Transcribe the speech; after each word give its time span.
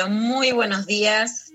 pero 0.00 0.08
muy 0.14 0.52
buenos 0.52 0.86
días 0.86 1.52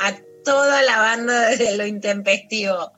a 0.00 0.16
toda 0.46 0.80
la 0.80 0.96
banda 0.98 1.48
de 1.56 1.76
lo 1.76 1.84
intempestivo. 1.84 2.92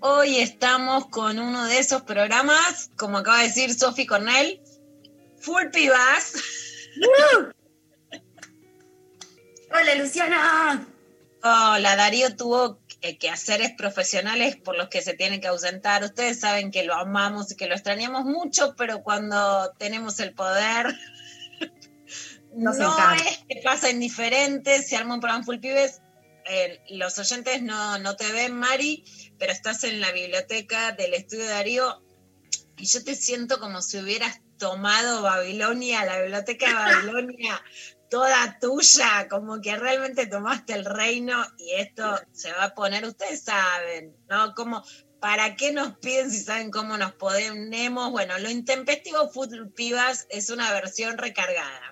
Hoy 0.00 0.38
estamos 0.38 1.08
con 1.08 1.38
uno 1.38 1.66
de 1.66 1.78
esos 1.78 2.00
programas, 2.00 2.90
como 2.96 3.18
acaba 3.18 3.40
de 3.40 3.48
decir 3.48 3.74
Sofi 3.74 4.06
Cornell, 4.06 4.62
Full 5.40 5.66
Pibas. 5.70 6.32
Hola 9.70 9.94
Luciana. 9.96 10.86
Hola, 11.42 11.96
Darío 11.96 12.34
tuvo 12.34 12.80
que- 13.00 13.18
quehaceres 13.18 13.72
profesionales 13.76 14.56
por 14.56 14.78
los 14.78 14.88
que 14.88 15.02
se 15.02 15.12
tiene 15.12 15.40
que 15.40 15.48
ausentar. 15.48 16.04
Ustedes 16.04 16.40
saben 16.40 16.70
que 16.70 16.84
lo 16.84 16.94
amamos 16.94 17.52
y 17.52 17.56
que 17.56 17.66
lo 17.66 17.74
extrañamos 17.74 18.24
mucho, 18.24 18.74
pero 18.76 19.02
cuando 19.02 19.72
tenemos 19.76 20.20
el 20.20 20.32
poder, 20.32 20.86
Nos 22.54 22.76
no 22.78 22.92
encanta. 22.92 23.24
es 23.28 23.38
que 23.48 23.60
pasa 23.62 23.90
indiferente. 23.90 24.82
Se 24.82 24.96
arma 24.96 25.14
un 25.14 25.20
programa 25.20 25.44
Full 25.44 25.58
Pibes. 25.58 26.00
eh, 26.44 26.80
los 26.90 27.18
oyentes 27.18 27.62
no, 27.62 27.98
no 27.98 28.16
te 28.16 28.30
ven, 28.32 28.54
Mari, 28.54 29.04
pero 29.38 29.52
estás 29.52 29.84
en 29.84 30.00
la 30.00 30.10
biblioteca 30.12 30.92
del 30.92 31.14
estudio 31.14 31.44
de 31.44 31.50
Darío 31.50 32.02
y 32.76 32.86
yo 32.86 33.04
te 33.04 33.14
siento 33.14 33.60
como 33.60 33.80
si 33.80 33.98
hubieras 33.98 34.40
tomado 34.58 35.22
Babilonia, 35.22 36.04
la 36.04 36.20
biblioteca 36.20 36.66
de 36.66 36.74
Babilonia, 36.74 37.62
toda 38.10 38.58
tuya, 38.60 39.28
como 39.28 39.60
que 39.60 39.76
realmente 39.76 40.26
tomaste 40.26 40.74
el 40.74 40.84
reino 40.84 41.44
y 41.58 41.74
esto 41.74 42.20
se 42.32 42.52
va 42.52 42.64
a 42.64 42.74
poner, 42.74 43.04
ustedes 43.04 43.42
saben, 43.42 44.16
¿no? 44.28 44.54
Como, 44.54 44.84
¿para 45.20 45.54
qué 45.54 45.72
nos 45.72 45.96
piden 45.98 46.30
si 46.30 46.40
saben 46.40 46.70
cómo 46.70 46.96
nos 46.96 47.12
ponemos? 47.12 48.10
Bueno, 48.10 48.38
lo 48.38 48.50
intempestivo 48.50 49.30
Full 49.30 49.68
Pibas 49.74 50.26
es 50.30 50.50
una 50.50 50.72
versión 50.72 51.18
recargada. 51.18 51.91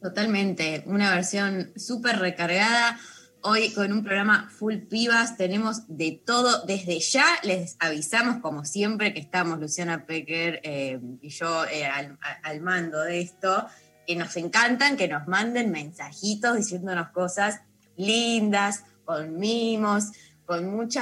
Totalmente, 0.00 0.82
una 0.86 1.14
versión 1.14 1.72
súper 1.76 2.18
recargada. 2.20 2.98
Hoy 3.42 3.70
con 3.74 3.92
un 3.92 4.02
programa 4.02 4.48
full 4.50 4.76
pibas 4.76 5.36
tenemos 5.36 5.82
de 5.88 6.22
todo. 6.24 6.64
Desde 6.64 6.98
ya 7.00 7.26
les 7.42 7.76
avisamos, 7.80 8.38
como 8.40 8.64
siempre, 8.64 9.12
que 9.12 9.20
estamos 9.20 9.60
Luciana 9.60 10.06
Pecker 10.06 10.60
eh, 10.62 10.98
y 11.20 11.28
yo 11.28 11.66
eh, 11.66 11.84
al, 11.84 12.60
mando 12.62 13.02
de 13.02 13.20
esto, 13.20 13.66
que 14.06 14.16
nos 14.16 14.34
encantan 14.38 14.96
que 14.96 15.06
nos 15.06 15.28
manden 15.28 15.70
mensajitos 15.70 16.56
diciéndonos 16.56 17.10
cosas 17.10 17.60
lindas, 17.96 18.84
con 19.04 19.38
mimos, 19.38 20.12
con 20.46 20.66
mucho 20.66 21.00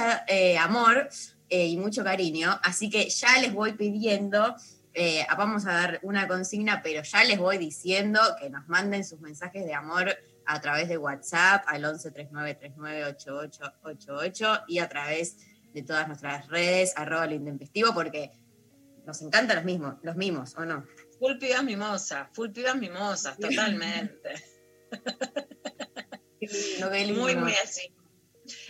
amor 0.59 1.09
eh, 1.49 1.67
y 1.67 1.77
mucho 1.77 2.03
cariño. 2.03 2.59
Así 2.63 2.89
que 2.89 3.09
ya 3.09 3.39
les 3.39 3.53
voy 3.53 3.73
pidiendo 3.73 4.55
eh, 5.01 5.25
vamos 5.37 5.65
a 5.65 5.71
dar 5.71 5.99
una 6.03 6.27
consigna, 6.27 6.81
pero 6.83 7.01
ya 7.03 7.23
les 7.23 7.37
voy 7.37 7.57
diciendo 7.57 8.19
que 8.37 8.49
nos 8.49 8.67
manden 8.67 9.05
sus 9.05 9.21
mensajes 9.21 9.63
de 9.63 9.73
amor 9.73 10.13
a 10.45 10.59
través 10.59 10.89
de 10.89 10.97
WhatsApp 10.97 11.63
al 11.67 11.85
11 11.85 12.11
39 12.11 12.55
39 12.55 13.05
8888 13.05 14.63
y 14.67 14.79
a 14.79 14.89
través 14.89 15.37
de 15.73 15.83
todas 15.83 16.05
nuestras 16.05 16.49
redes, 16.49 16.91
arroba 16.97 17.27
lo 17.27 17.35
intempestivo, 17.35 17.93
porque 17.93 18.31
nos 19.05 19.21
encantan 19.21 19.55
los 19.55 19.65
mismos, 19.65 19.95
los 20.01 20.17
mimos, 20.17 20.53
¿o 20.57 20.65
no? 20.65 20.85
Full 21.17 21.37
pibas 21.37 21.63
mimosas, 21.63 22.27
full 22.33 22.49
pibas 22.49 22.75
mimosas, 22.75 23.37
totalmente. 23.37 24.33
No. 26.79 26.89
Muy, 26.89 27.35
muy 27.35 27.53
así. 27.61 27.93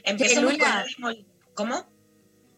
Empezamos 0.04 0.54
con 1.00 1.12
el 1.12 1.26
¿Cómo? 1.54 1.88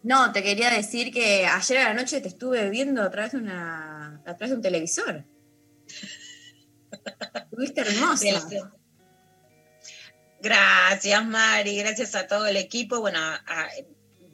No, 0.02 0.32
te 0.32 0.42
quería 0.42 0.70
decir 0.70 1.12
que 1.12 1.46
ayer 1.46 1.78
a 1.78 1.88
la 1.88 1.94
noche 1.94 2.20
te 2.20 2.28
estuve 2.28 2.70
viendo 2.70 3.02
a 3.02 3.10
través 3.10 3.32
de, 3.32 3.40
de 3.40 4.54
un 4.54 4.62
televisor. 4.62 5.24
Estuviste 7.34 7.82
hermosa. 7.82 8.48
Gracias. 10.40 11.24
Mari, 11.24 11.76
gracias 11.76 12.14
a 12.16 12.26
todo 12.26 12.46
el 12.46 12.56
equipo. 12.56 13.00
Bueno, 13.00 13.20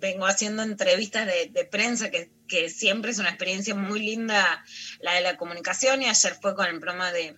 vengo 0.00 0.26
haciendo 0.26 0.62
entrevistas 0.62 1.26
de, 1.26 1.50
de 1.52 1.64
prensa, 1.66 2.10
que, 2.10 2.30
que 2.46 2.70
siempre 2.70 3.10
es 3.10 3.18
una 3.18 3.28
experiencia 3.28 3.74
muy 3.74 4.00
linda 4.00 4.64
la 5.00 5.14
de 5.14 5.20
la 5.20 5.36
comunicación, 5.36 6.00
y 6.00 6.06
ayer 6.06 6.34
fue 6.40 6.54
con 6.54 6.66
el 6.66 6.80
programa 6.80 7.12
de, 7.12 7.36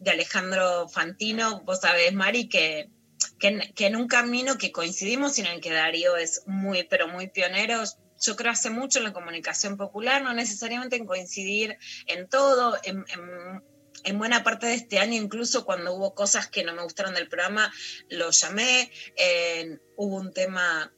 de 0.00 0.10
Alejandro 0.10 0.88
Fantino. 0.88 1.62
Vos 1.62 1.80
sabés, 1.80 2.12
Mari, 2.12 2.48
que, 2.48 2.90
que, 3.40 3.48
en, 3.48 3.72
que 3.74 3.86
en 3.86 3.96
un 3.96 4.06
camino 4.06 4.56
que 4.58 4.70
coincidimos 4.70 5.36
y 5.38 5.40
en 5.40 5.48
el 5.48 5.60
que 5.60 5.72
Darío 5.72 6.16
es 6.16 6.42
muy, 6.46 6.84
pero 6.84 7.08
muy 7.08 7.26
pionero. 7.28 7.82
Yo 8.20 8.36
creo 8.36 8.52
hace 8.52 8.70
mucho 8.70 8.98
en 8.98 9.06
la 9.06 9.12
comunicación 9.12 9.76
popular, 9.76 10.22
no 10.22 10.32
necesariamente 10.34 10.96
en 10.96 11.06
coincidir 11.06 11.76
en 12.06 12.28
todo, 12.28 12.76
en, 12.84 13.04
en 13.08 13.62
en 14.04 14.18
buena 14.18 14.42
parte 14.42 14.66
de 14.66 14.74
este 14.74 14.98
año, 14.98 15.20
incluso 15.20 15.64
cuando 15.64 15.94
hubo 15.94 16.14
cosas 16.14 16.46
que 16.46 16.64
no 16.64 16.74
me 16.74 16.82
gustaron 16.82 17.14
del 17.14 17.28
programa, 17.28 17.72
lo 18.08 18.30
llamé. 18.30 18.90
hubo 19.96 20.16
un 20.16 20.32
tema 20.32 20.92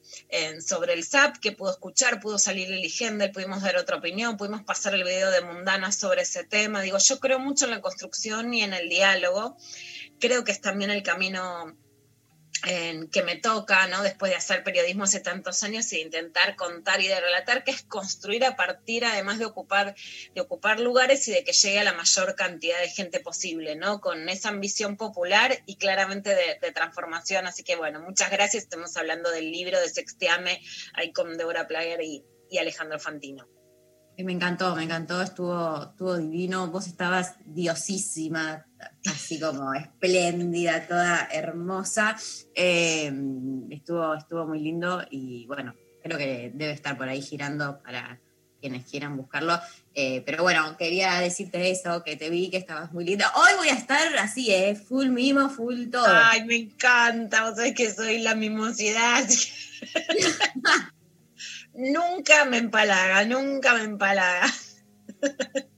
sobre 0.65 0.93
el 0.93 1.03
SAP 1.03 1.37
que 1.37 1.51
pudo 1.51 1.71
escuchar, 1.71 2.19
pudo 2.21 2.39
salir 2.39 2.71
el 2.71 2.89
Gendel, 2.89 3.31
pudimos 3.31 3.61
dar 3.61 3.77
otra 3.77 3.97
opinión, 3.97 4.37
pudimos 4.37 4.63
pasar 4.63 4.93
el 4.95 5.03
video 5.03 5.31
de 5.31 5.41
Mundana 5.41 5.91
sobre 5.91 6.21
ese 6.21 6.43
tema. 6.43 6.81
Digo, 6.81 6.97
yo 6.97 7.19
creo 7.19 7.39
mucho 7.39 7.65
en 7.65 7.71
la 7.71 7.81
construcción 7.81 8.53
y 8.53 8.63
en 8.63 8.73
el 8.73 8.89
diálogo. 8.89 9.57
Creo 10.19 10.43
que 10.43 10.51
es 10.51 10.61
también 10.61 10.89
el 10.89 11.03
camino 11.03 11.75
en 12.65 13.09
que 13.09 13.23
me 13.23 13.35
toca, 13.35 13.87
¿no? 13.87 14.01
Después 14.03 14.31
de 14.31 14.37
hacer 14.37 14.63
periodismo 14.63 15.03
hace 15.03 15.19
tantos 15.19 15.63
años 15.63 15.89
de 15.89 15.99
intentar 15.99 16.55
contar 16.55 17.01
y 17.01 17.07
de 17.07 17.19
relatar, 17.19 17.63
que 17.63 17.71
es 17.71 17.83
construir 17.83 18.45
a 18.45 18.55
partir, 18.55 19.05
además 19.05 19.39
de 19.39 19.45
ocupar, 19.45 19.95
de 20.33 20.41
ocupar 20.41 20.79
lugares 20.79 21.27
y 21.27 21.31
de 21.31 21.43
que 21.43 21.51
llegue 21.51 21.79
a 21.79 21.83
la 21.83 21.93
mayor 21.93 22.35
cantidad 22.35 22.79
de 22.79 22.89
gente 22.89 23.19
posible, 23.19 23.75
¿no? 23.75 23.99
Con 23.99 24.29
esa 24.29 24.49
ambición 24.49 24.95
popular 24.95 25.59
y 25.65 25.75
claramente 25.75 26.29
de, 26.29 26.71
transformación. 26.73 27.45
Así 27.45 27.63
que 27.63 27.75
bueno, 27.75 27.99
muchas 27.99 28.31
gracias. 28.31 28.63
Estamos 28.63 28.95
hablando 28.97 29.29
del 29.29 29.51
libro 29.51 29.79
de 29.79 29.89
Sexteame, 29.89 30.61
ahí 30.93 31.11
con 31.11 31.37
Deborah 31.37 31.67
Plager 31.67 32.01
y, 32.01 32.23
y 32.49 32.57
Alejandro 32.57 32.99
Fantino. 32.99 33.47
Me 34.17 34.31
encantó, 34.31 34.75
me 34.75 34.83
encantó, 34.83 35.21
estuvo, 35.21 35.83
estuvo 35.89 36.17
divino. 36.17 36.67
Vos 36.67 36.87
estabas 36.87 37.35
diosísima, 37.45 38.67
así 39.05 39.39
como 39.39 39.73
espléndida, 39.73 40.87
toda 40.87 41.27
hermosa. 41.31 42.15
Eh, 42.55 43.11
estuvo, 43.69 44.13
estuvo 44.15 44.47
muy 44.47 44.59
lindo 44.59 45.03
y 45.09 45.45
bueno, 45.47 45.73
creo 46.01 46.17
que 46.17 46.51
debe 46.53 46.71
estar 46.71 46.97
por 46.97 47.07
ahí 47.07 47.21
girando 47.21 47.81
para 47.83 48.19
quienes 48.63 48.85
quieran 48.85 49.17
buscarlo. 49.17 49.59
Eh, 49.93 50.23
pero 50.25 50.41
bueno, 50.41 50.77
quería 50.77 51.19
decirte 51.19 51.69
eso, 51.69 52.01
que 52.03 52.15
te 52.15 52.29
vi 52.29 52.49
que 52.49 52.57
estabas 52.57 52.93
muy 52.93 53.03
linda. 53.03 53.31
Hoy 53.35 53.51
voy 53.57 53.67
a 53.67 53.73
estar 53.73 54.15
así, 54.17 54.53
eh, 54.53 54.75
full 54.75 55.09
mimo, 55.09 55.49
full 55.49 55.89
todo. 55.89 56.07
Ay, 56.07 56.45
me 56.45 56.55
encanta, 56.55 57.43
vos 57.43 57.57
sabés 57.57 57.75
que 57.75 57.93
soy 57.93 58.19
la 58.19 58.35
mimosidad. 58.35 59.27
nunca 61.73 62.45
me 62.45 62.57
empalaga, 62.57 63.25
nunca 63.25 63.73
me 63.73 63.83
empalaga. 63.83 64.47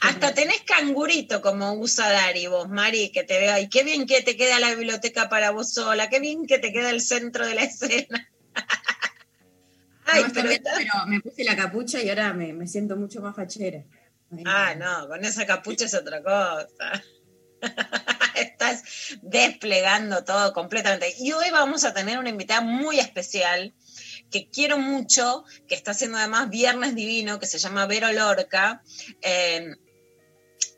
Hasta 0.00 0.34
tenés 0.34 0.62
cangurito 0.62 1.42
como 1.42 1.74
usa 1.74 2.08
Dari 2.08 2.46
vos, 2.46 2.68
Mari, 2.68 3.10
que 3.10 3.24
te 3.24 3.38
veo 3.38 3.52
ahí. 3.52 3.68
Qué 3.68 3.82
bien 3.82 4.06
que 4.06 4.22
te 4.22 4.36
queda 4.36 4.60
la 4.60 4.74
biblioteca 4.74 5.28
para 5.28 5.50
vos 5.50 5.72
sola, 5.72 6.08
qué 6.08 6.20
bien 6.20 6.46
que 6.46 6.58
te 6.58 6.72
queda 6.72 6.90
el 6.90 7.00
centro 7.00 7.46
de 7.46 7.54
la 7.54 7.62
escena. 7.62 8.30
Ay, 10.06 10.22
no, 10.22 10.30
pero, 10.32 11.06
me 11.08 11.20
puse 11.20 11.42
la 11.42 11.56
capucha 11.56 12.00
y 12.00 12.08
ahora 12.08 12.32
me, 12.32 12.52
me 12.52 12.68
siento 12.68 12.96
mucho 12.96 13.20
más 13.20 13.34
fachera. 13.34 13.82
Ay, 14.30 14.44
ah, 14.46 14.74
no, 14.76 15.08
con 15.08 15.24
esa 15.24 15.46
capucha 15.46 15.86
es 15.86 15.94
otra 15.94 16.22
cosa. 16.22 17.02
Estás 18.36 18.84
desplegando 19.22 20.24
todo 20.24 20.52
completamente. 20.52 21.12
Y 21.18 21.32
hoy 21.32 21.50
vamos 21.50 21.84
a 21.84 21.92
tener 21.92 22.18
una 22.18 22.28
invitada 22.28 22.60
muy 22.60 23.00
especial 23.00 23.74
que 24.30 24.48
quiero 24.48 24.78
mucho, 24.78 25.44
que 25.68 25.74
está 25.74 25.92
haciendo 25.92 26.18
además 26.18 26.50
Viernes 26.50 26.94
Divino, 26.94 27.38
que 27.38 27.46
se 27.46 27.58
llama 27.58 27.86
Vero 27.86 28.12
Lorca. 28.12 28.82
Eh, 29.22 29.76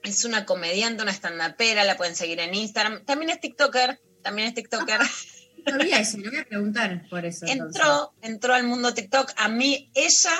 es 0.02 0.24
una 0.24 0.44
comediante, 0.44 1.02
una 1.02 1.12
estandapera, 1.12 1.84
la 1.84 1.96
pueden 1.96 2.16
seguir 2.16 2.40
en 2.40 2.54
Instagram. 2.54 3.04
También 3.04 3.30
es 3.30 3.40
TikToker, 3.40 4.00
también 4.22 4.48
es 4.48 4.54
TikToker. 4.54 5.00
No 5.66 5.72
sabía 5.72 6.00
eso, 6.00 6.18
le 6.18 6.30
voy 6.30 6.38
a 6.38 6.44
preguntar 6.44 7.08
por 7.10 7.24
eso. 7.26 7.44
entró, 7.46 8.14
entró 8.22 8.54
al 8.54 8.64
mundo 8.64 8.94
TikTok. 8.94 9.32
A 9.36 9.48
mí, 9.48 9.90
ella, 9.94 10.32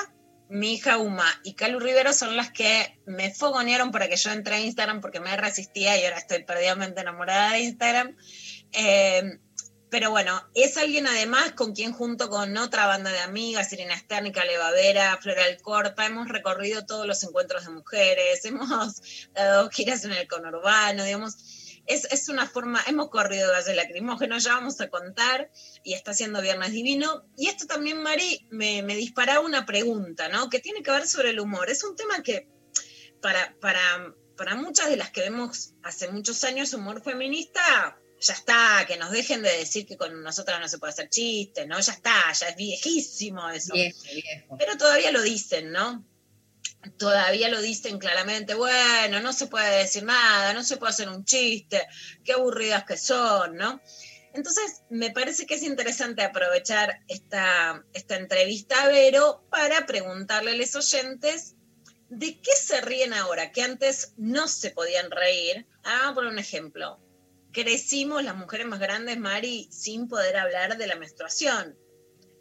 mi 0.49 0.75
hija 0.75 0.97
Uma 0.99 1.27
y 1.43 1.55
Calu 1.55 1.81
Rivero 1.81 2.13
son 2.13 2.37
las 2.37 2.51
que 2.51 2.99
me 3.05 3.35
fogonearon 3.35 3.91
para 3.91 4.09
que 4.09 4.17
yo 4.17 4.31
entre 4.31 4.55
a 4.55 4.61
Instagram 4.61 5.01
porque 5.01 5.21
me 5.21 5.37
resistía 5.37 6.01
y 6.01 6.05
ahora 6.05 6.19
estoy 6.19 6.45
perdidamente 6.45 7.01
enamorada 7.01 7.53
de 7.53 7.61
Instagram. 7.61 8.17
Eh, 8.73 9.39
pero 9.91 10.11
bueno, 10.11 10.41
es 10.55 10.77
alguien 10.77 11.07
además 11.07 11.53
con 11.53 11.75
quien 11.75 11.93
junto 11.93 12.29
con 12.29 12.57
otra 12.57 12.87
banda 12.87 13.11
de 13.11 13.21
amigas, 13.21 13.73
Irina 13.73 13.99
Stern, 13.99 14.33
Levavera, 14.33 15.19
Floral 15.21 15.61
Corta, 15.63 16.07
hemos 16.07 16.29
recorrido 16.29 16.85
todos 16.85 17.07
los 17.07 17.23
encuentros 17.23 17.65
de 17.65 17.71
mujeres, 17.71 18.45
hemos 18.45 19.03
dado 19.35 19.71
giras 19.71 20.05
en 20.05 20.13
el 20.13 20.29
conurbano, 20.29 21.05
digamos, 21.05 21.37
es, 21.89 22.05
es 22.13 22.29
una 22.29 22.47
forma, 22.47 22.83
hemos 22.87 23.09
corrido 23.09 23.51
gases 23.51 23.75
lacrimógenos, 23.75 24.45
ya 24.45 24.55
vamos 24.55 24.81
a 24.81 24.89
contar, 24.89 25.51
y 25.83 25.95
está 25.95 26.11
haciendo 26.11 26.43
Viernes 26.43 26.73
Divino. 26.73 27.25
Y 27.37 27.49
esto 27.49 27.67
también, 27.67 28.03
Mari, 28.03 28.47
me, 28.51 28.83
me 28.83 28.95
disparaba 28.95 29.41
una 29.41 29.65
pregunta, 29.65 30.29
¿no? 30.29 30.51
Que 30.51 30.61
tiene 30.61 30.83
que 30.83 30.91
ver 30.91 31.09
sobre 31.09 31.31
el 31.31 31.41
humor. 31.41 31.71
Es 31.71 31.85
un 31.85 31.97
tema 31.97 32.23
que 32.23 32.47
para, 33.23 33.57
para, 33.61 34.15
para 34.37 34.55
muchas 34.55 34.91
de 34.91 34.99
las 34.99 35.11
que 35.11 35.23
vemos 35.23 35.73
hace 35.83 36.09
muchos 36.09 36.45
años 36.45 36.75
humor 36.75 37.03
feminista, 37.03 37.99
ya 38.21 38.35
está, 38.35 38.85
que 38.87 38.97
nos 38.97 39.11
dejen 39.11 39.43
de 39.43 39.57
decir 39.59 39.87
que 39.87 39.97
con 39.97 40.23
nosotras 40.23 40.61
no 40.61 40.69
se 40.69 40.79
puede 40.79 40.93
hacer 40.93 41.09
chiste, 41.09 41.67
¿no? 41.67 41.79
Ya 41.81 41.93
está, 41.93 42.33
ya 42.33 42.49
es 42.49 42.57
viejísimo 42.57 43.49
eso. 43.51 43.73
Viejo, 43.75 44.03
viejo. 44.03 44.57
Pero 44.59 44.77
todavía 44.77 45.13
lo 45.13 45.23
dicen, 45.23 45.71
¿no? 45.71 46.05
Todavía 46.97 47.49
lo 47.49 47.61
dicen 47.61 47.99
claramente, 47.99 48.55
bueno, 48.55 49.21
no 49.21 49.33
se 49.33 49.47
puede 49.47 49.79
decir 49.79 50.05
nada, 50.05 50.53
no 50.53 50.63
se 50.63 50.77
puede 50.77 50.91
hacer 50.91 51.09
un 51.09 51.25
chiste, 51.25 51.87
qué 52.25 52.33
aburridas 52.33 52.85
que 52.85 52.97
son, 52.97 53.57
¿no? 53.57 53.81
Entonces, 54.33 54.83
me 54.91 55.11
parece 55.11 55.47
que 55.47 55.55
es 55.55 55.63
interesante 55.63 56.23
aprovechar 56.23 57.01
esta, 57.09 57.85
esta 57.93 58.17
entrevista 58.17 58.83
a 58.83 58.89
Vero 58.89 59.45
para 59.51 59.87
preguntarle 59.87 60.53
a 60.53 60.55
los 60.55 60.75
oyentes 60.77 61.55
de 62.09 62.41
qué 62.41 62.53
se 62.53 62.81
ríen 62.81 63.13
ahora, 63.13 63.51
que 63.53 63.63
antes 63.63 64.13
no 64.17 64.47
se 64.49 64.71
podían 64.71 65.11
reír. 65.11 65.67
Ah, 65.83 65.99
vamos 65.99 66.11
a 66.11 66.15
poner 66.15 66.33
un 66.33 66.39
ejemplo 66.39 67.01
crecimos 67.63 68.23
las 68.23 68.37
mujeres 68.37 68.67
más 68.67 68.79
grandes, 68.79 69.19
Mari, 69.19 69.69
sin 69.73 70.07
poder 70.07 70.37
hablar 70.37 70.79
de 70.79 70.87
la 70.87 70.95
menstruación. 70.95 71.77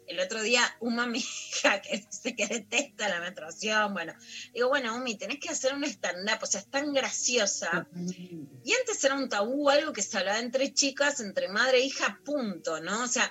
El 0.06 0.20
otro 0.20 0.40
día, 0.40 0.62
una 0.80 1.02
amiga 1.04 1.82
que 1.82 1.98
dice 1.98 2.36
que 2.36 2.46
detesta 2.46 3.08
la 3.08 3.20
menstruación, 3.20 3.92
bueno, 3.94 4.14
digo, 4.54 4.68
bueno, 4.68 4.96
Umi, 4.96 5.16
tenés 5.16 5.40
que 5.40 5.50
hacer 5.50 5.74
un 5.74 5.82
stand-up, 5.84 6.38
o 6.40 6.46
sea, 6.46 6.60
es 6.60 6.70
tan 6.70 6.92
graciosa. 6.92 7.88
Y 8.64 8.72
antes 8.72 9.02
era 9.02 9.16
un 9.16 9.28
tabú, 9.28 9.68
algo 9.68 9.92
que 9.92 10.02
se 10.02 10.18
hablaba 10.18 10.38
entre 10.38 10.72
chicas, 10.72 11.18
entre 11.18 11.48
madre 11.48 11.78
e 11.78 11.86
hija, 11.86 12.20
punto, 12.24 12.80
¿no? 12.80 13.02
O 13.02 13.08
sea, 13.08 13.30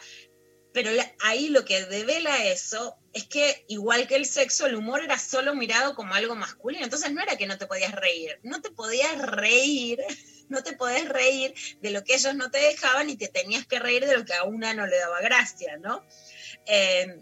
pero 0.78 0.92
ahí 1.22 1.50
lo 1.50 1.66
que 1.66 1.86
devela 1.86 2.46
eso 2.46 3.00
es 3.12 3.24
que, 3.24 3.66
igual 3.68 4.08
que 4.08 4.16
el 4.16 4.28
sexo, 4.28 4.68
el 4.68 4.76
humor 4.76 5.04
era 5.04 5.18
solo 5.18 5.56
mirado 5.56 5.96
como 5.96 6.14
algo 6.14 6.36
masculino. 6.36 6.84
Entonces 6.84 7.12
no 7.12 7.20
era 7.20 7.36
que 7.36 7.48
no 7.48 7.58
te 7.58 7.66
podías 7.66 7.94
reír, 7.94 8.40
no 8.44 8.62
te 8.62 8.70
podías 8.70 9.18
reír 9.20 10.00
no 10.50 10.62
te 10.62 10.74
podés 10.74 11.10
reír 11.10 11.56
de 11.82 11.90
lo 11.90 12.04
que 12.04 12.14
ellos 12.14 12.36
no 12.36 12.52
te 12.52 12.60
dejaban 12.60 13.10
y 13.10 13.18
te 13.18 13.28
tenías 13.28 13.66
que 13.66 13.80
reír 13.80 14.06
de 14.06 14.18
lo 14.18 14.24
que 14.24 14.36
a 14.36 14.44
una 14.44 14.76
no 14.76 14.86
le 14.86 15.00
daba 15.00 15.20
gracia, 15.20 15.78
¿no? 15.78 16.06
Eh, 16.68 17.22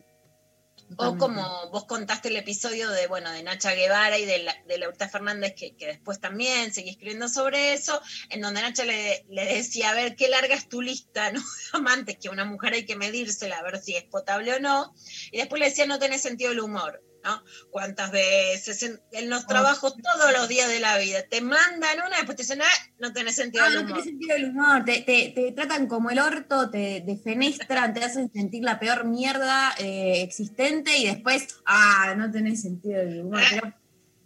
o 0.97 1.17
como 1.17 1.69
vos 1.71 1.85
contaste 1.85 2.29
el 2.29 2.37
episodio 2.37 2.89
de, 2.89 3.07
bueno, 3.07 3.31
de 3.31 3.43
Nacha 3.43 3.73
Guevara 3.73 4.17
y 4.17 4.25
de, 4.25 4.39
la, 4.39 4.55
de 4.67 4.77
Laurita 4.77 5.09
Fernández, 5.09 5.53
que, 5.55 5.75
que, 5.75 5.87
después 5.87 6.19
también 6.19 6.73
seguí 6.73 6.91
escribiendo 6.91 7.27
sobre 7.27 7.73
eso, 7.73 7.99
en 8.29 8.41
donde 8.41 8.61
Nacha 8.61 8.85
le, 8.85 9.25
le, 9.29 9.45
decía, 9.45 9.89
a 9.89 9.95
ver, 9.95 10.15
qué 10.15 10.27
larga 10.29 10.55
es 10.55 10.69
tu 10.69 10.81
lista, 10.81 11.31
¿no? 11.31 11.41
Amantes, 11.73 12.17
que 12.17 12.29
una 12.29 12.45
mujer 12.45 12.73
hay 12.73 12.85
que 12.85 12.95
medírsela, 12.95 13.57
a 13.57 13.63
ver 13.63 13.81
si 13.81 13.95
es 13.95 14.03
potable 14.03 14.53
o 14.53 14.59
no. 14.59 14.93
Y 15.31 15.37
después 15.37 15.59
le 15.59 15.69
decía, 15.69 15.85
no 15.85 15.99
tenés 15.99 16.21
sentido 16.21 16.51
el 16.51 16.59
humor. 16.59 17.01
¿No? 17.25 17.43
¿Cuántas 17.71 18.11
veces 18.11 18.81
en, 18.83 19.01
en, 19.11 19.29
los 19.29 19.47
trabajos 19.47 19.95
todos 19.97 20.31
los 20.31 20.47
días 20.47 20.69
de 20.69 20.79
la 20.79 20.97
vida 20.99 21.23
te 21.27 21.41
mandan 21.41 21.99
una, 22.05 22.17
después 22.17 22.37
te 22.37 22.43
dicen, 22.43 22.61
ah, 22.61 22.91
no 22.99 23.11
tenés 23.11 23.35
sentido 23.35 23.65
ah, 23.65 23.69
del 23.69 23.79
humor? 23.79 23.89
No 23.89 23.95
tenés 23.95 24.05
sentido 24.05 24.35
del 24.35 24.49
humor, 24.51 24.85
te, 24.85 25.01
te, 25.01 25.33
te, 25.35 25.51
tratan 25.51 25.87
como 25.87 26.11
el 26.11 26.19
orto, 26.19 26.69
te 26.69 27.01
defenestran, 27.05 27.93
te 27.93 28.03
hacen 28.03 28.31
sentir 28.31 28.63
la 28.63 28.79
peor 28.79 29.05
mierda 29.05 29.73
eh, 29.79 30.21
existente 30.21 30.95
y 30.97 31.07
después, 31.07 31.47
ah, 31.65 32.13
no 32.15 32.31
tenés 32.31 32.61
sentido 32.61 32.99
del 32.99 33.21
humor. 33.21 33.41
Ah, 33.43 33.47
Pero, 33.49 33.73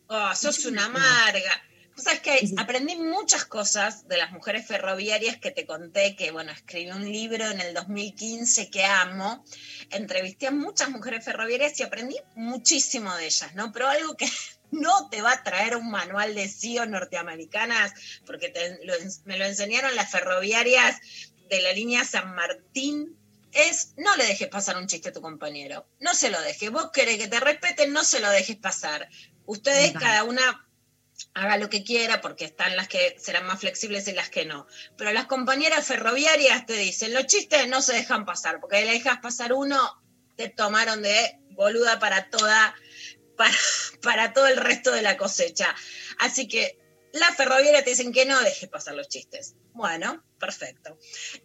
oh, 0.08 0.36
sos 0.36 0.66
una 0.66 0.86
amarga. 0.86 1.64
O 2.00 2.02
sea, 2.02 2.14
es 2.14 2.22
que 2.22 2.54
aprendí 2.56 2.96
muchas 2.96 3.44
cosas 3.44 4.08
de 4.08 4.16
las 4.16 4.32
mujeres 4.32 4.66
ferroviarias 4.66 5.36
que 5.38 5.52
te 5.52 5.66
conté, 5.66 6.16
que 6.16 6.32
bueno, 6.32 6.50
escribí 6.54 6.90
un 6.92 7.04
libro 7.12 7.46
en 7.50 7.60
el 7.60 7.74
2015 7.74 8.70
que 8.70 8.86
amo, 8.86 9.44
entrevisté 9.90 10.48
a 10.48 10.52
muchas 10.52 10.90
mujeres 10.92 11.26
ferroviarias 11.26 11.78
y 11.78 11.84
aprendí 11.84 12.16
muchísimo 12.36 13.14
de 13.18 13.26
ellas, 13.26 13.54
¿no? 13.56 13.74
Pero 13.74 13.90
algo 13.90 14.16
que 14.16 14.30
no 14.72 15.10
te 15.10 15.22
va 15.22 15.34
a 15.34 15.44
traer 15.44 15.76
un 15.76 15.92
manual 15.92 16.36
de 16.36 16.48
CEO 16.48 16.86
norteamericanas, 16.86 17.92
porque 18.26 18.48
te- 18.48 18.80
lo 18.86 18.94
ens- 18.96 19.22
me 19.26 19.38
lo 19.38 19.44
enseñaron 19.44 19.94
las 19.98 20.10
ferroviarias 20.10 20.98
de 21.50 21.62
la 21.62 21.74
línea 21.74 22.06
San 22.06 22.34
Martín, 22.34 23.18
es 23.52 23.94
no 23.98 24.16
le 24.16 24.26
dejes 24.26 24.48
pasar 24.48 24.78
un 24.78 24.88
chiste 24.88 25.10
a 25.10 25.14
tu 25.14 25.22
compañero, 25.22 25.86
no 26.00 26.14
se 26.14 26.30
lo 26.30 26.40
dejes, 26.44 26.72
vos 26.72 26.92
querés 26.94 27.18
que 27.18 27.28
te 27.28 27.42
respeten, 27.42 27.92
no 27.92 28.06
se 28.06 28.22
lo 28.22 28.30
dejes 28.30 28.56
pasar. 28.56 29.10
Ustedes, 29.46 29.92
cada 30.00 30.24
una 30.24 30.66
haga 31.34 31.58
lo 31.58 31.70
que 31.70 31.84
quiera, 31.84 32.22
porque 32.22 32.46
están 32.46 32.76
las 32.76 32.88
que 32.88 33.16
serán 33.20 33.46
más 33.46 33.60
flexibles 33.60 34.08
y 34.08 34.14
las 34.14 34.30
que 34.30 34.46
no. 34.46 34.68
Pero 34.98 35.12
las 35.12 35.26
compañeras 35.26 35.86
ferroviarias 35.86 36.66
te 36.66 36.74
dicen, 36.74 37.14
los 37.14 37.26
chistes 37.26 37.68
no 37.68 37.82
se 37.82 37.94
dejan 37.94 38.26
pasar, 38.26 38.60
porque 38.60 38.86
le 38.86 38.94
dejas 38.94 39.20
pasar 39.20 39.54
uno, 39.54 40.02
te 40.36 40.50
tomaron 40.50 41.02
de 41.02 41.40
boluda 41.52 42.00
para 42.00 42.30
toda, 42.30 42.76
para, 43.36 43.54
para 44.02 44.34
todo 44.34 44.48
el 44.48 44.58
resto 44.58 44.92
de 44.92 45.02
la 45.02 45.18
cosecha. 45.18 45.76
Así 46.20 46.48
que 46.48 46.80
las 47.14 47.36
ferroviarias 47.36 47.84
te 47.84 47.92
dicen 47.92 48.12
que 48.12 48.26
no 48.26 48.40
dejes 48.42 48.70
pasar 48.70 48.96
los 48.96 49.08
chistes. 49.08 49.56
Bueno, 49.74 50.24
perfecto. 50.40 50.98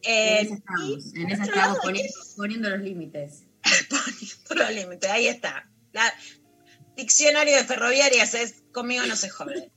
Eh, 0.03 0.41
en 0.41 0.47
esa 0.47 0.55
estamos, 0.55 1.15
en 1.15 1.31
esa 1.31 1.45
estamos 1.45 1.79
poniendo, 1.79 2.15
poniendo 2.37 2.71
los 2.71 2.81
límites. 2.81 3.45
poniendo 3.89 4.55
los 4.55 4.71
límites, 4.71 5.11
ahí 5.11 5.27
está. 5.27 5.69
La, 5.93 6.13
diccionario 6.97 7.57
de 7.57 7.65
ferroviarias 7.65 8.35
es 8.35 8.63
conmigo 8.73 9.05
no 9.07 9.17
se 9.17 9.31
jode. 9.31 9.71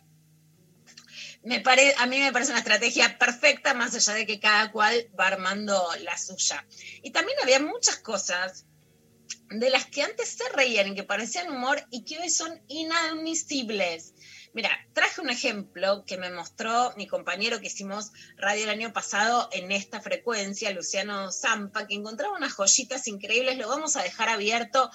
Me 1.43 1.61
pare, 1.61 1.93
a 1.97 2.07
mí 2.07 2.19
me 2.19 2.33
parece 2.33 2.51
una 2.51 2.59
estrategia 2.59 3.17
perfecta, 3.17 3.73
más 3.73 3.95
allá 3.95 4.13
de 4.13 4.25
que 4.25 4.39
cada 4.39 4.71
cual 4.71 5.09
va 5.17 5.27
armando 5.27 5.87
la 6.01 6.17
suya. 6.17 6.65
Y 7.03 7.11
también 7.11 7.37
había 7.41 7.59
muchas 7.59 7.97
cosas 7.97 8.65
de 9.49 9.69
las 9.69 9.85
que 9.85 10.03
antes 10.03 10.29
se 10.29 10.49
reían 10.49 10.89
y 10.89 10.95
que 10.95 11.03
parecían 11.03 11.49
humor 11.49 11.81
y 11.89 12.03
que 12.03 12.19
hoy 12.19 12.29
son 12.29 12.61
inadmisibles. 12.67 14.13
Mira, 14.53 14.71
traje 14.93 15.21
un 15.21 15.29
ejemplo 15.29 16.03
que 16.05 16.17
me 16.17 16.31
mostró 16.31 16.93
mi 16.97 17.07
compañero 17.07 17.59
que 17.59 17.67
hicimos 17.67 18.11
radio 18.37 18.63
el 18.63 18.69
año 18.69 18.91
pasado 18.91 19.49
en 19.51 19.71
esta 19.71 20.01
frecuencia, 20.01 20.71
Luciano 20.71 21.31
Zampa, 21.31 21.85
que 21.85 21.93
encontraba 21.93 22.35
unas 22.35 22.53
joyitas 22.53 23.07
increíbles. 23.07 23.57
Lo 23.57 23.67
vamos 23.67 23.95
a 23.95 24.03
dejar 24.03 24.29
abierto 24.29 24.89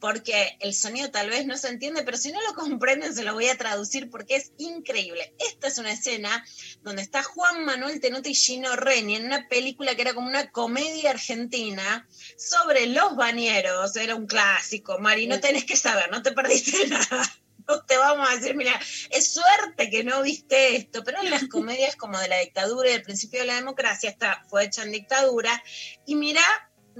porque 0.00 0.56
el 0.60 0.74
sonido 0.74 1.10
tal 1.10 1.30
vez 1.30 1.46
no 1.46 1.56
se 1.56 1.68
entiende, 1.68 2.02
pero 2.02 2.16
si 2.16 2.32
no 2.32 2.40
lo 2.42 2.54
comprenden 2.54 3.14
se 3.14 3.24
lo 3.24 3.34
voy 3.34 3.48
a 3.48 3.58
traducir 3.58 4.10
porque 4.10 4.36
es 4.36 4.52
increíble. 4.58 5.34
Esta 5.38 5.68
es 5.68 5.78
una 5.78 5.92
escena 5.92 6.44
donde 6.82 7.02
está 7.02 7.22
Juan 7.22 7.64
Manuel 7.64 8.00
Tenote 8.00 8.30
y 8.30 8.34
Gino 8.34 8.76
Reni 8.76 9.16
en 9.16 9.26
una 9.26 9.48
película 9.48 9.94
que 9.94 10.02
era 10.02 10.14
como 10.14 10.28
una 10.28 10.50
comedia 10.50 11.10
argentina 11.10 12.08
sobre 12.36 12.86
los 12.86 13.16
bañeros. 13.16 13.96
Era 13.96 14.14
un 14.14 14.26
clásico, 14.26 14.98
Mari, 14.98 15.26
no 15.26 15.40
tenés 15.40 15.64
que 15.64 15.76
saber, 15.76 16.10
no 16.10 16.22
te 16.22 16.32
perdiste 16.32 16.86
nada. 16.88 17.30
No 17.68 17.84
te 17.84 17.98
vamos 17.98 18.26
a 18.26 18.34
decir, 18.34 18.56
mira, 18.56 18.80
es 19.10 19.34
suerte 19.34 19.90
que 19.90 20.02
no 20.02 20.22
viste 20.22 20.76
esto, 20.76 21.04
pero 21.04 21.22
en 21.22 21.28
las 21.28 21.44
comedias 21.48 21.96
como 21.96 22.18
de 22.18 22.28
la 22.28 22.38
dictadura 22.38 22.88
y 22.88 22.92
del 22.92 23.02
principio 23.02 23.40
de 23.40 23.46
la 23.46 23.56
democracia, 23.56 24.08
esta 24.08 24.42
fue 24.48 24.64
hecha 24.64 24.84
en 24.84 24.92
dictadura, 24.92 25.62
y 26.06 26.14
mira 26.14 26.42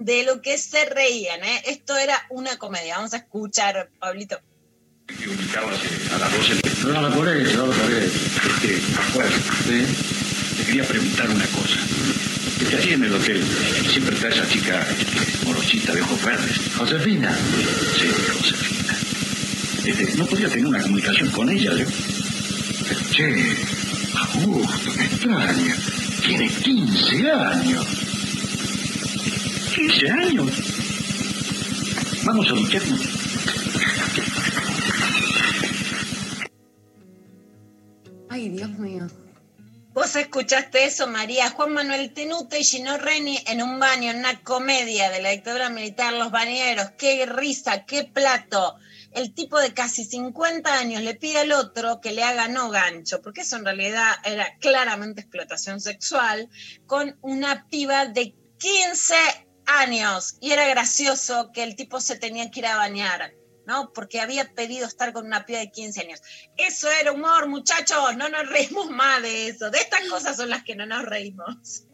de 0.01 0.23
lo 0.25 0.41
que 0.41 0.59
se 0.59 0.85
reían, 0.85 1.43
¿eh? 1.45 1.63
Esto 1.67 1.97
era 1.97 2.25
una 2.31 2.57
comedia. 2.59 2.97
Vamos 2.97 3.15
a 3.15 3.19
escuchar, 3.19 3.91
Pablito. 3.99 4.39
que 5.07 5.29
ubicabas 5.29 5.79
eh, 5.85 6.11
a 6.15 6.19
las 6.19 6.33
12 6.33 6.89
No, 6.93 7.01
no, 7.03 7.15
por 7.15 7.29
eso, 7.29 7.67
no, 7.67 7.73
por 7.73 7.91
eso. 7.93 8.19
este. 8.63 9.87
Te 10.57 10.65
quería 10.65 10.85
preguntar 10.85 11.29
una 11.31 11.47
cosa. 11.47 11.79
¿Qué 12.59 12.65
te 12.65 12.77
hacía 12.77 12.95
en 12.95 13.05
el 13.05 13.15
hotel? 13.15 13.45
Siempre 13.91 14.15
está 14.17 14.29
esa 14.29 14.49
chica 14.49 14.87
este, 14.91 15.47
morosita 15.47 15.93
de 15.95 16.03
ojos 16.03 16.25
verdes. 16.25 16.57
Josefina. 16.77 17.37
Sí, 17.97 18.09
Josefina. 18.37 18.99
Este, 19.85 20.17
no 20.17 20.27
podía 20.27 20.49
tener 20.49 20.67
una 20.67 20.83
comunicación 20.83 21.31
con 21.31 21.49
ella, 21.51 21.71
¿eh? 21.73 21.87
Che, 23.13 23.57
Augusto, 24.15 24.93
qué 24.97 25.05
extraña. 25.05 25.77
Tiene 26.25 26.49
15 26.49 27.31
años. 27.31 27.87
15 29.79 30.11
años. 30.11 30.51
Vamos 32.25 32.51
a 32.51 32.53
ducharnos. 32.53 33.01
Ay, 38.29 38.49
Dios 38.49 38.71
mío. 38.71 39.07
Vos 39.95 40.17
escuchaste 40.17 40.85
eso, 40.85 41.07
María. 41.07 41.51
Juan 41.51 41.75
Manuel 41.75 42.13
Tenute 42.13 42.59
y 42.59 42.65
Gino 42.65 42.99
Reni 42.99 43.39
en 43.47 43.63
un 43.63 43.79
baño, 43.79 44.11
en 44.11 44.19
una 44.19 44.43
comedia 44.43 45.11
de 45.11 45.23
la 45.23 45.31
dictadura 45.31 45.71
militar, 45.71 46.13
Los 46.13 46.33
Bañeros. 46.33 46.91
Qué 46.99 47.25
risa, 47.27 47.85
qué 47.85 48.03
plato. 48.03 48.75
El 49.13 49.33
tipo 49.33 49.61
de 49.61 49.75
casi 49.75 50.05
50 50.05 50.75
años 50.75 51.03
le 51.03 51.15
pide 51.15 51.39
al 51.39 51.53
otro 51.53 52.01
que 52.01 52.11
le 52.11 52.25
haga 52.25 52.49
no 52.49 52.69
gancho, 52.71 53.23
porque 53.23 53.43
eso 53.43 53.55
en 53.55 53.65
realidad 53.65 54.11
era 54.25 54.59
claramente 54.59 55.21
explotación 55.21 55.81
sexual, 55.81 56.49
con 56.87 57.17
una 57.23 57.69
piba 57.69 58.07
de 58.07 58.35
15 58.59 59.15
años. 59.69 60.37
Y 60.41 60.51
era 60.53 60.67
gracioso 60.69 61.51
que 61.53 61.63
el 61.63 61.77
tipo 61.77 62.01
se 62.01 62.17
tenía 62.19 62.51
que 62.51 62.61
ir 62.61 62.67
a 62.67 62.77
bañar. 62.77 63.33
¿no? 63.67 63.93
Porque 63.93 64.19
había 64.23 64.55
pedido 64.55 64.87
estar 64.87 65.13
con 65.13 65.27
una 65.27 65.45
piba 65.45 65.59
de 65.59 65.71
15 65.71 66.01
años. 66.01 66.23
Eso 66.57 66.89
era 66.91 67.13
humor, 67.13 67.49
muchachos, 67.49 68.17
no 68.17 68.31
nos 68.31 68.49
reímos 68.49 68.89
más 68.91 69.21
de 69.21 69.49
eso. 69.49 69.71
De 69.71 69.79
estas 69.79 70.09
cosas 70.09 70.37
son 70.37 70.49
las 70.49 70.65
que 70.65 70.75
no 70.75 70.87
nos 70.87 71.05
reímos. 71.05 71.85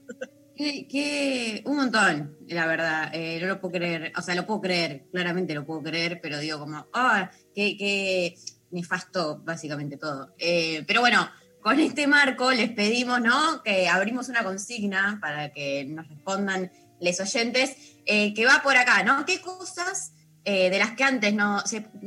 Qué, 0.57 0.87
qué- 0.87 1.63
un 1.67 1.75
montón, 1.77 2.39
la 2.47 2.67
verdad. 2.67 3.11
Eh, 3.13 3.39
no 3.41 3.49
lo 3.49 3.61
puedo 3.61 3.73
creer. 3.73 4.13
O 4.17 4.23
sea, 4.23 4.37
lo 4.37 4.47
puedo 4.47 4.61
creer, 4.61 5.07
claramente 5.11 5.53
lo 5.53 5.67
puedo 5.67 5.83
creer, 5.83 6.21
pero 6.23 6.39
digo 6.39 6.61
como, 6.61 6.87
ah, 6.93 7.29
qué, 7.53 7.77
qué 7.77 8.37
nefasto, 8.71 9.41
básicamente 9.43 9.97
todo. 9.97 10.33
Eh, 10.39 10.85
pero 10.87 11.01
bueno, 11.01 11.29
con 11.61 11.81
este 11.81 12.07
marco 12.07 12.53
les 12.53 12.71
pedimos, 12.71 13.21
¿no? 13.21 13.65
Que 13.65 13.89
abrimos 13.89 14.29
una 14.29 14.45
consigna 14.45 15.19
para 15.21 15.53
que 15.53 15.85
nos 15.87 16.09
respondan 16.09 16.71
les 17.05 17.21
oyentes, 17.21 17.77
eh, 18.07 18.35
que 18.35 18.47
va 18.47 18.61
por 18.63 18.77
acá, 18.77 19.03
¿no? 19.03 19.25
¿Qué 19.25 19.41
cosas 19.41 20.13
eh, 20.45 20.71
de 20.71 20.79
las 20.79 20.93
que 20.93 21.05
antes 21.05 21.33
no 21.33 21.63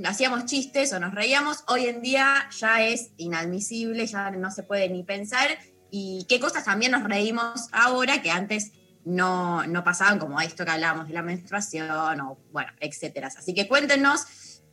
hacíamos 0.05 0.45
chistes 0.45 0.91
o 0.93 0.99
nos 0.99 1.13
reíamos, 1.13 1.63
hoy 1.67 1.85
en 1.87 2.01
día 2.01 2.49
ya 2.59 2.83
es 2.83 3.11
inadmisible, 3.17 4.05
ya 4.05 4.31
no 4.31 4.51
se 4.51 4.63
puede 4.63 4.89
ni 4.89 5.03
pensar? 5.03 5.57
¿Y 5.89 6.25
qué 6.27 6.39
cosas 6.39 6.65
también 6.65 6.91
nos 6.91 7.03
reímos 7.03 7.67
ahora 7.71 8.21
que 8.21 8.29
antes 8.29 8.71
no, 9.05 9.65
no 9.67 9.83
pasaban, 9.83 10.19
como 10.19 10.41
esto 10.41 10.65
que 10.65 10.71
hablábamos 10.71 11.07
de 11.07 11.13
la 11.13 11.21
menstruación 11.21 12.21
o, 12.21 12.37
bueno, 12.51 12.71
etcétera? 12.79 13.27
Así 13.27 13.53
que 13.53 13.67
cuéntenos 13.67 14.25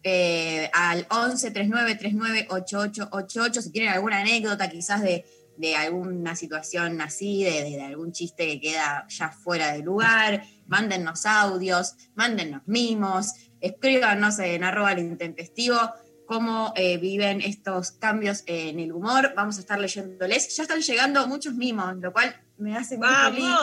eh, 0.02 0.69
al 0.73 1.07
11 1.09 1.50
39 1.50 1.95
39 1.95 2.49
8888 2.50 3.62
si 3.62 3.71
tienen 3.71 3.93
alguna 3.93 4.21
anécdota 4.21 4.69
quizás 4.69 5.00
de, 5.00 5.25
de 5.56 5.76
alguna 5.76 6.37
situación 6.37 7.00
así, 7.00 7.44
de, 7.44 7.62
de 7.62 7.82
algún 7.82 8.12
chiste 8.12 8.46
que 8.46 8.61
queda 8.61 9.06
ya 9.08 9.30
fuera 9.30 9.73
de 9.73 9.82
lugar, 9.82 10.44
mándennos 10.66 11.26
audios, 11.26 11.94
mándennos 12.14 12.62
mimos, 12.66 13.32
escríbanos 13.61 14.38
en 14.38 14.64
arroba 14.64 14.92
el 14.92 15.00
intempestivo 15.00 15.78
cómo 16.26 16.73
eh, 16.76 16.99
viven 16.99 17.40
estos 17.40 17.92
cambios 17.92 18.42
en 18.46 18.78
el 18.80 18.92
humor. 18.92 19.32
Vamos 19.37 19.58
a 19.58 19.61
estar 19.61 19.78
leyéndoles. 19.78 20.56
Ya 20.56 20.62
están 20.62 20.80
llegando 20.80 21.26
muchos 21.26 21.54
mimos, 21.54 21.96
lo 21.96 22.12
cual 22.12 22.34
me 22.56 22.76
hace 22.76 22.96
muy 22.99 23.08
feliz. 23.08 23.54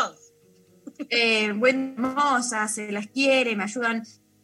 Eh, 1.09 1.51
buen 1.53 1.95
hermosa, 1.97 2.67
se 2.67 2.91
las 2.91 3.07
quiere, 3.07 3.55
me 3.55 3.63
ayudan 3.63 4.03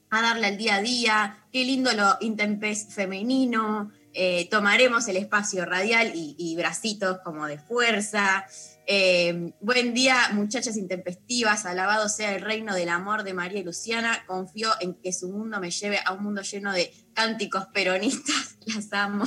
a 0.09 0.21
darle 0.21 0.47
al 0.47 0.57
día 0.57 0.75
a 0.75 0.81
día. 0.81 1.47
Qué 1.51 1.63
lindo 1.63 1.91
lo 1.93 2.17
intempes 2.21 2.93
femenino. 2.93 3.91
Eh, 4.19 4.47
tomaremos 4.49 5.07
el 5.09 5.17
espacio 5.17 5.63
radial 5.63 6.11
y, 6.15 6.35
y 6.39 6.55
bracitos 6.55 7.19
como 7.23 7.45
de 7.45 7.59
fuerza. 7.59 8.47
Eh, 8.87 9.51
buen 9.59 9.93
día, 9.93 10.29
muchachas 10.33 10.75
intempestivas. 10.75 11.67
Alabado 11.67 12.09
sea 12.09 12.33
el 12.33 12.41
reino 12.41 12.73
del 12.73 12.89
amor 12.89 13.21
de 13.21 13.35
María 13.35 13.59
y 13.59 13.63
Luciana. 13.63 14.23
Confío 14.25 14.71
en 14.79 14.95
que 14.95 15.13
su 15.13 15.29
mundo 15.29 15.59
me 15.59 15.69
lleve 15.69 15.99
a 16.03 16.13
un 16.13 16.23
mundo 16.23 16.41
lleno 16.41 16.73
de 16.73 16.91
cánticos 17.13 17.67
peronistas. 17.67 18.57
Las 18.65 18.91
amo. 18.91 19.25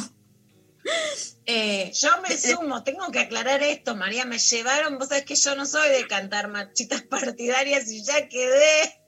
Eh, 1.47 1.93
Yo 1.95 2.09
me 2.29 2.37
sumo, 2.37 2.83
tengo 2.83 3.13
que 3.13 3.21
aclarar 3.21 3.63
esto, 3.63 3.95
María, 3.95 4.25
me 4.25 4.39
llevaron, 4.39 4.99
vos 4.99 5.09
sabés 5.09 5.25
que 5.25 5.37
yo 5.37 5.55
no 5.55 5.67
soy 5.67 5.89
de 5.91 6.09
cantar 6.09 6.49
marchitas 6.49 7.03
partidarias 7.03 7.89
y 7.93 8.03
ya 8.03 8.29
quedé. 8.29 9.01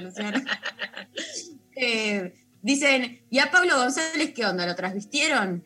Luciana. 0.00 0.44
Eh, 1.74 2.34
dicen, 2.62 3.26
¿y 3.28 3.38
a 3.38 3.50
Pablo 3.50 3.76
González 3.76 4.32
qué 4.34 4.46
onda? 4.46 4.66
¿Lo 4.66 4.74
transvistieron? 4.74 5.64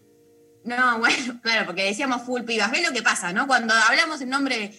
No, 0.64 0.98
bueno, 0.98 1.40
claro, 1.42 1.66
porque 1.66 1.84
decíamos 1.84 2.22
full 2.22 2.42
pibas. 2.42 2.70
¿Ves 2.70 2.86
lo 2.86 2.92
que 2.92 3.02
pasa, 3.02 3.32
no? 3.32 3.46
Cuando 3.46 3.72
hablamos 3.74 4.20
en 4.20 4.30
nombre 4.30 4.74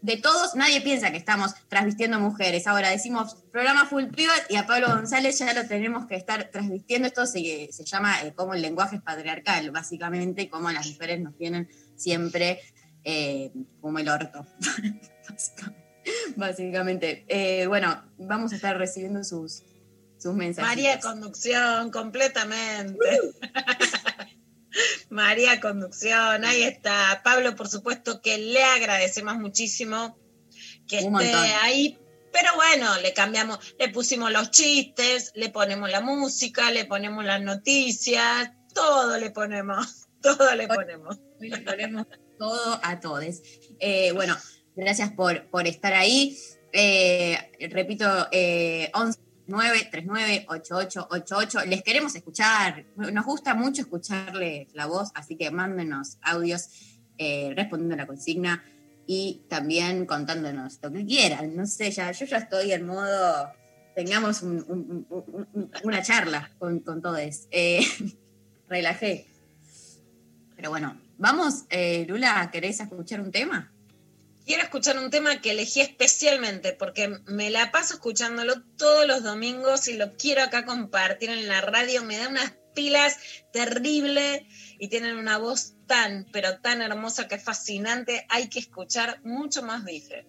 de 0.00 0.16
todos, 0.16 0.54
nadie 0.56 0.80
piensa 0.80 1.10
que 1.10 1.16
estamos 1.16 1.54
transvistiendo 1.68 2.18
mujeres. 2.20 2.66
Ahora 2.66 2.90
decimos 2.90 3.36
programa 3.50 3.86
full 3.86 4.06
pibas 4.06 4.42
y 4.48 4.56
a 4.56 4.66
Pablo 4.66 4.88
González 4.88 5.38
ya 5.38 5.52
lo 5.54 5.66
tenemos 5.66 6.06
que 6.06 6.16
estar 6.16 6.50
transvistiendo. 6.50 7.08
Esto 7.08 7.26
se, 7.26 7.68
se 7.72 7.84
llama 7.84 8.22
eh, 8.22 8.32
como 8.34 8.54
el 8.54 8.62
lenguaje 8.62 8.96
es 8.96 9.02
patriarcal, 9.02 9.70
básicamente, 9.70 10.48
como 10.48 10.70
las 10.70 10.86
mujeres 10.86 11.20
nos 11.20 11.36
tienen 11.36 11.68
siempre 11.96 12.60
eh, 13.04 13.52
como 13.80 13.98
el 13.98 14.08
orto. 14.08 14.46
básicamente. 16.36 17.24
Eh, 17.28 17.66
bueno, 17.66 18.02
vamos 18.18 18.52
a 18.52 18.56
estar 18.56 18.76
recibiendo 18.76 19.22
sus, 19.24 19.62
sus 20.22 20.34
mensajes. 20.34 20.68
María 20.68 21.00
Conducción, 21.00 21.90
completamente. 21.90 23.20
María 25.10 25.60
Conducción, 25.60 26.44
ahí 26.44 26.62
está. 26.62 27.20
Pablo, 27.24 27.54
por 27.56 27.68
supuesto 27.68 28.22
que 28.22 28.38
le 28.38 28.62
agradecemos 28.62 29.36
muchísimo 29.36 30.16
que 30.86 30.98
Un 30.98 31.20
esté 31.20 31.32
montón. 31.32 31.50
ahí. 31.62 31.98
Pero 32.32 32.54
bueno, 32.54 32.98
le 33.00 33.12
cambiamos, 33.12 33.58
le 33.78 33.90
pusimos 33.90 34.32
los 34.32 34.50
chistes, 34.50 35.32
le 35.34 35.50
ponemos 35.50 35.90
la 35.90 36.00
música, 36.00 36.70
le 36.70 36.86
ponemos 36.86 37.24
las 37.24 37.42
noticias, 37.42 38.52
todo 38.74 39.18
le 39.18 39.30
ponemos, 39.30 40.08
todo 40.22 40.54
le 40.54 40.66
ponemos. 40.66 41.18
Hoy 41.40 41.50
le 41.50 41.58
ponemos 41.58 42.06
todo 42.38 42.80
a 42.82 43.00
todos. 43.00 43.42
Eh, 43.80 44.12
bueno, 44.12 44.36
gracias 44.74 45.12
por, 45.12 45.50
por 45.50 45.66
estar 45.66 45.92
ahí. 45.92 46.38
Eh, 46.72 47.36
repito, 47.70 48.28
eh, 48.32 48.90
11 48.94 49.18
9 49.52 49.88
39 49.90 50.46
8888. 50.48 51.66
Les 51.66 51.82
queremos 51.82 52.14
escuchar. 52.14 52.86
Nos 52.96 53.24
gusta 53.26 53.54
mucho 53.54 53.82
escucharle 53.82 54.66
la 54.72 54.86
voz, 54.86 55.10
así 55.14 55.36
que 55.36 55.50
mándenos 55.50 56.16
audios 56.22 56.70
eh, 57.18 57.52
respondiendo 57.54 57.94
a 57.94 57.98
la 57.98 58.06
consigna 58.06 58.64
y 59.06 59.42
también 59.48 60.06
contándonos 60.06 60.78
lo 60.82 60.90
que 60.90 61.04
quieran. 61.04 61.54
No 61.54 61.66
sé, 61.66 61.90
ya, 61.90 62.10
yo 62.12 62.24
ya 62.24 62.38
estoy 62.38 62.72
en 62.72 62.86
modo. 62.86 63.50
Tengamos 63.94 64.42
un- 64.42 64.64
un- 64.68 65.06
un- 65.10 65.46
un- 65.52 65.70
una 65.84 66.02
charla 66.02 66.50
con, 66.58 66.80
con 66.80 67.02
todos. 67.02 67.46
Eh, 67.50 67.80
relajé. 68.68 69.26
Pero 70.56 70.70
bueno, 70.70 70.98
vamos, 71.18 71.64
eh, 71.68 72.06
Lula, 72.08 72.48
¿querés 72.52 72.80
escuchar 72.80 73.20
un 73.20 73.30
tema? 73.32 73.71
Quiero 74.52 74.64
escuchar 74.64 74.98
un 74.98 75.08
tema 75.08 75.40
que 75.40 75.52
elegí 75.52 75.80
especialmente 75.80 76.74
porque 76.74 77.08
me 77.24 77.48
la 77.48 77.70
paso 77.70 77.94
escuchándolo 77.94 78.62
todos 78.76 79.06
los 79.06 79.22
domingos 79.22 79.88
y 79.88 79.94
lo 79.94 80.14
quiero 80.18 80.42
acá 80.42 80.66
compartir 80.66 81.30
en 81.30 81.48
la 81.48 81.62
radio. 81.62 82.04
Me 82.04 82.18
da 82.18 82.28
unas 82.28 82.52
pilas 82.74 83.16
terribles 83.50 84.42
y 84.78 84.88
tienen 84.88 85.16
una 85.16 85.38
voz 85.38 85.72
tan, 85.86 86.26
pero 86.32 86.58
tan 86.58 86.82
hermosa 86.82 87.28
que 87.28 87.36
es 87.36 87.42
fascinante. 87.42 88.26
Hay 88.28 88.50
que 88.50 88.58
escuchar 88.58 89.22
mucho 89.24 89.62
más 89.62 89.86
bife. 89.86 90.26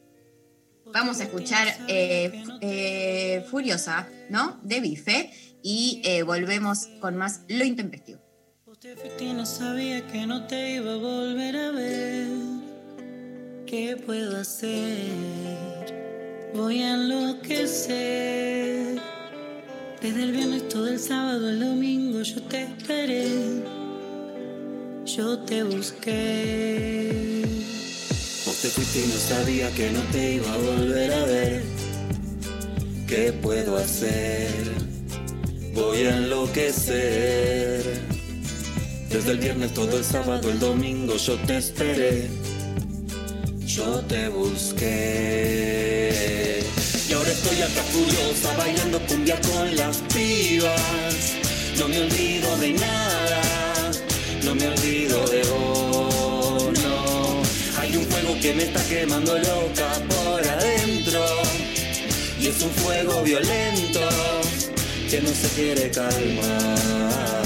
Vamos 0.85 1.19
a 1.19 1.23
escuchar 1.23 1.67
eh, 1.89 2.45
eh, 2.61 3.45
Furiosa, 3.51 4.07
¿no? 4.29 4.57
De 4.63 4.79
Bife 4.79 5.33
y 5.61 6.01
eh, 6.05 6.23
volvemos 6.23 6.87
con 7.01 7.17
más 7.17 7.41
Lo 7.49 7.65
Intempestivo. 7.65 8.21
Vos 8.65 8.79
te 8.79 8.95
fuiste 8.95 9.25
y 9.25 9.33
no 9.33 9.45
sabía 9.45 10.07
que 10.07 10.25
no 10.25 10.47
te 10.47 10.75
iba 10.75 10.93
a 10.93 10.97
volver 10.97 11.57
a 11.57 11.71
ver. 11.71 12.72
¿Qué 13.73 13.97
puedo 13.97 14.37
hacer? 14.37 15.09
Voy 16.53 16.83
a 16.83 16.93
enloquecer. 16.93 17.89
Desde 19.99 20.23
el 20.23 20.31
viernes 20.31 20.69
todo 20.69 20.89
el 20.89 20.99
sábado, 20.99 21.49
el 21.49 21.59
domingo 21.59 22.21
yo 22.21 22.39
te 22.43 22.65
esperé. 22.65 23.63
Yo 25.05 25.39
te 25.39 25.63
busqué. 25.63 27.41
Vos 28.45 28.61
te 28.61 28.67
fuiste 28.67 28.99
y 29.05 29.07
no 29.07 29.15
sabía 29.15 29.71
que 29.71 29.89
no 29.89 30.01
te 30.11 30.33
iba 30.35 30.53
a 30.53 30.57
volver 30.57 31.11
a 31.11 31.25
ver. 31.25 31.63
¿Qué 33.07 33.33
puedo 33.33 33.77
hacer? 33.77 34.51
Voy 35.73 36.05
a 36.05 36.17
enloquecer. 36.17 37.81
Desde 39.09 39.31
el 39.31 39.39
viernes 39.39 39.73
todo 39.73 39.97
el 39.97 40.03
sábado, 40.03 40.51
el 40.51 40.59
domingo 40.59 41.17
yo 41.17 41.37
te 41.47 41.57
esperé. 41.57 42.42
Yo 43.75 44.01
te 44.07 44.29
busqué. 44.29 44.93
Y 47.09 47.13
ahora 47.13 47.31
estoy 47.31 47.59
acá 47.59 47.81
furiosa 47.91 48.55
bailando 48.55 48.99
cumbia 49.07 49.41
con 49.41 49.75
las 49.75 49.97
pibas. 50.13 51.33
No 51.79 51.87
me 51.87 52.01
olvido 52.01 52.55
de 52.57 52.73
nada, 52.73 53.41
no 54.43 54.53
me 54.53 54.67
olvido 54.67 55.27
de 55.27 55.41
vos. 55.45 56.79
Hay 57.79 57.97
un 57.97 58.05
fuego 58.05 58.37
que 58.39 58.53
me 58.53 58.65
está 58.65 58.83
quemando 58.85 59.39
loca 59.39 59.89
por 60.07 60.47
adentro. 60.47 61.25
Y 62.39 62.45
es 62.49 62.61
un 62.61 62.69
fuego 62.69 63.23
violento 63.23 64.01
que 65.09 65.19
no 65.19 65.29
se 65.29 65.47
quiere 65.55 65.89
calmar. 65.89 67.42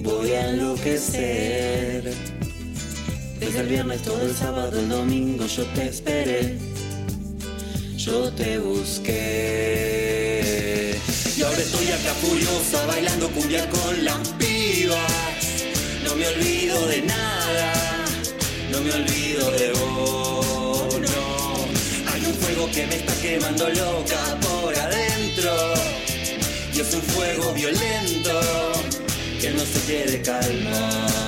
Voy 0.00 0.32
a 0.32 0.48
enloquecer. 0.48 2.10
Desde 3.38 3.60
el 3.60 3.66
viernes 3.66 4.00
todo 4.00 4.22
el 4.22 4.34
sábado, 4.34 4.80
el 4.80 4.88
domingo 4.88 5.44
yo 5.46 5.66
te 5.74 5.88
esperé. 5.88 6.56
Yo 7.98 8.32
te 8.32 8.58
busqué. 8.60 9.18
Y 11.36 11.42
ahora 11.42 11.58
estoy 11.58 11.88
acá 11.88 12.14
furiosa 12.22 12.86
bailando 12.86 13.28
cumbia 13.28 13.68
con 13.68 14.02
las 14.02 14.26
pibas. 14.38 15.66
No 16.02 16.16
me 16.16 16.28
olvido 16.28 16.86
de 16.86 17.02
nada. 17.02 18.06
No 18.72 18.80
me 18.80 18.90
olvido 18.90 19.50
de 19.50 19.72
vos, 19.72 20.98
no. 20.98 21.56
Hay 22.10 22.24
un 22.24 22.32
fuego 22.34 22.70
que 22.72 22.86
me 22.86 22.96
está 22.96 23.12
quemando 23.20 23.68
loca 23.68 24.40
por 24.40 24.74
adentro. 24.74 25.77
Es 26.80 26.94
un 26.94 27.02
fuego 27.02 27.52
violento 27.54 28.40
que 29.40 29.50
no 29.50 29.64
se 29.64 29.80
quiere 29.80 30.22
calmar. 30.22 31.27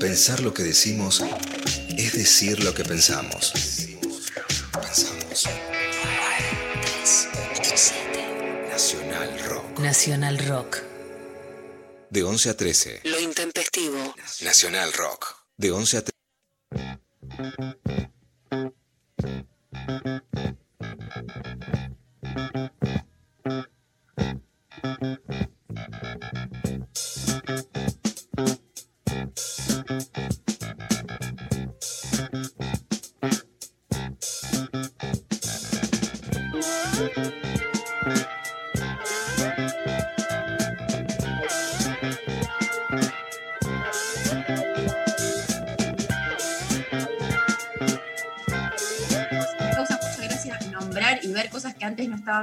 Pensar 0.00 0.40
lo 0.40 0.54
que 0.54 0.62
decimos 0.62 1.22
es 1.96 2.12
decir 2.14 2.64
lo 2.64 2.72
que 2.72 2.84
pensamos. 2.84 3.52
Pensamos. 4.72 5.46
Nacional 8.70 9.38
Rock. 9.44 9.78
Nacional 9.80 10.38
Rock. 10.38 10.78
De 12.10 12.22
11 12.22 12.50
a 12.50 12.56
13. 12.56 13.00
Lo 13.04 13.20
intempestivo. 13.20 14.14
Nacional 14.42 14.92
Rock. 14.94 15.36
De 15.58 15.70
11 15.70 15.96
a 15.98 16.02
13. 16.02 16.18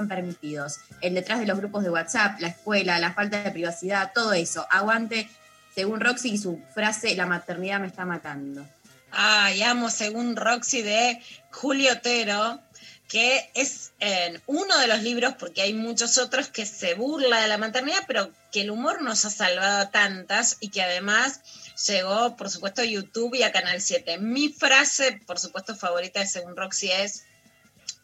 Permitidos. 0.08 0.80
El 1.02 1.16
detrás 1.16 1.40
de 1.40 1.46
los 1.46 1.58
grupos 1.58 1.84
de 1.84 1.90
WhatsApp, 1.90 2.40
la 2.40 2.50
escuela, 2.50 3.00
la 3.00 3.14
falta 3.14 3.44
de 3.44 3.52
privacidad, 3.52 4.12
todo 4.14 4.34
eso. 4.34 4.68
Aguante, 4.70 5.30
según 5.74 6.00
Roxy 6.00 6.32
y 6.32 6.38
su 6.38 6.62
frase, 6.74 7.16
la 7.16 7.26
maternidad 7.26 7.80
me 7.80 7.88
está 7.88 8.06
matando. 8.06 8.66
Ay, 9.12 9.62
amo 9.64 9.90
según 9.90 10.36
Roxy 10.36 10.82
de 10.82 11.22
Julio 11.52 11.94
Otero, 11.94 12.62
que 13.08 13.50
es 13.54 13.94
eh, 14.00 14.40
uno 14.46 14.78
de 14.78 14.88
los 14.88 15.02
libros, 15.04 15.36
porque 15.40 15.62
hay 15.62 15.74
muchos 15.74 16.18
otros 16.18 16.48
que 16.50 16.66
se 16.66 16.96
burla 16.96 17.42
de 17.42 17.48
la 17.48 17.58
maternidad, 17.58 18.04
pero 18.08 18.32
que 18.52 18.62
el 18.62 18.72
humor 18.72 19.02
nos 19.02 19.26
ha 19.26 19.30
salvado 19.30 19.80
a 19.80 19.92
tantas 19.92 20.58
y 20.60 20.70
que 20.70 20.82
además 20.82 21.42
llegó, 21.88 22.36
por 22.36 22.50
supuesto, 22.50 22.82
a 22.82 22.86
YouTube 22.86 23.36
y 23.36 23.44
a 23.44 23.52
Canal 23.52 23.82
7. 23.82 24.18
Mi 24.18 24.50
frase, 24.50 25.22
por 25.26 25.40
supuesto, 25.40 25.76
favorita 25.76 26.20
de 26.20 26.28
según 26.28 26.56
Roxy 26.56 26.92
es 26.92 27.24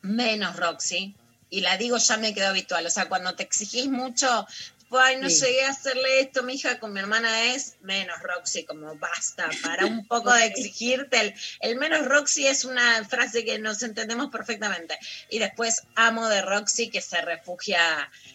menos 0.01 0.55
Roxy. 0.57 1.15
Y 1.51 1.61
la 1.61 1.77
digo, 1.77 1.97
ya 1.97 2.17
me 2.17 2.33
quedó 2.33 2.47
habitual. 2.47 2.85
O 2.87 2.89
sea, 2.89 3.07
cuando 3.09 3.35
te 3.35 3.43
exigís 3.43 3.87
mucho, 3.87 4.47
ay, 4.89 5.17
no 5.17 5.29
Sí. 5.29 5.41
llegué 5.45 5.65
a 5.65 5.71
hacerle 5.71 6.21
esto, 6.21 6.43
mi 6.43 6.53
hija 6.55 6.79
con 6.79 6.93
mi 6.93 6.99
hermana 6.99 7.53
es 7.53 7.75
menos 7.81 8.19
Roxy, 8.21 8.63
como 8.63 8.95
basta, 8.95 9.49
para 9.61 9.85
un 9.85 10.07
poco 10.07 10.33
de 10.33 10.45
exigirte. 10.47 11.19
El, 11.19 11.33
el 11.59 11.75
menos 11.75 12.05
Roxy 12.05 12.47
es 12.47 12.65
una 12.65 13.03
frase 13.05 13.45
que 13.45 13.59
nos 13.59 13.83
entendemos 13.83 14.31
perfectamente. 14.31 14.97
Y 15.29 15.39
después 15.39 15.83
amo 15.95 16.27
de 16.29 16.41
Roxy 16.41 16.89
que 16.89 17.01
se 17.01 17.21
refugia 17.21 17.79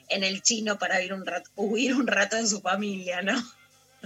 en 0.08 0.22
el 0.22 0.42
chino 0.42 0.78
para 0.78 0.98
huir 0.98 1.14
un 1.14 1.24
rato, 1.26 1.50
huir 1.56 1.94
un 1.94 2.06
rato 2.06 2.36
de 2.36 2.46
su 2.46 2.60
familia, 2.60 3.22
¿no? 3.22 3.42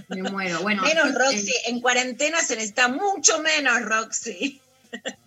Me 0.07 0.23
muero. 0.23 0.61
Bueno, 0.61 0.83
menos 0.83 1.09
eh, 1.09 1.13
Roxy, 1.13 1.53
en 1.65 1.81
cuarentena 1.81 2.41
se 2.41 2.55
necesita 2.55 2.87
mucho 2.87 3.39
menos 3.39 3.81
Roxy. 3.81 4.61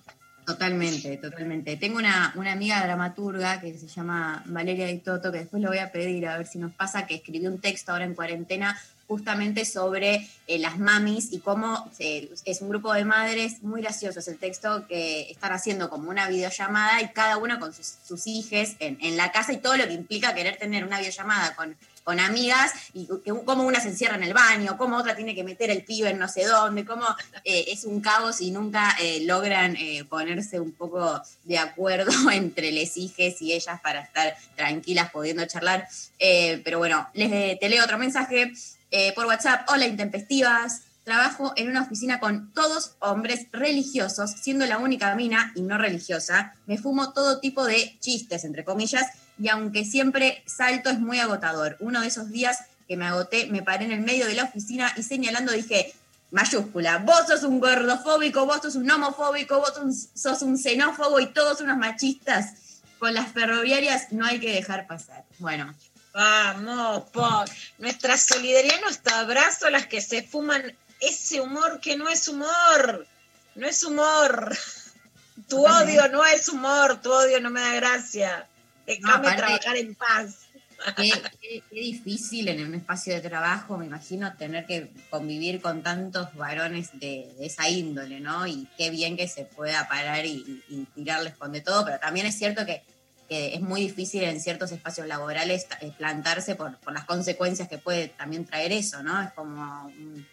Totalmente, 0.45 1.17
totalmente. 1.17 1.77
Tengo 1.77 1.97
una, 1.97 2.33
una 2.37 2.53
amiga 2.53 2.85
dramaturga 2.85 3.61
que 3.61 3.79
se 3.79 3.87
llama 3.87 4.43
Valeria 4.47 4.87
Di 4.87 4.99
Toto, 4.99 5.33
que 5.33 5.39
después 5.39 5.63
lo 5.63 5.71
voy 5.71 5.79
a 5.79 5.91
pedir 5.91 6.27
a 6.27 6.37
ver 6.37 6.47
si 6.47 6.59
nos 6.59 6.73
pasa, 6.73 7.07
que 7.07 7.15
escribió 7.15 7.51
un 7.51 7.61
texto 7.61 7.93
ahora 7.93 8.05
en 8.05 8.15
cuarentena 8.15 8.79
justamente 9.07 9.65
sobre 9.65 10.29
eh, 10.47 10.59
las 10.59 10.79
mamis 10.79 11.33
y 11.33 11.39
cómo 11.39 11.91
eh, 11.99 12.31
es 12.45 12.61
un 12.61 12.69
grupo 12.69 12.93
de 12.93 13.05
madres 13.05 13.63
muy 13.63 13.83
graciosos. 13.83 14.27
El 14.29 14.39
texto 14.39 14.87
que 14.87 15.31
están 15.31 15.53
haciendo 15.53 15.89
como 15.89 16.11
una 16.11 16.29
videollamada 16.29 17.01
y 17.01 17.09
cada 17.09 17.39
una 17.39 17.59
con 17.59 17.73
sus, 17.73 17.95
sus 18.07 18.27
hijes 18.27 18.77
en, 18.81 18.99
en 19.01 19.17
la 19.17 19.33
casa 19.33 19.53
y 19.53 19.59
todo 19.59 19.77
lo 19.77 19.87
que 19.87 19.95
implica 19.95 20.35
querer 20.35 20.57
tener 20.57 20.85
una 20.85 20.99
videollamada 20.99 21.55
con 21.55 21.77
con 22.05 22.21
amigas 22.21 22.73
y 22.93 23.09
cómo 23.45 23.65
una 23.65 23.81
se 23.81 23.89
encierra 23.89 24.17
en 24.17 24.23
el 24.23 24.35
baño, 24.35 24.77
cómo 24.77 24.99
otra 24.99 25.17
tiene 25.17 25.35
que 25.35 25.43
meter 25.43 25.71
el 25.71 25.85
pibe 25.85 26.11
en 26.11 26.19
no 26.19 26.29
sé 26.29 26.45
dónde, 26.45 26.85
cómo 26.85 27.05
eh, 27.45 27.65
es 27.69 27.85
un 27.85 28.01
caos 28.01 28.41
y 28.43 28.51
nunca 28.51 28.95
eh, 29.01 29.23
logran 29.25 29.75
eh, 29.77 30.05
ponerse 30.05 30.61
un 30.61 30.73
poco 30.73 31.21
de 31.45 31.59
acuerdo 31.59 32.13
entre 32.31 32.71
les 32.71 32.97
hijes 32.97 33.41
y 33.41 33.53
ellas 33.53 33.81
para 33.81 34.03
estar 34.03 34.37
tranquilas 34.55 35.11
pudiendo 35.11 35.45
charlar. 35.47 35.89
Pero 36.19 36.79
bueno, 36.79 37.09
les 37.15 37.59
te 37.59 37.69
leo 37.69 37.85
otro 37.85 37.99
mensaje 37.99 38.53
por 39.15 39.27
WhatsApp. 39.27 39.69
Hola, 39.71 39.87
intempestivas. 39.87 40.83
Trabajo 41.05 41.53
en 41.57 41.69
una 41.69 41.83
oficina 41.83 42.19
con 42.19 42.53
todos 42.53 42.97
hombres 43.01 43.47
religiosos, 43.53 44.31
siendo 44.41 44.65
la 44.65 44.79
única 44.79 45.15
mina 45.15 45.53
y 45.55 45.61
no 45.61 45.77
religiosa. 45.77 46.55
Me 46.67 46.79
fumo 46.79 47.13
todo 47.13 47.41
tipo 47.41 47.65
de 47.67 47.99
chistes, 48.01 48.45
entre 48.45 48.65
comillas, 48.65 49.07
y 49.39 49.49
aunque 49.49 49.85
siempre 49.85 50.43
salto 50.47 50.91
es 50.91 50.99
muy 50.99 51.19
agotador. 51.21 51.77
Uno 51.81 52.01
de 52.01 52.09
esos 52.09 52.31
días 52.31 52.59
que 52.89 52.97
me 52.97 53.07
agoté, 53.07 53.47
me 53.47 53.63
paré 53.63 53.85
en 53.87 53.93
el 53.93 54.01
medio 54.01 54.27
de 54.27 54.35
la 54.35 54.45
oficina 54.45 54.93
y 54.97 55.03
señalando 55.03 55.53
dije, 55.53 55.95
mayúscula, 56.31 56.99
vos 56.99 57.27
sos 57.29 57.43
un 57.45 57.61
gordofóbico, 57.61 58.47
vos 58.47 58.61
sos 58.63 58.75
un 58.77 58.91
homofóbico, 58.91 59.59
vos 59.59 59.73
sos- 59.75 60.09
sos 60.15 60.43
un 60.43 60.59
xenófobo 60.59 61.21
y 61.21 61.27
todos 61.33 61.61
unos 61.61 61.77
machistas. 61.79 62.55
Con 62.99 63.13
las 63.15 63.33
ferroviarias 63.33 64.13
no 64.13 64.25
hay 64.25 64.39
que 64.41 64.53
dejar 64.53 64.87
pasar. 64.87 65.25
Bueno, 65.39 65.75
Vamos, 66.15 67.03
por 67.11 67.45
nuestra 67.79 68.17
solidaridad, 68.17 68.81
nuestro 68.83 69.17
abrazo 69.17 69.67
a 69.67 69.71
las 69.71 69.87
que 69.87 70.01
se 70.01 70.23
fuman 70.23 70.63
ese 71.01 71.41
humor 71.41 71.81
que 71.81 71.97
no 71.97 72.09
es 72.09 72.29
humor, 72.29 73.05
no 73.57 73.67
es 73.67 73.83
humor. 73.83 74.57
Tu 75.49 75.61
odio 75.67 76.09
no 76.11 76.25
es 76.25 76.49
humor, 76.49 77.01
tu 77.03 77.11
odio 77.13 77.41
no 77.41 77.51
me 77.51 77.61
da 77.61 77.75
gracia. 77.75 78.47
Déjame 78.87 79.15
aparte- 79.15 79.37
trabajar 79.39 79.77
en 79.77 79.95
paz. 79.95 80.37
qué, 80.97 81.11
qué- 81.41 81.63
qué 81.71 81.81
difícil 81.81 82.49
en 82.49 82.67
un 82.67 82.75
espacio 82.75 83.15
de 83.15 83.21
trabajo, 83.21 83.79
me 83.79 83.87
imagino, 83.87 84.37
tener 84.37 84.67
que 84.67 84.91
convivir 85.09 85.61
con 85.63 85.83
tantos 85.83 86.35
varones 86.35 86.91
de, 86.95 87.33
de 87.39 87.47
esa 87.47 87.69
índole, 87.69 88.21
¿no? 88.21 88.47
Y 88.47 88.69
qué 88.77 88.91
bien 88.91 89.17
que 89.17 89.29
se 89.29 89.45
pueda 89.45 89.89
parar 89.89 90.27
y, 90.27 90.63
tirarles 90.95 91.35
con 91.37 91.53
de 91.53 91.61
todo, 91.61 91.85
pero 91.85 91.99
también 92.01 92.27
es 92.27 92.37
cierto 92.37 92.67
que, 92.67 92.83
que 93.29 93.55
es 93.55 93.61
muy 93.63 93.81
difícil 93.83 94.25
en 94.25 94.41
ciertos 94.41 94.73
espacios 94.73 95.07
laborales 95.07 95.67
eh, 95.81 95.93
plantarse 95.97 96.55
por, 96.57 96.77
por 96.81 96.93
las 96.93 97.05
consecuencias 97.05 97.69
que 97.69 97.79
puede 97.79 98.09
también 98.09 98.45
traer 98.45 98.73
eso, 98.73 99.03
¿no? 99.03 99.23
Es 99.23 99.33
como 99.33 99.87
un- 99.87 100.27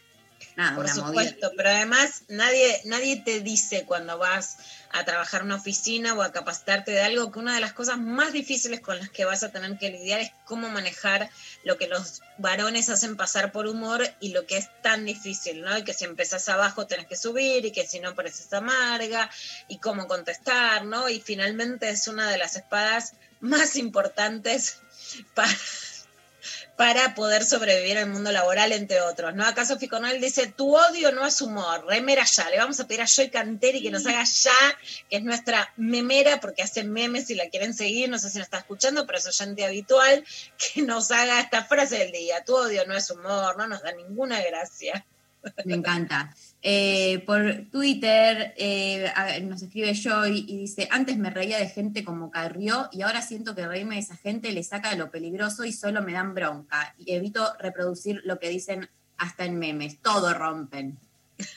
nada, 0.55 0.75
Por 0.75 0.87
movida. 0.87 1.07
supuesto, 1.07 1.51
pero 1.55 1.69
además 1.69 2.23
nadie, 2.27 2.81
nadie 2.85 3.21
te 3.23 3.41
dice 3.41 3.85
cuando 3.85 4.17
vas 4.17 4.57
a 4.91 5.05
trabajar 5.05 5.41
en 5.41 5.47
una 5.47 5.55
oficina 5.55 6.13
o 6.13 6.21
a 6.21 6.31
capacitarte 6.31 6.91
de 6.91 7.01
algo 7.01 7.31
que 7.31 7.39
una 7.39 7.55
de 7.55 7.61
las 7.61 7.73
cosas 7.73 7.97
más 7.97 8.33
difíciles 8.33 8.81
con 8.81 8.97
las 8.97 9.09
que 9.09 9.25
vas 9.25 9.43
a 9.43 9.51
tener 9.51 9.77
que 9.77 9.89
lidiar 9.89 10.19
es 10.19 10.31
cómo 10.45 10.69
manejar 10.69 11.29
lo 11.63 11.77
que 11.77 11.87
los 11.87 12.21
varones 12.37 12.89
hacen 12.89 13.15
pasar 13.15 13.51
por 13.51 13.67
humor 13.67 14.03
y 14.19 14.29
lo 14.29 14.45
que 14.45 14.57
es 14.57 14.69
tan 14.81 15.05
difícil, 15.05 15.61
¿no? 15.61 15.77
Y 15.77 15.83
que 15.83 15.93
si 15.93 16.05
empezás 16.05 16.49
abajo 16.49 16.87
tenés 16.87 17.07
que 17.07 17.15
subir 17.15 17.65
y 17.65 17.71
que 17.71 17.87
si 17.87 17.99
no 17.99 18.15
pareces 18.15 18.51
amarga 18.53 19.29
y 19.67 19.77
cómo 19.77 20.07
contestar, 20.07 20.85
¿no? 20.85 21.09
Y 21.09 21.21
finalmente 21.21 21.89
es 21.89 22.07
una 22.07 22.29
de 22.29 22.37
las 22.37 22.55
espadas 22.55 23.13
más 23.39 23.75
importantes 23.75 24.79
para 25.33 25.49
para 26.75 27.15
poder 27.15 27.43
sobrevivir 27.43 27.97
al 27.97 28.09
mundo 28.09 28.31
laboral, 28.31 28.71
entre 28.71 29.01
otros. 29.01 29.35
¿no? 29.35 29.45
Acá 29.45 29.65
Sofi 29.65 29.89
dice, 30.19 30.47
tu 30.47 30.75
odio 30.75 31.11
no 31.11 31.25
es 31.25 31.41
humor, 31.41 31.85
remera 31.87 32.23
ya. 32.23 32.49
Le 32.49 32.57
vamos 32.57 32.79
a 32.79 32.87
pedir 32.87 33.01
a 33.01 33.05
Joy 33.05 33.29
Canteri 33.29 33.81
que 33.81 33.91
nos 33.91 34.05
haga 34.05 34.23
ya, 34.23 34.51
que 35.09 35.17
es 35.17 35.23
nuestra 35.23 35.73
memera, 35.77 36.39
porque 36.39 36.63
hace 36.63 36.83
memes 36.83 37.27
si 37.27 37.35
la 37.35 37.49
quieren 37.49 37.73
seguir, 37.73 38.09
no 38.09 38.19
sé 38.19 38.29
si 38.29 38.37
la 38.37 38.43
está 38.43 38.59
escuchando, 38.59 39.05
pero 39.05 39.19
es 39.19 39.27
oyente 39.27 39.65
habitual, 39.65 40.23
que 40.57 40.81
nos 40.81 41.11
haga 41.11 41.39
esta 41.39 41.65
frase 41.65 41.97
del 41.97 42.11
día. 42.11 42.43
Tu 42.43 42.55
odio 42.55 42.85
no 42.87 42.95
es 42.95 43.09
humor, 43.09 43.57
no 43.57 43.67
nos 43.67 43.81
da 43.81 43.91
ninguna 43.91 44.41
gracia. 44.41 45.05
Me 45.65 45.75
encanta. 45.75 46.35
Eh, 46.61 47.23
por 47.25 47.65
Twitter 47.71 48.53
eh, 48.57 49.11
nos 49.43 49.61
escribe 49.61 49.93
Joy 49.93 50.45
y 50.47 50.57
dice, 50.57 50.87
antes 50.91 51.17
me 51.17 51.29
reía 51.29 51.57
de 51.57 51.69
gente 51.69 52.03
como 52.03 52.29
Carrió 52.29 52.89
y 52.91 53.01
ahora 53.01 53.21
siento 53.21 53.55
que 53.55 53.67
reírme 53.67 53.95
de 53.95 54.01
esa 54.01 54.15
gente 54.15 54.51
le 54.51 54.63
saca 54.63 54.91
de 54.91 54.97
lo 54.97 55.09
peligroso 55.09 55.65
y 55.65 55.73
solo 55.73 56.01
me 56.01 56.13
dan 56.13 56.33
bronca. 56.33 56.93
Y 56.97 57.13
evito 57.13 57.53
reproducir 57.59 58.21
lo 58.25 58.39
que 58.39 58.49
dicen 58.49 58.89
hasta 59.17 59.45
en 59.45 59.57
memes. 59.57 59.99
Todo 60.01 60.33
rompen, 60.33 60.97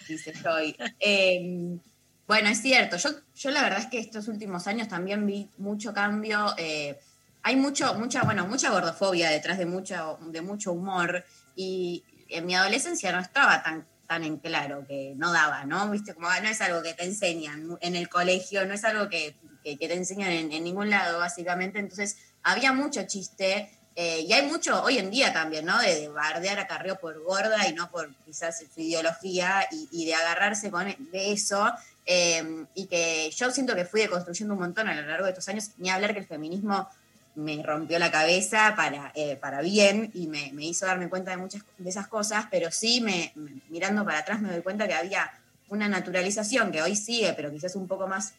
dice 0.08 0.32
Joy. 0.32 0.76
Eh, 1.00 1.78
bueno, 2.26 2.48
es 2.48 2.62
cierto. 2.62 2.96
Yo, 2.96 3.10
yo 3.36 3.50
la 3.50 3.62
verdad 3.62 3.80
es 3.80 3.86
que 3.86 3.98
estos 3.98 4.28
últimos 4.28 4.66
años 4.66 4.88
también 4.88 5.26
vi 5.26 5.48
mucho 5.58 5.92
cambio. 5.92 6.54
eh, 6.56 6.98
hay 7.46 7.56
mucho, 7.56 7.94
mucha, 7.94 8.22
bueno, 8.22 8.46
mucha 8.46 8.70
gordofobia 8.70 9.28
detrás 9.28 9.58
de 9.58 9.66
mucho, 9.66 10.18
de 10.28 10.40
mucho 10.40 10.72
humor. 10.72 11.24
Y 11.54 12.02
en 12.36 12.46
mi 12.46 12.54
adolescencia 12.54 13.12
no 13.12 13.20
estaba 13.20 13.62
tan, 13.62 13.86
tan 14.06 14.24
en 14.24 14.36
claro 14.38 14.84
que 14.86 15.14
no 15.16 15.32
daba, 15.32 15.64
¿no? 15.64 15.90
Viste, 15.90 16.14
como 16.14 16.28
ah, 16.28 16.40
no 16.40 16.48
es 16.48 16.60
algo 16.60 16.82
que 16.82 16.94
te 16.94 17.04
enseñan 17.04 17.76
en 17.80 17.96
el 17.96 18.08
colegio, 18.08 18.64
no 18.66 18.74
es 18.74 18.84
algo 18.84 19.08
que, 19.08 19.36
que- 19.62 19.76
te 19.76 19.94
enseñan 19.94 20.30
en, 20.30 20.48
ningún 20.64 20.90
lado, 20.90 21.18
básicamente. 21.18 21.78
Entonces, 21.78 22.16
había 22.42 22.72
mucho 22.72 23.02
chiste. 23.06 23.70
eh, 23.96 24.20
y 24.28 24.32
hay 24.32 24.44
mucho 24.46 24.82
hoy 24.82 24.98
en 24.98 25.08
día 25.10 25.32
también, 25.32 25.64
¿no? 25.64 25.78
De, 25.78 25.94
de 26.00 26.08
bardear 26.08 26.58
a 26.58 26.66
Carrió 26.66 26.96
por 26.96 27.22
gorda 27.22 27.66
y 27.68 27.72
no 27.74 27.88
por 27.90 28.12
quizás 28.24 28.58
su 28.74 28.80
ideología 28.80 29.66
y, 29.70 29.88
y 29.92 30.04
de 30.06 30.14
agarrarse 30.16 30.70
con 30.70 30.86
de 31.12 31.32
eso. 31.32 31.72
eh, 32.06 32.66
y 32.74 32.86
que 32.86 33.30
yo 33.34 33.50
siento 33.50 33.74
que 33.76 33.84
fui 33.86 34.00
deconstruyendo 34.02 34.52
un 34.54 34.60
montón 34.60 34.88
a 34.88 34.94
lo 34.94 35.06
largo 35.06 35.24
de 35.26 35.30
estos 35.30 35.48
años, 35.48 35.70
ni 35.78 35.88
hablar 35.90 36.12
que 36.12 36.20
el 36.20 36.26
feminismo 36.26 36.88
me 37.36 37.62
rompió 37.62 37.98
la 37.98 38.10
cabeza 38.10 38.74
para, 38.76 39.10
eh, 39.14 39.36
para 39.36 39.60
bien 39.60 40.10
y 40.14 40.26
me, 40.28 40.52
me 40.52 40.64
hizo 40.64 40.86
darme 40.86 41.08
cuenta 41.08 41.30
de 41.32 41.36
muchas 41.36 41.62
de 41.78 41.90
esas 41.90 42.06
cosas, 42.06 42.46
pero 42.50 42.70
sí 42.70 43.00
me, 43.00 43.32
mirando 43.68 44.04
para 44.04 44.18
atrás 44.18 44.40
me 44.40 44.52
doy 44.52 44.62
cuenta 44.62 44.86
que 44.86 44.94
había 44.94 45.30
una 45.68 45.88
naturalización 45.88 46.70
que 46.70 46.82
hoy 46.82 46.94
sigue, 46.94 47.32
pero 47.32 47.50
quizás 47.50 47.74
un 47.74 47.88
poco 47.88 48.06
más 48.06 48.34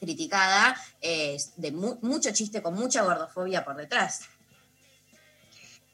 criticada, 0.00 0.76
eh, 1.00 1.36
de 1.56 1.72
mu- 1.72 1.98
mucho 2.02 2.30
chiste 2.32 2.62
con 2.62 2.74
mucha 2.74 3.02
gordofobia 3.02 3.64
por 3.64 3.76
detrás. 3.76 4.20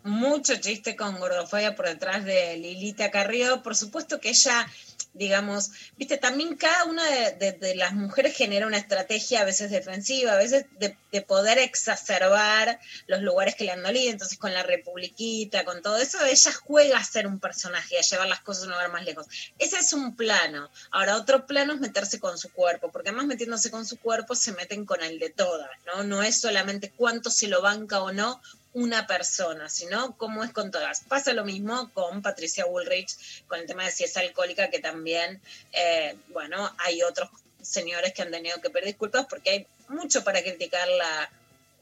mucho 0.02 0.56
chiste 0.56 0.96
con 0.96 1.18
gordofobia 1.18 1.74
por 1.76 1.86
detrás 1.86 2.24
de 2.24 2.56
Lilita 2.56 3.10
Carrió. 3.10 3.62
Por 3.62 3.76
supuesto 3.76 4.18
que 4.20 4.30
ella, 4.30 4.66
digamos, 5.12 5.70
viste, 5.96 6.18
también 6.18 6.56
cada 6.56 6.84
una 6.84 7.04
de, 7.04 7.74
las 7.74 7.92
mujeres 7.92 8.36
genera 8.36 8.66
una 8.66 8.78
estrategia 8.78 9.40
a 9.40 9.44
veces 9.44 9.70
defensiva, 9.70 10.32
a 10.32 10.36
veces 10.36 10.66
de, 10.78 10.96
de 11.10 11.22
poder 11.22 11.58
exacerbar 11.58 12.78
los 13.06 13.20
lugares 13.22 13.54
que 13.54 13.64
le 13.64 13.72
han 13.72 13.82
dolido. 13.82 14.12
Entonces, 14.12 14.38
con 14.38 14.54
la 14.54 14.62
Republiquita, 14.62 15.64
con 15.64 15.82
todo 15.82 15.96
eso, 15.98 16.24
ella 16.24 16.52
juega 16.64 16.98
a 16.98 17.04
ser 17.04 17.26
un 17.26 17.40
personaje, 17.40 17.98
a 17.98 18.02
llevar 18.02 18.28
las 18.28 18.40
cosas 18.40 18.62
a 18.62 18.66
un 18.66 18.72
lugar 18.72 18.92
más 18.92 19.04
lejos. 19.04 19.26
Ese 19.58 19.78
es 19.78 19.92
un 19.92 20.16
plano. 20.16 20.70
Ahora, 20.90 21.16
otro 21.16 21.46
plano 21.46 21.74
es 21.74 21.80
meterse 21.80 22.20
con 22.20 22.38
su 22.38 22.52
cuerpo, 22.52 22.90
porque 22.90 23.10
además 23.10 23.26
metiéndose 23.26 23.70
con 23.70 23.86
su 23.86 23.98
cuerpo 23.98 24.34
se 24.34 24.52
meten 24.52 24.84
con 24.84 25.02
el 25.02 25.18
de 25.18 25.30
todas, 25.30 25.70
¿no? 25.86 26.04
No 26.04 26.22
es 26.22 26.40
solamente 26.40 26.90
cuánto 26.90 27.30
se 27.30 27.48
lo 27.48 27.62
banca 27.62 28.00
o 28.02 28.12
no 28.12 28.40
una 28.72 29.06
persona, 29.06 29.68
sino 29.68 30.16
cómo 30.16 30.44
es 30.44 30.52
con 30.52 30.70
todas. 30.70 31.00
Pasa 31.08 31.32
lo 31.32 31.44
mismo 31.44 31.90
con 31.92 32.22
Patricia 32.22 32.66
Woolrich, 32.66 33.44
con 33.48 33.60
el 33.60 33.66
tema 33.66 33.84
de 33.84 33.90
si 33.90 34.04
es 34.04 34.16
alcohólica, 34.16 34.70
que 34.70 34.78
también, 34.78 35.40
eh, 35.72 36.16
bueno, 36.28 36.70
hay 36.78 37.02
otros 37.02 37.28
señores 37.60 38.12
que 38.12 38.22
han 38.22 38.30
tenido 38.30 38.60
que 38.60 38.70
pedir 38.70 38.86
disculpas 38.86 39.26
porque 39.26 39.50
hay 39.50 39.66
mucho 39.88 40.24
para 40.24 40.42
criticarla. 40.42 41.30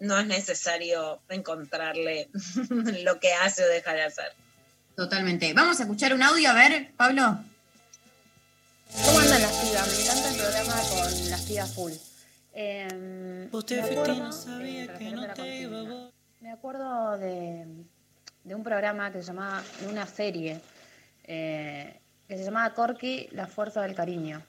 No 0.01 0.18
es 0.18 0.27
necesario 0.27 1.20
encontrarle 1.29 2.29
lo 3.03 3.18
que 3.18 3.33
hace 3.35 3.64
o 3.64 3.68
deja 3.68 3.92
de 3.92 4.05
hacer. 4.05 4.33
Totalmente. 4.96 5.53
Vamos 5.53 5.79
a 5.81 5.83
escuchar 5.83 6.14
un 6.14 6.22
audio, 6.22 6.51
a 6.51 6.55
ver, 6.55 6.92
Pablo. 6.96 7.38
¿Cómo 9.05 9.18
andan 9.18 9.42
las 9.42 9.53
pibas? 9.53 9.87
Me 9.88 10.03
encanta 10.03 10.29
el 10.31 10.37
programa 10.37 10.83
con 10.88 11.31
las 11.31 11.42
pibas 11.42 11.74
full. 11.74 11.92
Eh, 12.55 13.48
Vos 13.53 13.66
te 13.66 13.77
me 13.77 13.83
fuiste 13.83 13.96
y 13.96 13.98
acuerdo, 14.01 14.24
no 14.24 14.33
sabía 14.33 14.85
eh, 14.85 14.94
que 14.98 15.11
no 15.11 15.33
te 15.35 15.57
iba 15.59 15.81
a 15.81 16.11
Me 16.40 16.53
acuerdo 16.53 17.18
de, 17.18 17.66
de 18.44 18.55
un 18.55 18.62
programa 18.62 19.11
que 19.11 19.18
se 19.18 19.24
llamaba, 19.24 19.61
de 19.81 19.88
una 19.88 20.07
serie, 20.07 20.61
eh, 21.24 22.01
que 22.29 22.37
se 22.37 22.44
llamaba 22.44 22.74
Corky, 22.74 23.29
La 23.33 23.48
Fuerza 23.48 23.83
del 23.83 23.96
Cariño. 23.96 24.40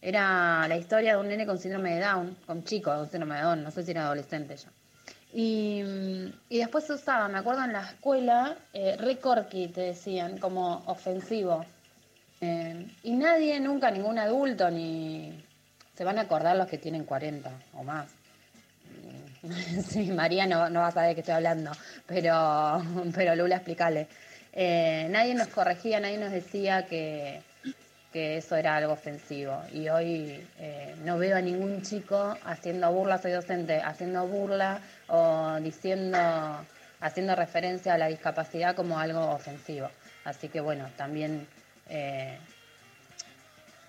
Era 0.00 0.66
la 0.68 0.76
historia 0.76 1.14
de 1.14 1.20
un 1.20 1.26
nene 1.26 1.44
con 1.44 1.58
síndrome 1.58 1.96
de 1.96 2.00
Down, 2.02 2.36
con 2.46 2.62
chico 2.62 2.94
con 2.94 3.10
síndrome 3.10 3.34
de 3.34 3.42
Down, 3.42 3.64
no 3.64 3.70
sé 3.72 3.82
si 3.82 3.90
era 3.90 4.04
adolescente 4.04 4.56
ya. 4.56 4.70
Y, 5.32 5.82
y 6.48 6.58
después 6.58 6.84
se 6.84 6.92
usaba, 6.92 7.26
me 7.26 7.38
acuerdo 7.38 7.64
en 7.64 7.72
la 7.72 7.82
escuela, 7.82 8.56
eh, 8.72 8.96
re 8.96 9.18
Corky 9.18 9.68
te 9.68 9.80
decían, 9.80 10.38
como 10.38 10.84
ofensivo. 10.86 11.64
Eh, 12.40 12.86
y 13.02 13.12
nadie, 13.12 13.58
nunca, 13.58 13.90
ningún 13.90 14.20
adulto, 14.20 14.70
ni 14.70 15.44
se 15.94 16.04
van 16.04 16.18
a 16.18 16.22
acordar 16.22 16.56
los 16.56 16.68
que 16.68 16.78
tienen 16.78 17.04
40 17.04 17.50
o 17.74 17.82
más. 17.82 18.21
Sí, 19.88 20.10
María 20.10 20.46
no, 20.46 20.80
va 20.80 20.86
a 20.86 20.92
saber 20.92 21.10
de 21.10 21.14
qué 21.16 21.20
estoy 21.20 21.34
hablando, 21.34 21.72
pero, 22.06 22.82
pero 23.14 23.34
Lula, 23.34 23.56
explícale. 23.56 24.06
Eh, 24.52 25.06
nadie 25.10 25.34
nos 25.34 25.48
corregía, 25.48 25.98
nadie 26.00 26.18
nos 26.18 26.30
decía 26.30 26.86
que, 26.86 27.42
que 28.12 28.36
eso 28.36 28.56
era 28.56 28.76
algo 28.76 28.92
ofensivo. 28.92 29.62
Y 29.72 29.88
hoy 29.88 30.46
eh, 30.58 30.94
no 31.04 31.18
veo 31.18 31.36
a 31.36 31.40
ningún 31.40 31.82
chico 31.82 32.36
haciendo 32.44 32.92
burla, 32.92 33.18
soy 33.18 33.32
docente, 33.32 33.80
haciendo 33.80 34.26
burla 34.26 34.80
o 35.08 35.56
diciendo 35.60 36.18
haciendo 37.02 37.34
referencia 37.34 37.94
a 37.94 37.98
la 37.98 38.06
discapacidad 38.06 38.74
como 38.74 38.98
algo 38.98 39.20
ofensivo. 39.30 39.90
Así 40.24 40.48
que 40.48 40.60
bueno, 40.60 40.88
también, 40.96 41.46
eh, 41.88 42.38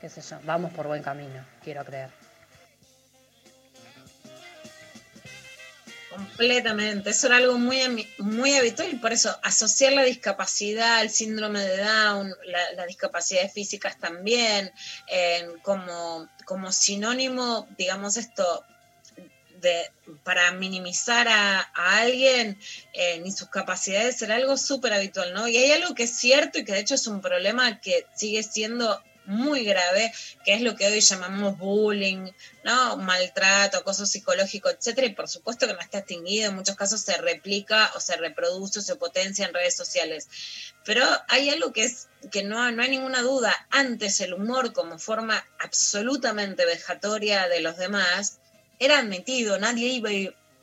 qué 0.01 0.09
sé 0.09 0.21
yo, 0.21 0.39
vamos 0.43 0.73
por 0.73 0.87
buen 0.87 1.03
camino, 1.03 1.45
quiero 1.63 1.85
creer. 1.85 2.22
Completamente, 6.13 7.09
eso 7.09 7.25
era 7.25 7.37
algo 7.37 7.57
muy, 7.57 8.07
muy 8.19 8.53
habitual 8.53 8.89
y 8.93 8.97
por 8.97 9.11
eso 9.13 9.35
asociar 9.41 9.93
la 9.93 10.03
discapacidad 10.03 10.97
al 10.97 11.09
síndrome 11.09 11.59
de 11.61 11.77
Down, 11.77 12.31
la- 12.45 12.71
las 12.73 12.85
discapacidades 12.85 13.51
físicas 13.51 13.97
también, 13.97 14.71
eh, 15.07 15.47
como, 15.63 16.29
como 16.45 16.71
sinónimo, 16.71 17.67
digamos 17.77 18.17
esto, 18.17 18.63
de, 19.59 19.89
para 20.23 20.51
minimizar 20.51 21.27
a, 21.27 21.61
a 21.73 21.97
alguien 22.01 22.59
eh, 22.91 23.19
ni 23.21 23.31
sus 23.31 23.49
capacidades 23.49 24.21
era 24.21 24.35
algo 24.35 24.55
súper 24.55 24.93
habitual, 24.93 25.33
¿no? 25.33 25.47
Y 25.47 25.57
hay 25.57 25.71
algo 25.71 25.95
que 25.95 26.03
es 26.03 26.15
cierto 26.19 26.59
y 26.59 26.63
que 26.65 26.73
de 26.73 26.79
hecho 26.81 26.93
es 26.95 27.07
un 27.07 27.21
problema 27.21 27.79
que 27.79 28.05
sigue 28.13 28.43
siendo 28.43 29.03
muy 29.25 29.63
grave, 29.63 30.11
que 30.43 30.53
es 30.53 30.61
lo 30.61 30.75
que 30.75 30.87
hoy 30.87 30.99
llamamos 31.01 31.57
bullying, 31.57 32.31
¿no? 32.63 32.97
Maltrato, 32.97 33.77
acoso 33.77 34.05
psicológico, 34.05 34.69
etcétera, 34.69 35.07
y 35.07 35.13
por 35.13 35.27
supuesto 35.27 35.67
que 35.67 35.73
no 35.73 35.79
está 35.79 35.99
extinguido, 35.99 36.49
en 36.49 36.55
muchos 36.55 36.75
casos 36.75 37.01
se 37.01 37.17
replica 37.17 37.91
o 37.95 37.99
se 37.99 38.15
reproduce 38.17 38.79
o 38.79 38.81
se 38.81 38.95
potencia 38.95 39.45
en 39.45 39.53
redes 39.53 39.75
sociales. 39.75 40.27
Pero 40.85 41.05
hay 41.27 41.49
algo 41.49 41.71
que 41.71 41.83
es 41.85 42.07
que 42.31 42.43
no, 42.43 42.71
no 42.71 42.83
hay 42.83 42.89
ninguna 42.89 43.21
duda, 43.21 43.53
antes 43.69 44.19
el 44.21 44.33
humor 44.33 44.73
como 44.73 44.99
forma 44.99 45.45
absolutamente 45.59 46.65
vejatoria 46.65 47.47
de 47.47 47.61
los 47.61 47.77
demás 47.77 48.39
era 48.79 48.99
admitido, 48.99 49.59
nadie 49.59 49.87
iba 49.89 50.09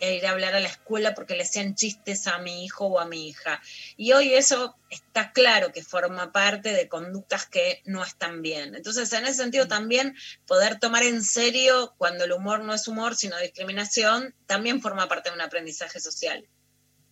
a 0.01 0.11
ir 0.11 0.27
a 0.27 0.31
hablar 0.31 0.55
a 0.55 0.61
la 0.61 0.69
escuela 0.69 1.15
porque 1.15 1.37
le 1.37 1.43
hacían 1.43 1.75
chistes 1.75 2.27
a 2.27 2.39
mi 2.39 2.65
hijo 2.65 2.87
o 2.87 3.01
a 3.01 3.07
mi 3.07 3.29
hija. 3.29 3.61
Y 3.97 4.13
hoy 4.13 4.35
eso 4.35 4.77
está 4.91 5.33
claro 5.33 5.73
que 5.73 5.83
forma 5.83 6.33
parte 6.33 6.73
de 6.73 6.89
conductas 6.89 7.47
que 7.47 7.81
no 7.85 8.03
están 8.03 8.43
bien. 8.43 8.75
Entonces, 8.75 9.13
en 9.13 9.25
ese 9.25 9.35
sentido 9.35 9.69
también 9.69 10.15
poder 10.47 10.79
tomar 10.79 11.03
en 11.03 11.23
serio 11.25 11.95
cuando 11.97 12.25
el 12.25 12.33
humor 12.33 12.65
no 12.65 12.75
es 12.75 12.87
humor, 12.89 13.17
sino 13.17 13.39
discriminación, 13.39 14.35
también 14.47 14.83
forma 14.83 15.09
parte 15.09 15.31
de 15.31 15.37
un 15.37 15.43
aprendizaje 15.43 16.01
social. 16.01 16.47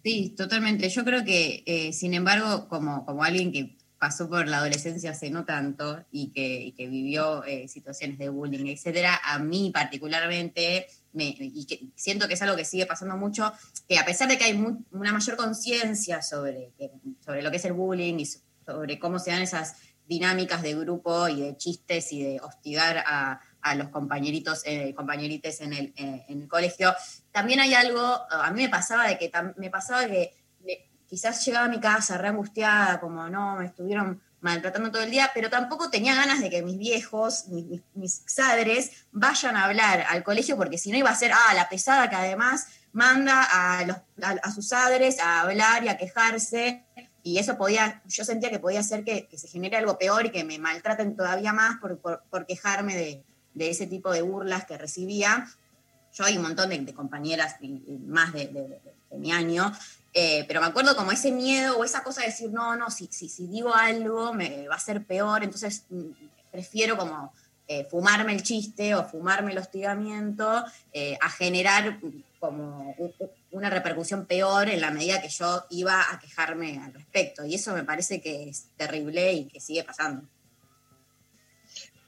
Sí, 0.05 0.35
totalmente. 0.37 0.89
Yo 0.89 1.05
creo 1.05 1.25
que, 1.25 1.63
eh, 1.67 1.93
sin 1.93 2.15
embargo, 2.15 2.69
como, 2.69 3.05
como 3.05 3.25
alguien 3.25 3.53
que 3.53 3.78
pasó 3.99 4.29
por 4.29 4.47
la 4.47 4.59
adolescencia 4.59 5.11
hace 5.11 5.29
no 5.31 5.45
tanto 5.45 6.05
y 6.13 6.31
que, 6.31 6.61
y 6.63 6.73
que 6.73 6.87
vivió 6.89 7.45
eh, 7.45 7.67
situaciones 7.69 8.19
de 8.19 8.29
bullying, 8.29 8.67
etcétera, 8.67 9.21
a 9.25 9.39
mí 9.39 9.71
particularmente, 9.75 10.87
me, 11.13 11.35
y 11.39 11.67
que 11.67 11.89
siento 11.97 12.29
que 12.29 12.35
es 12.35 12.43
algo 12.43 12.57
que 12.57 12.65
sigue 12.65 12.87
pasando 12.87 13.17
mucho, 13.17 13.53
que 13.89 13.99
a 13.99 14.05
pesar 14.05 14.29
de 14.29 14.39
que 14.39 14.45
hay 14.45 14.55
una 14.91 15.13
mayor 15.13 15.37
conciencia 15.37 16.23
sobre, 16.23 16.73
que- 16.79 16.93
sobre 17.25 17.43
lo 17.43 17.51
que 17.51 17.57
es 17.57 17.65
el 17.65 17.73
bullying 17.73 18.19
y 18.19 18.27
so- 18.27 18.41
sobre 18.65 18.99
cómo 18.99 19.19
se 19.19 19.31
dan 19.31 19.43
esas 19.43 19.77
dinámicas 20.07 20.63
de 20.63 20.75
grupo 20.75 21.29
y 21.29 21.41
de 21.41 21.57
chistes 21.57 22.13
y 22.13 22.23
de 22.23 22.41
hostigar 22.41 23.03
a, 23.07 23.41
los 23.77 23.89
compañeritos, 23.91 24.63
eh, 24.65 24.95
compañerites 24.95 25.61
en 25.61 25.75
el, 25.75 25.93
eh, 25.97 26.25
en 26.29 26.43
el 26.43 26.49
colegio, 26.49 26.95
también 27.33 27.61
hay 27.61 27.75
algo, 27.75 28.01
a 28.31 28.51
mí 28.51 28.63
me 28.63 28.69
pasaba 28.71 29.07
de 29.09 29.19
que, 29.19 29.31
me 29.59 29.69
pasaba 29.69 30.03
de 30.03 30.09
que 30.09 30.35
quizás 31.09 31.45
llegaba 31.45 31.67
a 31.67 31.69
mi 31.69 31.81
casa 31.81 32.19
re 32.19 32.29
angustiada, 32.29 33.01
como 33.01 33.29
no, 33.29 33.57
me 33.57 33.67
estuvieron 33.67 34.21
maltratando 34.41 34.91
todo 34.93 35.03
el 35.03 35.11
día, 35.11 35.31
pero 35.35 35.51
tampoco 35.51 35.91
tenía 35.91 36.15
ganas 36.15 36.41
de 36.41 36.51
que 36.51 36.63
mis 36.63 36.79
viejos, 36.79 37.49
mis, 37.49 37.65
mis, 37.67 37.83
mis 37.95 38.25
vayan 39.11 39.57
a 39.57 39.65
hablar 39.65 40.05
al 40.09 40.23
colegio, 40.23 40.57
porque 40.57 40.79
si 40.79 40.93
no 40.93 40.99
iba 40.99 41.11
a 41.11 41.15
ser, 41.17 41.33
ah, 41.33 41.55
la 41.55 41.69
pesada 41.69 42.09
que 42.09 42.17
además 42.17 42.69
manda 42.93 43.43
a, 43.43 43.85
los, 43.85 43.97
a, 44.23 44.53
sus 44.53 44.69
padres 44.69 45.19
a 45.19 45.41
hablar 45.41 45.83
y 45.85 45.89
a 45.89 45.97
quejarse, 45.97 46.85
y 47.25 47.39
eso 47.39 47.59
podía, 47.59 48.01
yo 48.07 48.25
sentía 48.25 48.49
que 48.51 48.61
podía 48.61 48.81
hacer 48.81 49.03
que, 49.03 49.29
se 49.37 49.49
genere 49.49 49.77
algo 49.77 49.99
peor 49.99 50.27
y 50.27 50.31
que 50.31 50.45
me 50.45 50.59
maltraten 50.59 51.17
todavía 51.17 51.53
más 51.53 51.79
por, 51.79 51.99
por, 51.99 52.47
quejarme 52.47 52.95
de, 52.95 53.25
de 53.55 53.71
ese 53.71 53.87
tipo 53.87 54.13
de 54.13 54.23
burlas 54.23 54.67
que 54.67 54.79
recibía. 54.79 55.47
Yo 56.15 56.25
hay 56.25 56.37
un 56.37 56.45
montón 56.45 56.71
de, 56.71 56.95
compañeras 56.95 57.57
y- 57.61 57.83
y 57.87 57.99
más 58.07 58.33
de- 58.33 58.47
de 58.47 59.19
mi 59.19 59.33
año, 59.33 59.73
eh, 60.21 60.45
pero 60.49 60.61
me 60.61 60.67
acuerdo 60.67 60.97
como 60.97 61.13
ese 61.13 61.31
miedo 61.31 61.79
o 61.79 61.85
esa 61.85 62.03
cosa 62.03 62.23
de 62.23 62.27
decir, 62.27 62.51
no, 62.51 62.75
no, 62.75 62.91
si, 62.91 63.07
si, 63.07 63.47
digo 63.47 63.73
algo 63.73 64.35
me 64.35 64.67
va 64.67 64.75
a 64.75 64.81
ser 64.81 65.05
peor, 65.05 65.45
entonces 65.45 65.85
mm, 65.91 66.11
prefiero 66.51 66.97
como 66.97 67.33
eh, 67.69 67.87
fumarme 67.89 68.33
el 68.33 68.43
chiste 68.43 68.97
o 68.97 69.09
fumarme 69.09 69.53
el 69.53 69.59
hostigamiento 69.59 70.65
eh, 70.93 71.17
a 71.21 71.31
generar 71.31 72.03
mm, 72.03 72.25
como 72.41 72.97
una 73.53 73.71
repercusión 73.71 74.27
peor 74.27 74.69
en 74.69 74.81
la 74.81 74.91
medida 74.91 75.23
que 75.23 75.29
yo 75.29 75.65
iba 75.71 76.13
a 76.13 76.19
quejarme 76.19 76.81
al 76.85 76.95
respecto. 76.95 77.45
Y 77.45 77.55
eso 77.55 77.73
me 77.73 77.85
parece 77.85 78.21
que 78.21 78.49
es 78.49 78.67
terrible 78.77 79.33
y 79.33 79.45
que 79.45 79.61
sigue 79.61 79.85
pasando. 79.85 80.27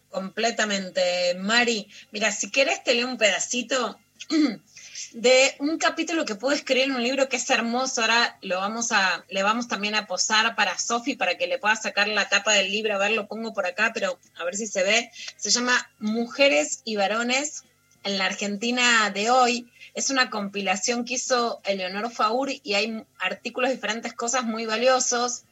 Completamente, 0.08 1.36
Mari. 1.38 1.88
Mira, 2.10 2.32
si 2.32 2.50
querés 2.50 2.82
te 2.82 2.92
leo 2.92 3.06
un 3.06 3.18
pedacito 3.18 4.00
de 5.12 5.56
un 5.58 5.78
capítulo 5.78 6.24
que 6.24 6.34
puedo 6.34 6.54
escribir 6.54 6.84
en 6.84 6.92
un 6.92 7.02
libro 7.02 7.28
que 7.28 7.36
es 7.36 7.50
hermoso. 7.50 8.00
Ahora 8.00 8.38
lo 8.42 8.58
vamos 8.58 8.92
a, 8.92 9.24
le 9.28 9.42
vamos 9.42 9.68
también 9.68 9.94
a 9.94 10.06
posar 10.06 10.54
para 10.54 10.78
Sofi 10.78 11.16
para 11.16 11.36
que 11.36 11.46
le 11.46 11.58
pueda 11.58 11.76
sacar 11.76 12.08
la 12.08 12.28
tapa 12.28 12.52
del 12.52 12.70
libro. 12.70 12.94
A 12.94 12.98
ver, 12.98 13.12
lo 13.12 13.26
pongo 13.26 13.52
por 13.52 13.66
acá, 13.66 13.90
pero 13.92 14.18
a 14.38 14.44
ver 14.44 14.56
si 14.56 14.66
se 14.66 14.82
ve. 14.82 15.10
Se 15.36 15.50
llama 15.50 15.90
Mujeres 15.98 16.82
y 16.84 16.96
varones 16.96 17.64
en 18.04 18.18
la 18.18 18.26
Argentina 18.26 19.10
de 19.10 19.30
hoy. 19.30 19.70
Es 19.94 20.10
una 20.10 20.30
compilación 20.30 21.04
que 21.04 21.14
hizo 21.14 21.60
Eleonor 21.64 22.10
Faur 22.12 22.50
y 22.50 22.74
hay 22.74 23.04
artículos 23.18 23.70
diferentes 23.70 24.12
cosas 24.12 24.44
muy 24.44 24.66
valiosos. 24.66 25.42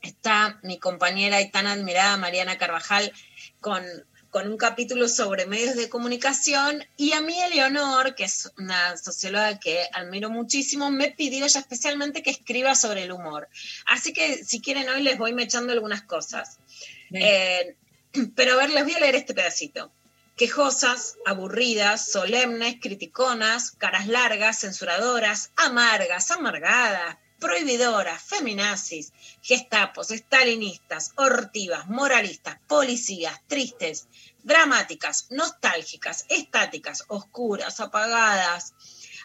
Está 0.00 0.58
mi 0.62 0.78
compañera 0.78 1.40
y 1.40 1.50
tan 1.50 1.66
admirada 1.66 2.16
Mariana 2.16 2.56
Carvajal 2.56 3.12
con, 3.60 3.84
con 4.30 4.46
un 4.48 4.58
capítulo 4.58 5.08
sobre 5.08 5.46
medios 5.46 5.76
de 5.76 5.88
comunicación 5.88 6.84
y 6.96 7.12
a 7.12 7.20
mí 7.20 7.38
Eleonor, 7.40 8.14
que 8.14 8.24
es 8.24 8.50
una 8.58 8.96
socióloga 8.96 9.58
que 9.58 9.86
admiro 9.92 10.28
muchísimo, 10.28 10.90
me 10.90 11.10
pidió 11.10 11.44
ella 11.46 11.60
especialmente 11.60 12.22
que 12.22 12.30
escriba 12.30 12.74
sobre 12.74 13.04
el 13.04 13.12
humor. 13.12 13.48
Así 13.86 14.12
que 14.12 14.44
si 14.44 14.60
quieren 14.60 14.88
hoy 14.88 15.02
les 15.02 15.16
voy 15.16 15.32
mechando 15.32 15.72
algunas 15.72 16.02
cosas. 16.02 16.58
Eh, 17.12 17.74
pero 18.36 18.52
a 18.52 18.56
ver, 18.56 18.70
les 18.70 18.84
voy 18.84 18.94
a 18.94 19.00
leer 19.00 19.14
este 19.14 19.34
pedacito. 19.34 19.90
Quejosas, 20.36 21.16
aburridas, 21.26 22.12
solemnes, 22.12 22.76
criticonas, 22.80 23.72
caras 23.72 24.06
largas, 24.06 24.60
censuradoras, 24.60 25.50
amargas, 25.56 26.30
amargadas, 26.30 27.16
prohibidoras, 27.38 28.22
feminazis, 28.22 29.12
gestapos, 29.42 30.10
estalinistas, 30.10 31.12
hortivas, 31.16 31.86
moralistas, 31.88 32.58
policías, 32.66 33.40
tristes, 33.46 34.08
dramáticas, 34.42 35.26
nostálgicas, 35.30 36.24
estáticas, 36.28 37.04
oscuras, 37.08 37.80
apagadas, 37.80 38.74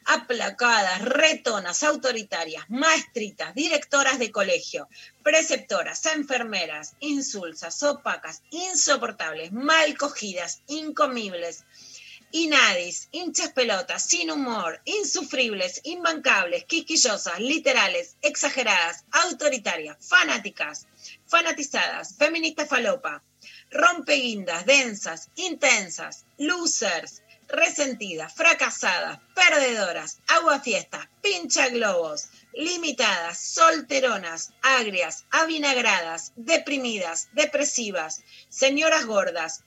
aplacadas, 0.06 1.02
retonas, 1.02 1.84
autoritarias, 1.84 2.66
maestritas, 2.70 3.54
directoras 3.56 4.20
de 4.20 4.32
colegio, 4.32 4.90
preceptoras, 5.24 6.06
enfermeras, 6.08 6.96
insulsas, 7.00 7.82
opacas, 7.84 8.42
insoportables, 8.52 9.52
mal 9.52 9.98
cogidas, 9.98 10.62
incomibles, 10.68 11.64
inadis, 12.34 13.10
hinchas 13.12 13.54
pelotas, 13.54 14.04
sin 14.04 14.32
humor, 14.32 14.82
insufribles, 14.86 15.80
imbancables, 15.84 16.66
quisquillosas, 16.66 17.40
literales, 17.40 18.16
exageradas, 18.24 19.06
autoritarias, 19.12 19.98
fanáticas, 20.02 20.88
fanatizadas, 21.28 22.16
feministas 22.18 22.68
falopa, 22.68 23.22
rompeguindas, 23.70 24.66
densas, 24.66 25.30
intensas, 25.36 26.26
losers, 26.40 27.22
resentidas, 27.48 28.34
fracasadas, 28.34 29.20
perdedoras, 29.36 30.18
aguafiestas, 30.28 31.08
pincha 31.22 31.70
globos, 31.70 32.30
limitadas, 32.54 33.38
solteronas, 33.38 34.54
agrias, 34.64 35.26
avinagradas, 35.30 36.32
deprimidas, 36.36 37.30
depresivas, 37.34 38.24
señoras 38.50 39.06
gordas, 39.06 39.64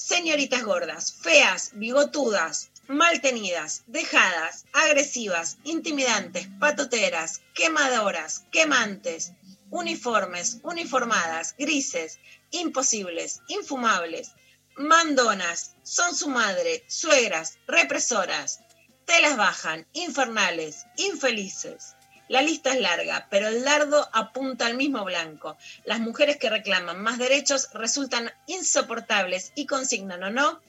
señoritas 0.00 0.62
gordas, 0.64 1.12
feas, 1.12 1.72
bigotudas, 1.74 2.70
mal 2.88 3.20
tenidas, 3.20 3.82
dejadas, 3.86 4.64
agresivas, 4.72 5.58
intimidantes, 5.64 6.48
patoteras, 6.58 7.42
quemadoras, 7.54 8.46
quemantes, 8.50 9.32
uniformes, 9.70 10.58
uniformadas, 10.62 11.54
grises, 11.58 12.18
imposibles, 12.50 13.40
infumables, 13.48 14.32
mandonas, 14.76 15.76
son 15.82 16.16
su 16.16 16.28
madre, 16.30 16.82
suegras, 16.88 17.58
represoras, 17.66 18.60
te 19.04 19.20
las 19.20 19.36
bajan, 19.36 19.86
infernales, 19.92 20.86
infelices. 20.96 21.94
La 22.30 22.42
lista 22.42 22.72
es 22.72 22.80
larga, 22.80 23.26
pero 23.28 23.48
el 23.48 23.64
dardo 23.64 24.08
apunta 24.12 24.66
al 24.66 24.76
mismo 24.76 25.04
blanco. 25.04 25.58
Las 25.84 25.98
mujeres 25.98 26.36
que 26.36 26.48
reclaman 26.48 27.02
más 27.02 27.18
derechos 27.18 27.70
resultan 27.72 28.30
insoportables 28.46 29.50
y 29.56 29.66
consignan 29.66 30.22
o 30.22 30.30
no 30.30 30.60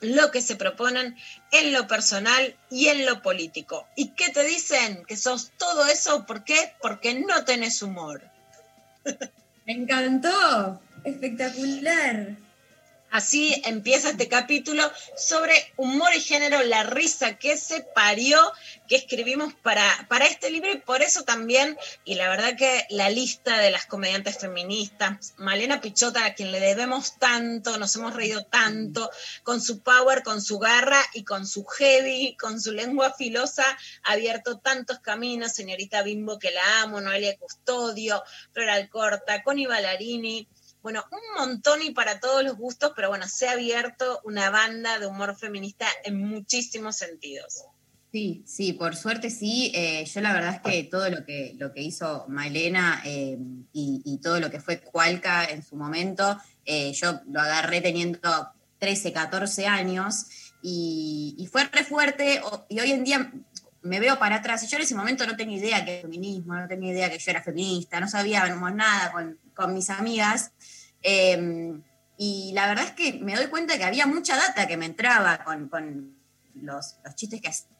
lo 0.00 0.32
que 0.32 0.42
se 0.42 0.56
proponen 0.56 1.16
en 1.52 1.72
lo 1.72 1.86
personal 1.86 2.56
y 2.68 2.88
en 2.88 3.06
lo 3.06 3.22
político. 3.22 3.86
¿Y 3.94 4.08
qué 4.08 4.30
te 4.30 4.42
dicen? 4.42 5.04
Que 5.04 5.16
sos 5.16 5.52
todo 5.56 5.86
eso, 5.86 6.26
¿por 6.26 6.42
qué? 6.42 6.74
Porque 6.82 7.14
no 7.14 7.44
tenés 7.44 7.80
humor. 7.80 8.20
Me 9.66 9.74
encantó, 9.74 10.80
espectacular. 11.04 12.34
Así 13.10 13.60
empieza 13.64 14.10
este 14.10 14.28
capítulo 14.28 14.82
sobre 15.16 15.54
humor 15.76 16.10
y 16.14 16.20
género, 16.20 16.62
la 16.62 16.82
risa 16.82 17.38
que 17.38 17.56
se 17.56 17.80
parió, 17.80 18.38
que 18.86 18.96
escribimos 18.96 19.54
para, 19.54 20.06
para 20.08 20.26
este 20.26 20.50
libro 20.50 20.70
y 20.70 20.78
por 20.78 21.00
eso 21.00 21.24
también, 21.24 21.78
y 22.04 22.16
la 22.16 22.28
verdad 22.28 22.56
que 22.56 22.86
la 22.90 23.08
lista 23.08 23.58
de 23.58 23.70
las 23.70 23.86
comediantes 23.86 24.38
feministas, 24.38 25.34
Malena 25.38 25.80
Pichota, 25.80 26.26
a 26.26 26.34
quien 26.34 26.52
le 26.52 26.60
debemos 26.60 27.18
tanto, 27.18 27.78
nos 27.78 27.96
hemos 27.96 28.14
reído 28.14 28.44
tanto, 28.44 29.10
con 29.42 29.62
su 29.62 29.80
power, 29.80 30.22
con 30.22 30.42
su 30.42 30.58
garra 30.58 31.00
y 31.14 31.24
con 31.24 31.46
su 31.46 31.64
heavy, 31.64 32.36
con 32.36 32.60
su 32.60 32.72
lengua 32.72 33.14
filosa, 33.14 33.64
ha 34.02 34.12
abierto 34.12 34.58
tantos 34.58 34.98
caminos, 34.98 35.52
señorita 35.52 36.02
Bimbo 36.02 36.38
que 36.38 36.50
la 36.50 36.82
amo, 36.82 37.00
Noelia 37.00 37.38
Custodio, 37.38 38.22
Flora 38.52 38.74
Alcorta, 38.74 39.42
Connie 39.42 39.66
Ballarini, 39.66 40.46
bueno, 40.88 41.04
un 41.12 41.46
montón 41.46 41.82
y 41.82 41.90
para 41.90 42.18
todos 42.18 42.42
los 42.42 42.56
gustos, 42.56 42.92
pero 42.96 43.10
bueno, 43.10 43.28
se 43.28 43.46
ha 43.46 43.52
abierto 43.52 44.22
una 44.24 44.48
banda 44.48 44.98
de 44.98 45.04
humor 45.04 45.36
feminista 45.36 45.86
en 46.02 46.18
muchísimos 46.18 46.96
sentidos. 46.96 47.66
Sí, 48.10 48.42
sí, 48.46 48.72
por 48.72 48.96
suerte 48.96 49.28
sí. 49.28 49.70
Eh, 49.74 50.06
yo 50.06 50.22
la 50.22 50.32
verdad 50.32 50.54
es 50.54 50.60
que 50.62 50.84
todo 50.84 51.10
lo 51.10 51.26
que, 51.26 51.54
lo 51.58 51.74
que 51.74 51.82
hizo 51.82 52.24
Malena 52.28 53.02
eh, 53.04 53.36
y, 53.74 54.18
todo 54.22 54.40
lo 54.40 54.50
que 54.50 54.60
fue 54.60 54.80
Cualca 54.80 55.44
en 55.44 55.62
su 55.62 55.76
momento, 55.76 56.40
eh, 56.64 56.94
yo 56.94 57.20
lo 57.26 57.42
agarré 57.42 57.82
teniendo 57.82 58.48
13, 58.78 59.12
14 59.12 59.66
años 59.66 60.24
y, 60.62 61.46
fue 61.52 61.64
re 61.64 61.84
fuerte 61.84 62.40
y 62.70 62.80
hoy 62.80 62.92
en 62.92 63.04
día 63.04 63.30
me 63.82 64.00
veo 64.00 64.18
para 64.18 64.36
atrás 64.36 64.62
y 64.62 64.68
yo 64.68 64.78
en 64.78 64.84
ese 64.84 64.94
momento 64.94 65.26
no 65.26 65.36
tenía 65.36 65.58
idea 65.58 65.84
que 65.84 65.98
era 65.98 66.02
feminismo, 66.02 66.54
no 66.54 66.66
tenía 66.66 66.92
idea 66.92 67.10
que 67.10 67.18
yo 67.18 67.30
era 67.30 67.42
feminista, 67.42 68.00
no 68.00 68.08
sabíamos 68.08 68.74
nada 68.74 69.12
con, 69.12 69.38
con 69.54 69.74
mis 69.74 69.90
amigas 69.90 70.52
Em, 71.02 71.82
y 72.16 72.50
la 72.52 72.66
verdad 72.66 72.84
es 72.84 72.92
que 72.92 73.14
me 73.20 73.36
doy 73.36 73.46
cuenta 73.46 73.78
que 73.78 73.84
había 73.84 74.06
mucha 74.06 74.36
data 74.36 74.66
que 74.66 74.76
me 74.76 74.86
entraba 74.86 75.44
con, 75.44 76.16
los, 76.54 76.96
chistes 77.14 77.40
que 77.40 77.48
hacían 77.48 77.78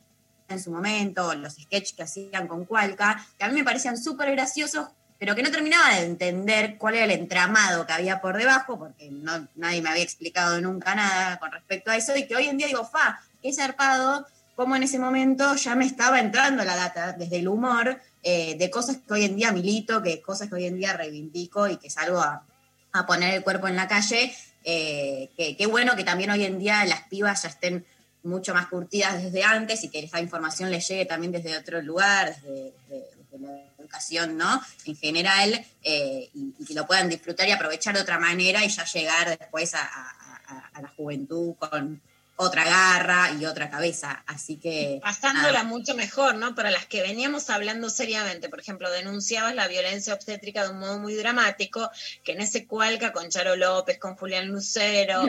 en 0.49 0.63
su 0.63 0.71
momento, 0.71 1.35
los 1.35 1.55
sketches 1.55 1.93
que 1.93 2.05
hacían 2.05 2.47
con 2.47 2.65
Cualca, 2.65 3.27
que 3.37 3.45
a 3.45 3.49
mí 3.49 3.55
me 3.55 3.65
parecían 3.65 3.99
súper 3.99 4.31
graciosos, 4.31 4.89
pero 5.19 5.35
que 5.35 5.43
no 5.43 5.51
terminaba 5.51 5.97
de 5.97 6.07
entender 6.07 6.79
cuál 6.79 6.95
era 6.95 7.05
el 7.05 7.11
entramado 7.11 7.87
que 7.87 7.93
había 7.93 8.21
por 8.21 8.37
debajo, 8.37 8.79
porque 8.79 9.11
no, 9.11 9.49
nadie 9.57 9.83
me 9.83 9.91
había 9.91 10.05
explicado 10.05 10.61
nunca 10.61 10.95
nada 10.95 11.39
con 11.39 11.53
respecto 11.53 11.91
a 11.91 11.97
eso, 11.97 12.17
y 12.17 12.27
que 12.27 12.37
hoy 12.37 12.47
en 12.47 12.57
día 12.57 12.69
digo, 12.69 12.85
fa, 12.85 13.21
qué 13.43 13.53
zarpado, 13.53 14.27
como 14.55 14.75
en 14.75 14.85
ese 14.85 14.99
momento 14.99 15.55
ya 15.57 15.75
me 15.75 15.85
estaba 15.85 16.19
entrando 16.21 16.65
la 16.65 16.77
data 16.77 17.13
desde 17.13 17.41
el 17.41 17.49
humor, 17.49 18.01
eh, 18.23 18.57
de 18.59 18.71
cosas 18.71 18.99
que 19.07 19.13
hoy 19.13 19.25
en 19.25 19.37
día 19.37 19.53
milito, 19.53 20.03
que 20.03 20.23
cosas 20.23 20.49
que 20.49 20.55
hoy 20.55 20.67
en 20.67 20.77
día 20.77 20.95
reivindico 20.95 21.69
y 21.69 21.77
que 21.77 21.91
salgo 21.91 22.21
a, 22.21 22.45
a 22.93 23.07
poner 23.07 23.35
el 23.35 23.43
cuerpo 23.43 23.69
en 23.69 23.77
la 23.77 23.89
calle. 23.89 24.35
Eh, 24.65 25.31
qué 25.37 25.67
bueno 25.67 25.97
que 25.97 26.05
también 26.05 26.31
hoy 26.31 26.45
en 26.45 26.59
día 26.59 26.85
las 26.85 27.03
pibas 27.03 27.43
ya 27.43 27.49
estén 27.49 27.87
mucho 28.23 28.53
más 28.53 28.67
curtidas 28.67 29.23
desde 29.23 29.43
antes 29.43 29.85
y 29.85 29.89
que 29.89 30.01
esa 30.01 30.21
información 30.21 30.71
les 30.71 30.87
llegue 30.89 31.07
también 31.07 31.33
desde 31.33 31.57
otro 31.57 31.81
lugar, 31.81 32.35
desde, 32.43 32.75
la 33.39 33.53
educación, 33.79 34.37
¿no? 34.37 34.61
En 34.85 34.97
general, 34.97 35.65
eh, 35.85 36.29
y, 36.35 36.65
que 36.65 36.75
lo 36.75 36.87
puedan 36.87 37.09
disfrutar 37.09 37.47
y 37.47 37.53
aprovechar 37.53 37.95
de 37.95 38.01
otra 38.01 38.19
manera 38.19 38.65
y 38.65 38.69
ya 38.69 38.85
llegar 38.85 39.39
después 39.39 39.75
a 39.75 40.81
la 40.83 40.89
juventud 40.89 41.55
con, 41.57 42.03
otra 42.41 42.65
garra 42.65 43.33
y 43.39 43.45
otra 43.47 43.69
cabeza. 43.69 44.23
Así 44.27 44.59
que. 44.59 45.01
Pasándola 45.03 45.65
mucho 45.65 45.97
mejor, 45.97 46.37
¿no? 46.37 46.55
Para 46.55 46.71
las 46.71 46.87
que 46.87 47.03
veníamos 47.03 47.51
hablando 47.51 47.91
seriamente, 47.91 48.49
por 48.49 48.61
ejemplo, 48.61 48.91
denunciabas 48.91 49.57
la 49.57 49.67
violencia 49.67 50.15
obstétrica 50.15 50.63
de 50.63 50.71
un 50.71 50.79
modo 50.79 50.99
muy 51.01 51.15
dramático, 51.15 51.91
que 52.23 52.33
en 52.33 52.41
ese 52.41 52.67
cualca 52.67 53.13
con 53.13 53.29
Charo 53.29 53.57
López, 53.57 53.99
con 53.99 54.15
Julián 54.15 54.47
Lucero, 54.47 55.23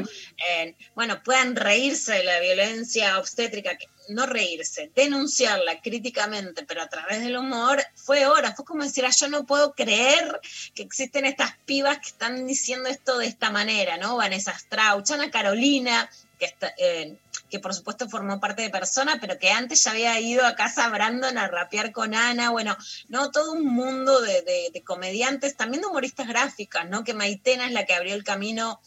bueno, 0.93 1.23
puedan 1.23 1.55
reírse 1.55 2.13
de 2.13 2.23
la 2.23 2.39
violencia 2.39 3.17
obstétrica, 3.17 3.75
no 4.09 4.27
reírse, 4.27 4.91
denunciarla 4.95 5.81
críticamente, 5.81 6.63
pero 6.63 6.83
a 6.83 6.89
través 6.89 7.21
del 7.21 7.37
humor, 7.37 7.81
fue 7.95 8.27
hora, 8.27 8.53
fue 8.55 8.65
como 8.65 8.83
decir, 8.83 9.03
ah, 9.05 9.11
yo 9.11 9.29
no 9.29 9.47
puedo 9.47 9.73
creer 9.73 10.39
que 10.75 10.83
existen 10.83 11.25
estas 11.25 11.57
pibas 11.65 11.97
que 11.97 12.09
están 12.09 12.45
diciendo 12.45 12.87
esto 12.87 13.17
de 13.17 13.25
esta 13.25 13.49
manera, 13.49 13.97
¿no? 13.97 14.17
Vanessa 14.17 14.55
Strauch, 14.57 15.09
Ana 15.09 15.31
Carolina, 15.31 16.07
que, 16.39 16.55
eh, 16.77 17.17
que 17.49 17.59
por 17.59 17.73
supuesto 17.73 18.09
formó 18.09 18.39
parte 18.39 18.61
de 18.61 18.69
Persona, 18.69 19.17
pero 19.19 19.37
que 19.37 19.51
antes 19.51 19.83
ya 19.83 19.91
había 19.91 20.19
ido 20.19 20.45
a 20.45 20.55
casa 20.55 20.87
Brandon 20.89 21.37
a 21.37 21.47
rapear 21.47 21.91
con 21.91 22.13
Ana, 22.15 22.49
bueno, 22.51 22.77
no, 23.09 23.31
todo 23.31 23.53
un 23.53 23.65
mundo 23.65 24.21
de, 24.21 24.83
comediantes, 24.85 25.57
también 25.57 25.81
de 25.81 25.87
humoristas 25.87 26.27
gráficas, 26.27 26.89
¿no? 26.89 27.03
Que 27.03 27.13
Maitena 27.13 27.65
es 27.65 27.73
la 27.73 27.85
que 27.85 27.93
abrió 27.93 28.15
el 28.15 28.23
camino 28.23 28.79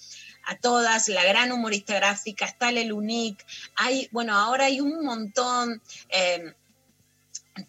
a 0.44 0.56
todas, 0.56 1.08
la 1.08 1.24
gran 1.24 1.52
humorista 1.52 1.94
gráfica, 1.94 2.46
está 2.46 2.70
el 2.70 2.92
Unique, 2.92 3.44
hay, 3.76 4.08
bueno, 4.10 4.36
ahora 4.36 4.64
hay 4.64 4.80
un 4.80 5.04
montón, 5.04 5.80
eh, 6.08 6.54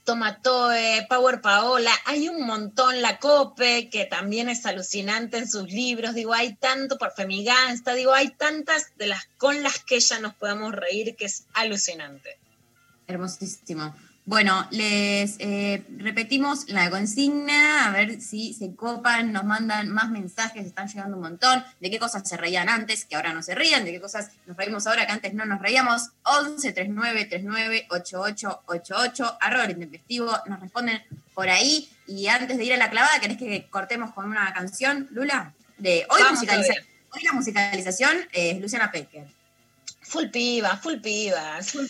Tomatoe, 0.06 1.06
Power 1.10 1.42
Paola, 1.42 1.92
hay 2.06 2.30
un 2.30 2.46
montón, 2.46 3.02
la 3.02 3.20
Cope, 3.20 3.90
que 3.90 4.06
también 4.06 4.48
es 4.48 4.66
alucinante 4.66 5.38
en 5.38 5.48
sus 5.48 5.70
libros, 5.70 6.16
digo, 6.16 6.34
hay 6.34 6.56
tanto 6.56 6.98
por 6.98 7.12
Femigansta, 7.12 7.94
digo, 7.94 8.14
hay 8.14 8.30
tantas 8.30 8.96
de 8.98 9.08
las 9.08 9.26
con 9.38 9.62
las 9.62 9.80
que 9.80 9.96
ella 9.96 10.20
nos 10.20 10.36
podemos 10.36 10.74
reír 10.74 11.16
que 11.18 11.26
es 11.26 11.46
alucinante. 11.54 12.38
Hermosísimo. 13.08 13.94
Bueno, 14.26 14.66
les 14.72 15.36
eh, 15.40 15.84
repetimos 15.98 16.70
la 16.70 16.90
consigna, 16.90 17.88
a 17.88 17.92
ver 17.92 18.22
si 18.22 18.54
se 18.54 18.74
copan, 18.74 19.34
nos 19.34 19.44
mandan 19.44 19.90
más 19.90 20.10
mensajes, 20.12 20.66
están 20.66 20.88
llegando 20.88 21.18
un 21.18 21.24
montón, 21.24 21.62
de 21.82 21.92
qué 21.92 22.00
cosas 22.00 22.28
se 22.28 22.38
reían 22.38 22.70
antes, 22.70 23.04
que 23.04 23.18
ahora 23.18 23.34
no 23.34 23.44
se 23.44 23.54
rían, 23.54 23.84
de 23.84 23.92
qué 23.92 24.00
cosas 24.00 24.32
nos 24.46 24.56
reímos 24.56 24.88
ahora, 24.88 25.06
que 25.06 25.12
antes 25.12 25.34
no 25.34 25.46
nos 25.46 25.62
reíamos. 25.62 26.12
11 26.24 26.72
39 26.72 27.26
39 27.26 27.88
88 27.90 28.64
88, 28.66 29.38
arroba 29.42 29.70
intempestivo, 29.70 30.32
nos 30.48 30.62
responden 30.62 31.02
por 31.34 31.50
ahí. 31.50 31.90
Y 32.08 32.28
antes 32.28 32.58
de 32.58 32.64
ir 32.64 32.74
a 32.74 32.78
la 32.78 32.90
clavada, 32.90 33.20
¿querés 33.20 33.38
que 33.38 33.68
cortemos 33.70 34.14
con 34.14 34.26
una 34.26 34.54
canción, 34.54 35.10
Lula? 35.12 35.54
De 35.78 36.06
hoy, 36.10 36.22
hoy 36.22 37.24
la 37.24 37.34
musicalización 37.34 38.16
es 38.32 38.62
Luciana 38.62 38.90
Pecker. 38.90 39.43
Full 40.14 40.30
pibas, 40.30 40.80
full 40.80 41.00
pibas. 41.02 41.72
Full 41.72 41.88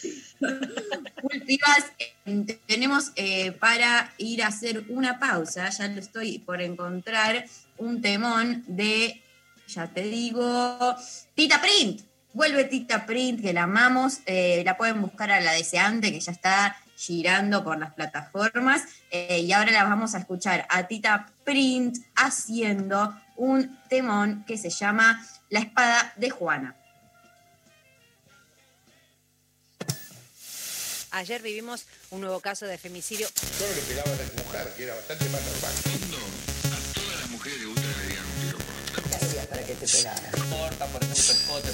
pibas. 1.45 1.91
Eh, 1.99 2.57
tenemos 2.65 3.11
eh, 3.17 3.51
para 3.51 4.13
ir 4.17 4.43
a 4.43 4.47
hacer 4.47 4.85
una 4.87 5.19
pausa, 5.19 5.69
ya 5.69 5.89
lo 5.89 5.99
estoy 5.99 6.39
por 6.39 6.61
encontrar, 6.61 7.43
un 7.77 8.01
temón 8.01 8.63
de, 8.65 9.21
ya 9.67 9.87
te 9.87 10.03
digo, 10.03 10.95
Tita 11.35 11.59
Print. 11.59 12.03
Vuelve 12.31 12.63
Tita 12.63 13.05
Print, 13.05 13.41
que 13.41 13.51
la 13.51 13.63
amamos. 13.63 14.19
Eh, 14.25 14.63
la 14.65 14.77
pueden 14.77 15.01
buscar 15.01 15.29
a 15.29 15.41
la 15.41 15.51
deseante, 15.51 16.13
que 16.13 16.21
ya 16.21 16.31
está 16.31 16.77
girando 16.95 17.61
por 17.61 17.77
las 17.77 17.93
plataformas. 17.93 18.83
y 19.11 19.51
ahora 19.51 19.73
la 19.73 19.83
vamos 19.83 20.15
a 20.15 20.19
escuchar 20.19 20.65
a 20.69 20.87
Tita 20.87 21.25
Print 21.43 21.97
haciendo 22.15 23.13
un 23.35 23.77
temón 23.89 24.45
que 24.47 24.57
se 24.57 24.69
llama 24.69 25.21
La 25.49 25.59
espada 25.59 26.13
de 26.15 26.29
Juana. 26.29 26.77
Ayer 31.13 31.43
vivimos 31.43 31.85
un 32.09 32.21
nuevo 32.21 32.39
caso 32.39 32.65
de 32.65 32.75
femicidio. 32.79 33.27
Solo 33.27 33.71
le 33.75 33.81
pegaba 33.83 34.11
a 34.11 34.15
la 34.15 34.23
mujer, 34.43 34.73
que 34.75 34.83
era 34.85 34.95
bastante 34.95 35.25
más 35.29 35.41
normal. 35.43 35.73
A 36.73 36.93
todas 36.95 37.19
las 37.19 37.29
mujeres 37.29 37.59
de 37.59 37.67
ultra 37.67 37.85
le 37.85 38.07
dieron 38.07 38.25
un 38.25 38.41
tiro 38.41 38.57
por 38.57 39.03
¿Qué 39.09 39.15
hacías 39.15 39.45
para 39.45 39.63
que 39.63 39.75
te 39.75 39.87
pegara? 39.87 40.31
Corta, 40.31 40.87
por 40.87 41.03
ejemplo, 41.03 41.33
escote. 41.33 41.69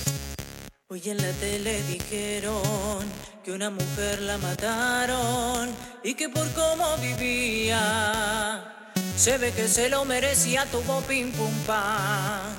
Hoy 0.90 1.02
en 1.06 1.18
la 1.22 1.32
tele 1.32 1.82
dijeron 1.84 3.06
que 3.46 3.54
una 3.54 3.70
mujer 3.70 4.22
la 4.24 4.38
mataron 4.40 5.74
y 6.04 6.16
que 6.16 6.28
por 6.28 6.52
cómo 6.52 6.98
vivía 6.98 8.76
se 9.16 9.38
ve 9.38 9.54
que 9.54 9.70
se 9.70 9.88
lo 9.88 10.04
merecía, 10.04 10.66
tuvo 10.66 11.00
pim 11.04 11.32
pum 11.32 11.54
pam. 11.66 12.58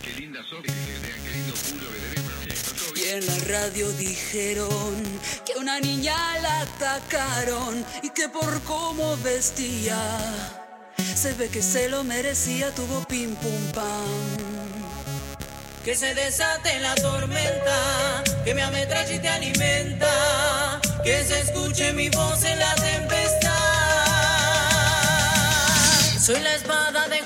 Qué 0.00 0.12
linda 0.12 0.44
sos, 0.48 0.62
en 3.10 3.26
la 3.26 3.38
radio 3.46 3.90
dijeron 3.92 4.94
que 5.46 5.58
una 5.58 5.80
niña 5.80 6.14
la 6.40 6.60
atacaron 6.60 7.84
y 8.02 8.10
que 8.10 8.28
por 8.28 8.60
cómo 8.62 9.16
vestía 9.18 9.98
se 11.14 11.32
ve 11.32 11.48
que 11.48 11.62
se 11.62 11.88
lo 11.88 12.04
merecía, 12.04 12.70
tuvo 12.74 13.04
pim 13.04 13.34
pum 13.36 13.72
pam. 13.72 14.36
Que 15.84 15.94
se 15.94 16.14
desate 16.14 16.78
la 16.80 16.94
tormenta, 16.96 18.22
que 18.44 18.54
me 18.54 18.62
ametralle 18.62 19.14
y 19.14 19.18
te 19.18 19.28
alimenta, 19.28 20.80
que 21.02 21.24
se 21.24 21.40
escuche 21.40 21.92
mi 21.94 22.08
voz 22.10 22.44
en 22.44 22.58
la 22.58 22.74
tempestad. 22.74 23.48
Soy 26.20 26.40
la 26.40 26.54
espada 26.54 27.08
de 27.08 27.20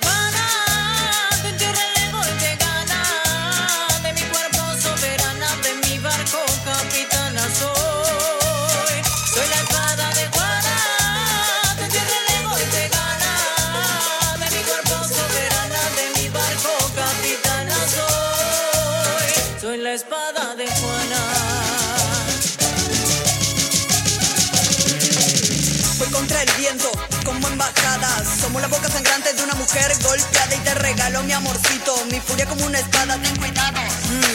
Somos 28.43 28.61
la 28.61 28.67
boca 28.67 28.91
sangrante 28.91 29.33
de 29.35 29.43
una 29.45 29.55
mujer 29.55 29.93
golpeada 30.03 30.53
y 30.53 30.59
te 30.59 30.75
regalo 30.75 31.23
mi 31.23 31.33
amorcito. 31.33 31.95
Mi 32.11 32.19
furia 32.19 32.45
como 32.47 32.67
una 32.67 32.81
espada, 32.81 33.17
ten 33.23 33.37
cuidado. 33.37 33.79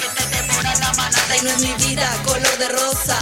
Que 0.01 0.07
te 0.15 0.37
devora 0.37 0.73
la 0.75 0.93
manada 0.93 1.37
y 1.37 1.41
no 1.43 1.49
es 1.49 1.59
mi 1.59 1.73
vida 1.85 2.09
color 2.23 2.57
de 2.57 2.69
rosa. 2.69 3.17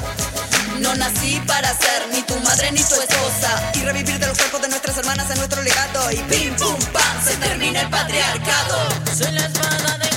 No 0.79 0.93
nací 0.95 1.41
para 1.47 1.69
ser 1.69 2.07
ni 2.13 2.21
tu 2.21 2.35
madre 2.41 2.71
ni 2.71 2.83
tu 2.83 2.93
esposa. 3.01 3.71
Y 3.73 3.79
revivir 3.79 4.19
de 4.19 4.27
los 4.27 4.37
cuerpos 4.37 4.61
de 4.61 4.67
nuestras 4.67 4.97
hermanas 4.97 5.27
en 5.31 5.37
nuestro 5.39 5.63
legado. 5.63 6.11
Y 6.11 6.17
pim 6.17 6.55
pum 6.55 6.77
pam, 6.93 7.25
se 7.25 7.35
termina 7.37 7.81
el 7.81 7.89
patriarcado. 7.89 8.87
Soy 9.17 9.31
la 9.31 9.47
espada 9.47 9.97
de 9.97 10.14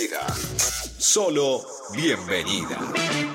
despedida. 0.00 0.26
Solo 0.98 1.66
bienvenida. 1.92 2.78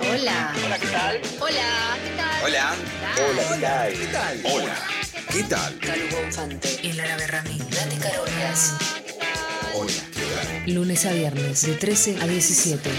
Hola. 0.01 0.55
Hola, 0.65 0.79
¿qué 0.79 0.87
tal? 0.87 1.21
Hola, 1.39 1.97
¿qué 2.03 2.15
tal? 2.17 2.43
Hola. 2.43 2.75
Hola, 3.17 3.89
¿qué 3.89 4.07
tal? 4.07 4.41
Hola, 4.45 4.87
¿qué 5.31 5.43
tal? 5.43 5.79
Calugo 5.79 6.23
Infante 6.23 6.79
y 6.83 6.93
Lara 6.93 7.17
Berrami. 7.17 7.57
Carolias. 8.01 8.73
Hola, 9.73 9.91
¿qué 10.13 10.21
tal? 10.21 10.73
Lunes 10.73 11.05
a 11.05 11.11
viernes 11.11 11.65
de 11.65 11.73
13 11.73 12.17
a 12.21 12.27
17. 12.27 12.89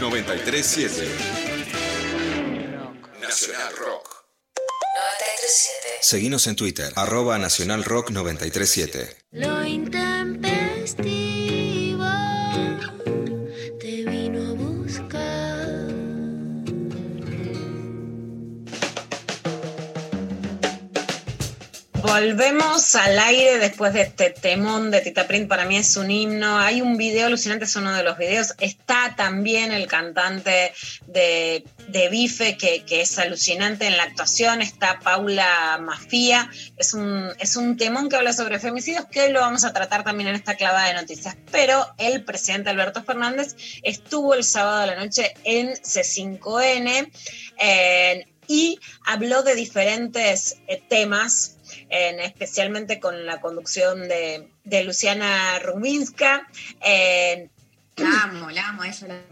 937 0.00 1.08
Nacional 3.20 3.76
Rock. 3.76 4.24
937. 4.54 5.98
Seguinos 6.00 6.46
en 6.46 6.56
Twitter, 6.56 6.92
arroba 6.96 7.38
Nacional 7.38 7.84
Rock 7.84 8.10
937. 8.10 9.16
Lo 9.32 9.62
Volvemos 22.12 22.96
al 22.96 23.20
aire 23.20 23.58
después 23.60 23.92
de 23.92 24.00
este 24.00 24.30
temón 24.30 24.90
de 24.90 25.00
Tita 25.00 25.28
Print. 25.28 25.48
Para 25.48 25.64
mí 25.64 25.76
es 25.76 25.96
un 25.96 26.10
himno. 26.10 26.58
Hay 26.58 26.82
un 26.82 26.96
video 26.96 27.28
alucinante, 27.28 27.66
es 27.66 27.76
uno 27.76 27.92
de 27.92 28.02
los 28.02 28.18
videos. 28.18 28.52
Está 28.58 29.14
también 29.16 29.70
el 29.70 29.86
cantante 29.86 30.72
de, 31.06 31.64
de 31.86 32.08
Bife, 32.08 32.56
que, 32.56 32.84
es 32.88 33.16
alucinante 33.20 33.86
en 33.86 33.96
la 33.96 34.02
actuación. 34.02 34.60
Está 34.60 34.98
Paula 34.98 35.78
Mafía. 35.80 36.50
Es 36.76 36.94
un, 36.94 37.30
es 37.38 37.54
un 37.54 37.76
temón 37.76 38.08
que 38.08 38.16
habla 38.16 38.32
sobre 38.32 38.58
femicidios, 38.58 39.04
que 39.04 39.28
lo 39.28 39.38
vamos 39.38 39.62
a 39.62 39.72
tratar 39.72 40.02
también 40.02 40.30
en 40.30 40.34
esta 40.34 40.56
clavada 40.56 40.88
de 40.88 40.94
noticias. 40.94 41.36
Pero 41.52 41.94
el 41.96 42.24
presidente 42.24 42.70
Alberto 42.70 43.04
Fernández 43.04 43.54
estuvo 43.84 44.34
el 44.34 44.42
sábado 44.42 44.78
a 44.78 44.86
la 44.86 44.96
noche 44.96 45.32
en 45.44 45.68
C5N. 45.74 47.08
eh, 47.60 48.26
y 48.50 48.80
habló 49.06 49.44
de 49.44 49.54
diferentes 49.54 50.56
eh, 50.66 50.82
temas, 50.88 51.58
en- 51.88 52.20
especialmente 52.20 53.00
con 53.00 53.26
la 53.26 53.40
conducción 53.40 54.08
de, 54.08 54.48
de 54.64 54.84
Luciana 54.84 55.58
Ruminska. 55.60 56.46
eh, 56.84 57.48
La 57.96 58.22
amo, 58.24 58.50
la 58.50 58.68
amo, 58.68 58.84
ella 58.84 59.06
la 59.08 59.14
amo. 59.14 59.24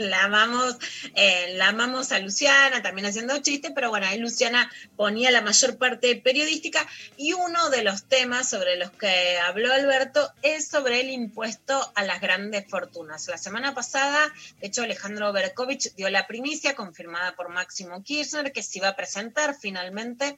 la 0.00 0.24
amamos, 0.24 0.76
eh, 1.14 1.52
la 1.54 1.68
amamos 1.68 2.10
a 2.10 2.18
Luciana, 2.18 2.82
también 2.82 3.06
haciendo 3.06 3.38
chistes, 3.38 3.70
pero 3.72 3.88
bueno, 3.88 4.06
ahí 4.08 4.18
Luciana 4.18 4.68
ponía 4.96 5.30
la 5.30 5.42
mayor 5.42 5.78
parte 5.78 6.16
periodística 6.16 6.84
y 7.16 7.34
uno 7.34 7.70
de 7.70 7.84
los 7.84 8.02
temas 8.08 8.48
sobre 8.48 8.74
los 8.78 8.90
que 8.90 9.38
habló 9.38 9.72
Alberto 9.72 10.28
es 10.42 10.66
sobre 10.66 11.02
el 11.02 11.10
impuesto 11.10 11.92
a 11.94 12.02
las 12.02 12.20
grandes 12.20 12.64
fortunas. 12.68 13.28
La 13.28 13.38
semana 13.38 13.74
pasada, 13.76 14.18
de 14.60 14.66
hecho, 14.66 14.82
Alejandro 14.82 15.32
Berkovich 15.32 15.94
dio 15.94 16.10
la 16.10 16.26
primicia 16.26 16.74
confirmada 16.74 17.36
por 17.36 17.48
Máximo 17.50 18.02
Kirchner 18.02 18.50
que 18.50 18.64
se 18.64 18.78
iba 18.78 18.88
a 18.88 18.96
presentar 18.96 19.54
finalmente 19.54 20.36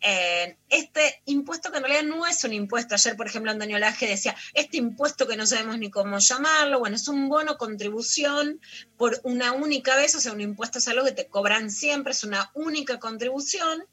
este 0.00 1.22
impuesto 1.26 1.70
que 1.70 1.78
en 1.78 1.84
realidad 1.84 2.04
no 2.04 2.26
es 2.26 2.44
un 2.44 2.52
impuesto. 2.52 2.94
Ayer, 2.94 3.16
por 3.16 3.26
ejemplo, 3.26 3.50
Antonio 3.50 3.78
Laje 3.78 4.06
decía, 4.06 4.36
este 4.54 4.76
impuesto 4.76 5.26
que 5.26 5.36
no 5.36 5.46
sabemos 5.46 5.78
ni 5.78 5.90
cómo 5.90 6.18
llamarlo, 6.18 6.78
bueno, 6.78 6.96
es 6.96 7.08
un 7.08 7.28
bono 7.28 7.56
contribución 7.56 8.60
por 8.96 9.20
una 9.24 9.52
única 9.52 9.96
vez, 9.96 10.14
o 10.14 10.20
sea, 10.20 10.32
un 10.32 10.40
impuesto 10.40 10.78
es 10.78 10.88
algo 10.88 11.04
que 11.04 11.12
te 11.12 11.26
cobran 11.26 11.70
siempre, 11.70 12.12
es 12.12 12.24
una 12.24 12.50
única 12.54 12.98
contribución 12.98 13.84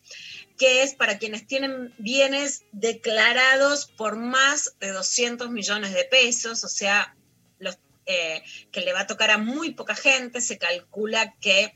que 0.58 0.84
es 0.84 0.93
para 0.93 1.18
quienes 1.18 1.47
tienen 1.47 1.93
bienes 1.97 2.64
declarados 2.72 3.88
por 3.88 4.16
más 4.16 4.76
de 4.80 4.91
200 4.91 5.49
millones 5.49 5.93
de 5.93 6.06
pesos, 6.06 6.64
o 6.64 6.70
sea, 6.70 7.16
eh, 8.08 8.43
que 8.72 8.82
le 8.82 8.93
va 8.93 9.01
a 9.01 9.08
tocar 9.08 9.32
a 9.32 9.39
muy 9.39 9.72
poca 9.74 9.95
gente, 9.95 10.39
se 10.39 10.60
calcula 10.60 11.34
que 11.41 11.76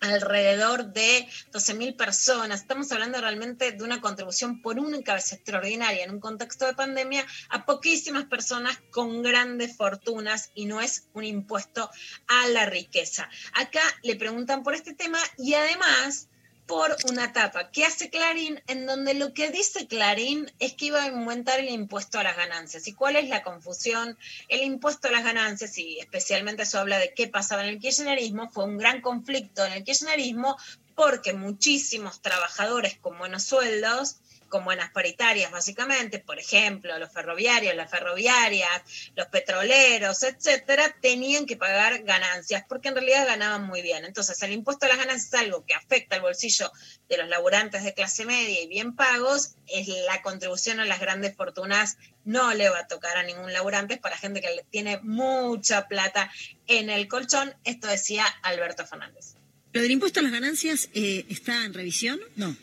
alrededor 0.00 0.92
de 0.92 1.28
12.000 1.52 1.96
personas. 1.96 2.60
Estamos 2.60 2.90
hablando 2.92 3.20
realmente 3.20 3.72
de 3.72 3.84
una 3.84 4.00
contribución 4.00 4.62
por 4.62 4.78
única 4.78 5.14
vez 5.14 5.32
extraordinaria 5.32 6.04
en 6.04 6.10
un 6.10 6.20
contexto 6.20 6.66
de 6.66 6.74
pandemia 6.74 7.26
a 7.50 7.64
poquísimas 7.66 8.24
personas 8.24 8.78
con 8.90 9.22
grandes 9.22 9.76
fortunas 9.76 10.50
y 10.54 10.66
no 10.66 10.80
es 10.80 11.08
un 11.12 11.24
impuesto 11.24 11.90
a 12.26 12.48
la 12.48 12.66
riqueza. 12.66 13.28
Acá 13.54 13.82
le 14.02 14.16
preguntan 14.16 14.62
por 14.62 14.74
este 14.74 14.94
tema 14.94 15.18
y 15.36 15.54
además 15.54 16.28
por 16.68 16.94
una 17.10 17.32
tapa 17.32 17.70
que 17.70 17.86
hace 17.86 18.10
Clarín, 18.10 18.62
en 18.66 18.86
donde 18.86 19.14
lo 19.14 19.32
que 19.32 19.50
dice 19.50 19.88
Clarín 19.88 20.52
es 20.58 20.74
que 20.74 20.84
iba 20.84 21.02
a 21.02 21.08
aumentar 21.08 21.58
el 21.58 21.70
impuesto 21.70 22.18
a 22.18 22.22
las 22.22 22.36
ganancias. 22.36 22.86
¿Y 22.86 22.92
cuál 22.92 23.16
es 23.16 23.28
la 23.30 23.42
confusión? 23.42 24.18
El 24.48 24.62
impuesto 24.62 25.08
a 25.08 25.10
las 25.10 25.24
ganancias, 25.24 25.78
y 25.78 25.98
especialmente 25.98 26.64
eso 26.64 26.78
habla 26.78 26.98
de 26.98 27.14
qué 27.14 27.26
pasaba 27.26 27.64
en 27.64 27.70
el 27.70 27.80
kirchnerismo, 27.80 28.50
fue 28.50 28.66
un 28.66 28.76
gran 28.76 29.00
conflicto 29.00 29.64
en 29.64 29.72
el 29.72 29.82
kirchnerismo 29.82 30.58
porque 30.94 31.32
muchísimos 31.32 32.20
trabajadores 32.20 32.98
con 32.98 33.18
buenos 33.18 33.44
sueldos, 33.44 34.16
con 34.48 34.64
buenas 34.64 34.90
paritarias 34.90 35.50
básicamente, 35.50 36.18
por 36.18 36.38
ejemplo, 36.38 36.98
los 36.98 37.12
ferroviarios, 37.12 37.74
las 37.74 37.90
ferroviarias, 37.90 38.82
los 39.14 39.26
petroleros, 39.28 40.22
etcétera, 40.22 40.96
tenían 41.00 41.46
que 41.46 41.56
pagar 41.56 42.02
ganancias 42.02 42.64
porque 42.68 42.88
en 42.88 42.94
realidad 42.94 43.26
ganaban 43.26 43.64
muy 43.64 43.82
bien. 43.82 44.04
Entonces, 44.04 44.40
el 44.42 44.52
impuesto 44.52 44.86
a 44.86 44.88
las 44.88 44.98
ganancias 44.98 45.34
es 45.34 45.40
algo 45.40 45.64
que 45.64 45.74
afecta 45.74 46.16
al 46.16 46.22
bolsillo 46.22 46.72
de 47.08 47.18
los 47.18 47.28
laburantes 47.28 47.84
de 47.84 47.94
clase 47.94 48.24
media 48.24 48.62
y 48.62 48.68
bien 48.68 48.94
pagos, 48.96 49.54
es 49.66 49.88
la 50.06 50.22
contribución 50.22 50.80
a 50.80 50.84
las 50.84 51.00
grandes 51.00 51.36
fortunas 51.36 51.98
no 52.28 52.52
le 52.52 52.68
va 52.68 52.80
a 52.80 52.86
tocar 52.86 53.16
a 53.16 53.22
ningún 53.22 53.52
laburante, 53.54 53.94
es 53.94 54.00
para 54.00 54.16
gente 54.16 54.42
que 54.42 54.54
le 54.54 54.62
tiene 54.70 55.00
mucha 55.02 55.88
plata 55.88 56.30
en 56.66 56.90
el 56.90 57.08
colchón. 57.08 57.54
Esto 57.64 57.88
decía 57.88 58.26
Alberto 58.42 58.86
Fernández. 58.86 59.34
¿Lo 59.72 59.80
del 59.80 59.90
impuesto 59.90 60.20
a 60.20 60.22
las 60.22 60.32
ganancias 60.32 60.90
eh, 60.92 61.24
está 61.30 61.64
en 61.64 61.72
revisión? 61.72 62.20
No. 62.36 62.54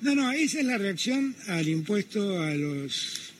No, 0.00 0.14
no, 0.14 0.32
esa 0.32 0.60
es 0.60 0.66
la 0.66 0.78
reacción 0.78 1.34
al 1.48 1.68
impuesto 1.68 2.40
a 2.42 2.54
los 2.54 3.32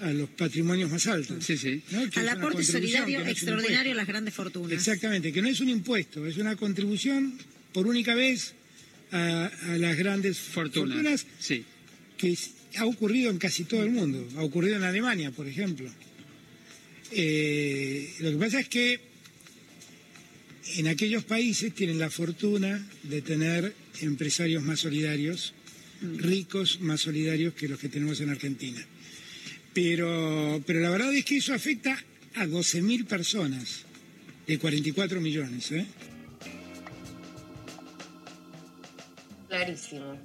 a 0.00 0.10
los 0.12 0.28
patrimonios 0.30 0.90
más 0.90 1.06
altos. 1.06 1.44
Sí, 1.44 1.56
sí. 1.56 1.80
¿no? 1.92 2.02
Al 2.16 2.28
aporte 2.28 2.62
solidario 2.64 3.20
no 3.20 3.26
extraordinario 3.30 3.92
a 3.92 3.94
las 3.94 4.06
grandes 4.06 4.34
fortunas. 4.34 4.72
Exactamente, 4.72 5.32
que 5.32 5.40
no 5.40 5.48
es 5.48 5.60
un 5.60 5.68
impuesto, 5.70 6.26
es 6.26 6.36
una 6.36 6.56
contribución 6.56 7.38
por 7.72 7.86
única 7.86 8.14
vez 8.14 8.52
a, 9.12 9.46
a 9.46 9.78
las 9.78 9.96
grandes 9.96 10.36
Fortuna. 10.38 10.94
fortunas 10.96 11.26
Sí. 11.38 11.64
que 12.18 12.32
es- 12.32 12.50
ha 12.76 12.86
ocurrido 12.86 13.30
en 13.30 13.38
casi 13.38 13.64
todo 13.64 13.84
el 13.84 13.90
mundo. 13.90 14.28
Ha 14.36 14.42
ocurrido 14.42 14.76
en 14.76 14.82
Alemania, 14.82 15.30
por 15.30 15.46
ejemplo. 15.46 15.88
Eh, 17.12 18.12
lo 18.20 18.32
que 18.32 18.36
pasa 18.36 18.58
es 18.60 18.68
que 18.68 19.00
en 20.76 20.88
aquellos 20.88 21.24
países 21.24 21.74
tienen 21.74 21.98
la 21.98 22.10
fortuna 22.10 22.86
de 23.02 23.22
tener 23.22 23.74
empresarios 24.00 24.62
más 24.62 24.80
solidarios, 24.80 25.54
ricos 26.00 26.80
más 26.80 27.02
solidarios 27.02 27.54
que 27.54 27.68
los 27.68 27.78
que 27.78 27.88
tenemos 27.88 28.20
en 28.20 28.30
Argentina. 28.30 28.84
Pero, 29.72 30.62
pero 30.66 30.80
la 30.80 30.90
verdad 30.90 31.14
es 31.14 31.24
que 31.24 31.38
eso 31.38 31.52
afecta 31.52 31.98
a 32.34 32.46
12.000 32.46 33.06
personas 33.06 33.84
de 34.46 34.58
44 34.58 35.20
millones. 35.20 35.72
¿eh? 35.72 35.86
Clarísimo. 39.48 40.18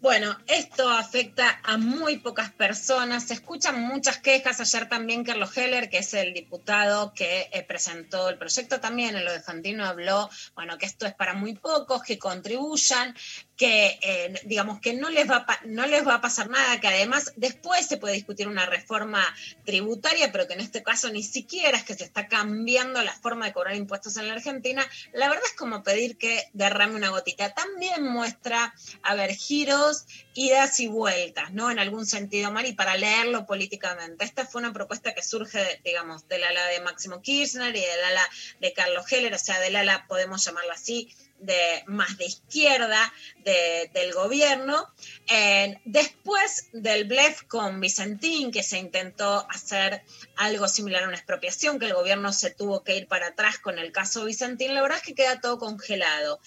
Bueno, 0.00 0.34
esto 0.46 0.88
afecta 0.88 1.60
a 1.62 1.76
muy 1.76 2.16
pocas 2.16 2.50
personas. 2.50 3.24
Se 3.24 3.34
escuchan 3.34 3.82
muchas 3.82 4.16
quejas. 4.16 4.58
Ayer 4.58 4.88
también 4.88 5.24
Carlos 5.24 5.54
Heller, 5.54 5.90
que 5.90 5.98
es 5.98 6.14
el 6.14 6.32
diputado 6.32 7.12
que 7.12 7.50
eh, 7.52 7.62
presentó 7.64 8.30
el 8.30 8.38
proyecto 8.38 8.80
también 8.80 9.14
en 9.14 9.26
lo 9.26 9.32
de 9.32 9.42
Fantino, 9.42 9.84
habló, 9.84 10.30
bueno, 10.54 10.78
que 10.78 10.86
esto 10.86 11.04
es 11.04 11.12
para 11.12 11.34
muy 11.34 11.54
pocos, 11.54 12.02
que 12.02 12.18
contribuyan, 12.18 13.14
que 13.60 13.98
eh, 14.00 14.40
digamos 14.46 14.80
que 14.80 14.94
no 14.94 15.10
les, 15.10 15.28
va 15.28 15.44
a 15.46 15.60
no 15.66 15.84
les 15.84 16.08
va 16.08 16.14
a 16.14 16.20
pasar 16.22 16.48
nada, 16.48 16.80
que 16.80 16.88
además 16.88 17.34
después 17.36 17.86
se 17.86 17.98
puede 17.98 18.14
discutir 18.14 18.48
una 18.48 18.64
reforma 18.64 19.22
tributaria, 19.66 20.32
pero 20.32 20.48
que 20.48 20.54
en 20.54 20.60
este 20.60 20.82
caso 20.82 21.10
ni 21.10 21.22
siquiera 21.22 21.76
es 21.76 21.84
que 21.84 21.92
se 21.92 22.04
está 22.04 22.26
cambiando 22.26 23.02
la 23.02 23.12
forma 23.12 23.44
de 23.44 23.52
cobrar 23.52 23.76
impuestos 23.76 24.16
en 24.16 24.28
la 24.28 24.32
Argentina. 24.32 24.82
La 25.12 25.28
verdad 25.28 25.44
es 25.44 25.52
como 25.52 25.82
pedir 25.82 26.16
que 26.16 26.42
derrame 26.54 26.94
una 26.94 27.10
gotita. 27.10 27.52
También 27.52 28.02
muestra, 28.02 28.72
a 29.02 29.26
giros, 29.26 30.06
idas 30.32 30.80
y 30.80 30.88
vueltas, 30.88 31.52
¿no? 31.52 31.70
En 31.70 31.78
algún 31.78 32.06
sentido, 32.06 32.50
Mari, 32.50 32.72
para 32.72 32.96
leerlo 32.96 33.44
políticamente. 33.44 34.24
Esta 34.24 34.46
fue 34.46 34.62
una 34.62 34.72
propuesta 34.72 35.12
que 35.12 35.22
surge, 35.22 35.82
digamos, 35.84 36.26
del 36.28 36.44
ala 36.44 36.64
de 36.68 36.80
Máximo 36.80 37.20
Kirchner 37.20 37.76
y 37.76 37.80
del 37.80 38.04
ala 38.06 38.26
de 38.58 38.72
Carlos 38.72 39.04
Heller, 39.12 39.34
o 39.34 39.38
sea, 39.38 39.60
del 39.60 39.76
ala, 39.76 40.06
podemos 40.08 40.42
llamarla 40.42 40.72
así, 40.72 41.14
de 41.40 41.82
más 41.86 42.16
de 42.18 42.26
izquierda 42.26 43.12
de- 43.44 43.90
del 43.92 44.12
gobierno. 44.12 44.86
Eh, 45.28 45.78
después 45.84 46.68
del 46.72 47.04
blef 47.04 47.42
con 47.44 47.80
Vicentín, 47.80 48.50
que 48.52 48.62
se 48.62 48.78
intentó 48.78 49.46
hacer 49.50 50.02
algo 50.36 50.68
similar 50.68 51.04
a 51.04 51.08
una 51.08 51.16
expropiación, 51.16 51.78
que 51.78 51.86
el 51.86 51.94
gobierno 51.94 52.32
se 52.32 52.50
tuvo 52.50 52.84
que 52.84 52.96
ir 52.96 53.06
para 53.08 53.28
atrás 53.28 53.58
con 53.58 53.78
el 53.78 53.90
caso 53.92 54.24
Vicentín, 54.24 54.74
la 54.74 54.82
verdad 54.82 54.98
es 54.98 55.04
que 55.04 55.14
queda 55.14 55.40
todo 55.40 55.58
congelado. 55.58 56.40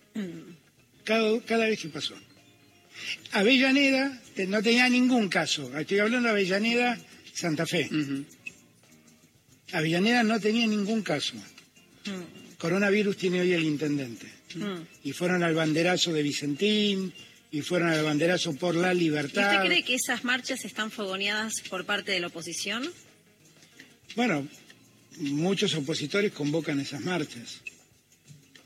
Cada, 1.05 1.41
cada 1.43 1.67
vez 1.67 1.81
que 1.81 1.89
pasó. 1.89 2.15
Avellaneda 3.33 4.21
te- 4.35 4.47
no 4.47 4.63
tenía 4.63 4.89
ningún 4.89 5.29
caso. 5.29 5.77
Estoy 5.79 5.99
hablando 6.01 6.27
de 6.29 6.31
Avellaneda, 6.33 6.99
Santa 7.33 7.67
Fe. 7.67 7.89
Avellaneda 9.73 10.23
no 10.23 10.41
tenía 10.41 10.67
ningún 10.67 11.03
caso. 11.03 11.35
Coronavirus 12.59 13.17
tiene 13.17 13.41
hoy 13.41 13.53
el 13.53 13.65
intendente. 13.65 14.27
Y 15.05 15.13
fueron 15.13 15.43
al 15.43 15.55
banderazo 15.55 16.13
de 16.13 16.23
Vicentín, 16.23 17.13
y 17.51 17.63
fueron 17.63 17.89
al 17.91 18.03
banderazo 18.05 18.55
por 18.57 18.75
la 18.75 18.93
¿Y 18.95 18.99
libertad. 18.99 19.55
usted 19.55 19.67
cree 19.67 19.83
que 19.85 19.95
esas 19.95 20.23
marchas 20.25 20.65
están 20.65 20.91
fogoneadas 20.91 21.55
por 21.71 21.85
parte 21.87 22.13
de 22.13 22.21
la 22.21 22.27
oposición? 22.29 22.87
Bueno, 24.17 24.47
muchos 25.19 25.75
opositores 25.75 26.33
convocan 26.33 26.81
esas 26.81 27.01
marchas. 27.01 27.61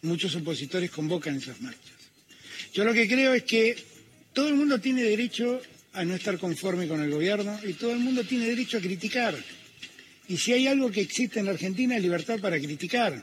Muchos 0.03 0.34
opositores 0.36 0.90
convocan 0.90 1.36
esas 1.36 1.61
marchas. 1.61 1.93
Yo 2.72 2.84
lo 2.84 2.93
que 2.93 3.09
creo 3.09 3.34
es 3.34 3.43
que 3.45 3.76
todo 4.32 4.49
el 4.49 4.55
mundo 4.55 4.80
tiene 4.80 5.03
derecho 5.03 5.61
a 5.93 6.05
no 6.05 6.14
estar 6.14 6.38
conforme 6.38 6.88
con 6.88 7.03
el 7.03 7.11
gobierno 7.11 7.59
y 7.64 7.74
todo 7.74 7.93
el 7.93 7.99
mundo 7.99 8.24
tiene 8.24 8.47
derecho 8.47 8.78
a 8.78 8.80
criticar. 8.80 9.36
Y 10.28 10.36
si 10.36 10.53
hay 10.53 10.66
algo 10.66 10.90
que 10.90 11.03
existe 11.03 11.40
en 11.40 11.47
la 11.47 11.53
Argentina 11.53 11.97
es 11.97 12.03
libertad 12.03 12.40
para 12.40 12.59
criticar. 12.59 13.22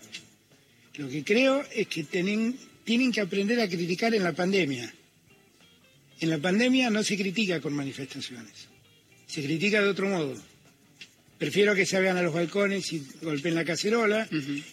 Lo 0.95 1.09
que 1.09 1.24
creo 1.24 1.65
es 1.74 1.88
que 1.88 2.03
tienen, 2.03 2.57
tienen 2.84 3.11
que 3.11 3.22
aprender 3.22 3.59
a 3.59 3.67
criticar 3.67 4.13
en 4.13 4.24
la 4.24 4.34
pandemia. 4.34 4.93
En 6.20 6.30
la 6.30 6.38
pandemia 6.38 6.89
no 6.89 7.01
se 7.03 7.17
critica 7.17 7.61
con 7.61 7.74
manifestaciones, 7.74 8.67
se 9.26 9.41
critica 9.41 9.82
de 9.82 9.88
otro 9.88 10.09
modo. 10.09 10.36
Prefiero 11.40 11.74
que 11.74 11.86
se 11.86 12.00
vean 12.02 12.18
a 12.18 12.22
los 12.22 12.34
balcones 12.34 12.92
y 12.92 13.02
golpeen 13.22 13.56
la 13.56 13.64
cacerola 13.64 14.28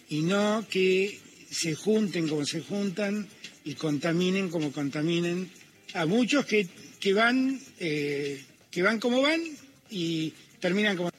y 0.09 0.21
no 0.21 0.65
que 0.69 1.17
se 1.49 1.75
junten 1.75 2.27
como 2.27 2.45
se 2.45 2.59
juntan 2.59 3.25
y 3.63 3.75
contaminen 3.75 4.49
como 4.49 4.73
contaminen 4.73 5.49
a 5.93 6.05
muchos 6.05 6.45
que, 6.45 6.67
que 6.99 7.13
van 7.13 7.57
eh, 7.79 8.43
que 8.69 8.83
van 8.83 8.99
como 8.99 9.21
van 9.21 9.41
y 9.89 10.33
terminan 10.59 10.97
como 10.97 11.09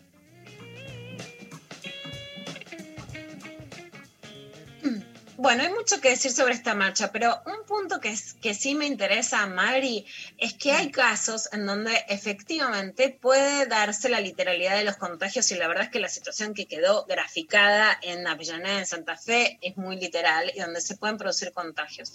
Bueno, 5.41 5.63
hay 5.63 5.73
mucho 5.73 6.01
que 6.01 6.11
decir 6.11 6.33
sobre 6.33 6.55
esta 6.55 6.75
marcha, 6.75 7.13
pero 7.13 7.41
un 7.47 7.65
punto 7.65 8.01
que, 8.01 8.09
es, 8.09 8.35
que 8.43 8.55
sí 8.55 8.75
me 8.75 8.87
interesa, 8.87 9.47
Mari, 9.47 10.05
es 10.37 10.55
que 10.55 10.73
hay 10.73 10.91
casos 10.91 11.49
en 11.53 11.65
donde 11.65 11.93
efectivamente 12.09 13.09
puede 13.09 13.67
darse 13.67 14.09
la 14.09 14.21
literalidad 14.21 14.77
de 14.77 14.83
los 14.83 14.97
contagios 14.97 15.49
y 15.53 15.55
la 15.55 15.69
verdad 15.69 15.85
es 15.85 15.91
que 15.91 16.01
la 16.01 16.09
situación 16.09 16.55
que 16.55 16.67
quedó 16.67 17.07
graficada 17.07 17.97
en 18.03 18.27
Avellaneda, 18.27 18.81
en 18.81 18.87
Santa 18.87 19.17
Fe, 19.17 19.61
es 19.63 19.77
muy 19.77 19.97
literal 19.97 20.51
y 20.57 20.59
donde 20.59 20.81
se 20.81 20.97
pueden 20.97 21.19
producir 21.19 21.53
contagios. 21.53 22.13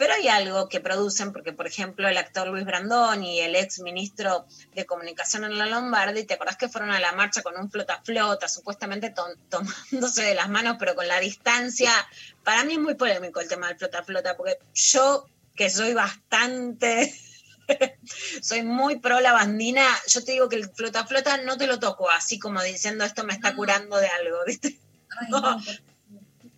Pero 0.00 0.14
hay 0.14 0.28
algo 0.28 0.66
que 0.70 0.80
producen, 0.80 1.30
porque 1.30 1.52
por 1.52 1.66
ejemplo 1.66 2.08
el 2.08 2.16
actor 2.16 2.48
Luis 2.48 2.64
Brandón 2.64 3.22
y 3.22 3.40
el 3.40 3.54
ex 3.54 3.80
ministro 3.80 4.46
de 4.74 4.86
Comunicación 4.86 5.44
en 5.44 5.58
la 5.58 5.66
Lombardi, 5.66 6.24
¿te 6.24 6.32
acordás 6.32 6.56
que 6.56 6.70
fueron 6.70 6.90
a 6.90 6.98
la 7.00 7.12
marcha 7.12 7.42
con 7.42 7.54
un 7.58 7.70
flota-flota, 7.70 8.48
supuestamente 8.48 9.10
to- 9.10 9.36
tomándose 9.50 10.22
de 10.22 10.34
las 10.34 10.48
manos, 10.48 10.76
pero 10.78 10.94
con 10.94 11.06
la 11.06 11.20
distancia 11.20 11.92
para 12.42 12.64
mí 12.64 12.72
es 12.72 12.78
muy 12.78 12.94
polémico 12.94 13.40
el 13.40 13.48
tema 13.48 13.68
del 13.68 13.76
flota 13.76 14.02
flota, 14.02 14.38
porque 14.38 14.56
yo, 14.72 15.26
que 15.54 15.68
soy 15.68 15.92
bastante, 15.92 17.14
soy 18.40 18.62
muy 18.62 19.00
pro 19.00 19.20
la 19.20 19.32
bandina, 19.32 19.84
yo 20.08 20.24
te 20.24 20.32
digo 20.32 20.48
que 20.48 20.56
el 20.56 20.70
flota 20.70 21.06
flota 21.06 21.36
no 21.36 21.58
te 21.58 21.66
lo 21.66 21.78
toco 21.78 22.08
así 22.08 22.38
como 22.38 22.62
diciendo 22.62 23.04
esto 23.04 23.22
me 23.24 23.34
está 23.34 23.54
curando 23.54 23.98
de 23.98 24.08
algo, 24.08 24.38
¿viste? 24.46 24.80
No. 25.28 25.60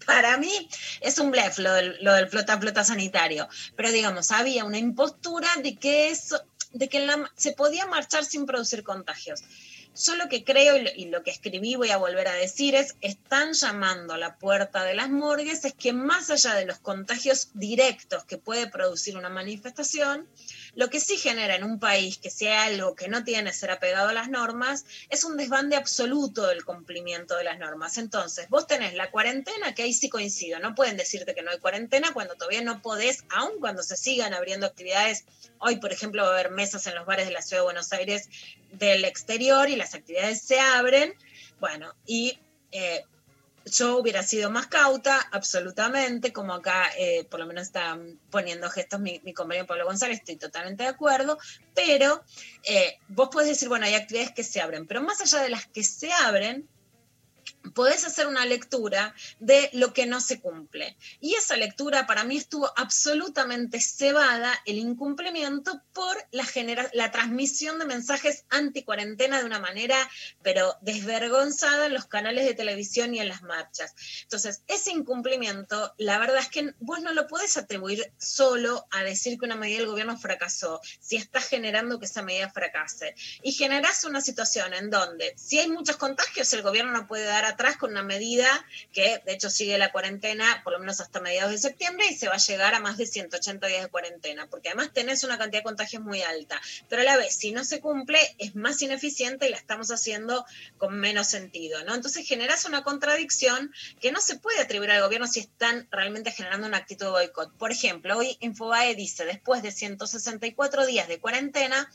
Para 0.07 0.37
mí 0.37 0.69
es 1.01 1.19
un 1.19 1.31
blef 1.31 1.59
lo 1.59 1.73
del, 1.73 1.99
lo 2.03 2.15
del 2.15 2.29
flota 2.29 2.59
flota 2.59 2.85
sanitario, 2.85 3.49
pero 3.77 3.91
digamos, 3.91 4.31
había 4.31 4.65
una 4.65 4.79
impostura 4.79 5.49
de 5.63 5.77
que 5.77 6.11
eso, 6.11 6.43
de 6.73 6.89
que 6.89 7.07
se 7.37 7.53
podía 7.53 7.87
marchar 7.87 8.25
sin 8.25 8.47
producir 8.47 8.83
contagios. 8.83 9.43
Yo 9.95 10.17
lo 10.17 10.29
que 10.31 10.43
creo 10.43 10.79
y 10.79 10.83
lo, 10.83 10.91
y 10.97 11.05
lo 11.07 11.23
que 11.23 11.31
escribí, 11.31 11.75
voy 11.75 11.91
a 11.91 11.99
volver 11.99 12.27
a 12.27 12.35
decir, 12.35 12.75
es, 12.75 12.97
están 13.03 13.53
llamando 13.53 14.15
a 14.15 14.19
la 14.19 14.39
puerta 14.39 14.85
de 14.85 14.95
las 14.95 15.11
morgues, 15.11 15.67
es 15.67 15.75
que 15.75 15.93
más 15.93 16.31
allá 16.31 16.55
de 16.55 16.65
los 16.65 16.79
contagios 16.79 17.51
directos 17.53 18.25
que 18.25 18.39
puede 18.39 18.69
producir 18.69 19.19
una 19.19 19.29
manifestación, 19.29 20.27
lo 20.75 20.89
que 20.89 21.01
sí 21.01 21.17
genera 21.17 21.55
en 21.55 21.65
un 21.65 21.79
país 21.79 22.19
que 22.19 22.31
sea 22.31 22.65
algo 22.65 22.95
que 22.95 23.09
no 23.09 23.25
tiene 23.25 23.53
ser 23.53 23.71
apegado 23.71 24.09
a 24.09 24.13
las 24.13 24.29
normas, 24.29 24.85
es 25.11 25.25
un 25.25 25.37
desbande 25.37 25.77
absoluto 25.77 26.47
del 26.47 26.65
cumplimiento 26.65 27.37
de 27.37 27.45
las 27.45 27.59
normas. 27.59 27.99
Entonces, 27.99 28.49
vos 28.49 28.67
tenés 28.67 28.95
la 28.95 29.11
cuarentena, 29.11 29.75
que 29.75 29.83
ahí 29.83 29.93
sí 29.93 30.09
coincido, 30.09 30.59
no 30.61 30.75
pueden 30.75 30.97
decirte 30.97 31.35
que 31.35 31.43
no 31.43 31.51
hay 31.51 31.59
cuarentena 31.59 32.13
cuando 32.13 32.35
todavía 32.35 32.63
no 32.63 32.81
podés, 32.81 33.25
aun 33.31 33.61
cuando 33.61 33.83
se 33.83 33.97
sigan 33.97 34.33
abriendo 34.33 34.67
actividades. 34.67 35.25
Hoy, 35.59 35.77
por 35.77 35.93
ejemplo, 35.93 36.23
va 36.23 36.31
a 36.31 36.33
haber 36.33 36.51
mesas 36.51 36.87
en 36.87 36.95
los 36.95 37.07
bares 37.07 37.27
de 37.27 37.33
la 37.33 37.43
ciudad 37.43 37.63
de 37.63 37.67
Buenos 37.67 37.93
Aires 37.93 38.29
del 38.73 39.05
exterior 39.05 39.69
y 39.69 39.77
las 39.77 39.95
actividades 39.95 40.41
se 40.41 40.59
abren. 40.59 41.15
Bueno, 41.61 41.95
y 42.07 42.39
eh, 42.73 43.05
yo 43.67 43.99
hubiera 43.99 44.23
sido 44.23 44.51
más 44.51 44.67
cauta, 44.67 45.21
absolutamente, 45.33 46.33
como 46.33 46.55
acá 46.55 46.91
eh, 46.99 47.25
por 47.31 47.41
lo 47.41 47.47
menos 47.47 47.65
está 47.65 47.99
poniendo 48.31 48.69
gestos 48.71 49.01
mi, 49.01 49.21
compañero 49.35 49.67
Pablo 49.67 49.85
González, 49.85 50.19
estoy 50.19 50.37
totalmente 50.37 50.83
de 50.85 50.89
acuerdo, 50.89 51.39
pero 51.75 52.23
eh, 52.65 52.99
vos 53.09 53.29
podés 53.31 53.49
decir, 53.49 53.69
bueno, 53.69 53.87
hay 53.87 53.95
actividades 53.95 54.33
que 54.33 54.45
se 54.45 54.61
abren, 54.61 54.87
pero 54.87 55.03
más 55.03 55.21
allá 55.21 55.43
de 55.43 55.51
las 55.51 55.67
que 55.67 55.83
se 55.85 56.13
abren, 56.13 56.69
podés 57.75 58.05
hacer 58.05 58.27
una 58.27 58.45
lectura 58.45 59.15
de 59.39 59.71
lo 59.73 59.93
que 59.93 60.07
no 60.07 60.21
se 60.21 60.41
cumple. 60.41 60.97
Y 61.21 61.35
esa 61.35 61.57
lectura 61.57 62.07
para 62.07 62.25
mí 62.25 62.37
estuvo 62.37 62.71
absolutamente 62.77 63.81
cebada 63.81 64.53
el 64.67 64.79
incumplimiento 64.79 65.83
por 65.93 66.17
la, 66.31 66.45
genera 66.45 66.89
la 66.93 67.11
transmisión 67.11 67.79
de 67.79 67.87
mensajes 67.87 68.45
anti-cuarentena 68.51 69.39
de 69.39 69.47
una 69.47 69.59
manera, 69.59 69.97
pero 70.43 70.77
desvergonzada 70.81 71.87
en 71.87 71.95
los 71.95 72.07
canales 72.07 72.45
de 72.45 72.55
televisión 72.55 73.15
y 73.15 73.21
en 73.21 73.29
las 73.29 73.43
marchas. 73.43 73.95
Entonces, 74.23 74.63
ese 74.67 74.91
incumplimiento, 74.91 75.95
la 75.99 76.19
verdad 76.19 76.39
es 76.39 76.49
que 76.49 76.75
vos 76.81 77.01
no 77.01 77.13
lo 77.13 77.27
podés 77.27 77.57
atribuir 77.57 78.13
solo 78.19 78.87
a 78.91 79.03
decir 79.03 79.39
que 79.39 79.47
una 79.47 79.57
medida 79.57 79.79
del 79.79 79.87
gobierno 79.87 80.19
fracasó, 80.19 80.81
si 81.01 81.17
estás 81.17 81.49
generando 81.49 81.99
que 81.99 82.07
esa 82.07 82.23
medida 82.23 82.51
fracase. 82.51 83.15
Y 83.43 83.53
generás 83.53 84.05
una 84.05 84.21
situación 84.21 84.75
en 84.75 84.91
donde, 84.91 85.35
si 85.37 85.59
hay 85.59 85.69
muchos 85.69 85.97
contagios, 85.97 86.53
el 86.53 86.63
gobierno 86.63 86.93
no 86.93 87.07
puede 87.07 87.25
dar 87.25 87.45
atrás 87.53 87.77
con 87.77 87.91
una 87.91 88.03
medida 88.03 88.49
que, 88.93 89.23
de 89.25 89.33
hecho, 89.33 89.51
sigue 89.51 89.79
la 89.79 89.93
cuarentena 89.93 90.61
por 90.65 90.73
lo 90.73 90.79
menos 90.79 91.01
hasta 91.01 91.21
mediados 91.21 91.53
de 91.53 91.59
septiembre 91.59 92.07
y 92.11 92.15
se 92.15 92.29
va 92.29 92.35
a 92.35 92.39
llegar 92.39 92.75
a 92.75 92.81
más 92.81 92.97
de 92.97 93.07
180 93.07 93.67
días 93.67 93.83
de 93.83 93.89
cuarentena, 93.89 94.47
porque 94.49 94.69
además 94.69 94.93
tenés 94.93 95.25
una 95.25 95.39
cantidad 95.39 95.61
de 95.61 95.65
contagios 95.65 96.03
muy 96.03 96.23
alta. 96.23 96.61
Pero 96.89 97.03
a 97.03 97.05
la 97.05 97.17
vez, 97.17 97.35
si 97.35 97.53
no 97.53 97.65
se 97.65 97.81
cumple, 97.81 98.19
es 98.39 98.55
más 98.55 98.81
ineficiente 98.83 99.47
y 99.47 99.51
la 99.51 99.57
estamos 99.57 99.91
haciendo 99.91 100.45
con 100.79 100.99
menos 100.99 101.29
sentido, 101.29 101.85
¿no? 101.85 101.95
Entonces 101.95 102.27
generas 102.27 102.65
una 102.65 102.83
contradicción 102.83 103.73
que 104.01 104.13
no 104.13 104.21
se 104.21 104.37
puede 104.37 104.61
atribuir 104.61 104.91
al 104.91 105.03
gobierno 105.03 105.27
si 105.27 105.41
están 105.41 105.89
realmente 105.91 106.31
generando 106.31 106.67
una 106.67 106.79
actitud 106.79 107.07
de 107.07 107.13
boicot. 107.13 107.53
Por 107.57 107.73
ejemplo, 107.73 108.19
hoy 108.19 108.37
Infobae 108.41 108.95
dice, 108.95 109.25
después 109.25 109.63
de 109.63 109.73
164 109.73 110.87
días 110.87 111.09
de 111.09 111.21
cuarentena, 111.21 111.91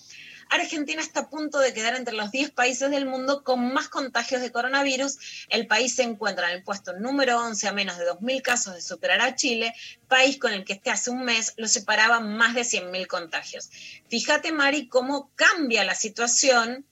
Argentina 0.50 1.02
está 1.02 1.22
a 1.22 1.30
punto 1.30 1.60
de 1.60 1.74
quedar 1.74 1.96
entre 1.96 2.16
los 2.16 2.32
10 2.32 2.52
países 2.52 2.92
del 2.92 3.06
mundo 3.06 3.44
con 3.44 3.74
más 3.74 3.90
contagios 3.90 4.42
de 4.42 4.52
coronavirus. 4.52 5.18
El 5.50 5.68
país 5.68 5.96
se 5.96 6.04
encuentra 6.04 6.50
en 6.50 6.58
el 6.58 6.64
puesto 6.64 6.94
número 6.94 7.40
11 7.40 7.68
a 7.68 7.74
menos 7.74 7.98
de 7.98 8.06
2.000 8.06 8.42
casos 8.42 8.76
de 8.76 8.82
superar 8.82 9.22
a 9.22 9.36
Chile, 9.36 9.74
país 10.08 10.40
con 10.40 10.54
el 10.54 10.66
que 10.66 10.74
este 10.74 10.92
hace 10.92 11.10
un 11.10 11.24
mes 11.24 11.54
lo 11.58 11.68
separaban 11.68 12.38
más 12.38 12.56
de 12.56 12.62
100.000 12.62 13.08
contagios. 13.08 13.70
Fíjate, 14.10 14.52
Mari, 14.52 14.88
cómo 14.88 15.32
cambia 15.36 15.84
la 15.84 15.96
situación 15.96 16.86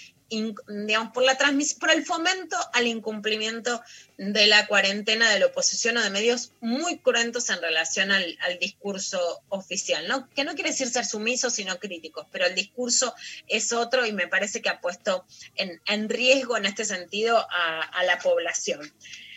digamos, 0.68 1.12
por 1.12 1.22
la 1.24 1.37
transmisión, 1.37 1.80
por 1.80 1.91
el 1.91 2.05
fomento 2.05 2.57
al 2.72 2.87
incumplimiento 2.87 3.83
de 4.16 4.47
la 4.47 4.66
cuarentena 4.66 5.30
de 5.30 5.41
la 5.41 5.47
oposición 5.47 5.97
o 5.97 6.03
de 6.03 6.11
medios 6.11 6.53
muy 6.61 6.99
cruentos 6.99 7.51
en 7.51 7.61
relación 7.61 8.11
al, 8.11 8.39
al, 8.41 8.59
discurso 8.59 9.43
oficial, 9.49 10.07
¿no? 10.09 10.28
Que 10.30 10.45
no 10.45 10.55
quiere 10.55 10.70
decir 10.70 10.89
ser 10.89 11.05
sumisos, 11.05 11.55
sino 11.55 11.78
críticos, 11.78 12.26
pero 12.30 12.47
el 12.47 12.55
discurso 12.55 13.14
es 13.49 13.72
otro 13.72 14.07
y 14.07 14.12
me 14.12 14.28
parece 14.28 14.62
que 14.62 14.68
ha 14.68 14.80
puesto 14.80 15.26
en, 15.57 15.80
en 15.87 16.09
riesgo 16.09 16.57
en 16.57 16.66
este 16.66 16.85
sentido 16.85 17.39
a, 17.39 17.83
a 17.83 18.05
la 18.05 18.18
población. 18.18 18.93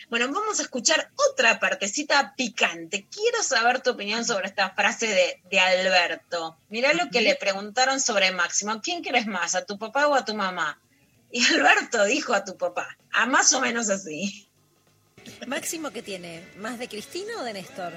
Bueno, 0.08 0.32
vamos 0.32 0.60
a 0.60 0.62
escuchar 0.62 1.10
otra 1.32 1.58
partecita 1.58 2.34
picante. 2.36 3.08
Quiero 3.10 3.42
saber 3.42 3.80
tu 3.80 3.90
opinión 3.90 4.24
sobre 4.24 4.46
esta 4.46 4.70
frase 4.70 5.08
de, 5.08 5.42
de 5.50 5.58
Alberto. 5.58 6.56
Mirá 6.68 6.92
lo 6.92 7.10
que 7.10 7.22
le 7.22 7.34
preguntaron 7.34 8.00
sobre 8.00 8.30
Máximo. 8.30 8.80
¿Quién 8.80 9.02
quieres 9.02 9.26
más, 9.26 9.56
a 9.56 9.64
tu 9.64 9.78
papá 9.78 10.06
o 10.06 10.14
a 10.14 10.24
tu 10.24 10.34
mamá? 10.34 10.80
Y 11.30 11.44
Alberto 11.44 12.04
dijo 12.04 12.32
a 12.34 12.44
tu 12.44 12.56
papá, 12.56 12.96
a 13.12 13.26
más 13.26 13.52
o 13.52 13.60
menos 13.60 13.90
así. 13.90 14.48
Máximo, 15.46 15.90
¿qué 15.90 16.02
tiene? 16.02 16.42
¿Más 16.58 16.78
de 16.78 16.88
Cristina 16.88 17.32
o 17.38 17.42
de 17.42 17.52
Néstor? 17.54 17.92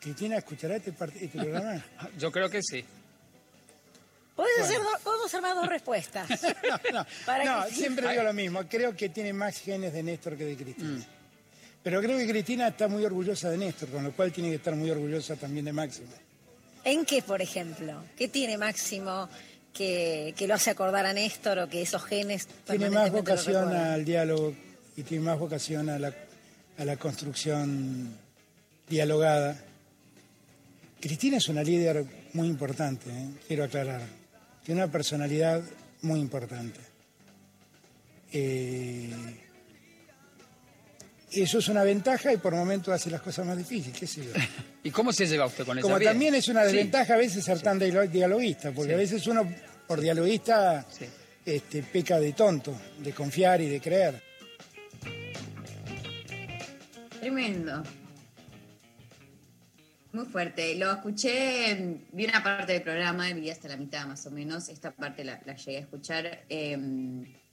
¿Cristina 0.00 0.36
escuchará 0.38 0.76
este, 0.76 0.90
este 0.90 1.28
programa? 1.28 1.84
Yo 2.18 2.30
creo 2.32 2.50
que 2.50 2.60
sí. 2.62 2.84
¿Podemos, 4.34 4.58
Bueno. 4.58 4.64
hacer 4.64 4.78
do- 4.82 5.04
podemos 5.04 5.34
armar 5.34 5.54
dos 5.54 5.68
respuestas. 5.68 6.28
No, 7.44 7.66
siempre 7.70 8.08
digo 8.10 8.22
lo 8.22 8.32
mismo. 8.32 8.66
Creo 8.68 8.94
que 8.96 9.08
tiene 9.08 9.32
más 9.32 9.58
genes 9.58 9.92
de 9.92 10.02
Néstor 10.02 10.36
que 10.36 10.44
de 10.44 10.56
Cristina. 10.56 11.04
Pero 11.82 12.02
creo 12.02 12.18
que 12.18 12.28
Cristina 12.28 12.68
está 12.68 12.88
muy 12.88 13.04
orgullosa 13.04 13.48
de 13.48 13.56
Néstor, 13.58 13.88
con 13.90 14.02
lo 14.04 14.12
cual 14.12 14.32
tiene 14.32 14.50
que 14.50 14.56
estar 14.56 14.74
muy 14.74 14.90
orgullosa 14.90 15.36
también 15.36 15.64
de 15.64 15.72
Máximo. 15.72 16.08
¿En 16.84 17.04
qué, 17.04 17.22
por 17.22 17.40
ejemplo? 17.40 18.02
¿Qué 18.16 18.28
tiene 18.28 18.58
Máximo 18.58 19.28
que, 19.76 20.34
que 20.36 20.46
lo 20.46 20.54
hace 20.54 20.70
acordar 20.70 21.04
a 21.04 21.12
Néstor 21.12 21.58
o 21.58 21.68
que 21.68 21.82
esos 21.82 22.02
genes 22.04 22.48
Tiene 22.64 22.88
más 22.90 23.12
vocación 23.12 23.72
al 23.72 24.04
diálogo 24.04 24.54
y 24.96 25.02
tiene 25.02 25.24
más 25.24 25.38
vocación 25.38 25.90
a 25.90 25.98
la, 25.98 26.14
a 26.78 26.84
la 26.84 26.96
construcción 26.96 28.16
dialogada. 28.88 29.60
Cristina 31.00 31.36
es 31.36 31.48
una 31.48 31.62
líder 31.62 32.04
muy 32.32 32.48
importante, 32.48 33.10
¿eh? 33.10 33.28
quiero 33.46 33.64
aclarar. 33.64 34.02
Tiene 34.64 34.82
una 34.82 34.90
personalidad 34.90 35.62
muy 36.02 36.20
importante. 36.20 36.80
Eh, 38.32 39.12
eso 41.32 41.58
es 41.58 41.68
una 41.68 41.82
ventaja 41.82 42.32
y 42.32 42.36
por 42.36 42.54
momentos 42.54 42.92
hace 42.94 43.10
las 43.10 43.20
cosas 43.20 43.44
más 43.46 43.56
difíciles, 43.58 43.98
qué 43.98 44.06
sé 44.06 44.24
yo. 44.24 44.30
¿Y 44.84 44.90
cómo 44.90 45.12
se 45.12 45.26
lleva 45.26 45.46
usted 45.46 45.64
con 45.64 45.78
esa 45.78 45.82
Como 45.88 46.00
también 46.00 46.34
es 46.34 46.48
una 46.48 46.60
Sí. 46.64 46.72
desventaja 46.72 47.14
a 47.14 47.18
veces 47.18 47.44
ser 47.44 47.60
tan 47.60 47.78
dialo- 47.80 48.08
dialoguista, 48.08 48.72
porque 48.72 48.90
Sí. 48.90 48.94
a 48.94 48.98
veces 48.98 49.26
uno 49.26 49.48
por 49.86 50.00
dialoguista 50.00 50.86
este, 51.44 51.82
peca 51.82 52.18
de 52.18 52.32
tonto, 52.32 52.76
de 52.98 53.12
confiar 53.12 53.60
y 53.60 53.68
de 53.68 53.80
creer. 53.80 54.20
Tremendo. 57.20 57.82
Muy 60.12 60.24
fuerte. 60.26 60.74
Lo 60.76 60.90
escuché, 60.92 61.98
vi 62.12 62.24
una 62.24 62.42
parte 62.42 62.72
del 62.72 62.82
programa, 62.82 63.28
vi 63.32 63.50
hasta 63.50 63.68
la 63.68 63.76
mitad 63.76 64.06
más 64.06 64.24
o 64.26 64.30
menos. 64.30 64.68
Esta 64.68 64.90
parte 64.90 65.24
la, 65.24 65.40
la 65.44 65.54
llegué 65.56 65.76
a 65.78 65.80
escuchar. 65.80 66.44
Eh, 66.48 66.78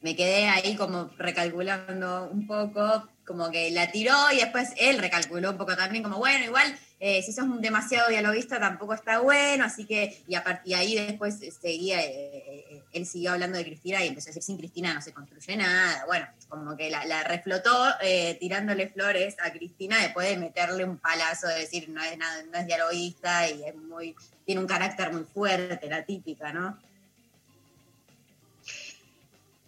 me 0.03 0.15
quedé 0.15 0.47
ahí 0.47 0.75
como 0.75 1.09
recalculando 1.17 2.29
un 2.31 2.45
poco, 2.45 3.07
como 3.25 3.49
que 3.49 3.71
la 3.71 3.89
tiró 3.89 4.13
y 4.33 4.37
después 4.37 4.69
él 4.77 4.99
recalculó 4.99 5.51
un 5.51 5.57
poco 5.57 5.75
también, 5.75 6.03
como 6.03 6.17
bueno, 6.17 6.43
igual 6.43 6.77
eh, 6.99 7.21
si 7.23 7.31
sos 7.31 7.45
demasiado 7.61 8.09
dialoguista 8.09 8.59
tampoco 8.59 8.93
está 8.93 9.19
bueno, 9.19 9.63
así 9.63 9.85
que, 9.85 10.21
y, 10.27 10.35
a 10.35 10.43
par- 10.43 10.61
y 10.65 10.73
ahí 10.73 10.95
después 10.95 11.39
seguía, 11.61 12.01
eh, 12.01 12.43
eh, 12.71 12.83
él 12.91 13.05
siguió 13.05 13.31
hablando 13.31 13.57
de 13.57 13.63
Cristina 13.63 14.03
y 14.03 14.09
empezó 14.09 14.27
a 14.27 14.29
decir, 14.29 14.43
sin 14.43 14.57
Cristina 14.57 14.93
no 14.93 15.01
se 15.01 15.13
construye 15.13 15.55
nada, 15.55 16.03
bueno, 16.05 16.27
como 16.49 16.75
que 16.75 16.89
la, 16.89 17.23
reflotó 17.23 17.71
eh, 18.01 18.35
tirándole 18.41 18.89
flores 18.89 19.37
a 19.41 19.51
Cristina 19.53 19.97
después 20.01 20.29
de 20.29 20.37
meterle 20.37 20.83
un 20.83 20.97
palazo 20.97 21.47
de 21.47 21.59
decir, 21.59 21.89
no 21.89 22.03
es, 22.03 22.17
nada, 22.17 22.43
no 22.51 22.57
es 22.59 22.67
dialoguista 22.67 23.49
y 23.49 23.63
es 23.63 23.75
muy, 23.75 24.15
tiene 24.45 24.59
un 24.59 24.67
carácter 24.67 25.13
muy 25.13 25.23
fuerte, 25.23 25.89
la 25.89 26.03
típica, 26.05 26.51
¿no? 26.51 26.77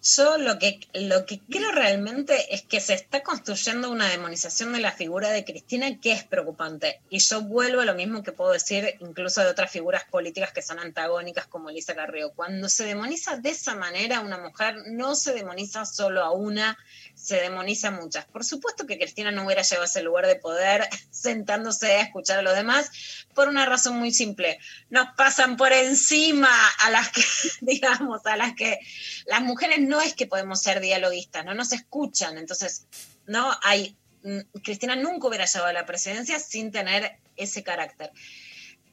Yo 0.06 0.38
lo 0.38 0.60
que, 0.60 0.80
lo 0.94 1.26
que 1.26 1.40
creo 1.40 1.72
realmente 1.72 2.54
es 2.54 2.62
que 2.62 2.80
se 2.80 2.94
está 2.94 3.24
construyendo 3.24 3.90
una 3.90 4.08
demonización 4.08 4.72
de 4.72 4.80
la 4.80 4.92
figura 4.92 5.32
de 5.32 5.44
Cristina 5.44 6.00
que 6.00 6.12
es 6.12 6.24
preocupante. 6.24 7.02
Y 7.10 7.18
yo 7.18 7.42
vuelvo 7.42 7.82
a 7.82 7.86
lo 7.86 7.96
mismo 7.96 8.22
que 8.22 8.32
puedo 8.32 8.52
decir 8.52 8.98
incluso 9.00 9.42
de 9.42 9.48
otras 9.48 9.72
figuras 9.72 10.04
políticas 10.04 10.54
que 10.54 10.62
son 10.62 10.78
antagónicas 10.78 11.48
como 11.48 11.72
Elisa 11.72 11.96
Carrió. 11.96 12.34
Cuando 12.34 12.70
se 12.70 12.86
demoniza 12.86 13.38
de 13.38 13.50
esa 13.50 13.74
manera 13.74 14.18
a 14.18 14.22
una 14.22 14.38
mujer, 14.38 14.76
no 14.86 15.16
se 15.16 15.34
demoniza 15.34 15.86
solo 15.86 16.24
a 16.24 16.32
una, 16.32 16.78
se 17.16 17.38
demoniza 17.38 17.88
a 17.88 17.92
muchas. 17.92 18.26
Por 18.26 18.46
supuesto 18.46 18.86
que 18.86 19.00
Cristina 19.00 19.32
no 19.32 19.44
hubiera 19.44 19.64
llegado 19.64 19.84
a 19.84 19.88
ese 19.88 20.04
lugar 20.04 20.28
de 20.28 20.36
poder 20.36 20.88
sentándose 21.10 21.94
a 21.94 22.02
escuchar 22.02 22.38
a 22.38 22.44
los 22.44 22.54
demás 22.54 22.92
por 23.34 23.48
una 23.48 23.66
razón 23.66 23.98
muy 23.98 24.12
simple. 24.12 24.60
Nos 24.92 25.08
pasan 25.18 25.58
por 25.58 25.74
encima 25.74 26.50
a 26.84 26.92
las 26.92 27.10
que, 27.10 27.24
digamos, 27.62 28.24
a 28.28 28.38
las 28.38 28.54
que 28.54 28.80
las 29.26 29.42
mujeres 29.42 29.80
no 29.80 29.95
es 30.02 30.14
que 30.14 30.28
podemos 30.28 30.62
ser 30.62 30.80
dialoguistas, 30.82 31.46
no 31.46 31.54
nos 31.54 31.72
escuchan. 31.74 32.38
Entonces, 32.38 32.86
no 33.28 33.52
hay. 33.64 33.96
mm, 34.24 34.40
Cristina 34.64 34.96
nunca 34.96 35.28
hubiera 35.28 35.46
llegado 35.46 35.68
a 35.68 35.74
la 35.74 35.86
presidencia 35.86 36.40
sin 36.40 36.72
tener 36.72 37.18
ese 37.36 37.64
carácter. 37.64 38.12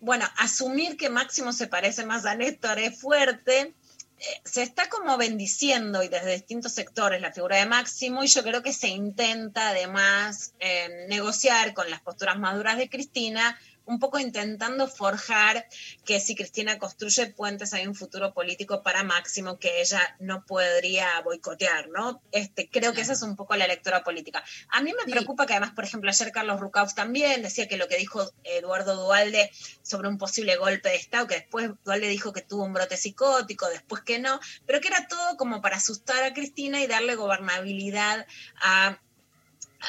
Bueno, 0.01 0.29
asumir 0.39 0.97
que 0.97 1.11
Máximo 1.11 1.53
se 1.53 1.69
parece 1.69 2.05
más 2.05 2.27
a 2.27 2.35
Néstor 2.35 2.79
es 2.81 3.01
fuerte. 3.01 3.75
Eh, 4.19 4.41
Se 4.45 4.63
está 4.63 4.89
como 4.89 5.17
bendiciendo 5.17 6.03
y 6.03 6.09
desde 6.09 6.35
distintos 6.35 6.73
sectores 6.73 7.21
la 7.21 7.33
figura 7.33 7.57
de 7.57 7.67
Máximo 7.67 8.25
y 8.25 8.27
yo 8.27 8.43
creo 8.43 8.63
que 8.63 8.73
se 8.73 8.89
intenta 8.89 9.69
además 9.69 10.55
eh, 10.59 11.07
negociar 11.09 11.73
con 11.75 11.89
las 11.91 12.01
posturas 12.01 12.39
maduras 12.39 12.77
de 12.79 12.89
Cristina, 12.89 13.59
un 13.87 13.99
poco 13.99 14.19
intentando 14.19 14.89
forjar 14.89 15.67
que 16.05 16.21
si 16.21 16.35
Cristina 16.35 16.79
construye 16.79 17.27
puentes 17.27 17.75
hay 17.75 17.87
un 17.87 17.95
futuro 17.95 18.33
político 18.33 18.83
para 18.83 19.03
Máximo 19.03 19.59
que 19.59 19.81
ella 19.81 20.17
no 20.21 20.45
podría 20.45 21.21
boicotear, 21.23 21.89
¿no? 21.89 22.23
Este, 22.33 22.69
creo 22.69 22.93
que 22.93 23.01
esa 23.01 23.13
es 23.13 23.23
un 23.23 23.37
poco 23.37 23.57
la 23.57 23.67
lectura 23.67 24.03
política. 24.05 24.45
A 24.71 24.83
mí 24.83 24.93
me 24.93 25.11
preocupa 25.11 25.47
que 25.47 25.55
además, 25.55 25.73
por 25.73 25.85
ejemplo, 25.85 26.11
ayer 26.11 26.33
Carlos 26.33 26.61
Rucauf 26.61 26.95
también 26.95 27.43
decía 27.43 27.69
que 27.69 27.77
lo 27.77 27.89
que 27.89 27.97
dijo 27.97 28.31
Eduardo 28.45 28.95
Dualde 28.95 29.51
sobre 29.83 30.09
un 30.09 30.19
posible 30.19 30.57
golpe 30.57 30.89
de 30.89 30.97
Estado, 30.97 31.27
que 31.27 31.37
después 31.37 31.71
Dualde 31.85 32.09
dijo 32.09 32.33
que 32.33 32.43
tuvo 32.43 32.65
un 32.65 32.73
brote 32.73 32.97
psicótico, 32.97 33.69
después 33.69 34.03
que 34.03 34.19
no, 34.19 34.41
pero 34.67 34.81
que 34.81 34.89
era 34.89 35.07
todo 35.09 35.37
como 35.37 35.61
para 35.61 35.77
asustar 35.77 36.23
a 36.25 36.33
Cristina 36.33 36.81
y 36.81 36.87
darle 36.87 37.15
gobernabilidad 37.15 38.27
a 38.63 39.01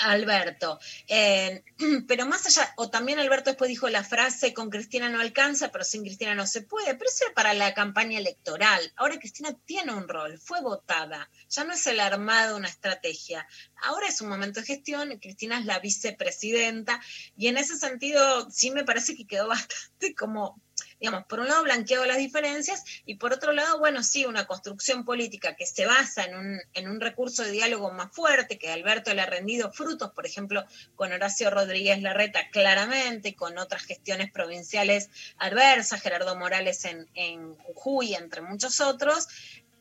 Alberto. 0.02 0.80
Eh, 1.08 1.64
pero 2.08 2.26
más 2.26 2.46
allá, 2.46 2.74
o 2.78 2.90
también 2.90 3.20
Alberto 3.20 3.50
después 3.50 3.70
dijo 3.70 3.90
la 3.90 4.04
frase, 4.04 4.54
con 4.54 4.70
Cristina 4.70 5.10
no 5.10 5.20
alcanza, 5.20 5.72
pero 5.72 5.84
sin 5.84 6.04
Cristina 6.04 6.36
no 6.36 6.48
se 6.48 6.62
puede, 6.62 6.96
pero 6.96 7.10
eso 7.10 7.26
era 7.26 7.34
para 7.34 7.54
la 7.54 7.74
campaña 7.74 8.20
electoral. 8.20 8.94
Ahora 8.96 9.20
Cristina 9.20 9.56
tiene 9.66 9.94
un 9.94 10.08
rol, 10.08 10.40
fue 10.40 10.62
votada, 10.62 11.30
ya 11.50 11.64
no 11.64 11.74
es 11.74 11.86
el 11.88 12.00
armado, 12.00 12.58
una 12.58 12.68
estrategia. 12.68 13.48
Ahora 13.84 14.08
es 14.08 14.22
un 14.22 14.30
momento 14.30 14.60
de 14.60 14.66
gestión, 14.66 15.18
Cristina 15.20 15.60
es 15.60 15.66
la 15.66 15.80
vicepresidenta, 15.80 17.00
y 17.38 17.48
en 17.48 17.58
ese 17.58 17.78
sentido 17.78 18.50
sí 18.50 18.72
me 18.72 18.84
parece 18.84 19.16
que 19.16 19.28
quedó 19.28 19.48
bastante 19.50 20.16
como 20.16 20.62
digamos, 21.04 21.26
por 21.26 21.42
un 21.42 21.50
lado 21.50 21.64
blanqueado 21.64 22.06
las 22.06 22.16
diferencias 22.16 22.82
y 23.06 23.16
por 23.16 23.34
otro 23.34 23.52
lado, 23.52 23.78
bueno, 23.78 24.04
sí, 24.04 24.26
una 24.26 24.48
construcción 24.48 25.04
política 25.04 25.54
que 25.54 25.66
se 25.66 25.86
basa 25.86 26.24
en 26.24 26.38
un, 26.38 26.62
en 26.74 26.90
un 26.90 27.02
recurso 27.02 27.44
de 27.44 27.52
diálogo 27.52 27.92
más 27.92 28.14
fuerte, 28.14 28.58
que 28.58 28.72
Alberto 28.72 29.14
le 29.14 29.20
ha 29.20 29.26
rendido 29.26 29.70
frutos, 29.74 30.12
por 30.12 30.26
ejemplo, 30.26 30.64
con 30.96 31.12
Horacio 31.12 31.50
Rodríguez 31.50 32.02
Larreta 32.02 32.48
claramente, 32.54 33.36
con 33.36 33.58
otras 33.58 33.84
gestiones 33.84 34.32
provinciales 34.32 35.10
adversas, 35.40 36.02
Gerardo 36.02 36.38
Morales 36.38 36.86
en, 36.86 37.06
en 37.16 37.54
Jujuy, 37.56 38.16
entre 38.16 38.40
muchos 38.40 38.80
otros, 38.80 39.28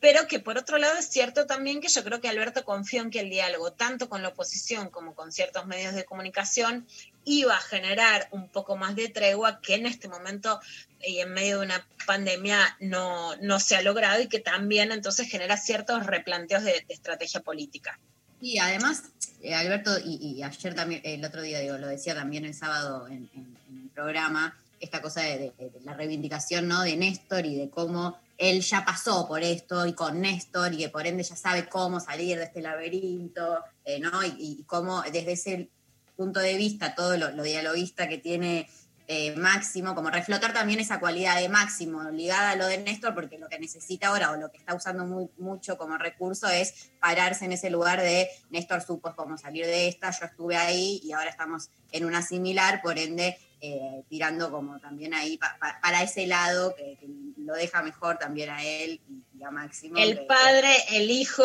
pero 0.03 0.27
que 0.27 0.41
por 0.41 0.59
otro 0.59 0.79
lado 0.79 0.99
es 0.99 1.07
cierto 1.07 1.47
también 1.47 1.81
que 1.81 1.87
yo 1.87 2.03
creo 2.03 2.21
que 2.21 2.29
Alberto 2.29 2.65
confió 2.65 3.03
en 3.03 3.11
que 3.11 3.21
el 3.21 3.31
diálogo, 3.31 3.73
tanto 3.73 4.09
con 4.09 4.21
la 4.21 4.31
oposición 4.31 4.91
como 4.91 5.15
con 5.15 5.31
ciertos 5.31 5.65
medios 5.67 5.95
de 5.95 6.05
comunicación, 6.05 6.89
iba 7.25 7.55
a 7.55 7.61
generar 7.61 8.27
un 8.33 8.49
poco 8.49 8.77
más 8.77 8.97
de 8.97 9.09
tregua 9.09 9.61
que 9.61 9.77
en 9.77 9.87
este 9.87 10.09
momento 10.09 10.59
y 11.07 11.19
en 11.19 11.33
medio 11.33 11.59
de 11.59 11.67
una 11.67 11.87
pandemia 12.07 12.77
no, 12.81 13.37
no 13.37 13.61
se 13.61 13.77
ha 13.77 13.83
logrado 13.83 14.21
y 14.21 14.29
que 14.29 14.41
también 14.41 14.93
entonces 14.93 15.29
genera 15.29 15.57
ciertos 15.57 16.07
replanteos 16.07 16.65
de, 16.65 16.85
estrategia 16.89 17.41
política. 17.41 17.99
Y 18.41 18.59
además, 18.59 19.05
eh, 19.41 19.55
Alberto, 19.55 19.97
y, 20.05 20.43
ayer 20.43 20.75
también, 20.75 21.01
el 21.05 21.25
otro 21.25 21.43
día, 21.43 21.61
digo, 21.61 21.79
lo 21.79 21.87
decía 21.87 22.15
también 22.15 22.45
el 22.45 22.55
sábado 22.55 23.07
en, 23.07 23.31
el 23.35 23.91
programa, 23.95 24.57
esta 24.81 25.01
cosa 25.01 25.21
de, 25.21 25.53
la 25.85 25.95
reivindicación 25.95 26.67
¿no? 26.67 26.83
de 26.83 26.97
Néstor 26.97 27.47
y 27.47 27.57
de 27.57 27.71
cómo 27.71 28.19
él 28.39 28.61
ya 28.61 28.85
pasó 28.85 29.29
por 29.29 29.43
esto 29.43 29.87
y 29.87 29.93
con 29.93 30.21
Néstor 30.21 30.73
y 30.75 30.79
que 30.79 30.89
por 30.89 31.07
ende 31.07 31.23
ya 31.23 31.37
sabe 31.37 31.69
cómo 31.69 32.01
salir 32.01 32.39
de 32.39 32.45
este 32.45 32.61
laberinto, 32.61 33.63
eh, 33.85 34.01
¿no? 34.01 34.25
Y, 34.25 34.35
y 34.39 34.65
cómo 34.65 35.03
desde 35.03 35.33
ese 35.33 35.69
punto 36.17 36.41
de 36.41 36.57
vista, 36.57 36.95
todo 36.95 37.17
lo, 37.17 37.31
lo 37.31 37.43
dialoguista 37.43 38.09
que 38.09 38.19
tiene 38.19 38.69
eh, 39.09 39.35
Máximo, 39.37 39.95
como 39.95 40.11
reflotar 40.11 40.53
también 40.53 40.81
esa 40.81 41.01
cualidad 41.01 41.37
de 41.41 41.49
Máximo 41.49 42.03
ligada 42.11 42.51
a 42.53 42.57
lo 42.57 42.67
de 42.67 42.79
Néstor, 42.79 43.15
porque 43.15 43.39
lo 43.39 43.49
que 43.49 43.59
necesita 43.59 44.09
ahora 44.09 44.31
o 44.33 44.37
lo 44.37 44.51
que 44.51 44.59
está 44.59 44.75
usando 44.75 45.05
muy- 45.05 45.29
mucho 45.39 45.77
como 45.77 45.99
recurso 45.99 46.49
es 46.49 46.91
pararse 47.01 47.45
en 47.45 47.53
ese 47.53 47.69
lugar 47.71 48.01
de 48.01 48.29
Néstor 48.51 48.81
supo 48.83 49.15
cómo 49.17 49.37
salir 49.37 49.67
de 49.67 49.89
esta, 49.89 50.11
yo 50.11 50.27
estuve 50.27 50.57
ahí 50.57 51.01
y 51.05 51.13
ahora 51.13 51.31
estamos 51.31 51.71
en 51.91 52.05
una 52.05 52.23
similar, 52.23 52.81
por 52.81 52.99
ende 52.99 53.39
eh, 53.65 54.03
tirando 54.09 54.51
como 54.51 54.81
también 54.81 55.15
ahí 55.15 55.39
pa- 55.39 55.57
pa- 55.61 55.79
para 55.81 56.03
ese 56.03 56.27
lado 56.27 56.75
que, 56.75 56.97
que 56.99 57.07
lo 57.39 57.55
deja 57.55 57.81
mejor 57.83 58.19
también 58.19 58.51
a 58.51 58.65
él 58.65 59.01
y, 59.09 59.39
y 59.39 59.45
a 59.45 59.51
Máximo. 59.53 59.95
que- 59.97 60.03
El 60.03 60.27
padre, 60.27 60.75
el 60.91 61.11
hijo 61.11 61.45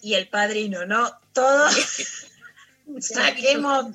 y 0.00 0.14
el 0.14 0.28
padrino, 0.28 0.84
¿no? 0.86 1.10
Todos 1.32 1.74
saquemos, 3.00 3.86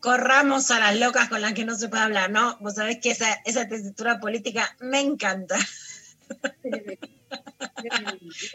corramos 0.00 0.70
a 0.70 0.80
las 0.80 0.98
locas 0.98 1.28
con 1.28 1.40
las 1.40 1.54
que 1.54 1.64
no 1.64 1.76
se 1.76 1.88
puede 1.88 2.02
hablar, 2.02 2.30
¿no? 2.30 2.56
Vos 2.60 2.74
sabés 2.74 2.98
que 3.00 3.10
esa, 3.10 3.32
esa 3.44 3.68
tesitura 3.68 4.20
política 4.20 4.76
me 4.80 5.00
encanta. 5.00 5.58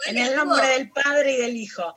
en 0.08 0.18
el 0.18 0.36
nombre 0.36 0.68
del 0.68 0.90
padre 0.92 1.34
y 1.34 1.38
del 1.38 1.56
hijo. 1.58 1.96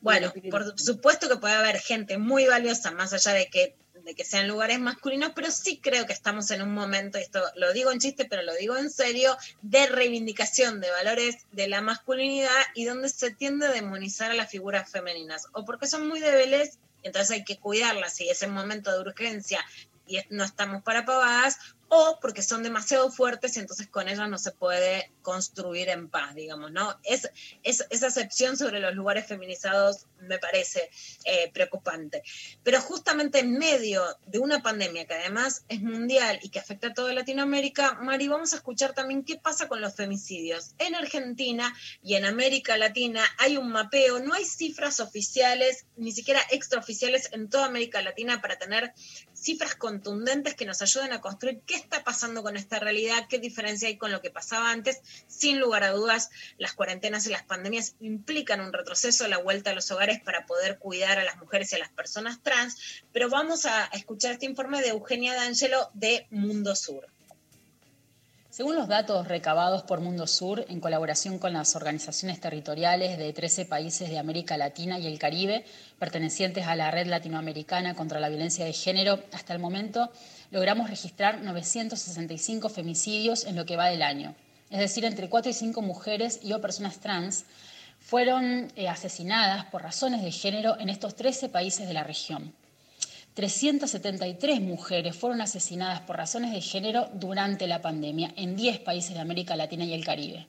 Bueno, 0.00 0.32
por 0.50 0.78
supuesto 0.78 1.28
que 1.28 1.36
puede 1.36 1.54
haber 1.54 1.78
gente 1.78 2.16
muy 2.16 2.46
valiosa, 2.46 2.90
más 2.90 3.12
allá 3.12 3.32
de 3.32 3.48
que, 3.48 3.76
de 4.02 4.14
que 4.14 4.24
sean 4.24 4.48
lugares 4.48 4.80
masculinos, 4.80 5.32
pero 5.34 5.50
sí 5.50 5.78
creo 5.78 6.06
que 6.06 6.14
estamos 6.14 6.50
en 6.50 6.62
un 6.62 6.72
momento, 6.72 7.18
esto 7.18 7.42
lo 7.56 7.72
digo 7.74 7.92
en 7.92 7.98
chiste, 7.98 8.24
pero 8.24 8.42
lo 8.42 8.54
digo 8.54 8.78
en 8.78 8.90
serio, 8.90 9.36
de 9.60 9.86
reivindicación 9.86 10.80
de 10.80 10.90
valores 10.90 11.46
de 11.52 11.68
la 11.68 11.82
masculinidad 11.82 12.48
y 12.74 12.86
donde 12.86 13.10
se 13.10 13.30
tiende 13.30 13.66
a 13.66 13.72
demonizar 13.72 14.30
a 14.30 14.34
las 14.34 14.50
figuras 14.50 14.90
femeninas, 14.90 15.46
o 15.52 15.66
porque 15.66 15.86
son 15.86 16.08
muy 16.08 16.20
débiles, 16.20 16.78
entonces 17.02 17.30
hay 17.30 17.44
que 17.44 17.58
cuidarlas 17.58 18.20
y 18.20 18.28
es 18.28 18.42
un 18.42 18.52
momento 18.52 18.92
de 18.92 19.00
urgencia 19.00 19.64
y 20.06 20.18
no 20.30 20.44
estamos 20.44 20.82
para 20.82 21.04
pavadas, 21.04 21.58
o 21.90 22.18
porque 22.22 22.42
son 22.42 22.62
demasiado 22.62 23.10
fuertes 23.10 23.56
y 23.56 23.60
entonces 23.60 23.88
con 23.88 24.08
ellas 24.08 24.28
no 24.28 24.38
se 24.38 24.52
puede 24.52 25.12
construir 25.22 25.88
en 25.88 26.08
paz, 26.08 26.34
digamos, 26.34 26.70
¿no? 26.72 26.98
Es, 27.02 27.28
es- 27.64 27.84
esa 27.90 28.06
acepción 28.06 28.56
sobre 28.56 28.80
los 28.80 28.94
lugares 28.94 29.26
feminizados 29.26 30.06
me 30.20 30.38
parece 30.38 30.88
eh, 31.24 31.50
preocupante. 31.52 32.22
Pero 32.62 32.80
justamente 32.80 33.40
en 33.40 33.58
medio 33.58 34.02
de 34.26 34.38
una 34.38 34.62
pandemia 34.62 35.04
que 35.06 35.14
además 35.14 35.64
es 35.68 35.82
mundial 35.82 36.38
y 36.42 36.50
que 36.50 36.60
afecta 36.60 36.88
a 36.88 36.94
toda 36.94 37.12
Latinoamérica, 37.12 37.94
Mari, 37.94 38.28
vamos 38.28 38.52
a 38.52 38.56
escuchar 38.56 38.92
también 38.94 39.24
qué 39.24 39.36
pasa 39.36 39.66
con 39.66 39.80
los 39.80 39.94
femicidios. 39.96 40.74
En 40.78 40.94
Argentina 40.94 41.74
y 42.02 42.14
en 42.14 42.24
América 42.24 42.76
Latina 42.76 43.24
hay 43.38 43.56
un 43.56 43.70
mapeo, 43.72 44.20
no 44.20 44.32
hay 44.34 44.44
cifras 44.44 45.00
oficiales, 45.00 45.86
ni 45.96 46.12
siquiera 46.12 46.40
extraoficiales 46.50 47.30
en 47.32 47.48
toda 47.48 47.66
América 47.66 48.00
Latina 48.00 48.40
para 48.40 48.58
tener 48.58 48.92
cifras 49.34 49.74
contundentes 49.74 50.54
que 50.54 50.66
nos 50.66 50.82
ayuden 50.82 51.12
a 51.12 51.20
construir 51.20 51.60
qué 51.66 51.79
está 51.80 52.04
pasando 52.04 52.42
con 52.42 52.56
esta 52.56 52.78
realidad, 52.78 53.26
qué 53.28 53.38
diferencia 53.38 53.88
hay 53.88 53.96
con 53.96 54.12
lo 54.12 54.20
que 54.20 54.30
pasaba 54.30 54.70
antes. 54.70 55.00
Sin 55.26 55.58
lugar 55.58 55.82
a 55.82 55.90
dudas, 55.90 56.30
las 56.58 56.72
cuarentenas 56.72 57.26
y 57.26 57.30
las 57.30 57.42
pandemias 57.42 57.94
implican 58.00 58.60
un 58.60 58.72
retroceso, 58.72 59.26
la 59.28 59.38
vuelta 59.38 59.70
a 59.70 59.74
los 59.74 59.90
hogares 59.90 60.20
para 60.20 60.46
poder 60.46 60.78
cuidar 60.78 61.18
a 61.18 61.24
las 61.24 61.36
mujeres 61.38 61.72
y 61.72 61.76
a 61.76 61.78
las 61.78 61.90
personas 61.90 62.42
trans, 62.42 63.02
pero 63.12 63.28
vamos 63.28 63.66
a 63.66 63.86
escuchar 63.86 64.32
este 64.32 64.46
informe 64.46 64.80
de 64.82 64.88
Eugenia 64.88 65.34
D'Angelo 65.34 65.90
de 65.94 66.26
Mundo 66.30 66.74
Sur. 66.76 67.08
Según 68.60 68.76
los 68.76 68.88
datos 68.88 69.26
recabados 69.26 69.84
por 69.84 70.00
Mundo 70.02 70.26
Sur, 70.26 70.66
en 70.68 70.80
colaboración 70.80 71.38
con 71.38 71.54
las 71.54 71.74
organizaciones 71.76 72.40
territoriales 72.40 73.16
de 73.16 73.32
13 73.32 73.64
países 73.64 74.10
de 74.10 74.18
América 74.18 74.58
Latina 74.58 74.98
y 74.98 75.06
el 75.06 75.18
Caribe, 75.18 75.64
pertenecientes 75.98 76.66
a 76.66 76.76
la 76.76 76.90
Red 76.90 77.06
Latinoamericana 77.06 77.94
contra 77.94 78.20
la 78.20 78.28
Violencia 78.28 78.66
de 78.66 78.74
Género, 78.74 79.20
hasta 79.32 79.54
el 79.54 79.60
momento 79.60 80.10
logramos 80.50 80.90
registrar 80.90 81.40
965 81.40 82.68
femicidios 82.68 83.46
en 83.46 83.56
lo 83.56 83.64
que 83.64 83.78
va 83.78 83.88
del 83.88 84.02
año. 84.02 84.34
Es 84.68 84.80
decir, 84.80 85.06
entre 85.06 85.30
4 85.30 85.52
y 85.52 85.54
5 85.54 85.80
mujeres 85.80 86.40
y 86.42 86.52
o 86.52 86.60
personas 86.60 86.98
trans 86.98 87.46
fueron 87.98 88.70
eh, 88.76 88.88
asesinadas 88.90 89.64
por 89.70 89.80
razones 89.80 90.20
de 90.22 90.32
género 90.32 90.78
en 90.78 90.90
estos 90.90 91.16
13 91.16 91.48
países 91.48 91.88
de 91.88 91.94
la 91.94 92.04
región. 92.04 92.52
373 93.40 94.60
mujeres 94.60 95.16
fueron 95.16 95.40
asesinadas 95.40 96.02
por 96.02 96.18
razones 96.18 96.52
de 96.52 96.60
género 96.60 97.08
durante 97.14 97.66
la 97.66 97.80
pandemia 97.80 98.34
en 98.36 98.54
10 98.54 98.80
países 98.80 99.14
de 99.14 99.20
América 99.20 99.56
Latina 99.56 99.86
y 99.86 99.94
el 99.94 100.04
Caribe. 100.04 100.46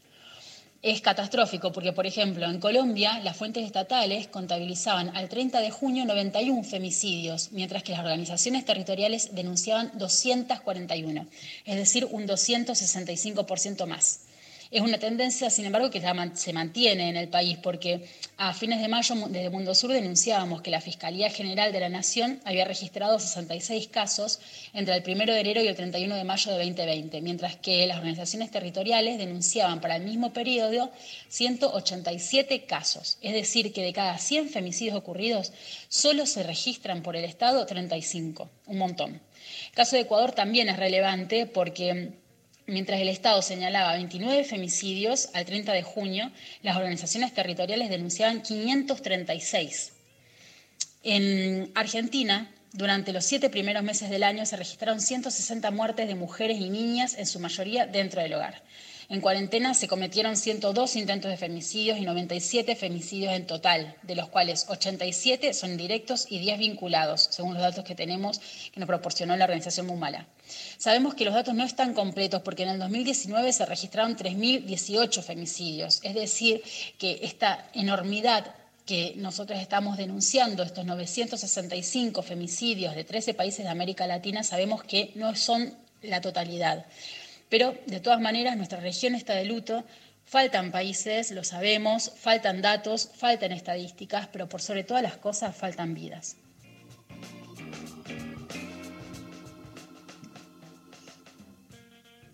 Es 0.81 0.99
catastrófico 0.99 1.71
porque, 1.71 1.93
por 1.93 2.05
ejemplo, 2.05 2.45
en 2.47 2.59
Colombia 2.59 3.17
las 3.23 3.37
fuentes 3.37 3.65
estatales 3.65 4.27
contabilizaban 4.27 5.15
al 5.15 5.29
30 5.29 5.61
de 5.61 5.71
junio 5.71 6.03
91 6.03 6.63
femicidios, 6.63 7.53
mientras 7.53 7.81
que 7.83 7.93
las 7.93 8.01
organizaciones 8.01 8.65
territoriales 8.65 9.33
denunciaban 9.35 9.91
241, 9.93 11.27
es 11.63 11.75
decir, 11.77 12.09
un 12.11 12.27
265% 12.27 13.85
más. 13.85 14.19
Es 14.71 14.79
una 14.79 14.99
tendencia, 14.99 15.49
sin 15.49 15.65
embargo, 15.65 15.89
que 15.89 16.01
se 16.33 16.53
mantiene 16.53 17.09
en 17.09 17.17
el 17.17 17.27
país, 17.27 17.57
porque 17.61 18.07
a 18.37 18.53
fines 18.53 18.81
de 18.81 18.87
mayo 18.87 19.15
desde 19.27 19.49
Mundo 19.49 19.75
Sur 19.75 19.91
denunciábamos 19.91 20.61
que 20.61 20.71
la 20.71 20.79
Fiscalía 20.79 21.29
General 21.29 21.73
de 21.73 21.81
la 21.81 21.89
Nación 21.89 22.39
había 22.45 22.63
registrado 22.63 23.19
66 23.19 23.89
casos 23.89 24.39
entre 24.73 24.95
el 24.95 25.03
1 25.05 25.25
de 25.25 25.39
enero 25.41 25.61
y 25.61 25.67
el 25.67 25.75
31 25.75 26.15
de 26.15 26.23
mayo 26.23 26.53
de 26.53 26.65
2020, 26.65 27.19
mientras 27.19 27.57
que 27.57 27.85
las 27.85 27.97
organizaciones 27.97 28.49
territoriales 28.49 29.17
denunciaban 29.17 29.81
para 29.81 29.97
el 29.97 30.03
mismo 30.03 30.31
periodo 30.31 30.89
187 31.27 32.63
casos. 32.63 33.17
Es 33.21 33.33
decir, 33.33 33.73
que 33.73 33.83
de 33.83 33.91
cada 33.91 34.17
100 34.17 34.51
femicidios 34.51 34.95
ocurridos, 34.95 35.51
solo 35.89 36.25
se 36.25 36.43
registran 36.43 37.03
por 37.03 37.17
el 37.17 37.25
Estado 37.25 37.65
35, 37.65 38.49
un 38.67 38.77
montón. 38.77 39.21
El 39.65 39.75
caso 39.75 39.97
de 39.97 40.03
Ecuador 40.03 40.31
también 40.31 40.69
es 40.69 40.77
relevante 40.77 41.45
porque 41.45 42.20
Mientras 42.67 43.01
el 43.01 43.09
Estado 43.09 43.41
señalaba 43.41 43.93
29 43.93 44.43
femicidios 44.43 45.29
al 45.33 45.45
30 45.45 45.73
de 45.73 45.83
junio, 45.83 46.31
las 46.61 46.77
organizaciones 46.77 47.33
territoriales 47.33 47.89
denunciaban 47.89 48.41
536. 48.41 49.93
En 51.03 51.71
Argentina, 51.73 52.51
durante 52.73 53.11
los 53.11 53.25
siete 53.25 53.49
primeros 53.49 53.83
meses 53.83 54.09
del 54.09 54.23
año 54.23 54.45
se 54.45 54.55
registraron 54.55 55.01
160 55.01 55.71
muertes 55.71 56.07
de 56.07 56.15
mujeres 56.15 56.59
y 56.59 56.69
niñas, 56.69 57.15
en 57.17 57.25
su 57.25 57.39
mayoría 57.39 57.87
dentro 57.87 58.21
del 58.21 58.33
hogar. 58.35 58.61
En 59.11 59.19
cuarentena 59.19 59.73
se 59.73 59.89
cometieron 59.89 60.37
102 60.37 60.95
intentos 60.95 61.29
de 61.29 61.35
femicidios 61.35 61.97
y 61.97 62.03
97 62.03 62.77
femicidios 62.77 63.33
en 63.33 63.45
total, 63.45 63.97
de 64.03 64.15
los 64.15 64.29
cuales 64.29 64.67
87 64.69 65.53
son 65.53 65.75
directos 65.75 66.27
y 66.29 66.39
10 66.39 66.59
vinculados, 66.59 67.27
según 67.29 67.55
los 67.55 67.61
datos 67.61 67.83
que 67.83 67.93
tenemos 67.93 68.39
que 68.71 68.79
nos 68.79 68.87
proporcionó 68.87 69.35
la 69.35 69.43
organización 69.43 69.87
Mumala. 69.87 70.27
Sabemos 70.77 71.13
que 71.13 71.25
los 71.25 71.33
datos 71.33 71.53
no 71.53 71.65
están 71.65 71.93
completos 71.93 72.41
porque 72.41 72.63
en 72.63 72.69
el 72.69 72.79
2019 72.79 73.51
se 73.51 73.65
registraron 73.65 74.15
3.018 74.15 75.21
femicidios, 75.21 75.99
es 76.03 76.15
decir, 76.15 76.63
que 76.97 77.19
esta 77.23 77.69
enormidad 77.73 78.55
que 78.85 79.15
nosotros 79.17 79.59
estamos 79.59 79.97
denunciando, 79.97 80.63
estos 80.63 80.85
965 80.85 82.21
femicidios 82.21 82.95
de 82.95 83.03
13 83.03 83.33
países 83.33 83.65
de 83.65 83.71
América 83.71 84.07
Latina, 84.07 84.41
sabemos 84.43 84.85
que 84.85 85.11
no 85.15 85.35
son 85.35 85.75
la 86.01 86.21
totalidad. 86.21 86.85
Pero 87.51 87.75
de 87.85 87.99
todas 87.99 88.21
maneras 88.21 88.55
nuestra 88.55 88.79
región 88.79 89.13
está 89.13 89.35
de 89.35 89.43
luto, 89.43 89.83
faltan 90.23 90.71
países, 90.71 91.31
lo 91.31 91.43
sabemos, 91.43 92.13
faltan 92.15 92.61
datos, 92.61 93.11
faltan 93.13 93.51
estadísticas, 93.51 94.27
pero 94.27 94.47
por 94.47 94.61
sobre 94.61 94.85
todas 94.85 95.03
las 95.03 95.17
cosas 95.17 95.53
faltan 95.53 95.93
vidas. 95.93 96.37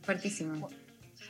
Fuertísimo. 0.04 0.70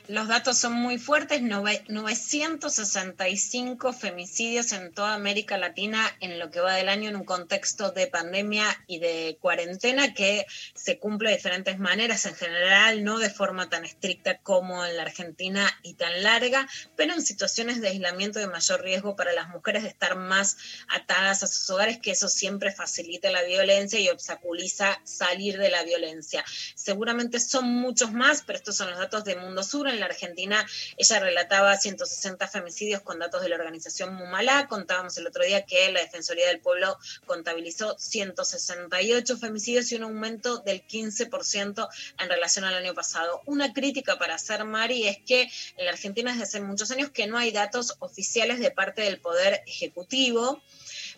Los 0.08 0.26
datos 0.26 0.56
son 0.56 0.72
muy 0.72 0.96
fuertes, 0.96 1.42
965 1.42 3.92
femicidios 3.92 4.72
en 4.72 4.94
toda 4.94 5.12
América 5.12 5.58
Latina 5.58 6.00
en 6.20 6.38
lo 6.38 6.50
que 6.50 6.60
va 6.60 6.76
del 6.76 6.88
año 6.88 7.10
en 7.10 7.16
un 7.16 7.26
contexto 7.26 7.90
de 7.90 8.06
pandemia 8.06 8.64
y 8.86 9.00
de 9.00 9.36
cuarentena 9.38 10.14
que 10.14 10.46
se 10.74 10.98
cumple 10.98 11.28
de 11.28 11.36
diferentes 11.36 11.78
maneras, 11.78 12.24
en 12.24 12.34
general 12.34 13.04
no 13.04 13.18
de 13.18 13.28
forma 13.28 13.68
tan 13.68 13.84
estricta 13.84 14.38
como 14.38 14.82
en 14.82 14.96
la 14.96 15.02
Argentina 15.02 15.70
y 15.82 15.92
tan 15.92 16.22
larga, 16.22 16.66
pero 16.96 17.12
en 17.12 17.20
situaciones 17.20 17.82
de 17.82 17.88
aislamiento 17.88 18.38
de 18.38 18.46
mayor 18.46 18.80
riesgo 18.80 19.14
para 19.14 19.34
las 19.34 19.50
mujeres 19.50 19.82
de 19.82 19.90
estar 19.90 20.16
más 20.16 20.56
atadas 20.88 21.42
a 21.42 21.46
sus 21.46 21.68
hogares, 21.68 21.98
que 21.98 22.12
eso 22.12 22.30
siempre 22.30 22.72
facilita 22.72 23.30
la 23.30 23.42
violencia 23.42 24.00
y 24.00 24.08
obstaculiza 24.08 25.02
salir 25.04 25.58
de 25.58 25.68
la 25.68 25.82
violencia. 25.82 26.42
Seguramente 26.74 27.40
son 27.40 27.66
muchos 27.66 28.10
más, 28.12 28.42
pero 28.46 28.56
estos 28.56 28.74
son 28.74 28.88
los 28.88 28.98
datos 28.98 29.24
de 29.24 29.36
Mundo 29.36 29.62
Sur 29.62 29.97
la 29.98 30.06
Argentina, 30.06 30.66
ella 30.96 31.20
relataba 31.20 31.76
160 31.76 32.48
femicidios 32.48 33.02
con 33.02 33.18
datos 33.18 33.42
de 33.42 33.48
la 33.48 33.56
organización 33.56 34.14
Mumala. 34.14 34.66
Contábamos 34.68 35.16
el 35.18 35.26
otro 35.26 35.44
día 35.44 35.64
que 35.64 35.90
la 35.92 36.00
Defensoría 36.00 36.46
del 36.48 36.60
Pueblo 36.60 36.98
contabilizó 37.26 37.96
168 37.98 39.38
femicidios 39.38 39.90
y 39.92 39.96
un 39.96 40.04
aumento 40.04 40.58
del 40.58 40.86
15% 40.86 41.88
en 42.18 42.28
relación 42.28 42.64
al 42.64 42.74
año 42.74 42.94
pasado. 42.94 43.42
Una 43.46 43.72
crítica 43.72 44.18
para 44.18 44.34
hacer, 44.34 44.64
Mari, 44.64 45.06
es 45.06 45.18
que 45.18 45.42
en 45.76 45.84
la 45.84 45.92
Argentina 45.92 46.32
desde 46.32 46.44
hace 46.44 46.60
muchos 46.60 46.90
años 46.90 47.10
que 47.10 47.26
no 47.26 47.38
hay 47.38 47.50
datos 47.50 47.96
oficiales 48.00 48.60
de 48.60 48.70
parte 48.70 49.02
del 49.02 49.20
Poder 49.20 49.62
Ejecutivo. 49.66 50.62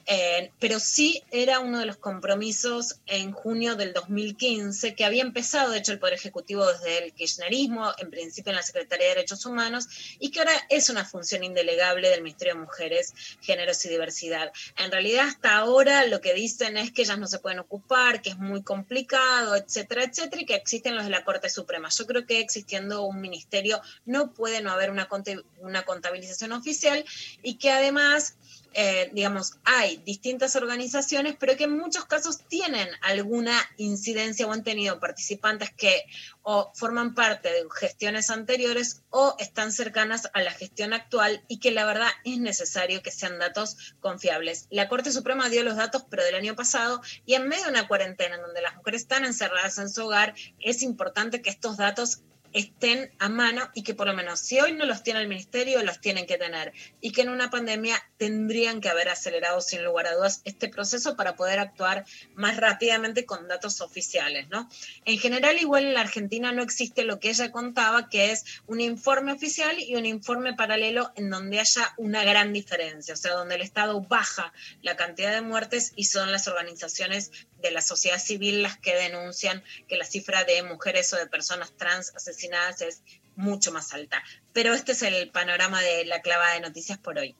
Eh, 0.07 0.53
pero 0.59 0.81
sí 0.81 1.23
era 1.31 1.61
uno 1.61 1.79
de 1.79 1.87
los 1.87 1.97
compromisos 1.97 3.01
en 3.07 3.33
junio 3.33 3.77
del 3.77 3.93
2015 3.93 4.95
que 4.95 5.05
había 5.05 5.23
empezado, 5.23 5.71
de 5.71 5.79
hecho, 5.79 5.93
el 5.93 5.99
Poder 5.99 6.15
Ejecutivo 6.15 6.67
desde 6.67 7.05
el 7.05 7.13
kirchnerismo, 7.13 7.93
en 7.99 8.11
principio 8.11 8.51
en 8.51 8.57
la 8.57 8.63
Secretaría 8.63 9.09
de 9.09 9.15
Derechos 9.15 9.45
Humanos, 9.47 9.87
y 10.19 10.31
que 10.31 10.41
ahora 10.41 10.53
es 10.69 10.89
una 10.91 11.05
función 11.05 11.45
indelegable 11.45 12.09
del 12.09 12.23
Ministerio 12.23 12.55
de 12.55 12.61
Mujeres, 12.61 13.15
Géneros 13.41 13.85
y 13.85 13.89
Diversidad. 13.89 14.53
En 14.77 14.91
realidad, 14.91 15.29
hasta 15.29 15.57
ahora 15.57 16.07
lo 16.07 16.21
que 16.21 16.35
dicen 16.35 16.77
es 16.77 16.93
que 16.93 17.03
ellas 17.03 17.19
no 17.19 17.27
se 17.27 17.39
pueden 17.39 17.59
ocupar, 17.59 18.23
que 18.23 18.31
es 18.31 18.39
muy 18.39 18.63
complicado, 18.63 19.57
etcétera, 19.57 20.05
etcétera, 20.05 20.43
y 20.43 20.47
que 20.47 20.55
existen 20.55 20.97
los 20.97 21.05
de 21.05 21.11
la 21.11 21.25
Corte 21.25 21.49
Suprema. 21.49 21.89
Yo 21.89 22.07
creo 22.07 22.27
que 22.27 22.41
existiendo 22.41 23.03
un 23.03 23.21
ministerio 23.21 23.81
no 24.05 24.33
puede 24.33 24.61
no 24.61 24.71
haber 24.71 24.91
una, 24.91 25.09
una 25.59 25.85
contabilización 25.85 26.53
oficial 26.53 27.05
y 27.43 27.55
que 27.55 27.71
además 27.71 28.37
eh, 28.73 29.11
digamos, 29.13 29.55
hay 29.65 29.99
distintas 29.99 30.55
organizaciones, 30.55 31.37
pero 31.39 31.57
que 31.57 31.65
en 31.65 31.77
muchos 31.77 32.05
casos 32.05 32.39
tienen 32.49 32.89
alguna 33.03 33.59
incidencia 33.77 34.47
o 34.47 34.53
han 34.53 34.63
tenido 34.63 35.01
participantes 35.01 35.73
que 35.73 36.05
o 36.43 36.71
forman 36.75 37.15
parte 37.15 37.51
de 37.51 37.65
gestiones 37.79 38.31
anteriores 38.31 39.03
o 39.11 39.35
están 39.39 39.73
cercanas 39.73 40.31
a 40.33 40.43
la 40.43 40.53
gestión 40.53 40.93
actual 40.93 41.45
y 41.49 41.59
que 41.59 41.71
la 41.71 41.85
verdad 41.85 42.09
es 42.25 42.39
necesario 42.39 43.03
que 43.03 43.11
sean 43.11 43.39
datos 43.39 43.95
confiables. 44.01 44.67
La 44.71 44.89
Corte 44.89 45.13
Suprema 45.13 45.49
dio 45.49 45.63
los 45.65 45.77
datos, 45.77 46.05
pero 46.09 46.25
del 46.25 46.37
año 46.37 46.55
pasado, 46.55 47.03
y 47.27 47.35
en 47.35 47.49
medio 47.49 47.65
de 47.65 47.71
una 47.71 47.89
cuarentena 47.89 48.37
en 48.37 48.43
donde 48.43 48.63
las 48.63 48.77
mujeres 48.77 49.03
están 49.03 49.25
encerradas 49.25 49.79
en 49.79 49.91
su 49.91 50.07
hogar, 50.07 50.35
es 50.61 50.83
importante 50.83 51.43
que 51.43 51.51
estos 51.51 51.77
datos 51.77 52.23
estén 52.53 53.11
a 53.19 53.29
mano 53.29 53.71
y 53.75 53.83
que 53.83 53.95
por 53.95 54.07
lo 54.07 54.15
menos 54.15 54.41
si 54.41 54.61
hoy 54.61 54.73
no 54.73 54.85
los 54.85 55.03
tiene 55.03 55.21
el 55.21 55.29
ministerio, 55.29 55.83
los 55.83 56.01
tienen 56.01 56.27
que 56.27 56.39
tener 56.39 56.73
y 57.01 57.13
que 57.13 57.23
en 57.23 57.29
una 57.29 57.51
pandemia 57.51 57.97
tendrían 58.17 58.81
que 58.81 58.89
haber 58.89 59.09
acelerado 59.09 59.61
sin 59.61 59.85
lugar 59.85 60.07
a 60.07 60.15
dudas 60.15 60.43
este 60.45 60.69
proceso 60.69 61.17
para 61.17 61.37
poder 61.37 61.59
actuar 61.59 62.05
más 62.35 62.57
rápidamente 62.57 63.25
con 63.25 63.49
datos 63.49 63.81
oficiales, 63.81 64.49
¿no? 64.49 64.69
En 65.05 65.19
general, 65.19 65.59
igual 65.59 65.85
en 65.85 65.95
la 65.95 66.01
Argentina 66.01 66.53
no 66.53 66.63
existe 66.63 67.05
lo 67.05 67.21
que 67.21 67.31
ella 67.31 67.51
contaba, 67.51 68.09
que 68.09 68.33
es 68.33 68.45
un 68.67 68.81
informe 68.81 69.33
oficial 69.33 69.79
y 69.79 69.97
un 69.97 70.07
informe 70.07 70.55
paralelo 70.55 71.13
en 71.17 71.31
donde 71.31 71.61
haya 71.61 71.95
una 71.97 72.25
gran 72.25 72.53
diferencia, 72.53 73.15
o 73.15 73.17
sea, 73.17 73.35
donde 73.35 73.55
el 73.55 73.63
Estado 73.63 74.01
baja 74.01 74.53
la 74.83 74.97
cantidad 74.97 75.33
de 75.33 75.43
muertes 75.43 75.93
y 75.97 76.05
son 76.05 76.33
las 76.33 76.49
organizaciones 76.49 77.31
de 77.63 77.71
la 77.71 77.81
sociedad 77.81 78.19
civil 78.19 78.63
las 78.63 78.79
que 78.79 78.95
denuncian 78.95 79.63
que 79.89 79.97
la 79.97 80.05
cifra 80.05 80.45
de 80.45 80.63
mujeres 80.63 81.13
o 81.13 81.17
de 81.17 81.27
personas 81.27 81.73
trans 81.77 82.15
asesinadas 82.15 82.81
es 82.83 83.03
mucho 83.37 83.73
más 83.73 83.93
alta. 83.95 84.23
Pero 84.53 84.75
este 84.75 84.93
es 84.93 85.03
el 85.03 85.31
panorama 85.31 85.81
de 85.81 86.05
la 86.05 86.21
clava 86.21 86.53
de 86.53 86.61
noticias 86.61 86.99
por 86.99 87.19
hoy. 87.19 87.37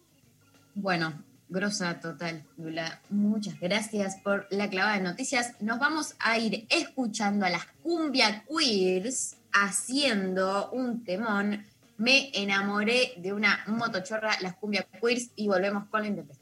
Bueno, 0.75 1.25
grosa 1.49 2.01
total, 2.01 2.45
Lula. 2.57 3.03
Muchas 3.11 3.59
gracias 3.61 4.17
por 4.23 4.47
la 4.51 4.71
clavada 4.71 4.97
de 4.97 5.03
noticias. 5.03 5.61
Nos 5.61 5.79
vamos 5.79 6.15
a 6.19 6.39
ir 6.39 6.67
escuchando 6.71 7.45
a 7.45 7.51
las 7.51 7.67
cumbia 7.83 8.45
queers 8.49 9.37
haciendo 9.53 10.71
un 10.71 11.05
temón. 11.05 11.67
Me 11.99 12.31
enamoré 12.33 13.13
de 13.19 13.33
una 13.33 13.63
motochorra, 13.67 14.41
las 14.41 14.55
cumbia 14.57 14.87
queers, 15.01 15.31
y 15.37 15.49
volvemos 15.49 15.87
con 15.89 16.01
la 16.01 16.09
intempestiva. 16.09 16.40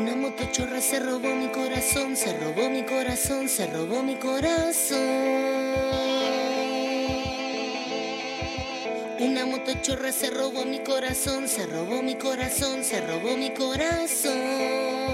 Una 0.00 0.16
motochorra 0.16 0.80
se 0.80 0.98
robó 0.98 1.34
mi 1.34 1.48
corazón, 1.48 2.16
se 2.16 2.32
robó 2.38 2.70
mi 2.70 2.84
corazón, 2.84 3.50
se 3.50 3.66
robó 3.66 4.02
mi 4.02 4.16
corazón. 4.16 4.98
Una 9.18 9.44
motochorra 9.44 10.10
se 10.10 10.30
robó 10.30 10.64
mi 10.64 10.78
corazón, 10.78 11.46
se 11.46 11.66
robó 11.66 12.00
mi 12.02 12.14
corazón, 12.14 12.82
se 12.82 13.02
robó 13.02 13.36
mi 13.36 13.50
corazón. 13.50 15.10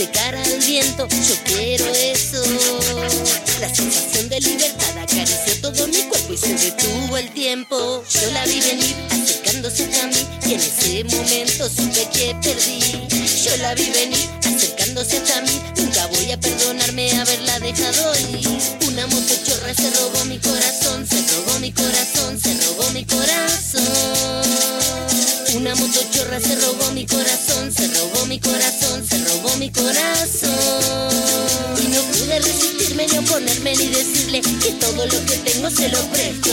De 0.00 0.10
cara 0.12 0.42
al 0.42 0.58
viento, 0.60 1.06
yo 1.08 1.34
quiero 1.44 1.84
eso. 1.94 2.42
La 3.60 3.68
sensación 3.68 4.30
de 4.30 4.40
libertad 4.40 4.96
acarició 4.96 5.60
todo 5.60 5.86
mi 5.88 6.02
cuerpo 6.04 6.32
y 6.32 6.38
se 6.38 6.54
detuvo 6.54 7.18
el 7.18 7.30
tiempo. 7.34 8.02
Yo 8.08 8.30
la 8.32 8.46
vi 8.46 8.60
venir 8.60 8.96
acercándose 9.10 9.84
a 10.00 10.06
mí 10.06 10.26
y 10.46 10.54
en 10.54 10.60
ese 10.60 11.04
momento 11.04 11.68
supe 11.68 12.08
que 12.14 12.34
perdí. 12.42 12.80
Yo 13.44 13.54
la 13.58 13.74
vi 13.74 13.90
venir 13.90 14.26
acercándose 14.42 15.18
a 15.36 15.42
mí, 15.42 15.60
nunca 15.76 16.06
voy 16.06 16.32
a 16.32 16.40
perdonarme 16.40 17.12
haberla 17.20 17.60
dejado 17.60 18.14
ir. 18.20 18.48
Una 18.88 19.06
motochorra 19.06 19.74
se 19.74 19.90
robó 19.90 20.24
mi 20.24 20.38
corazón, 20.38 21.06
se 21.06 21.20
robó 21.34 21.58
mi 21.58 21.72
corazón, 21.72 22.40
se 22.40 22.54
robó 22.54 22.90
mi 22.92 23.04
corazón. 23.04 23.69
Una 25.70 25.82
motochorra 25.82 26.40
se 26.40 26.56
robó 26.56 26.90
mi 26.94 27.06
corazón, 27.06 27.72
se 27.72 27.86
robó 27.86 28.26
mi 28.26 28.40
corazón, 28.40 29.06
se 29.08 29.18
robó 29.18 29.54
mi 29.58 29.70
corazón. 29.70 30.50
Y 31.80 31.86
no 31.86 32.02
pude 32.02 32.40
resistirme 32.40 33.06
ni 33.06 33.18
oponerme 33.18 33.76
ni 33.76 33.86
decirle 33.86 34.40
que 34.40 34.72
todo 34.80 35.06
lo 35.06 35.26
que 35.26 35.36
tengo 35.36 35.70
se 35.70 35.88
lo 35.90 36.00
presto. 36.06 36.50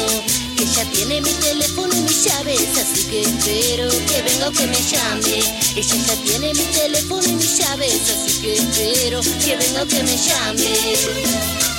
Que 0.55 0.65
ella 0.65 0.85
tiene 0.93 1.21
mi 1.21 1.31
teléfono 1.31 1.91
y 1.95 2.01
mis 2.01 2.25
llaves, 2.25 2.61
así 2.77 3.03
que 3.09 3.21
espero 3.21 3.89
que 3.89 4.21
venga 4.21 4.49
o 4.49 4.51
que 4.51 4.67
me 4.67 4.81
llame. 4.83 5.39
Ella 5.75 5.95
ya 6.05 6.15
tiene 6.23 6.53
mi 6.53 6.65
teléfono 6.65 7.27
y 7.27 7.31
mis 7.31 7.57
llaves, 7.57 8.01
así 8.11 8.39
que 8.39 8.53
espero 8.53 9.21
que 9.43 9.57
venga 9.57 9.81
o 9.81 9.87
que 9.87 10.03
me 10.03 10.15
llame. 10.15 11.76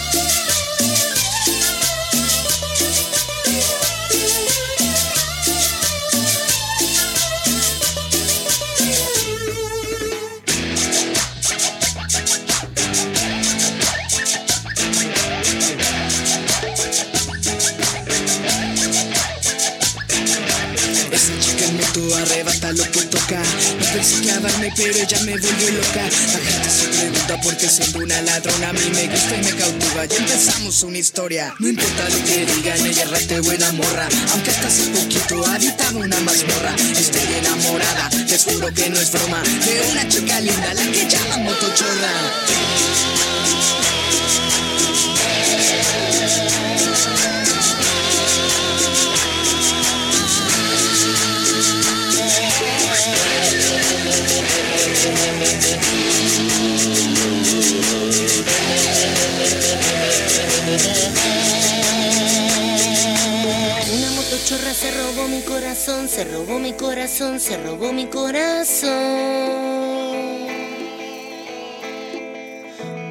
Arrebata 22.15 22.73
lo 22.73 22.85
que 22.91 23.03
toca 23.03 23.43
No 23.79 23.87
pensé 23.93 24.21
clavarme 24.23 24.73
pero 24.77 24.95
ella 24.95 25.21
me 25.25 25.33
volvió 25.33 25.71
loca. 25.71 26.03
La 26.03 26.39
gente 26.39 26.71
se 26.71 26.89
pregunta 26.89 27.41
por 27.41 27.57
qué 27.57 27.69
siendo 27.69 27.99
una 28.01 28.23
ladrona 28.23 28.69
A 28.69 28.73
mí 28.73 28.91
me 28.93 29.09
gusta 29.09 29.37
y 29.37 29.45
me 29.45 29.53
cautiva. 29.53 30.07
Y 30.07 30.17
empezamos 30.17 30.83
una 30.83 30.99
historia. 30.99 31.55
No 31.59 31.69
importa 31.69 32.09
lo 32.09 32.25
que 32.25 32.47
digan, 32.47 32.87
ella 32.87 33.03
es 33.03 33.11
rate 33.11 33.41
buena 33.41 33.73
morra. 33.73 34.09
Aunque 34.33 34.51
hasta 34.51 34.69
hace 34.69 34.91
poquito 34.91 35.47
habitaba 35.47 35.99
una 35.99 36.21
mazmorra. 36.21 36.75
Estoy 36.99 37.35
enamorada, 37.39 38.11
les 38.29 38.45
juro 38.45 38.73
que 38.73 38.91
no 38.91 39.01
es 39.01 39.13
broma. 39.13 39.43
De 39.43 39.91
una 39.93 40.09
chica 40.09 40.41
linda, 40.41 40.75
la 40.75 40.85
que 40.91 41.09
llaman 41.09 41.45
motochorra 41.45 42.13
se 65.89 66.25
robó 66.25 66.59
mi 66.59 66.75
corazón, 66.75 67.41
se 67.41 67.57
robó 67.57 67.95
mi 67.95 68.09
corazón. 68.09 68.91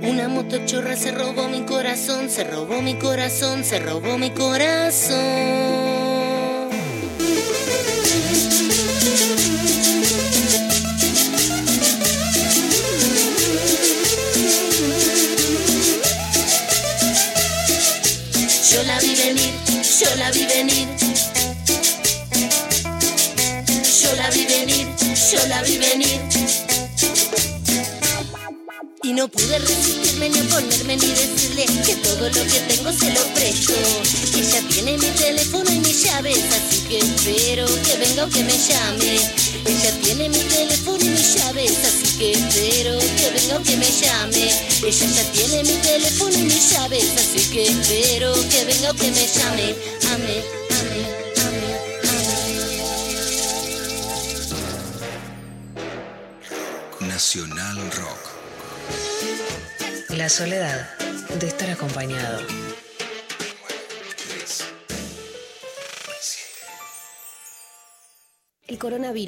Una 0.03 0.27
motochorra 0.27 0.95
se 0.95 1.11
robó 1.11 1.47
mi 1.47 1.61
corazón, 1.61 2.29
se 2.29 2.43
robó 2.43 2.83
mi 2.83 2.99
corazón, 2.99 3.63
se 3.63 3.79
robó 3.79 4.19
mi 4.19 4.29
corazón. 4.29 5.86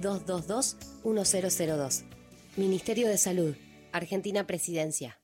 0800-222-1002. 0.00 2.04
Ministerio 2.56 3.08
de 3.08 3.18
Salud, 3.18 3.54
Argentina 3.92 4.46
Presidencia. 4.46 5.20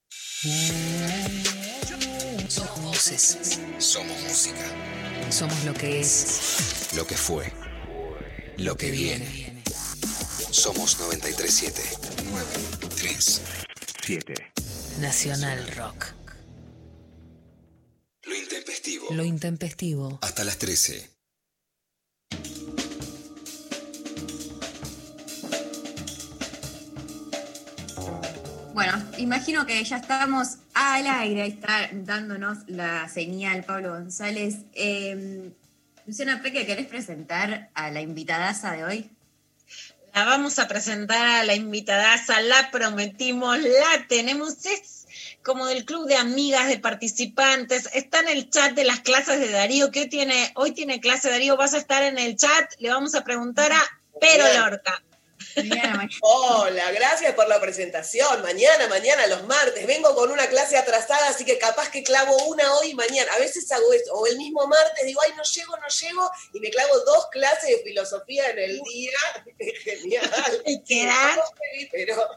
Somos 2.49 2.83
voces. 2.83 3.61
Somos 3.79 4.21
música. 4.23 4.65
Somos 5.31 5.65
lo 5.65 5.73
que 5.75 6.01
es. 6.01 6.89
Lo 6.97 7.07
que 7.07 7.17
fue. 7.17 7.53
Lo 8.59 8.77
que 8.77 8.91
viene. 8.91 9.63
Somos 10.51 10.99
937. 11.01 11.83
937. 12.31 14.35
Nacional 15.01 15.67
Rock. 15.77 16.07
Lo 18.23 18.35
intempestivo. 18.35 19.07
Lo 19.11 19.25
intempestivo. 19.25 20.19
Hasta 20.23 20.45
las 20.45 20.59
13. 20.59 21.16
Bueno, 28.77 28.93
imagino 29.17 29.65
que 29.65 29.83
ya 29.83 29.97
estamos 29.97 30.59
al 30.75 31.07
aire, 31.07 31.47
está 31.47 31.89
dándonos 31.93 32.59
la 32.67 33.09
señal 33.09 33.65
Pablo 33.65 33.89
González. 33.89 34.57
Eh, 34.75 35.51
Luciana 36.05 36.43
Peque, 36.43 36.67
¿querés 36.67 36.87
presentar 36.87 37.71
a 37.73 37.91
la 37.91 38.03
invitadaza 38.03 38.73
de 38.73 38.85
hoy? 38.85 39.11
La 40.13 40.27
vamos 40.27 40.59
a 40.59 40.69
presentar 40.69 41.27
a 41.27 41.45
la 41.45 41.55
invitadaza, 41.55 42.39
la 42.43 42.71
prometimos, 42.71 43.59
la 43.61 44.07
tenemos, 44.09 44.67
es 44.67 45.07
como 45.43 45.65
del 45.65 45.87
club 45.87 46.07
de 46.07 46.17
amigas, 46.17 46.69
de 46.69 46.79
participantes, 46.79 47.89
está 47.95 48.21
en 48.21 48.29
el 48.29 48.51
chat 48.51 48.75
de 48.75 48.85
las 48.85 49.01
clases 49.01 49.41
de 49.41 49.53
Darío, 49.53 49.91
¿qué 49.91 50.05
tiene? 50.05 50.53
Hoy 50.55 50.73
tiene 50.73 51.01
clase 51.01 51.31
Darío, 51.31 51.57
vas 51.57 51.73
a 51.73 51.79
estar 51.79 52.03
en 52.03 52.19
el 52.19 52.37
chat, 52.37 52.75
le 52.79 52.91
vamos 52.91 53.15
a 53.15 53.25
preguntar 53.25 53.73
a 53.73 53.81
Pero 54.21 54.45
Bien. 54.45 54.81
Hola, 56.21 56.91
gracias 56.93 57.35
por 57.35 57.49
la 57.49 57.61
presentación. 57.61 58.43
Mañana, 58.43 58.89
mañana, 58.89 59.27
los 59.27 59.47
martes. 59.47 59.87
Vengo 59.87 60.15
con 60.15 60.31
una 60.31 60.49
clase 60.49 60.77
atrasada, 60.77 61.29
así 61.29 61.45
que 61.45 61.59
capaz 61.59 61.91
que 61.91 62.03
clavo 62.03 62.37
una 62.47 62.75
hoy 62.75 62.91
y 62.91 62.95
mañana. 62.95 63.33
A 63.33 63.39
veces 63.39 63.71
hago 63.73 63.93
esto, 63.93 64.13
o 64.13 64.27
el 64.27 64.37
mismo 64.37 64.67
martes 64.67 65.05
digo, 65.05 65.21
ay, 65.23 65.33
no 65.37 65.43
llego, 65.43 65.77
no 65.77 65.89
llego, 65.89 66.31
y 66.53 66.61
me 66.61 66.71
clavo 66.71 66.99
dos 67.01 67.27
clases 67.31 67.71
de 67.71 67.83
filosofía 67.83 68.51
en 68.51 68.59
el 68.59 68.81
día. 68.83 69.19
Genial. 69.85 70.63
¿Y 70.67 70.83
quedan? 70.83 71.39
Pero 71.91 72.29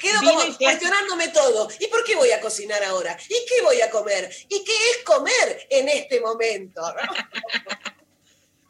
quedo 0.00 0.18
como 0.20 0.56
cuestionándome 0.56 1.28
todo. 1.28 1.68
¿Y 1.78 1.86
por 1.88 2.04
qué 2.04 2.16
voy 2.16 2.30
a 2.30 2.40
cocinar 2.40 2.82
ahora? 2.84 3.16
¿Y 3.28 3.46
qué 3.46 3.62
voy 3.62 3.80
a 3.80 3.90
comer? 3.90 4.30
¿Y 4.48 4.64
qué 4.64 4.90
es 4.90 5.04
comer 5.04 5.66
en 5.70 5.88
este 5.88 6.20
momento? 6.20 6.82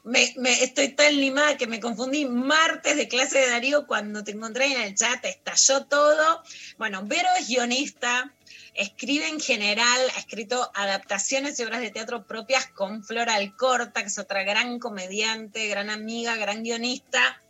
Me, 0.06 0.32
me- 0.36 0.62
estoy 0.62 0.90
tan 0.90 1.16
limada 1.16 1.56
que 1.56 1.66
me 1.66 1.80
confundí 1.80 2.24
martes 2.26 2.96
de 2.96 3.08
clase 3.08 3.40
de 3.40 3.50
Darío 3.50 3.86
cuando 3.88 4.22
te 4.22 4.30
encontré 4.30 4.66
en 4.66 4.80
el 4.80 4.94
chat, 4.94 5.24
estalló 5.24 5.84
todo. 5.86 6.42
Bueno, 6.78 7.02
Vero 7.04 7.28
es 7.40 7.48
guionista, 7.48 8.32
escribe 8.74 9.26
en 9.28 9.40
general, 9.40 10.00
ha 10.14 10.18
escrito 10.20 10.70
adaptaciones 10.74 11.58
y 11.58 11.64
obras 11.64 11.80
de 11.80 11.90
teatro 11.90 12.24
propias 12.24 12.68
con 12.68 13.02
Flora 13.02 13.34
Alcorta, 13.34 14.02
que 14.02 14.06
es 14.06 14.18
otra 14.18 14.44
gran 14.44 14.78
comediante, 14.78 15.66
gran 15.66 15.90
amiga, 15.90 16.36
gran 16.36 16.62
guionista. 16.62 17.42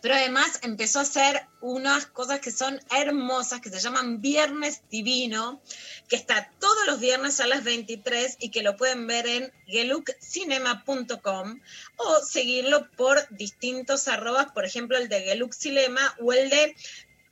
Pero 0.00 0.14
además 0.14 0.58
empezó 0.62 0.98
a 0.98 1.02
hacer 1.02 1.46
unas 1.60 2.06
cosas 2.06 2.40
que 2.40 2.50
son 2.50 2.80
hermosas, 2.90 3.60
que 3.60 3.70
se 3.70 3.78
llaman 3.78 4.20
Viernes 4.20 4.82
Divino, 4.90 5.62
que 6.08 6.16
está 6.16 6.50
todos 6.58 6.86
los 6.86 6.98
viernes 6.98 7.38
a 7.40 7.46
las 7.46 7.62
23 7.62 8.36
y 8.40 8.50
que 8.50 8.62
lo 8.62 8.76
pueden 8.76 9.06
ver 9.06 9.26
en 9.26 9.52
geluccinema.com 9.66 11.60
o 11.96 12.20
seguirlo 12.24 12.90
por 12.92 13.26
distintos 13.30 14.08
arrobas, 14.08 14.50
por 14.52 14.64
ejemplo 14.64 14.96
el 14.98 15.08
de 15.08 15.22
Geluk 15.22 15.52
Cinema 15.52 16.16
o 16.20 16.32
el 16.32 16.50
de 16.50 16.74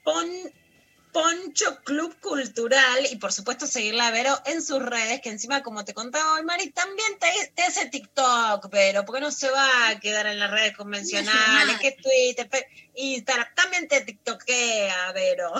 Pon- 0.04 0.52
Poncho 1.12 1.82
Club 1.84 2.18
Cultural 2.20 3.06
y 3.10 3.16
por 3.16 3.32
supuesto 3.32 3.66
seguirla 3.66 4.08
a 4.08 4.10
Vero 4.10 4.38
en 4.46 4.62
sus 4.62 4.82
redes, 4.82 5.20
que 5.20 5.30
encima 5.30 5.62
como 5.62 5.84
te 5.84 5.94
contaba 5.94 6.34
hoy 6.34 6.44
Mari, 6.44 6.70
también 6.70 7.18
te, 7.18 7.52
te 7.54 7.62
hace 7.62 7.86
TikTok, 7.86 8.68
pero 8.70 9.04
porque 9.04 9.20
no 9.20 9.30
se 9.30 9.50
va 9.50 9.88
a 9.88 10.00
quedar 10.00 10.26
en 10.26 10.38
las 10.38 10.50
redes 10.50 10.76
convencionales, 10.76 11.78
que 11.80 11.92
Twitter, 11.92 12.48
Instagram, 12.94 13.48
también 13.54 13.88
te 13.88 14.00
TikTokea, 14.02 15.12
Vero. 15.12 15.52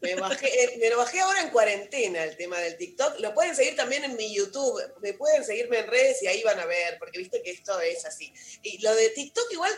Me, 0.00 0.14
bajé, 0.14 0.46
eh, 0.46 0.78
me 0.78 0.90
lo 0.90 0.98
bajé 0.98 1.20
ahora 1.20 1.40
en 1.40 1.50
cuarentena 1.50 2.22
el 2.22 2.36
tema 2.36 2.58
del 2.58 2.76
TikTok. 2.76 3.18
Lo 3.18 3.34
pueden 3.34 3.56
seguir 3.56 3.74
también 3.74 4.04
en 4.04 4.16
mi 4.16 4.32
YouTube. 4.32 4.80
Me 5.00 5.12
pueden 5.14 5.44
seguirme 5.44 5.80
en 5.80 5.88
redes 5.88 6.22
y 6.22 6.28
ahí 6.28 6.42
van 6.44 6.60
a 6.60 6.66
ver, 6.66 6.98
porque 6.98 7.18
viste 7.18 7.42
que 7.42 7.50
esto 7.50 7.80
es 7.80 8.04
así. 8.04 8.32
Y 8.62 8.80
lo 8.80 8.94
de 8.94 9.10
TikTok 9.10 9.50
igual, 9.50 9.72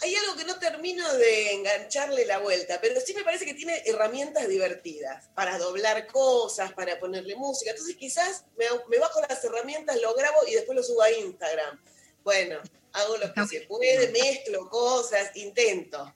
hay 0.00 0.14
algo 0.14 0.36
que 0.36 0.44
no 0.44 0.58
termino 0.58 1.12
de 1.14 1.52
engancharle 1.54 2.24
la 2.24 2.38
vuelta, 2.38 2.80
pero 2.80 3.00
sí 3.00 3.14
me 3.14 3.24
parece 3.24 3.44
que 3.44 3.54
tiene 3.54 3.82
herramientas 3.84 4.48
divertidas 4.48 5.28
para 5.34 5.58
doblar 5.58 6.06
cosas, 6.06 6.72
para 6.72 6.98
ponerle 7.00 7.34
música. 7.34 7.72
Entonces 7.72 7.96
quizás 7.96 8.44
me, 8.56 8.66
me 8.88 8.98
bajo 8.98 9.20
las 9.28 9.42
herramientas, 9.44 10.00
lo 10.00 10.14
grabo 10.14 10.38
y 10.46 10.54
después 10.54 10.76
lo 10.76 10.82
subo 10.82 11.02
a 11.02 11.10
Instagram. 11.10 11.80
Bueno, 12.22 12.60
hago 12.92 13.16
lo 13.16 13.32
que 13.32 13.46
se 13.46 13.60
puede, 13.62 14.08
mezclo 14.10 14.68
cosas, 14.68 15.34
intento. 15.34 16.14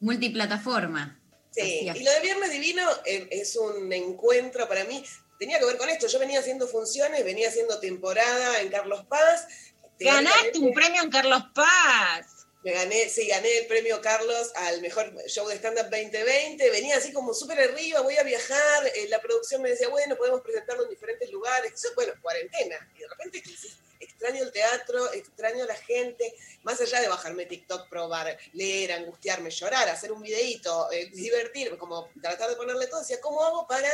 Multiplataforma. 0.00 1.20
Sí, 1.50 1.88
y 1.94 2.04
lo 2.04 2.10
de 2.10 2.20
Viernes 2.20 2.50
Divino 2.50 2.86
eh, 3.06 3.28
es 3.30 3.56
un 3.56 3.90
encuentro 3.92 4.68
para 4.68 4.84
mí. 4.84 5.02
Tenía 5.38 5.58
que 5.58 5.64
ver 5.64 5.78
con 5.78 5.88
esto. 5.88 6.06
Yo 6.06 6.18
venía 6.18 6.40
haciendo 6.40 6.68
funciones, 6.68 7.24
venía 7.24 7.48
haciendo 7.48 7.80
temporada 7.80 8.60
en 8.60 8.68
Carlos 8.68 9.04
Paz. 9.06 9.48
Ganaste 9.98 10.58
un 10.58 10.72
premio 10.74 11.02
en 11.02 11.10
Carlos 11.10 11.42
Paz. 11.54 12.35
Me 12.62 12.72
gané, 12.72 13.08
sí, 13.08 13.28
gané 13.28 13.58
el 13.58 13.66
premio 13.66 14.00
Carlos 14.00 14.50
al 14.56 14.80
mejor 14.80 15.14
show 15.28 15.46
de 15.46 15.54
stand-up 15.56 15.88
2020. 15.88 16.70
Venía 16.70 16.96
así 16.96 17.12
como 17.12 17.32
súper 17.32 17.60
arriba, 17.60 18.00
voy 18.00 18.16
a 18.16 18.24
viajar. 18.24 18.86
eh, 18.94 19.06
la 19.08 19.20
producción 19.20 19.62
me 19.62 19.70
decía, 19.70 19.88
bueno, 19.88 20.16
podemos 20.16 20.40
presentarlo 20.40 20.82
en 20.82 20.90
diferentes 20.90 21.30
lugares. 21.30 21.72
Eso, 21.72 21.88
bueno, 21.94 22.12
cuarentena. 22.20 22.90
Y 22.96 23.00
de 23.00 23.08
repente 23.08 23.42
extraño 24.00 24.42
el 24.42 24.52
teatro, 24.52 25.12
extraño 25.12 25.64
a 25.64 25.66
la 25.66 25.76
gente. 25.76 26.34
Más 26.62 26.80
allá 26.80 27.00
de 27.00 27.08
bajarme 27.08 27.46
TikTok, 27.46 27.88
probar, 27.88 28.36
leer, 28.52 28.92
angustiarme, 28.92 29.50
llorar, 29.50 29.88
hacer 29.88 30.10
un 30.10 30.22
videíto, 30.22 30.90
eh, 30.90 31.10
divertirme, 31.12 31.78
como 31.78 32.10
tratar 32.20 32.50
de 32.50 32.56
ponerle 32.56 32.86
todo. 32.88 33.00
Decía, 33.00 33.20
¿cómo 33.20 33.44
hago 33.44 33.66
para 33.66 33.88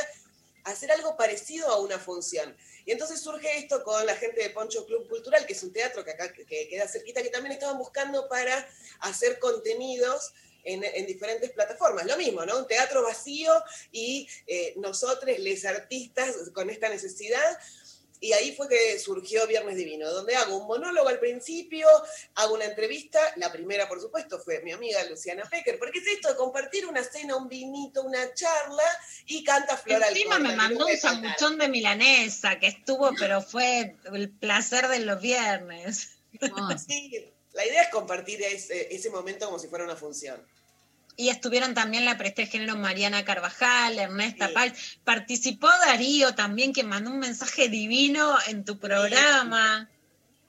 hacer 0.65 0.91
algo 0.93 1.17
parecido 1.17 1.69
a 1.69 1.81
una 1.81 1.99
función. 1.99 2.57
Y 2.85 2.93
entonces 2.93 3.21
surge 3.21 3.59
esto 3.59 3.83
con 3.85 4.05
la 4.07 4.17
gente 4.17 4.43
de 4.43 4.51
Poncho 4.51 4.85
Club 4.87 5.09
Cultural, 5.09 5.47
que 5.47 5.53
es 5.53 5.63
un 5.63 5.73
teatro 5.73 6.05
que 6.05 6.11
acá 6.13 6.33
que 6.33 6.69
queda 6.69 6.89
cerquita, 6.89 7.23
que 7.23 7.31
también 7.31 7.53
estaban 7.53 7.79
buscando 7.79 8.29
para 8.29 8.69
hacer 9.01 9.39
contenidos 9.39 10.33
en, 10.65 10.85
en 10.85 11.07
diferentes 11.07 11.51
plataformas. 11.51 12.07
Lo 12.07 12.17
mismo, 12.17 12.45
¿no? 12.45 12.59
Un 12.59 12.67
teatro 12.67 13.03
vacío 13.03 13.53
y 13.91 14.29
eh, 14.47 14.75
nosotros, 14.77 15.39
les 15.39 15.65
artistas, 15.65 16.37
con 16.53 16.71
esta 16.71 16.89
necesidad. 16.89 17.59
Y 18.23 18.33
ahí 18.35 18.55
fue 18.55 18.69
que 18.69 19.01
surgió 19.01 19.49
Viernes 19.49 19.77
Divino, 19.77 20.09
donde 20.09 20.37
hago 20.37 20.57
un 20.57 20.69
monólogo 20.69 21.09
al 21.09 21.19
principio, 21.19 21.89
hago 22.37 22.55
una 22.55 22.67
entrevista. 22.67 23.19
La 23.35 23.51
primera, 23.51 23.89
por 23.89 24.01
supuesto, 24.01 24.39
fue 24.39 24.61
mi 24.63 24.71
amiga 24.71 25.03
Luciana 25.11 25.43
Pecker, 25.51 25.77
porque 25.77 25.99
es 25.99 26.07
esto 26.07 26.29
de 26.29 26.37
compartir 26.37 26.87
una 26.87 27.03
cena, 27.03 27.35
un 27.35 27.49
vinito, 27.49 28.05
una 28.05 28.33
charla 28.33 28.85
y 29.27 29.43
canta 29.43 29.77
Flora 29.77 30.09
Encima 30.09 30.37
Alcorta, 30.37 30.57
me 30.57 30.57
mandó 30.57 30.87
un 30.87 30.97
sanguchón 30.97 31.59
de 31.59 31.69
milanesa 31.69 32.61
que 32.61 32.69
estuvo, 32.69 33.11
pero 33.19 33.43
fue 33.43 33.97
el 34.15 34.31
placer 34.31 34.87
de 34.87 35.01
los 35.01 35.21
viernes. 35.21 36.11
Sí, 36.87 37.29
la 37.55 37.67
idea 37.67 37.83
es 37.83 37.89
compartir 37.89 38.41
ese, 38.41 38.95
ese 38.95 39.11
momento 39.11 39.47
como 39.47 39.59
si 39.59 39.67
fuera 39.67 39.85
una 39.85 39.97
función. 39.97 40.47
Y 41.17 41.29
estuvieron 41.29 41.75
también 41.75 42.05
la 42.05 42.17
Preste 42.17 42.47
Género 42.47 42.77
Mariana 42.77 43.25
Carvajal, 43.25 43.99
Ernesta 43.99 44.53
Pal. 44.53 44.75
Participó 45.05 45.69
Darío 45.69 46.35
también, 46.35 46.73
que 46.73 46.85
mandó 46.85 47.11
un 47.11 47.19
mensaje 47.19 47.69
divino 47.69 48.37
en 48.47 48.65
tu 48.65 48.79
programa. 48.79 49.91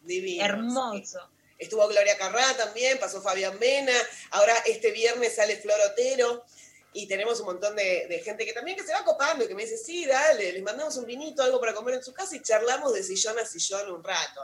Divino. 0.02 0.44
Hermoso. 0.44 1.20
Estuvo 1.60 1.88
Gloria 1.88 2.18
Carrá 2.18 2.56
también, 2.58 2.98
pasó 3.00 3.22
Fabián 3.22 3.58
Mena, 3.58 3.94
ahora 4.32 4.54
este 4.66 4.92
viernes 4.92 5.36
sale 5.36 5.56
Flor 5.56 5.80
Otero 5.92 6.44
y 6.92 7.08
tenemos 7.08 7.40
un 7.40 7.46
montón 7.46 7.76
de, 7.76 8.06
de 8.08 8.20
gente 8.20 8.46
que 8.46 8.54
también 8.54 8.78
que 8.78 8.84
se 8.84 8.92
va 8.92 9.06
copando 9.06 9.46
y 9.46 9.48
que 9.48 9.56
me 9.56 9.64
dice, 9.64 9.78
sí, 9.78 10.06
dale, 10.06 10.52
les 10.52 10.62
mandamos 10.62 10.98
un 10.98 11.06
vinito, 11.06 11.42
algo 11.42 11.60
para 11.60 11.74
comer 11.74 11.96
en 11.96 12.04
su 12.04 12.14
casa 12.14 12.36
y 12.36 12.42
charlamos 12.42 12.94
de 12.94 13.04
sillón 13.04 13.40
a 13.40 13.46
sillón 13.46 13.92
un 13.92 14.04
rato. 14.04 14.42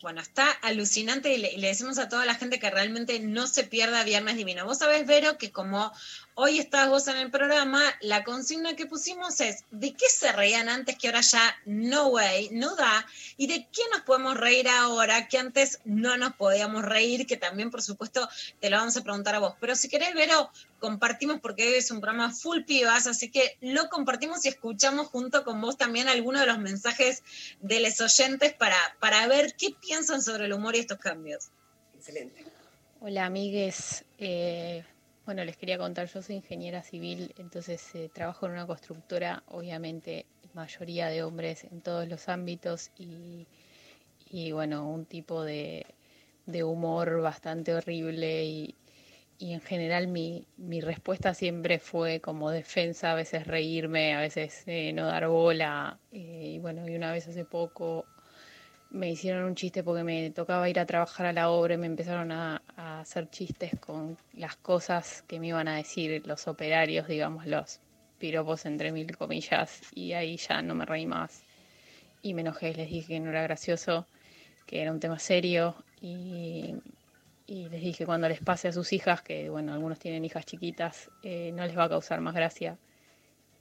Bueno, 0.00 0.20
está 0.20 0.48
alucinante 0.62 1.34
y 1.34 1.38
le, 1.38 1.68
decimos 1.68 1.98
a 1.98 2.08
toda 2.08 2.24
la 2.24 2.36
gente 2.36 2.60
que 2.60 2.70
realmente 2.70 3.18
no 3.18 3.48
se 3.48 3.64
pierda 3.64 4.04
Viernes 4.04 4.36
Divino. 4.36 4.64
Vos 4.64 4.78
sabés, 4.78 5.06
Vero, 5.06 5.38
que 5.38 5.50
como 5.50 5.92
hoy 6.40 6.60
estás 6.60 6.88
vos 6.88 7.08
en 7.08 7.16
el 7.16 7.32
programa, 7.32 7.82
la 8.00 8.22
consigna 8.22 8.76
que 8.76 8.86
pusimos 8.86 9.40
es 9.40 9.64
¿de 9.72 9.92
qué 9.92 10.06
se 10.08 10.30
reían 10.30 10.68
antes 10.68 10.96
que 10.96 11.08
ahora 11.08 11.20
ya 11.20 11.56
no 11.66 12.10
way, 12.10 12.50
no 12.52 12.76
da? 12.76 13.04
¿Y 13.36 13.48
de 13.48 13.66
qué 13.72 13.82
nos 13.90 14.02
podemos 14.02 14.36
reír 14.36 14.68
ahora 14.68 15.26
que 15.26 15.36
antes 15.36 15.80
no 15.84 16.16
nos 16.16 16.34
podíamos 16.34 16.84
reír? 16.84 17.26
Que 17.26 17.36
también, 17.36 17.72
por 17.72 17.82
supuesto, 17.82 18.28
te 18.60 18.70
lo 18.70 18.76
vamos 18.76 18.96
a 18.96 19.02
preguntar 19.02 19.34
a 19.34 19.40
vos. 19.40 19.54
Pero 19.58 19.74
si 19.74 19.88
querés, 19.88 20.14
Vero, 20.14 20.48
compartimos 20.78 21.40
porque 21.40 21.66
hoy 21.66 21.74
es 21.74 21.90
un 21.90 22.00
programa 22.00 22.32
full 22.32 22.62
pibas, 22.62 23.08
así 23.08 23.32
que 23.32 23.58
lo 23.60 23.88
compartimos 23.88 24.44
y 24.44 24.48
escuchamos 24.48 25.08
junto 25.08 25.42
con 25.42 25.60
vos 25.60 25.76
también 25.76 26.06
algunos 26.06 26.42
de 26.42 26.46
los 26.46 26.60
mensajes 26.60 27.24
de 27.60 27.80
los 27.80 28.00
oyentes 28.00 28.54
para, 28.54 28.78
para 29.00 29.26
ver 29.26 29.56
qué 29.58 29.74
piensan 29.80 30.22
sobre 30.22 30.44
el 30.44 30.52
humor 30.52 30.76
y 30.76 30.78
estos 30.78 30.98
cambios. 30.98 31.48
Excelente. 31.96 32.44
Hola 33.00 33.26
amigues, 33.26 34.04
Eh, 34.18 34.84
bueno 35.28 35.44
les 35.44 35.58
quería 35.58 35.76
contar, 35.76 36.06
yo 36.08 36.22
soy 36.22 36.36
ingeniera 36.36 36.82
civil, 36.82 37.34
entonces 37.36 37.94
eh, 37.94 38.08
trabajo 38.10 38.46
en 38.46 38.52
una 38.52 38.66
constructora, 38.66 39.42
obviamente 39.48 40.24
mayoría 40.54 41.08
de 41.08 41.22
hombres 41.22 41.64
en 41.64 41.82
todos 41.82 42.08
los 42.08 42.30
ámbitos 42.30 42.90
y, 42.98 43.46
y, 44.30 44.52
bueno, 44.52 44.88
un 44.88 45.04
tipo 45.04 45.44
de, 45.44 45.84
de 46.46 46.64
humor 46.64 47.20
bastante 47.20 47.74
horrible 47.74 48.46
y, 48.46 48.74
y 49.38 49.52
en 49.52 49.60
general 49.60 50.08
mi, 50.08 50.46
mi 50.56 50.80
respuesta 50.80 51.34
siempre 51.34 51.78
fue 51.78 52.20
como 52.20 52.50
defensa, 52.50 53.12
a 53.12 53.14
veces 53.14 53.46
reírme, 53.46 54.14
a 54.14 54.20
veces 54.20 54.62
eh, 54.64 54.94
no 54.94 55.04
dar 55.04 55.28
bola 55.28 55.98
eh, 56.10 56.52
y 56.54 56.58
bueno, 56.58 56.88
y 56.88 56.96
una 56.96 57.12
vez 57.12 57.28
hace 57.28 57.44
poco 57.44 58.06
me 58.90 59.10
hicieron 59.10 59.44
un 59.44 59.54
chiste 59.54 59.82
porque 59.82 60.02
me 60.02 60.30
tocaba 60.30 60.68
ir 60.68 60.78
a 60.80 60.86
trabajar 60.86 61.26
a 61.26 61.32
la 61.32 61.50
obra 61.50 61.74
y 61.74 61.78
me 61.78 61.86
empezaron 61.86 62.32
a, 62.32 62.62
hacer 62.76 63.28
chistes 63.30 63.78
con 63.80 64.16
las 64.34 64.56
cosas 64.56 65.22
que 65.26 65.38
me 65.38 65.48
iban 65.48 65.68
a 65.68 65.76
decir 65.76 66.26
los 66.26 66.48
operarios, 66.48 67.06
digamos, 67.06 67.46
los 67.46 67.80
piropos 68.18 68.66
entre 68.66 68.92
mil 68.92 69.16
comillas, 69.16 69.80
y 69.94 70.12
ahí 70.12 70.36
ya 70.36 70.62
no 70.62 70.74
me 70.74 70.84
reí 70.84 71.06
más. 71.06 71.42
Y 72.22 72.34
me 72.34 72.40
enojé, 72.40 72.74
les 72.74 72.88
dije 72.88 73.06
que 73.08 73.20
no 73.20 73.30
era 73.30 73.42
gracioso, 73.42 74.06
que 74.66 74.82
era 74.82 74.90
un 74.90 75.00
tema 75.00 75.18
serio, 75.18 75.76
y, 76.00 76.74
y 77.46 77.68
les 77.68 77.80
dije 77.80 78.06
cuando 78.06 78.28
les 78.28 78.40
pase 78.40 78.68
a 78.68 78.72
sus 78.72 78.92
hijas, 78.92 79.22
que 79.22 79.50
bueno, 79.50 79.72
algunos 79.72 79.98
tienen 79.98 80.24
hijas 80.24 80.46
chiquitas, 80.46 81.10
eh, 81.22 81.52
no 81.54 81.64
les 81.64 81.76
va 81.76 81.84
a 81.84 81.88
causar 81.88 82.20
más 82.20 82.34
gracia. 82.34 82.78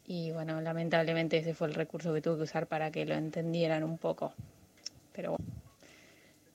Y 0.05 0.31
bueno, 0.31 0.61
lamentablemente 0.61 1.37
ese 1.37 1.53
fue 1.53 1.67
el 1.67 1.73
recurso 1.73 2.13
que 2.13 2.21
tuve 2.21 2.37
que 2.37 2.43
usar 2.43 2.67
para 2.67 2.91
que 2.91 3.05
lo 3.05 3.13
entendieran 3.13 3.83
un 3.83 3.97
poco. 3.97 4.33
Pero 5.17 5.31
bueno, 5.31 5.45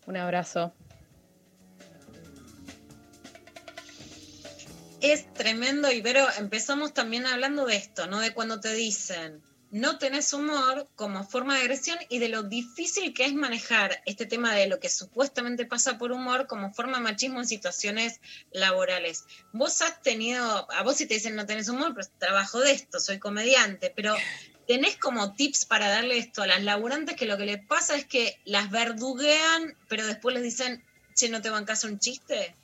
un 0.06 0.16
abrazo. 0.16 0.72
Es 5.00 5.34
tremendo, 5.34 5.90
Ibero. 5.90 6.24
Empezamos 6.38 6.94
también 6.94 7.26
hablando 7.26 7.66
de 7.66 7.74
esto, 7.74 8.06
¿no? 8.06 8.20
De 8.20 8.32
cuando 8.32 8.60
te 8.60 8.72
dicen, 8.72 9.42
no 9.72 9.96
tenés 9.96 10.34
humor 10.34 10.86
como 10.96 11.26
forma 11.26 11.54
de 11.54 11.62
agresión 11.62 11.98
y 12.10 12.18
de 12.18 12.28
lo 12.28 12.42
difícil 12.42 13.14
que 13.14 13.24
es 13.24 13.32
manejar 13.32 14.02
este 14.04 14.26
tema 14.26 14.54
de 14.54 14.66
lo 14.66 14.78
que 14.78 14.90
supuestamente 14.90 15.64
pasa 15.64 15.96
por 15.96 16.12
humor 16.12 16.46
como 16.46 16.74
forma 16.74 16.98
de 16.98 17.04
machismo 17.04 17.40
en 17.40 17.48
situaciones 17.48 18.20
laborales. 18.52 19.24
Vos 19.54 19.80
has 19.80 20.02
tenido, 20.02 20.70
a 20.70 20.82
vos 20.82 20.96
si 20.96 21.06
te 21.06 21.14
dicen 21.14 21.36
no 21.36 21.46
tenés 21.46 21.70
humor, 21.70 21.94
pues 21.94 22.12
trabajo 22.18 22.60
de 22.60 22.72
esto, 22.72 23.00
soy 23.00 23.18
comediante, 23.18 23.90
pero 23.96 24.14
¿tenés 24.66 24.98
como 24.98 25.32
tips 25.34 25.64
para 25.64 25.88
darle 25.88 26.18
esto 26.18 26.42
a 26.42 26.46
las 26.46 26.62
laburantes 26.62 27.16
que 27.16 27.24
lo 27.24 27.38
que 27.38 27.46
les 27.46 27.66
pasa 27.66 27.96
es 27.96 28.04
que 28.04 28.38
las 28.44 28.70
verduguean, 28.70 29.74
pero 29.88 30.06
después 30.06 30.34
les 30.34 30.42
dicen, 30.42 30.84
che, 31.14 31.30
¿no 31.30 31.40
te 31.40 31.48
bancas 31.48 31.84
un 31.84 31.98
chiste? 31.98 32.54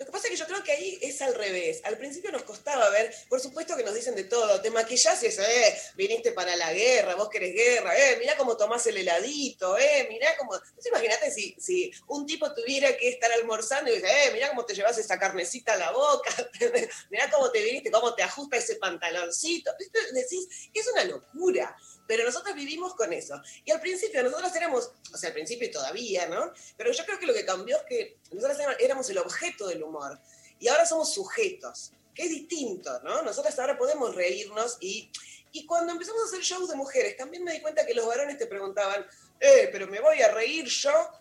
Lo 0.00 0.06
que 0.06 0.12
pasa 0.12 0.28
es 0.28 0.30
que 0.30 0.36
yo 0.38 0.46
creo 0.46 0.64
que 0.64 0.72
ahí 0.72 0.98
es 1.02 1.20
al 1.20 1.34
revés. 1.34 1.82
Al 1.84 1.98
principio 1.98 2.32
nos 2.32 2.42
costaba 2.42 2.88
ver, 2.88 3.14
por 3.28 3.38
supuesto 3.38 3.76
que 3.76 3.84
nos 3.84 3.94
dicen 3.94 4.14
de 4.14 4.24
todo, 4.24 4.58
te 4.62 4.70
maquillás 4.70 5.22
y 5.22 5.26
eso, 5.26 5.42
eh, 5.42 5.78
viniste 5.94 6.32
para 6.32 6.56
la 6.56 6.72
guerra, 6.72 7.16
vos 7.16 7.28
querés 7.28 7.52
guerra, 7.52 7.94
eh, 7.94 8.16
mirá 8.18 8.34
cómo 8.38 8.56
tomás 8.56 8.86
el 8.86 8.96
heladito, 8.96 9.76
eh, 9.76 10.06
mirá 10.08 10.34
cómo... 10.38 10.54
Entonces 10.54 10.86
imagínate 10.90 11.30
si, 11.30 11.54
si 11.58 11.92
un 12.06 12.24
tipo 12.24 12.50
tuviera 12.54 12.96
que 12.96 13.10
estar 13.10 13.30
almorzando 13.30 13.90
y 13.90 13.96
dice, 13.96 14.08
eh, 14.08 14.30
mirá 14.32 14.48
cómo 14.48 14.64
te 14.64 14.74
llevas 14.74 14.96
esa 14.96 15.18
carnecita 15.18 15.74
a 15.74 15.76
la 15.76 15.90
boca, 15.90 16.30
mirá 17.10 17.30
cómo 17.30 17.50
te 17.50 17.62
viniste, 17.62 17.90
cómo 17.90 18.14
te 18.14 18.22
ajusta 18.22 18.56
ese 18.56 18.76
pantaloncito. 18.76 19.70
Decís, 20.14 20.48
es 20.72 20.88
una 20.92 21.04
locura. 21.04 21.76
Pero 22.10 22.24
nosotros 22.24 22.56
vivimos 22.56 22.96
con 22.96 23.12
eso. 23.12 23.40
Y 23.64 23.70
al 23.70 23.80
principio 23.80 24.20
nosotros 24.24 24.52
éramos, 24.56 24.90
o 25.14 25.16
sea, 25.16 25.28
al 25.28 25.32
principio 25.32 25.70
todavía, 25.70 26.26
¿no? 26.26 26.52
Pero 26.76 26.90
yo 26.90 27.04
creo 27.06 27.20
que 27.20 27.26
lo 27.26 27.32
que 27.32 27.44
cambió 27.44 27.76
es 27.76 27.82
que 27.84 28.16
nosotros 28.32 28.58
éramos 28.80 29.08
el 29.10 29.18
objeto 29.18 29.68
del 29.68 29.84
humor. 29.84 30.18
Y 30.58 30.66
ahora 30.66 30.84
somos 30.84 31.14
sujetos, 31.14 31.92
que 32.12 32.24
es 32.24 32.30
distinto, 32.30 33.00
¿no? 33.04 33.22
Nosotros 33.22 33.56
ahora 33.60 33.78
podemos 33.78 34.12
reírnos 34.16 34.76
y, 34.80 35.08
y 35.52 35.64
cuando 35.66 35.92
empezamos 35.92 36.22
a 36.22 36.24
hacer 36.24 36.40
shows 36.40 36.68
de 36.68 36.74
mujeres, 36.74 37.16
también 37.16 37.44
me 37.44 37.52
di 37.52 37.60
cuenta 37.60 37.86
que 37.86 37.94
los 37.94 38.04
varones 38.04 38.36
te 38.38 38.48
preguntaban, 38.48 39.06
eh, 39.38 39.68
pero 39.70 39.86
me 39.86 40.00
voy 40.00 40.20
a 40.20 40.32
reír 40.32 40.64
yo. 40.64 41.12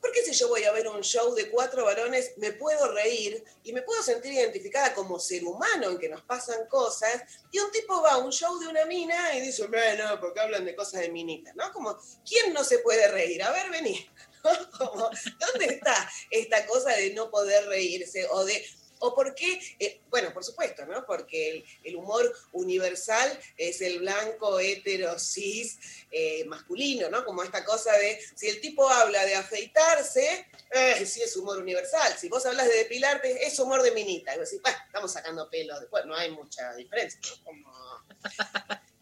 ¿Por 0.00 0.12
qué 0.12 0.22
si 0.24 0.32
yo 0.32 0.48
voy 0.48 0.64
a 0.64 0.72
ver 0.72 0.88
un 0.88 1.02
show 1.02 1.34
de 1.34 1.50
cuatro 1.50 1.84
varones 1.84 2.32
me 2.38 2.52
puedo 2.52 2.92
reír 2.92 3.44
y 3.62 3.72
me 3.72 3.82
puedo 3.82 4.02
sentir 4.02 4.32
identificada 4.32 4.94
como 4.94 5.18
ser 5.18 5.44
humano 5.44 5.90
en 5.90 5.98
que 5.98 6.08
nos 6.08 6.22
pasan 6.22 6.66
cosas? 6.68 7.22
Y 7.50 7.58
un 7.58 7.70
tipo 7.70 8.00
va 8.00 8.12
a 8.12 8.18
un 8.18 8.32
show 8.32 8.58
de 8.58 8.68
una 8.68 8.86
mina 8.86 9.36
y 9.36 9.40
dice, 9.42 9.66
bueno, 9.66 10.18
porque 10.20 10.40
hablan 10.40 10.64
de 10.64 10.74
cosas 10.74 11.00
de 11.02 11.10
minitas, 11.10 11.54
¿no? 11.54 11.72
Como, 11.72 11.98
¿quién 12.26 12.52
no 12.54 12.64
se 12.64 12.78
puede 12.78 13.08
reír? 13.08 13.42
A 13.42 13.50
ver, 13.52 13.70
vení. 13.70 14.08
¿Dónde 14.78 15.66
está 15.66 16.10
esta 16.30 16.66
cosa 16.66 16.90
de 16.92 17.12
no 17.12 17.30
poder 17.30 17.66
reírse 17.66 18.26
o 18.30 18.44
de 18.44 18.64
¿O 19.00 19.14
por 19.14 19.34
qué? 19.34 19.58
Eh, 19.78 20.00
bueno, 20.10 20.32
por 20.32 20.44
supuesto, 20.44 20.84
¿no? 20.84 21.06
Porque 21.06 21.64
el, 21.82 21.96
humor 21.96 22.34
universal 22.52 23.38
es 23.56 23.80
el 23.80 24.00
blanco, 24.00 24.60
hetero, 24.60 25.18
cis, 25.18 25.78
eh, 26.10 26.44
masculino, 26.44 27.08
¿no? 27.08 27.24
Como 27.24 27.42
esta 27.42 27.64
cosa 27.64 27.92
de, 27.94 28.20
si 28.34 28.48
el 28.48 28.60
tipo 28.60 28.88
habla 28.88 29.24
de 29.24 29.34
afeitarse, 29.34 30.46
eh, 30.70 31.06
sí 31.06 31.22
es 31.22 31.34
humor 31.36 31.58
universal. 31.58 32.14
Si 32.18 32.28
vos 32.28 32.44
hablas 32.44 32.68
de 32.68 32.76
depilarte, 32.76 33.46
es 33.46 33.58
humor 33.58 33.82
de 33.82 33.92
minita. 33.92 34.34
Y 34.34 34.38
decís, 34.38 34.60
bueno, 34.62 34.78
estamos 34.86 35.12
sacando 35.12 35.48
pelo 35.48 35.80
después, 35.80 36.04
no 36.04 36.14
hay 36.14 36.30
mucha 36.30 36.74
diferencia. 36.74 37.20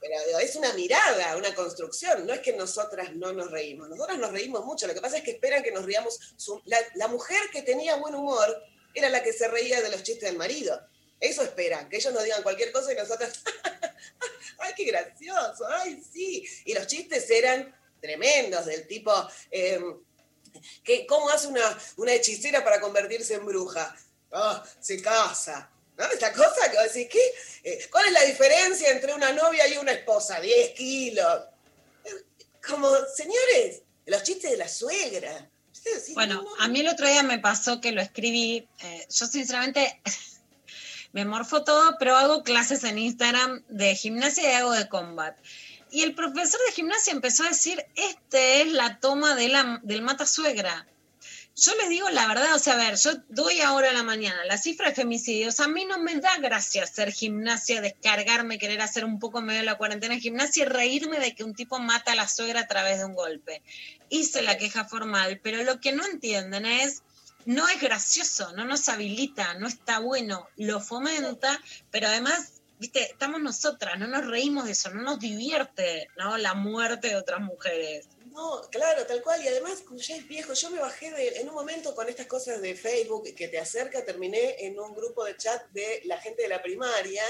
Pero 0.01 0.39
es 0.39 0.55
una 0.55 0.73
mirada, 0.75 1.37
una 1.37 1.53
construcción. 1.57 2.25
No 2.25 2.33
es 2.33 2.41
que 2.41 2.53
nosotras 2.53 3.15
no 3.17 3.33
nos 3.33 3.51
reímos. 3.51 3.89
Nosotras 3.89 4.17
nos 4.19 4.31
reímos 4.31 4.65
mucho. 4.65 4.87
Lo 4.87 4.95
que 4.95 5.01
pasa 5.01 5.19
es 5.19 5.25
que 5.25 5.33
esperan 5.33 5.63
que 5.65 5.73
nos 5.73 5.85
riamos. 5.85 6.37
La 6.95 7.09
mujer 7.09 7.41
que 7.53 7.63
tenía 7.63 7.97
buen 7.97 8.15
humor 8.15 8.63
era 8.99 9.09
la 9.09 9.23
que 9.23 9.33
se 9.33 9.49
reía 9.49 9.81
de 9.81 9.91
los 9.91 10.03
chistes 10.03 10.29
del 10.29 10.39
marido. 10.39 10.81
Eso 11.21 11.43
esperan, 11.43 11.89
que 11.89 11.97
ellos 11.97 12.13
nos 12.13 12.23
digan 12.23 12.43
cualquier 12.43 12.71
cosa 12.71 12.93
y 12.93 12.97
nosotros, 12.97 13.31
¡ay, 14.59 14.73
qué 14.77 14.85
gracioso! 14.85 15.67
¡Ay, 15.69 16.01
sí! 16.13 16.45
Y 16.65 16.75
los 16.75 16.87
chistes 16.87 17.29
eran 17.31 17.75
tremendos, 18.01 18.67
del 18.67 18.87
tipo, 18.87 19.13
eh, 19.51 19.81
que, 20.85 21.07
¿cómo 21.07 21.29
hace 21.31 21.49
una, 21.49 21.79
una 21.97 22.13
hechicera 22.13 22.63
para 22.63 22.81
convertirse 22.81 23.35
en 23.35 23.47
bruja? 23.47 23.97
Oh, 24.31 24.63
se 24.81 25.01
casa. 25.03 25.71
¿No? 25.97 26.05
Esta 26.05 26.33
cosa 26.33 26.71
que 26.71 27.09
¿qué? 27.09 27.35
Eh, 27.65 27.89
¿Cuál 27.91 28.07
es 28.07 28.13
la 28.13 28.23
diferencia 28.23 28.91
entre 28.91 29.13
una 29.15 29.33
novia 29.33 29.67
y 29.67 29.77
una 29.79 29.93
esposa? 29.93 30.41
10 30.41 30.71
kilos. 30.71 31.45
Como, 32.65 32.89
señores, 33.17 33.83
los 34.07 34.23
chistes 34.23 34.53
de 34.53 34.57
la 34.57 34.69
suegra. 34.69 35.51
Bueno, 36.15 36.45
a 36.59 36.69
mí 36.69 36.81
el 36.81 36.89
otro 36.89 37.07
día 37.07 37.23
me 37.23 37.39
pasó 37.39 37.81
que 37.81 37.93
lo 37.93 38.01
escribí. 38.01 38.69
Eh, 38.81 39.07
yo 39.11 39.27
sinceramente 39.27 40.01
me 41.13 41.25
morfo 41.25 41.65
todo, 41.65 41.97
pero 41.99 42.17
hago 42.17 42.43
clases 42.43 42.85
en 42.85 42.99
Instagram 42.99 43.63
de 43.69 43.95
gimnasia 43.95 44.51
y 44.51 44.55
hago 44.55 44.73
de 44.73 44.89
combat. 44.89 45.37
Y 45.91 46.03
el 46.03 46.15
profesor 46.15 46.61
de 46.67 46.73
gimnasia 46.73 47.13
empezó 47.13 47.45
a 47.45 47.49
decir, 47.49 47.85
este 47.95 48.63
es 48.63 48.73
la 48.73 49.01
toma 49.01 49.35
de 49.35 49.49
la, 49.49 49.81
del 49.83 50.03
mata 50.03 50.27
suegra. 50.27 50.87
Yo 51.61 51.75
les 51.75 51.89
digo 51.89 52.09
la 52.11 52.29
verdad, 52.29 52.55
o 52.55 52.59
sea, 52.61 52.75
a 52.75 52.77
ver, 52.77 52.95
yo 52.95 53.11
doy 53.31 53.61
ahora 53.63 53.91
a 53.91 53.93
la 53.93 54.05
mañana 54.05 54.45
la 54.45 54.57
cifra 54.57 54.91
de 54.91 54.95
femicidios. 54.95 55.59
A 55.59 55.67
mí 55.67 55.87
no 55.87 55.99
me 55.99 56.15
da 56.21 56.39
gracia 56.39 56.85
hacer 56.85 57.11
gimnasia, 57.11 57.81
descargarme, 57.81 58.61
querer 58.61 58.81
hacer 58.81 59.05
un 59.05 59.19
poco 59.19 59.43
medio 59.43 59.59
de 59.59 59.67
la 59.67 59.77
cuarentena 59.77 60.15
en 60.15 60.21
gimnasia 60.21 60.63
y 60.63 60.67
reírme 60.67 61.19
de 61.19 61.35
que 61.35 61.43
un 61.43 61.57
tipo 61.57 61.81
mata 61.81 62.13
a 62.13 62.15
la 62.15 62.29
suegra 62.29 62.61
a 62.61 62.69
través 62.69 62.99
de 62.99 63.07
un 63.07 63.15
golpe. 63.15 63.61
Hice 64.09 64.43
la 64.43 64.57
queja 64.57 64.85
formal, 64.85 65.41
pero 65.43 65.65
lo 65.65 65.81
que 65.81 65.91
no 65.91 66.07
entienden 66.07 66.65
es, 66.65 67.03
no 67.45 67.69
es 67.69 67.81
gracioso, 67.81 68.53
no 68.53 68.65
nos 68.65 68.89
habilita, 68.89 69.55
no 69.55 69.67
está 69.67 69.99
bueno, 69.99 70.47
lo 70.57 70.79
fomenta, 70.81 71.61
pero 71.91 72.07
además 72.07 72.58
viste, 72.79 73.03
estamos 73.03 73.41
nosotras, 73.41 73.99
no 73.99 74.07
nos 74.07 74.27
reímos 74.27 74.67
de 74.67 74.73
eso, 74.73 74.91
no 74.91 75.03
nos 75.03 75.19
divierte, 75.19 76.09
¿no? 76.17 76.37
La 76.39 76.55
muerte 76.55 77.09
de 77.09 77.17
otras 77.17 77.41
mujeres. 77.41 78.07
No, 78.33 78.61
claro, 78.71 79.05
tal 79.05 79.21
cual. 79.23 79.43
Y 79.43 79.49
además, 79.49 79.83
como 79.85 79.99
ya 79.99 80.17
es 80.17 80.29
viejo, 80.29 80.53
yo 80.53 80.71
me 80.71 80.79
bajé 80.79 81.11
de, 81.11 81.41
en 81.41 81.49
un 81.49 81.55
momento 81.55 81.95
con 81.95 82.09
estas 82.09 82.27
cosas 82.27 82.61
de 82.61 82.77
Facebook 82.77 83.35
que 83.35 83.49
te 83.49 83.59
acerca, 83.59 84.05
terminé 84.05 84.65
en 84.65 84.79
un 84.79 84.95
grupo 84.95 85.25
de 85.25 85.37
chat 85.37 85.69
de 85.71 86.03
la 86.05 86.19
gente 86.19 86.43
de 86.43 86.49
la 86.49 86.63
primaria. 86.63 87.25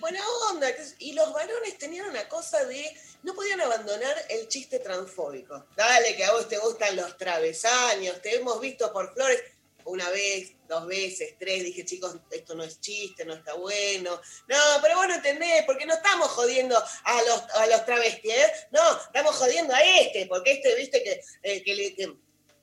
Buena 0.00 0.20
onda. 0.50 0.68
Y 0.98 1.12
los 1.12 1.32
varones 1.32 1.78
tenían 1.78 2.10
una 2.10 2.28
cosa 2.28 2.64
de, 2.64 2.92
no 3.22 3.34
podían 3.34 3.60
abandonar 3.60 4.16
el 4.28 4.48
chiste 4.48 4.80
transfóbico. 4.80 5.66
Dale, 5.76 6.16
que 6.16 6.24
a 6.24 6.32
vos 6.32 6.48
te 6.48 6.58
gustan 6.58 6.96
los 6.96 7.16
travesaños, 7.16 8.20
te 8.20 8.36
hemos 8.36 8.60
visto 8.60 8.92
por 8.92 9.14
flores 9.14 9.40
una 9.84 10.10
vez, 10.10 10.52
dos 10.68 10.86
veces, 10.86 11.34
tres, 11.38 11.64
dije, 11.64 11.84
chicos, 11.84 12.16
esto 12.30 12.54
no 12.54 12.62
es 12.62 12.80
chiste, 12.80 13.24
no 13.24 13.34
está 13.34 13.54
bueno. 13.54 14.20
No, 14.48 14.56
pero 14.82 14.96
vos 14.96 15.08
no 15.08 15.14
entendés, 15.14 15.64
porque 15.64 15.86
no 15.86 15.94
estamos 15.94 16.28
jodiendo 16.28 16.76
a 16.76 17.22
los, 17.22 17.42
a 17.54 17.66
los 17.66 17.84
travestis, 17.84 18.32
¿eh? 18.32 18.52
No, 18.70 19.00
estamos 19.00 19.34
jodiendo 19.36 19.74
a 19.74 19.80
este, 19.80 20.26
porque 20.26 20.52
este, 20.52 20.74
viste, 20.76 21.02
que, 21.02 21.20
eh, 21.42 21.62
que, 21.62 21.74
le, 21.74 21.94
que... 21.94 22.16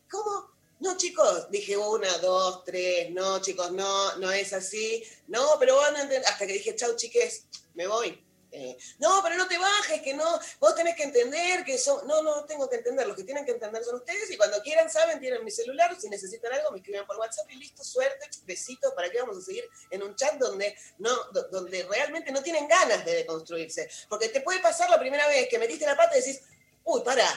¿Cómo? 0.10 0.56
No, 0.80 0.98
chicos, 0.98 1.50
dije 1.50 1.78
una, 1.78 2.18
dos, 2.20 2.64
tres, 2.64 3.10
no, 3.12 3.42
chicos, 3.42 3.72
no, 3.72 4.18
no 4.18 4.32
es 4.32 4.54
así. 4.54 5.04
No, 5.28 5.56
pero 5.58 5.76
vos 5.76 5.92
no 5.94 6.00
entendés. 6.00 6.30
Hasta 6.30 6.46
que 6.46 6.54
dije, 6.54 6.76
chau, 6.76 6.96
chiques, 6.96 7.48
me 7.74 7.88
voy. 7.88 8.25
Eh, 8.58 8.78
no, 9.00 9.20
pero 9.22 9.36
no 9.36 9.50
te 9.50 9.58
bajes, 9.58 10.02
que 10.02 10.14
no, 10.14 10.40
vos 10.62 10.76
tenés 10.76 10.96
que 10.96 11.04
entender 11.04 11.66
que 11.66 11.78
son, 11.78 12.08
no, 12.08 12.24
no 12.24 12.46
tengo 12.46 12.70
que 12.70 12.78
entender, 12.78 13.06
los 13.06 13.18
que 13.18 13.26
tienen 13.26 13.44
que 13.44 13.52
entender 13.52 13.84
son 13.84 13.96
ustedes 13.96 14.32
y 14.32 14.38
cuando 14.38 14.62
quieran, 14.62 14.90
saben, 14.90 15.20
tienen 15.20 15.44
mi 15.44 15.52
celular, 15.52 15.94
si 16.00 16.08
necesitan 16.08 16.54
algo, 16.54 16.72
me 16.72 16.78
escriben 16.78 17.06
por 17.06 17.18
WhatsApp 17.18 17.52
y 17.52 17.58
listo, 17.58 17.84
suerte, 17.84 18.30
besitos, 18.46 18.94
para 18.94 19.10
que 19.10 19.20
vamos 19.20 19.40
a 19.40 19.42
seguir 19.42 19.70
en 19.90 20.04
un 20.04 20.16
chat 20.16 20.36
donde, 20.36 20.74
no, 21.00 21.14
donde 21.52 21.84
realmente 21.84 22.32
no 22.32 22.42
tienen 22.42 22.66
ganas 22.66 23.04
de 23.04 23.16
deconstruirse. 23.16 23.90
Porque 24.08 24.30
te 24.30 24.40
puede 24.40 24.60
pasar 24.60 24.90
la 24.90 25.00
primera 25.00 25.28
vez 25.28 25.50
que 25.50 25.60
metiste 25.60 25.86
la 25.86 25.98
pata 25.98 26.18
y 26.18 26.22
decís, 26.22 26.42
uy, 26.86 27.02
para, 27.04 27.28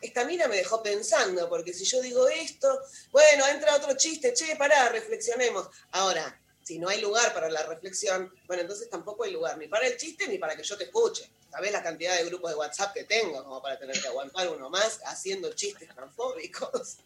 esta 0.00 0.24
mina 0.24 0.48
me 0.48 0.56
dejó 0.56 0.82
pensando, 0.82 1.50
porque 1.50 1.74
si 1.74 1.84
yo 1.84 2.00
digo 2.00 2.28
esto, 2.28 2.80
bueno, 3.10 3.46
entra 3.46 3.76
otro 3.76 3.94
chiste, 3.94 4.32
che, 4.32 4.56
pará, 4.56 4.88
reflexionemos. 4.88 5.68
Ahora, 5.90 6.41
si 6.62 6.78
no 6.78 6.88
hay 6.88 7.00
lugar 7.00 7.32
para 7.34 7.48
la 7.50 7.62
reflexión, 7.64 8.32
bueno, 8.46 8.62
entonces 8.62 8.88
tampoco 8.88 9.24
hay 9.24 9.32
lugar 9.32 9.58
ni 9.58 9.68
para 9.68 9.86
el 9.86 9.96
chiste 9.96 10.28
ni 10.28 10.38
para 10.38 10.56
que 10.56 10.62
yo 10.62 10.76
te 10.76 10.84
escuche. 10.84 11.30
¿sabés 11.52 11.70
la 11.70 11.82
cantidad 11.82 12.16
de 12.16 12.24
grupos 12.24 12.50
de 12.50 12.56
WhatsApp 12.56 12.94
que 12.94 13.04
tengo 13.04 13.44
como 13.44 13.60
para 13.60 13.78
tener 13.78 14.00
que 14.00 14.08
aguantar 14.08 14.48
uno 14.48 14.70
más 14.70 15.00
haciendo 15.04 15.52
chistes 15.52 15.88
transfóbicos? 15.94 16.96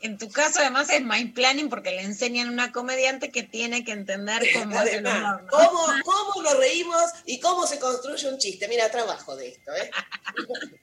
En 0.00 0.16
tu 0.16 0.30
caso, 0.30 0.60
además, 0.60 0.88
es 0.90 1.02
mind 1.02 1.34
planning 1.34 1.68
porque 1.68 1.90
le 1.90 2.02
enseñan 2.02 2.48
a 2.48 2.52
una 2.52 2.72
comediante 2.72 3.30
que 3.30 3.42
tiene 3.42 3.84
que 3.84 3.92
entender 3.92 4.42
cómo 4.54 4.80
es 4.80 4.92
el 4.92 5.06
Además, 5.06 5.40
humor. 5.40 5.42
¿no? 5.42 5.48
¿cómo, 5.50 5.86
¿cómo 6.04 6.42
nos 6.42 6.56
reímos 6.56 7.04
y 7.26 7.38
cómo 7.40 7.66
se 7.66 7.78
construye 7.78 8.28
un 8.28 8.38
chiste? 8.38 8.66
Mira, 8.68 8.90
trabajo 8.90 9.36
de 9.36 9.48
esto, 9.48 9.72
¿eh? 9.74 9.90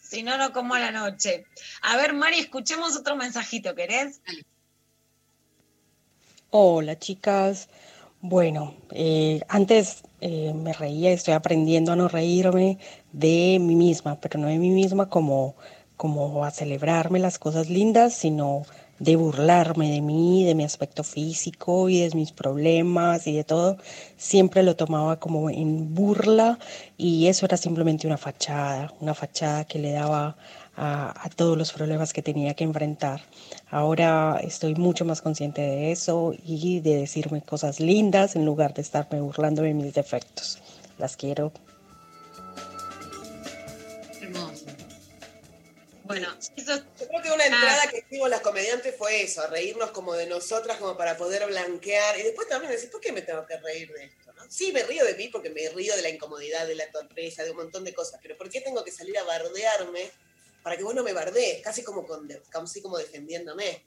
Si 0.00 0.24
no, 0.24 0.36
no 0.36 0.52
como 0.52 0.74
a 0.74 0.80
la 0.80 0.90
noche. 0.90 1.46
A 1.82 1.96
ver, 1.96 2.14
Mari, 2.14 2.40
escuchemos 2.40 2.96
otro 2.96 3.14
mensajito, 3.14 3.76
¿querés? 3.76 4.20
Hola 6.52 6.98
chicas. 6.98 7.68
Bueno, 8.20 8.74
eh, 8.90 9.40
antes 9.48 10.02
eh, 10.20 10.52
me 10.52 10.72
reía, 10.72 11.12
estoy 11.12 11.34
aprendiendo 11.34 11.92
a 11.92 11.96
no 11.96 12.08
reírme 12.08 12.78
de 13.12 13.58
mí 13.60 13.76
misma, 13.76 14.20
pero 14.20 14.40
no 14.40 14.48
de 14.48 14.58
mí 14.58 14.70
misma 14.70 15.08
como, 15.08 15.54
como 15.96 16.44
a 16.44 16.50
celebrarme 16.50 17.20
las 17.20 17.38
cosas 17.38 17.68
lindas, 17.70 18.14
sino 18.14 18.64
de 18.98 19.14
burlarme 19.14 19.92
de 19.92 20.00
mí, 20.00 20.44
de 20.44 20.56
mi 20.56 20.64
aspecto 20.64 21.04
físico 21.04 21.88
y 21.88 22.00
de 22.00 22.10
mis 22.16 22.32
problemas 22.32 23.28
y 23.28 23.36
de 23.36 23.44
todo. 23.44 23.76
Siempre 24.16 24.64
lo 24.64 24.74
tomaba 24.74 25.20
como 25.20 25.50
en 25.50 25.94
burla 25.94 26.58
y 26.98 27.28
eso 27.28 27.46
era 27.46 27.56
simplemente 27.56 28.08
una 28.08 28.18
fachada, 28.18 28.92
una 29.00 29.14
fachada 29.14 29.64
que 29.66 29.78
le 29.78 29.92
daba 29.92 30.36
a, 30.80 31.12
a 31.14 31.28
todos 31.28 31.58
los 31.58 31.72
problemas 31.72 32.14
que 32.14 32.22
tenía 32.22 32.54
que 32.54 32.64
enfrentar. 32.64 33.20
Ahora 33.70 34.40
estoy 34.42 34.74
mucho 34.74 35.04
más 35.04 35.20
consciente 35.20 35.60
de 35.60 35.92
eso 35.92 36.34
y 36.42 36.80
de 36.80 36.96
decirme 36.96 37.42
cosas 37.42 37.80
lindas 37.80 38.34
en 38.34 38.46
lugar 38.46 38.72
de 38.72 38.80
estarme 38.80 39.20
burlando 39.20 39.60
de 39.60 39.74
mis 39.74 39.92
defectos. 39.92 40.58
Las 40.98 41.18
quiero. 41.18 41.52
Hermoso. 44.22 44.66
Bueno, 46.04 46.28
eso 46.56 46.76
Yo 46.98 47.08
creo 47.08 47.22
que 47.22 47.30
una 47.30 47.44
entrada 47.44 47.86
que 47.90 47.98
hicimos 47.98 48.30
las 48.30 48.40
comediantes 48.40 48.94
fue 48.96 49.22
eso, 49.22 49.46
reírnos 49.48 49.90
como 49.90 50.14
de 50.14 50.26
nosotras, 50.26 50.78
como 50.78 50.96
para 50.96 51.18
poder 51.18 51.46
blanquear. 51.46 52.18
Y 52.18 52.22
después 52.22 52.48
también 52.48 52.72
decir, 52.72 52.90
¿por 52.90 53.02
qué 53.02 53.12
me 53.12 53.20
tengo 53.20 53.46
que 53.46 53.58
reír 53.58 53.92
de 53.92 54.04
esto? 54.04 54.32
no? 54.32 54.42
Sí, 54.48 54.72
me 54.72 54.82
río 54.82 55.04
de 55.04 55.14
mí 55.14 55.28
porque 55.28 55.50
me 55.50 55.68
río 55.68 55.94
de 55.94 56.02
la 56.02 56.08
incomodidad, 56.08 56.66
de 56.66 56.74
la 56.74 56.90
torpeza, 56.90 57.44
de 57.44 57.50
un 57.50 57.58
montón 57.58 57.84
de 57.84 57.92
cosas. 57.92 58.18
Pero 58.22 58.38
¿por 58.38 58.48
qué 58.48 58.62
tengo 58.62 58.82
que 58.82 58.90
salir 58.90 59.18
a 59.18 59.24
bardearme 59.24 60.10
para 60.62 60.76
que 60.76 60.82
vos 60.82 60.94
no 60.94 61.02
me 61.02 61.12
bardees? 61.12 61.62
Casi 61.62 61.82
como, 61.82 62.06
con, 62.06 62.28
casi 62.48 62.82
como 62.82 62.98
defendiéndome. 62.98 63.84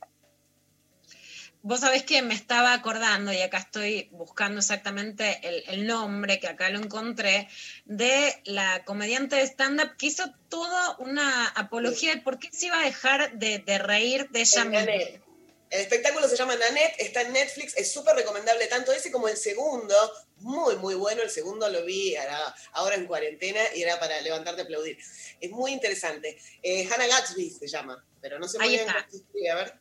Vos 1.61 1.79
sabés 1.79 2.03
que 2.03 2.21
me 2.21 2.33
estaba 2.33 2.73
acordando, 2.73 3.31
y 3.31 3.39
acá 3.39 3.59
estoy 3.59 4.09
buscando 4.11 4.59
exactamente 4.59 5.39
el, 5.47 5.63
el 5.67 5.87
nombre, 5.87 6.37
que 6.41 6.49
acá 6.49 6.69
lo 6.69 6.79
encontré, 6.79 7.47
de 7.85 8.41
la 8.43 8.83
comediante 8.83 9.37
de 9.37 9.43
stand-up 9.43 9.95
que 9.97 10.07
hizo 10.07 10.25
toda 10.49 10.97
una 10.97 11.47
apología 11.47 12.15
de 12.15 12.21
por 12.21 12.37
qué 12.37 12.49
se 12.51 12.65
iba 12.65 12.81
a 12.81 12.83
dejar 12.83 13.37
de, 13.37 13.59
de 13.59 13.77
reír 13.77 14.29
de 14.31 14.41
ella 14.41 14.65
misma. 14.65 14.91
El 15.73 15.81
espectáculo 15.81 16.27
se 16.27 16.35
llama 16.35 16.55
Nanette, 16.55 16.93
está 16.99 17.21
en 17.21 17.33
Netflix, 17.33 17.75
es 17.75 17.91
súper 17.91 18.15
recomendable, 18.15 18.67
tanto 18.67 18.93
ese 18.93 19.11
como 19.11 19.27
el 19.27 19.35
segundo, 19.35 19.95
muy, 20.37 20.75
muy 20.75 20.93
bueno. 20.93 21.23
El 21.23 21.31
segundo 21.31 21.67
lo 21.67 21.83
vi 21.83 22.15
ahora, 22.15 22.55
ahora 22.73 22.95
en 22.95 23.07
cuarentena 23.07 23.59
y 23.73 23.81
era 23.81 23.99
para 23.99 24.21
levantarte 24.21 24.61
a 24.61 24.65
aplaudir. 24.65 24.99
Es 25.41 25.49
muy 25.49 25.71
interesante. 25.71 26.37
Eh, 26.61 26.87
Hannah 26.87 27.07
Gatsby 27.07 27.49
se 27.49 27.67
llama, 27.67 28.05
pero 28.21 28.37
no 28.37 28.47
sé 28.47 28.59
se 28.59 29.17
escribe, 29.17 29.49
a 29.49 29.55
ver. 29.55 29.73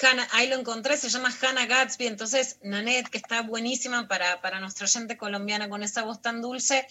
Hannah, 0.00 0.28
ahí 0.30 0.46
lo 0.46 0.54
encontré, 0.54 0.96
se 0.96 1.08
llama 1.08 1.36
Hannah 1.42 1.66
Gatsby, 1.66 2.06
entonces 2.06 2.58
Nanette, 2.62 3.10
que 3.10 3.18
está 3.18 3.42
buenísima 3.42 4.06
para, 4.06 4.40
para 4.40 4.60
nuestra 4.60 4.84
oyente 4.86 5.16
colombiana 5.16 5.68
con 5.68 5.82
esa 5.82 6.04
voz 6.04 6.22
tan 6.22 6.40
dulce, 6.40 6.86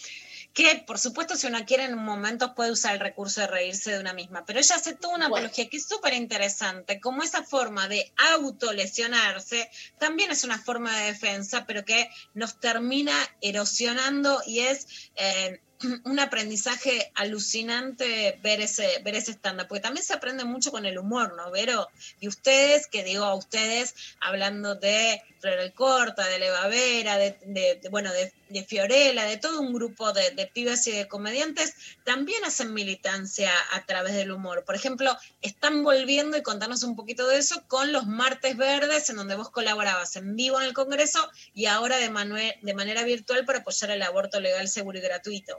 que 0.56 0.84
por 0.88 0.98
supuesto 0.98 1.36
si 1.36 1.48
uno 1.48 1.66
quiere 1.66 1.84
en 1.84 1.98
momentos 1.98 2.52
puede 2.56 2.72
usar 2.72 2.94
el 2.94 3.02
recurso 3.02 3.42
de 3.42 3.48
reírse 3.48 3.92
de 3.92 4.00
una 4.00 4.14
misma, 4.14 4.46
pero 4.46 4.58
ella 4.60 4.76
hace 4.76 4.96
toda 4.96 5.16
una 5.16 5.28
Bueno. 5.28 5.46
apología 5.48 5.70
que 5.70 5.78
es 5.78 5.86
súper 5.88 6.14
interesante, 6.14 7.00
como 7.02 7.22
esa 7.22 7.44
forma 7.44 7.88
de 7.90 8.12
autolesionarse 8.34 9.70
también 10.00 10.32
es 10.32 10.44
una 10.46 10.58
forma 10.58 10.98
de 10.98 11.08
defensa, 11.08 11.66
pero 11.68 11.84
que 11.86 12.10
nos 12.34 12.60
termina 12.60 13.14
erosionando 13.42 14.42
y 14.48 14.62
es... 14.62 14.88
eh, 15.16 15.62
un 16.06 16.20
aprendizaje 16.20 17.12
alucinante 17.16 18.40
ver 18.44 18.62
ese, 18.62 19.02
ver 19.04 19.16
ese 19.16 19.32
stand-up, 19.34 19.68
porque 19.68 19.82
también 19.82 20.06
se 20.06 20.14
aprende 20.14 20.44
mucho 20.46 20.72
con 20.72 20.86
el 20.86 20.98
humor, 20.98 21.34
¿no, 21.36 21.52
Vero? 21.52 21.88
Y 22.20 22.28
ustedes, 22.28 22.88
que 22.88 23.04
digo 23.04 23.24
a 23.26 23.36
ustedes, 23.36 23.94
hablando 24.20 24.76
de 24.76 25.22
Flor 25.40 25.74
Corta, 25.74 26.26
de 26.28 26.40
Leva 26.40 26.68
Vera, 26.68 27.18
de, 27.18 27.38
de- 27.46 27.80
bueno, 27.90 28.12
de, 28.14 28.32
Fiorella, 28.68 29.26
de 29.26 29.38
todo 29.38 29.60
un 29.60 29.74
grupo 29.74 30.14
de, 30.14 30.32
de 30.32 30.46
pibes 30.48 30.86
y 30.88 30.92
de 30.92 31.08
comediantes, 31.08 31.74
también 32.04 32.44
hacen 32.46 32.74
militancia 32.74 33.52
a 33.72 33.86
través 33.86 34.14
del 34.14 34.32
humor. 34.32 34.64
Por 34.66 34.76
ejemplo, 34.76 35.16
están 35.42 35.84
volviendo 35.84 36.38
y 36.38 36.44
contarnos 36.44 36.84
un 36.84 36.96
poquito 36.96 37.28
de 37.28 37.38
eso 37.38 37.64
con 37.68 37.92
los 37.92 38.06
martes 38.08 38.56
verdes, 38.56 39.10
en 39.10 39.18
donde 39.18 39.36
vos 39.36 39.50
colaborabas 39.50 40.16
en 40.16 40.36
vivo 40.36 40.60
en 40.60 40.68
el 40.68 40.74
Congreso 40.74 41.28
y 41.54 41.66
ahora 41.66 41.98
de, 41.98 42.10
manue- 42.12 42.58
de 42.62 42.74
manera 42.74 43.04
virtual 43.04 43.46
para 43.46 43.60
apoyar 43.60 43.92
el 43.92 44.02
aborto 44.04 44.40
legal, 44.40 44.68
seguro 44.68 44.98
y 45.00 45.02
gratuito. 45.02 45.58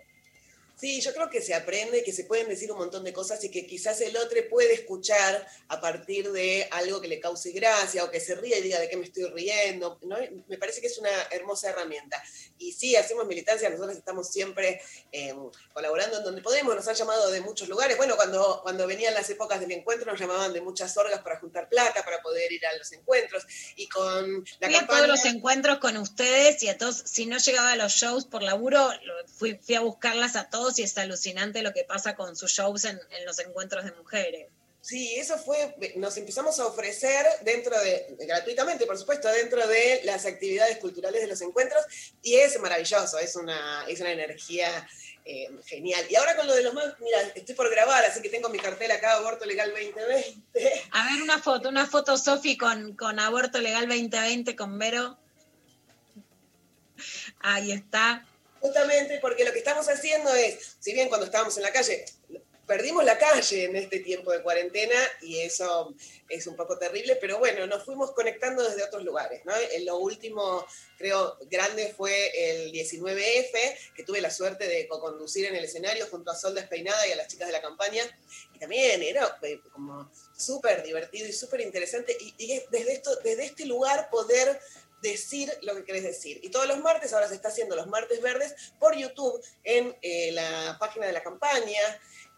Sí, 0.78 1.00
yo 1.00 1.14
creo 1.14 1.30
que 1.30 1.40
se 1.40 1.54
aprende, 1.54 2.04
que 2.04 2.12
se 2.12 2.24
pueden 2.24 2.50
decir 2.50 2.70
un 2.70 2.76
montón 2.76 3.02
de 3.02 3.14
cosas 3.14 3.42
y 3.44 3.50
que 3.50 3.66
quizás 3.66 3.98
el 4.02 4.14
otro 4.14 4.36
puede 4.50 4.74
escuchar 4.74 5.46
a 5.68 5.80
partir 5.80 6.30
de 6.32 6.68
algo 6.70 7.00
que 7.00 7.08
le 7.08 7.18
cause 7.18 7.50
gracia 7.52 8.04
o 8.04 8.10
que 8.10 8.20
se 8.20 8.34
ría 8.34 8.58
y 8.58 8.62
diga 8.62 8.78
de 8.78 8.86
qué 8.86 8.98
me 8.98 9.06
estoy 9.06 9.24
riendo. 9.30 9.98
¿no? 10.02 10.18
Me 10.48 10.58
parece 10.58 10.82
que 10.82 10.88
es 10.88 10.98
una 10.98 11.08
hermosa 11.30 11.70
herramienta. 11.70 12.22
Y 12.58 12.72
sí, 12.72 12.94
hacemos 12.94 13.26
militancia, 13.26 13.70
nosotros 13.70 13.96
estamos 13.96 14.30
siempre 14.30 14.82
eh, 15.12 15.34
colaborando 15.72 16.18
en 16.18 16.24
donde 16.24 16.42
podemos, 16.42 16.76
nos 16.76 16.86
han 16.86 16.94
llamado 16.94 17.30
de 17.30 17.40
muchos 17.40 17.70
lugares. 17.70 17.96
Bueno, 17.96 18.14
cuando, 18.16 18.60
cuando 18.62 18.86
venían 18.86 19.14
las 19.14 19.30
épocas 19.30 19.60
del 19.60 19.72
encuentro 19.72 20.12
nos 20.12 20.20
llamaban 20.20 20.52
de 20.52 20.60
muchas 20.60 20.94
orgas 20.98 21.22
para 21.22 21.40
juntar 21.40 21.70
plata, 21.70 22.04
para 22.04 22.20
poder 22.20 22.52
ir 22.52 22.66
a 22.66 22.76
los 22.76 22.92
encuentros. 22.92 23.46
Y 23.76 23.88
con 23.88 24.44
la 24.60 24.66
Fui 24.66 24.76
a 24.76 24.78
campaña... 24.80 24.86
todos 24.86 25.08
los 25.08 25.24
encuentros 25.24 25.78
con 25.78 25.96
ustedes 25.96 26.62
y 26.62 26.68
a 26.68 26.76
todos, 26.76 27.02
si 27.06 27.24
no 27.24 27.38
llegaba 27.38 27.72
a 27.72 27.76
los 27.76 27.92
shows 27.92 28.26
por 28.26 28.42
laburo, 28.42 28.90
fui 29.38 29.58
a 29.74 29.80
buscarlas 29.80 30.36
a 30.36 30.50
todos 30.50 30.65
y 30.78 30.82
es 30.82 30.97
alucinante 30.98 31.62
lo 31.62 31.72
que 31.72 31.84
pasa 31.84 32.14
con 32.14 32.36
sus 32.36 32.51
shows 32.51 32.84
en, 32.84 32.98
en 33.10 33.24
los 33.24 33.38
encuentros 33.38 33.84
de 33.84 33.93
mujeres. 33.93 34.48
Sí, 34.86 35.16
eso 35.16 35.36
fue, 35.36 35.74
nos 35.97 36.16
empezamos 36.16 36.60
a 36.60 36.66
ofrecer 36.66 37.26
dentro 37.43 37.76
de, 37.80 38.16
gratuitamente, 38.20 38.86
por 38.86 38.97
supuesto, 38.97 39.26
dentro 39.32 39.66
de 39.66 40.02
las 40.05 40.26
actividades 40.26 40.78
culturales 40.78 41.22
de 41.22 41.26
los 41.26 41.40
encuentros, 41.40 41.84
y 42.22 42.36
es 42.36 42.56
maravilloso, 42.60 43.18
es 43.18 43.34
una, 43.34 43.84
es 43.88 44.01
una 44.01 44.12
energía 44.12 44.88
eh, 45.24 45.48
genial. 45.66 46.06
Y 46.09 46.14
ahora 46.14 46.36
con 46.36 46.47
lo 46.47 46.55
de 46.55 46.62
los 46.62 46.72
más, 46.72 46.94
mira, 47.01 47.20
estoy 47.34 47.56
por 47.56 47.68
grabar, 47.68 48.05
así 48.05 48.22
que 48.22 48.28
tengo 48.28 48.48
mi 48.48 48.60
cartel 48.60 48.93
acá, 48.93 49.14
Aborto 49.14 49.44
Legal 49.44 49.70
2020. 49.70 50.84
A 50.93 51.10
ver 51.10 51.20
una 51.20 51.43
foto, 51.43 51.68
una 51.68 51.88
foto, 51.88 52.16
Sofi, 52.16 52.56
con, 52.56 52.94
con 52.94 53.18
Aborto 53.18 53.59
Legal 53.60 53.88
2020 53.88 54.55
con 54.55 54.78
Vero. 54.78 55.18
Ahí 57.40 57.72
está. 57.72 58.24
Justamente 58.60 59.18
porque 59.20 59.44
lo 59.44 59.52
que 59.52 59.58
estamos 59.58 59.88
haciendo 59.88 60.34
es, 60.34 60.76
si 60.80 60.92
bien 60.92 61.08
cuando 61.08 61.26
estábamos 61.26 61.56
en 61.56 61.62
la 61.62 61.72
calle, 61.72 62.04
perdimos 62.66 63.04
la 63.04 63.16
calle 63.16 63.64
en 63.64 63.76
este 63.76 64.00
tiempo 64.00 64.32
de 64.32 64.42
cuarentena 64.42 64.96
y 65.22 65.38
eso 65.38 65.94
es 66.28 66.46
un 66.46 66.56
poco 66.56 66.76
terrible, 66.78 67.16
pero 67.16 67.38
bueno, 67.38 67.66
nos 67.66 67.84
fuimos 67.84 68.10
conectando 68.12 68.68
desde 68.68 68.82
otros 68.82 69.04
lugares. 69.04 69.44
¿no? 69.44 69.52
En 69.72 69.86
lo 69.86 69.98
último, 69.98 70.66
creo, 70.98 71.38
grande 71.42 71.94
fue 71.96 72.32
el 72.34 72.72
19F, 72.72 73.94
que 73.94 74.02
tuve 74.02 74.20
la 74.20 74.30
suerte 74.30 74.66
de 74.66 74.88
co-conducir 74.88 75.46
en 75.46 75.54
el 75.54 75.64
escenario 75.64 76.06
junto 76.10 76.30
a 76.32 76.34
Sol 76.34 76.54
Despeinada 76.54 77.06
y 77.06 77.12
a 77.12 77.16
las 77.16 77.28
chicas 77.28 77.46
de 77.46 77.52
la 77.52 77.62
campaña. 77.62 78.02
Y 78.54 78.58
también 78.58 79.02
era 79.02 79.38
eh, 79.42 79.60
como 79.72 80.10
súper 80.36 80.82
divertido 80.82 81.28
y 81.28 81.32
súper 81.32 81.60
interesante. 81.60 82.16
Y, 82.18 82.34
y 82.38 82.52
es 82.52 82.70
desde, 82.70 82.94
esto, 82.94 83.14
desde 83.22 83.44
este 83.44 83.66
lugar 83.66 84.10
poder 84.10 84.60
decir 85.02 85.52
lo 85.62 85.74
que 85.74 85.85
querés 85.85 86.02
decir. 86.02 86.40
Y 86.43 86.51
todos 86.51 86.66
los 86.66 86.78
martes, 86.81 87.12
ahora 87.12 87.28
se 87.28 87.35
está 87.35 87.48
haciendo 87.48 87.77
los 87.77 87.86
martes 87.86 88.20
verdes 88.20 88.55
por 88.78 88.97
YouTube 88.97 89.43
en 89.64 89.97
eh, 90.02 90.32
la 90.32 90.77
página 90.78 91.06
de 91.06 91.12
la 91.12 91.23
campaña. 91.23 91.81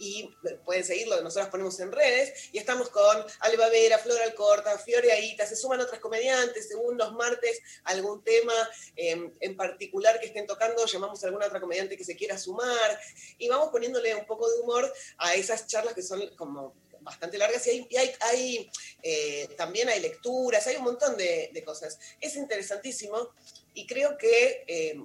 Y 0.01 0.33
pueden 0.65 0.85
seguirlo, 0.85 1.21
nosotros 1.23 1.51
ponemos 1.51 1.79
en 1.81 1.91
redes. 1.91 2.51
Y 2.53 2.59
estamos 2.59 2.89
con 2.89 3.17
Alba 3.41 3.69
Vera, 3.69 3.99
Flor 3.99 4.21
Alcorta, 4.23 4.79
Fiore 4.79 5.11
Aita, 5.11 5.45
se 5.45 5.57
suman 5.57 5.81
otras 5.81 5.99
comediantes, 6.01 6.69
según 6.69 6.97
los 6.97 7.13
martes 7.15 7.61
algún 7.85 8.23
tema 8.23 8.53
eh, 8.95 9.33
en 9.41 9.57
particular 9.57 10.21
que 10.21 10.27
estén 10.27 10.47
tocando, 10.47 10.87
llamamos 10.87 11.23
a 11.23 11.27
alguna 11.27 11.47
otra 11.47 11.61
comediante 11.61 11.97
que 11.97 12.05
se 12.05 12.17
quiera 12.17 12.39
sumar. 12.39 13.01
Y 13.39 13.49
vamos 13.49 13.71
poniéndole 13.71 14.15
un 14.15 14.27
poco 14.27 14.49
de 14.49 14.61
humor 14.61 14.93
a 15.17 15.35
esas 15.35 15.67
charlas 15.67 15.95
que 15.95 16.03
son 16.03 16.29
como 16.37 16.75
bastante 17.09 17.39
largas 17.39 17.67
y, 17.67 17.97
hay, 17.97 18.13
hay, 18.21 18.71
eh, 19.03 19.49
también 19.57 19.89
hay 19.89 20.01
lecturas, 20.01 20.67
hay 20.67 20.77
un 20.77 20.85
montón 20.85 21.17
de, 21.17 21.63
cosas. 21.65 21.99
Es 22.21 22.37
interesantísimo 22.37 23.31
y 23.75 23.87
creo 23.87 24.17
que, 24.17 24.65
eh, 24.67 25.01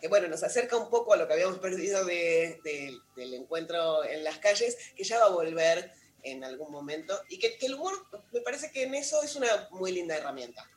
que, 0.00 0.08
bueno, 0.08 0.28
nos 0.28 0.42
acerca 0.42 0.76
un 0.76 0.88
poco 0.90 1.12
a 1.12 1.16
lo 1.16 1.26
que 1.26 1.34
habíamos 1.34 1.58
perdido 1.66 2.04
de, 2.04 2.58
de, 2.64 2.96
del 3.16 3.34
encuentro 3.34 4.04
en 4.04 4.24
las 4.24 4.38
calles, 4.38 4.76
que 4.96 5.04
ya 5.04 5.18
va 5.18 5.26
a 5.26 5.30
volver 5.30 5.92
en 6.22 6.44
algún 6.44 6.70
momento 6.70 7.20
y 7.28 7.38
que, 7.38 7.56
que 7.58 7.66
el 7.66 7.74
humor 7.74 7.94
me 8.32 8.40
parece 8.40 8.70
que 8.70 8.82
en 8.82 8.94
eso 8.94 9.22
es 9.22 9.36
una 9.36 9.68
muy 9.70 9.92
linda 9.92 10.16
herramienta. 10.16 10.68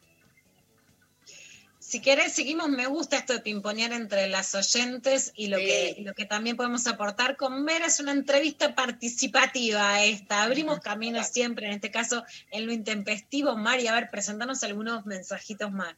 Si 1.92 2.00
querés, 2.00 2.32
seguimos, 2.32 2.70
me 2.70 2.88
gusta 2.88 3.18
esto 3.18 3.34
de 3.34 3.42
pimponear 3.42 3.92
entre 3.92 4.30
las 4.30 4.56
oyentes 4.56 5.34
y 5.36 5.48
lo, 5.48 5.58
que, 5.58 5.94
y 5.98 6.04
lo 6.06 6.14
que 6.14 6.24
también 6.24 6.56
podemos 6.56 6.88
aportar 6.88 7.36
con 7.36 7.66
Vera. 7.66 7.88
Es 7.88 8.00
una 8.00 8.14
entrevista 8.14 8.74
participativa 8.76 10.02
esta. 10.02 10.44
Abrimos 10.44 10.80
caminos 10.80 11.28
siempre, 11.28 11.66
en 11.66 11.74
este 11.74 11.92
caso, 11.92 12.24
en 12.50 12.66
lo 12.66 12.72
intempestivo. 12.72 13.58
Mari, 13.58 13.88
a 13.88 13.94
ver, 13.94 14.10
presentarnos 14.10 14.64
algunos 14.64 15.06
mensajitos 15.06 15.70
más. 15.74 15.94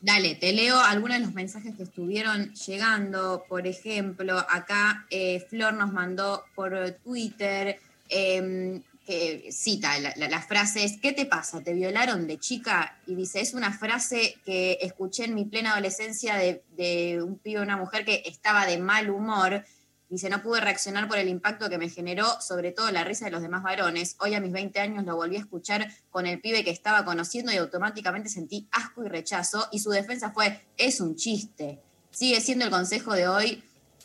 Dale, 0.00 0.36
te 0.36 0.52
leo 0.52 0.78
algunos 0.78 1.18
de 1.18 1.24
los 1.24 1.34
mensajes 1.34 1.74
que 1.74 1.82
estuvieron 1.82 2.54
llegando. 2.54 3.44
Por 3.48 3.66
ejemplo, 3.66 4.38
acá 4.48 5.06
eh, 5.10 5.44
Flor 5.50 5.74
nos 5.74 5.92
mandó 5.92 6.44
por 6.54 6.92
Twitter 7.02 7.80
em, 8.08 8.80
que 9.06 9.50
cita 9.50 9.98
la, 9.98 10.42
frase 10.42 10.84
es, 10.84 10.98
¿qué 10.98 11.12
te 11.12 11.26
pasa? 11.26 11.62
¿Te 11.62 11.72
violaron 11.72 12.26
de 12.26 12.38
chica? 12.38 12.98
Y 13.06 13.14
dice, 13.14 13.40
es 13.40 13.54
una 13.54 13.72
frase 13.72 14.36
que 14.44 14.78
escuché 14.80 15.24
en 15.24 15.34
mi 15.34 15.44
plena 15.44 15.72
adolescencia 15.72 16.36
de, 16.36 16.62
de 16.76 17.22
un 17.22 17.38
pibe 17.38 17.60
una 17.60 17.76
mujer 17.76 18.04
que 18.04 18.22
estaba 18.26 18.66
de 18.66 18.78
mal 18.78 19.10
humor. 19.10 19.64
Dice, 20.08 20.28
no 20.28 20.42
pude 20.42 20.60
reaccionar 20.60 21.08
por 21.08 21.18
el 21.18 21.28
impacto 21.28 21.70
que 21.70 21.78
me 21.78 21.88
generó, 21.88 22.26
sobre 22.40 22.70
todo 22.70 22.90
la 22.90 23.02
risa 23.02 23.24
de 23.24 23.30
los 23.30 23.42
demás 23.42 23.62
varones. 23.62 24.16
Hoy 24.20 24.34
a 24.34 24.40
mis 24.40 24.52
20 24.52 24.78
años 24.78 25.04
lo 25.04 25.16
volví 25.16 25.36
a 25.36 25.40
escuchar 25.40 25.90
con 26.10 26.26
el 26.26 26.40
pibe 26.40 26.62
que 26.64 26.70
estaba 26.70 27.04
conociendo 27.04 27.50
y 27.50 27.56
automáticamente 27.56 28.28
sentí 28.28 28.68
asco 28.70 29.04
y 29.04 29.08
rechazo. 29.08 29.68
Y 29.72 29.78
su 29.78 29.90
defensa 29.90 30.30
fue, 30.30 30.66
es 30.76 31.00
un 31.00 31.16
chiste. 31.16 31.80
Sigue 32.10 32.40
siendo 32.40 32.66
el 32.66 32.70
consejo 32.70 33.14
de 33.14 33.26
hoy, 33.26 33.64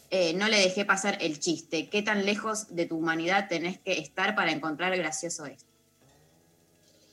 eh, 0.09 0.33
no 0.33 0.47
le 0.47 0.59
dejé 0.59 0.85
pasar 0.85 1.17
el 1.21 1.39
chiste. 1.39 1.89
¿Qué 1.89 2.01
tan 2.01 2.25
lejos 2.25 2.75
de 2.75 2.85
tu 2.85 2.97
humanidad 2.97 3.47
tenés 3.49 3.79
que 3.79 3.99
estar 3.99 4.35
para 4.35 4.51
encontrar 4.51 4.95
gracioso 4.97 5.45
esto? 5.45 5.69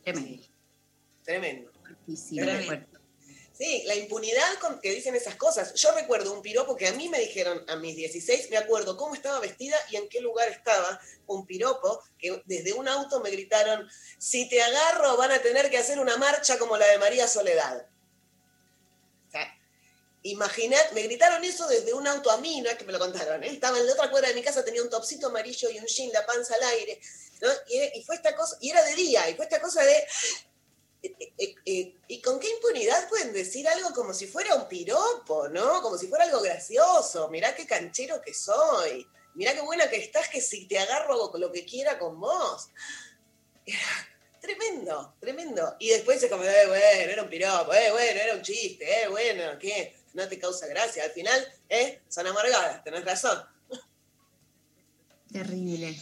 Tremendo. 0.04 0.44
Tremendo. 1.24 1.72
Sí, 2.14 2.36
Tremendo. 2.36 2.94
Sí, 3.56 3.84
la 3.86 3.94
impunidad 3.94 4.58
con 4.60 4.80
que 4.80 4.92
dicen 4.92 5.14
esas 5.14 5.36
cosas. 5.36 5.74
Yo 5.74 5.92
recuerdo 5.92 6.32
un 6.32 6.42
piropo 6.42 6.74
que 6.74 6.88
a 6.88 6.92
mí 6.92 7.08
me 7.08 7.20
dijeron 7.20 7.64
a 7.68 7.76
mis 7.76 7.94
16, 7.94 8.50
me 8.50 8.56
acuerdo 8.56 8.96
cómo 8.96 9.14
estaba 9.14 9.38
vestida 9.38 9.76
y 9.90 9.96
en 9.96 10.08
qué 10.08 10.20
lugar 10.20 10.48
estaba, 10.48 11.00
un 11.26 11.46
piropo 11.46 12.02
que 12.18 12.42
desde 12.46 12.72
un 12.72 12.88
auto 12.88 13.20
me 13.20 13.30
gritaron, 13.30 13.88
si 14.18 14.48
te 14.48 14.60
agarro 14.60 15.16
van 15.16 15.30
a 15.30 15.38
tener 15.38 15.70
que 15.70 15.78
hacer 15.78 16.00
una 16.00 16.16
marcha 16.16 16.58
como 16.58 16.76
la 16.76 16.86
de 16.88 16.98
María 16.98 17.28
Soledad. 17.28 17.86
Imaginad, 20.24 20.90
me 20.92 21.02
gritaron 21.02 21.44
eso 21.44 21.66
desde 21.68 21.92
un 21.92 22.06
auto 22.06 22.30
a 22.30 22.38
mí, 22.38 22.60
no 22.60 22.70
es 22.70 22.76
que 22.76 22.84
me 22.84 22.92
lo 22.92 22.98
contaron, 22.98 23.44
¿eh? 23.44 23.48
estaba 23.48 23.78
en 23.78 23.86
la 23.86 23.92
otra 23.92 24.10
cuadra 24.10 24.28
de 24.28 24.34
mi 24.34 24.42
casa, 24.42 24.64
tenía 24.64 24.82
un 24.82 24.88
topsito 24.90 25.26
amarillo 25.26 25.68
y 25.70 25.78
un 25.78 25.86
jean, 25.86 26.10
la 26.12 26.24
panza 26.24 26.54
al 26.54 26.62
aire, 26.62 26.98
¿no? 27.42 27.48
y, 27.68 28.02
fue 28.02 28.16
esta 28.16 28.34
cosa, 28.34 28.56
y 28.60 28.70
era 28.70 28.82
de 28.84 28.94
día, 28.94 29.28
y 29.28 29.34
fue 29.34 29.44
esta 29.44 29.60
cosa 29.60 29.84
de, 29.84 30.06
eh, 31.02 31.54
eh, 31.66 31.94
¿Y 32.08 32.22
con 32.22 32.40
qué 32.40 32.48
impunidad 32.48 33.06
pueden 33.10 33.34
decir 33.34 33.68
algo 33.68 33.92
como 33.92 34.14
si 34.14 34.26
fuera 34.26 34.54
un 34.54 34.66
piropo, 34.66 35.48
¿no? 35.50 35.82
Como 35.82 35.98
si 35.98 36.06
fuera 36.06 36.24
algo 36.24 36.40
gracioso. 36.40 37.28
Mirá 37.28 37.54
qué 37.54 37.66
canchero 37.66 38.22
que 38.22 38.32
soy. 38.32 39.06
Mirá 39.34 39.52
qué 39.52 39.60
buena 39.60 39.90
que 39.90 39.96
estás, 39.96 40.30
que 40.30 40.40
si 40.40 40.66
te 40.66 40.78
agarro 40.78 41.30
lo 41.36 41.52
que 41.52 41.66
quiera 41.66 41.98
con 41.98 42.18
vos. 42.18 42.70
Tremendo, 44.44 45.14
tremendo. 45.20 45.76
Y 45.78 45.88
después 45.88 46.22
es 46.22 46.30
como, 46.30 46.44
eh, 46.44 46.66
bueno, 46.66 46.84
era 46.84 47.22
un 47.22 47.30
piropo, 47.30 47.72
eh, 47.72 47.90
bueno, 47.90 48.20
era 48.20 48.34
un 48.34 48.42
chiste, 48.42 48.84
eh, 48.84 49.08
bueno, 49.08 49.58
¿qué? 49.58 49.96
No 50.14 50.26
te 50.28 50.38
causa 50.38 50.66
gracia. 50.66 51.04
Al 51.04 51.10
final, 51.10 51.46
eh, 51.68 52.00
son 52.08 52.26
amargadas, 52.26 52.82
tenés 52.82 53.04
razón. 53.04 53.38
Terrible. 55.30 55.96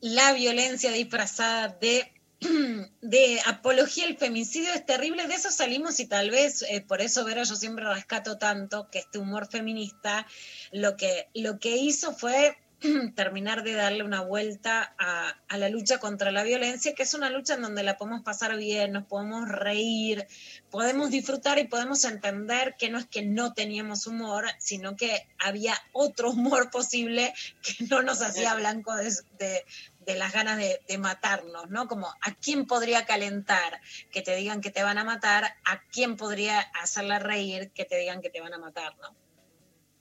La 0.00 0.32
violencia 0.32 0.90
disfrazada 0.90 1.68
de, 1.68 2.12
de 3.00 3.40
apología 3.46 4.06
al 4.06 4.16
femicidio 4.16 4.72
es 4.72 4.84
terrible. 4.84 5.28
De 5.28 5.34
eso 5.34 5.50
salimos 5.52 6.00
y 6.00 6.06
tal 6.06 6.30
vez 6.30 6.62
eh, 6.62 6.80
por 6.80 7.00
eso, 7.00 7.24
Vera, 7.24 7.44
yo 7.44 7.54
siempre 7.54 7.84
rescato 7.84 8.36
tanto 8.36 8.90
que 8.90 8.98
este 8.98 9.18
humor 9.18 9.48
feminista 9.48 10.26
lo 10.72 10.96
que, 10.96 11.28
lo 11.34 11.60
que 11.60 11.76
hizo 11.76 12.12
fue 12.12 12.56
terminar 13.14 13.62
de 13.62 13.72
darle 13.74 14.02
una 14.04 14.20
vuelta 14.22 14.94
a, 14.98 15.28
a 15.48 15.58
la 15.58 15.68
lucha 15.68 15.98
contra 15.98 16.32
la 16.32 16.42
violencia, 16.42 16.94
que 16.94 17.02
es 17.04 17.14
una 17.14 17.30
lucha 17.30 17.54
en 17.54 17.62
donde 17.62 17.82
la 17.82 17.96
podemos 17.96 18.22
pasar 18.22 18.56
bien, 18.56 18.92
nos 18.92 19.04
podemos 19.06 19.48
reír, 19.48 20.26
podemos 20.70 21.10
disfrutar 21.10 21.58
y 21.58 21.68
podemos 21.68 22.04
entender 22.04 22.74
que 22.78 22.90
no 22.90 22.98
es 22.98 23.06
que 23.06 23.22
no 23.22 23.52
teníamos 23.52 24.06
humor, 24.06 24.46
sino 24.58 24.96
que 24.96 25.26
había 25.38 25.74
otro 25.92 26.30
humor 26.30 26.70
posible 26.70 27.32
que 27.62 27.84
no 27.86 28.02
nos 28.02 28.20
hacía 28.22 28.54
blanco 28.54 28.94
de, 28.96 29.12
de- 29.38 29.64
de 30.04 30.16
las 30.16 30.32
ganas 30.32 30.58
de, 30.58 30.80
de 30.88 30.98
matarnos, 30.98 31.70
¿no? 31.70 31.86
Como 31.86 32.08
a 32.08 32.34
quién 32.40 32.66
podría 32.66 33.06
calentar 33.06 33.80
que 34.10 34.20
te 34.20 34.34
digan 34.34 34.60
que 34.60 34.72
te 34.72 34.82
van 34.82 34.98
a 34.98 35.04
matar, 35.04 35.44
a 35.64 35.80
quién 35.92 36.16
podría 36.16 36.58
hacerla 36.58 37.20
reír 37.20 37.70
que 37.70 37.84
te 37.84 37.98
digan 37.98 38.20
que 38.20 38.28
te 38.28 38.40
van 38.40 38.52
a 38.52 38.58
matar, 38.58 38.96
¿no? 38.98 39.14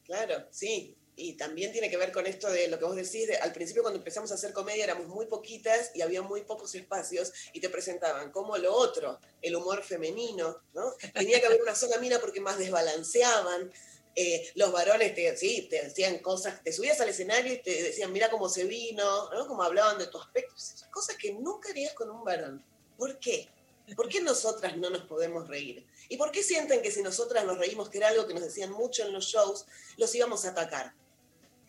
Claro, 0.04 0.48
sí. 0.50 0.98
Y 1.16 1.34
también 1.34 1.72
tiene 1.72 1.90
que 1.90 1.98
ver 1.98 2.12
con 2.12 2.26
esto 2.26 2.50
de 2.50 2.68
lo 2.68 2.80
que 2.80 2.86
vos 2.86 2.96
decís, 2.96 3.28
de, 3.28 3.36
al 3.38 3.52
principio 3.52 3.84
cuando 3.84 4.00
empezamos 4.00 4.32
a 4.32 4.36
hacer 4.36 4.54
comedia 4.54 4.86
éramos 4.86 5.08
muy 5.08 5.26
poquitas 5.26 5.92
y 5.94 6.02
había 6.02 6.22
muy 6.22 6.42
pocos 6.44 6.74
espacios 6.74 7.34
y 7.54 7.60
te 7.60 7.70
presentaban 7.70 8.32
como 8.32 8.58
lo 8.58 8.74
otro, 8.74 9.20
el 9.42 9.56
humor 9.56 9.84
femenino, 9.84 10.58
¿no? 10.74 10.94
Tenía 11.14 11.40
que 11.40 11.48
haber 11.48 11.62
una 11.62 11.76
sola 11.76 11.98
mina 12.00 12.20
porque 12.20 12.40
más 12.40 12.58
desbalanceaban. 12.58 13.72
eh, 14.16 14.52
los 14.56 14.72
varones 14.72 15.14
te, 15.16 15.36
sí, 15.38 15.68
te 15.70 15.84
decían 15.84 16.20
cosas, 16.20 16.62
te 16.64 16.74
subías 16.74 17.00
al 17.02 17.10
escenario 17.10 17.54
y 17.54 17.62
te 17.62 17.84
decían, 17.84 18.12
mira 18.12 18.30
cómo 18.30 18.50
se 18.50 18.66
vino, 18.66 19.30
¿no? 19.32 19.48
Como 19.48 19.64
hablaban 19.64 19.98
de 19.98 20.08
tu 20.08 20.18
aspecto, 20.20 20.54
cosas 20.92 21.16
que 21.18 21.34
nunca 21.34 21.70
harías 21.70 21.94
con 21.94 22.10
un 22.10 22.24
varón. 22.24 22.64
¿Por 22.98 23.20
qué? 23.20 23.50
¿Por 23.96 24.08
qué 24.10 24.22
nosotras 24.22 24.78
no 24.78 24.90
nos 24.90 25.04
podemos 25.04 25.48
reír? 25.48 25.86
¿Y 26.08 26.18
por 26.18 26.32
qué 26.32 26.44
sienten 26.44 26.82
que 26.82 26.92
si 26.92 27.02
nosotras 27.02 27.46
nos 27.46 27.58
reímos, 27.58 27.90
que 27.90 27.98
era 27.98 28.10
algo 28.10 28.28
que 28.28 28.34
nos 28.34 28.44
decían 28.44 28.72
mucho 28.72 29.04
en 29.04 29.14
los 29.14 29.26
shows, 29.26 29.66
los 29.98 30.14
íbamos 30.16 30.46
a 30.46 30.50
atacar? 30.50 30.94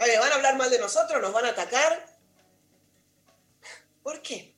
Oye, 0.01 0.19
¿Van 0.19 0.32
a 0.32 0.35
hablar 0.35 0.56
mal 0.56 0.70
de 0.70 0.78
nosotros? 0.78 1.20
¿Nos 1.20 1.32
van 1.32 1.47
a 1.47 1.51
atacar? 1.51 2.06
¿Por 4.02 4.20
qué? 4.23 4.55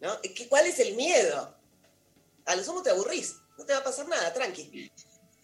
¿No? 0.00 0.10
¿Cuál 0.48 0.66
es 0.66 0.78
el 0.80 0.96
miedo? 0.96 1.56
A 2.46 2.56
lo 2.56 2.64
sumo 2.64 2.82
te 2.82 2.90
aburrís, 2.90 3.36
no 3.56 3.64
te 3.64 3.72
va 3.72 3.78
a 3.78 3.84
pasar 3.84 4.08
nada, 4.08 4.32
tranqui. 4.32 4.90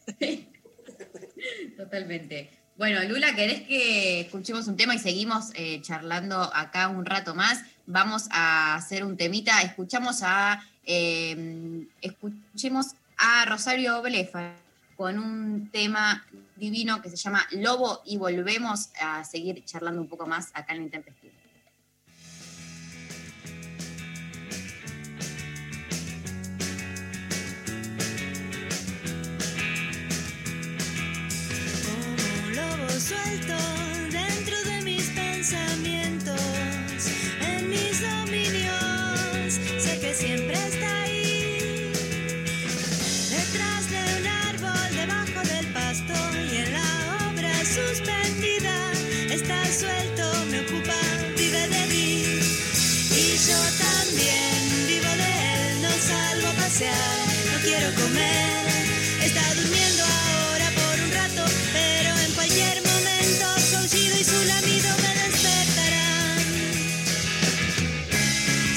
Totalmente. 1.76 2.50
Bueno, 2.76 3.02
Lula, 3.04 3.34
¿querés 3.34 3.62
que 3.62 4.20
escuchemos 4.20 4.66
un 4.66 4.76
tema 4.76 4.94
y 4.94 4.98
seguimos 4.98 5.50
eh, 5.54 5.80
charlando 5.82 6.42
acá 6.54 6.88
un 6.88 7.06
rato 7.06 7.34
más? 7.34 7.62
Vamos 7.86 8.28
a 8.30 8.74
hacer 8.74 9.04
un 9.04 9.16
temita. 9.16 9.62
Escuchamos 9.62 10.20
a 10.22 10.62
eh, 10.84 11.86
escuchemos 12.00 12.88
a 13.16 13.44
Rosario 13.46 14.02
Blefa 14.02 14.65
con 14.96 15.18
un 15.18 15.70
tema 15.70 16.24
divino 16.56 17.02
que 17.02 17.10
se 17.10 17.16
llama 17.16 17.46
Lobo 17.52 18.02
y 18.06 18.16
volvemos 18.16 18.90
a 19.00 19.22
seguir 19.24 19.62
charlando 19.64 20.00
un 20.00 20.08
poco 20.08 20.26
más 20.26 20.50
acá 20.54 20.74
en 20.74 20.82
Intempestivo. 20.82 21.34
lobo 32.54 32.88
suelto 32.88 33.95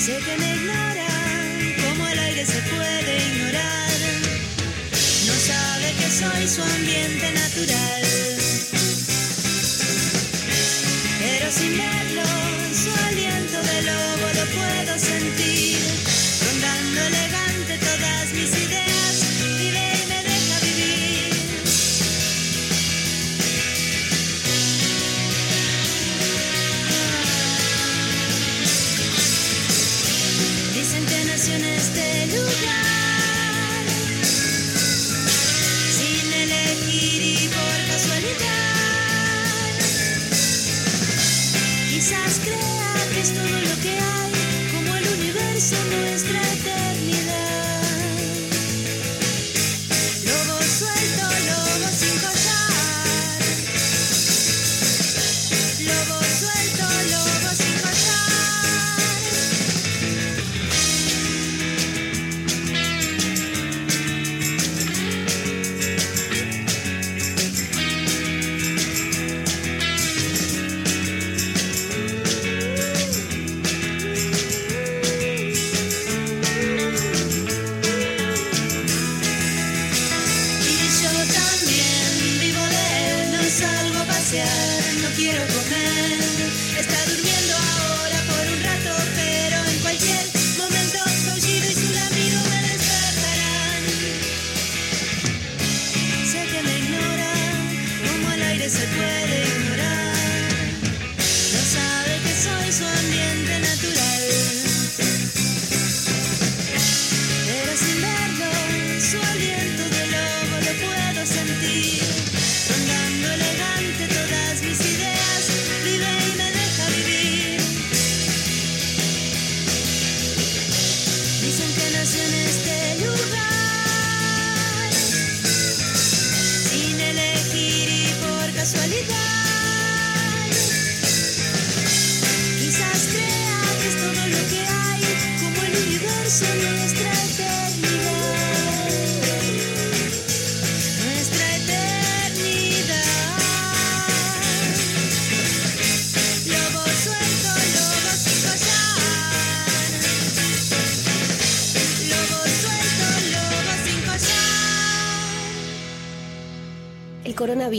Sé 0.09 0.17
que 0.17 0.37
me 0.37 0.55
ignoran, 0.55 1.75
como 1.83 2.07
el 2.07 2.17
aire 2.17 2.43
se 2.43 2.59
puede 2.63 3.27
ignorar. 3.27 3.91
No 5.27 5.33
sabe 5.49 5.93
que 5.99 6.09
soy 6.09 6.47
su 6.47 6.63
ambiente 6.63 7.31
natural. 7.31 8.03
Pero 11.19 11.51
sin 11.51 11.77
verlo, 11.77 12.38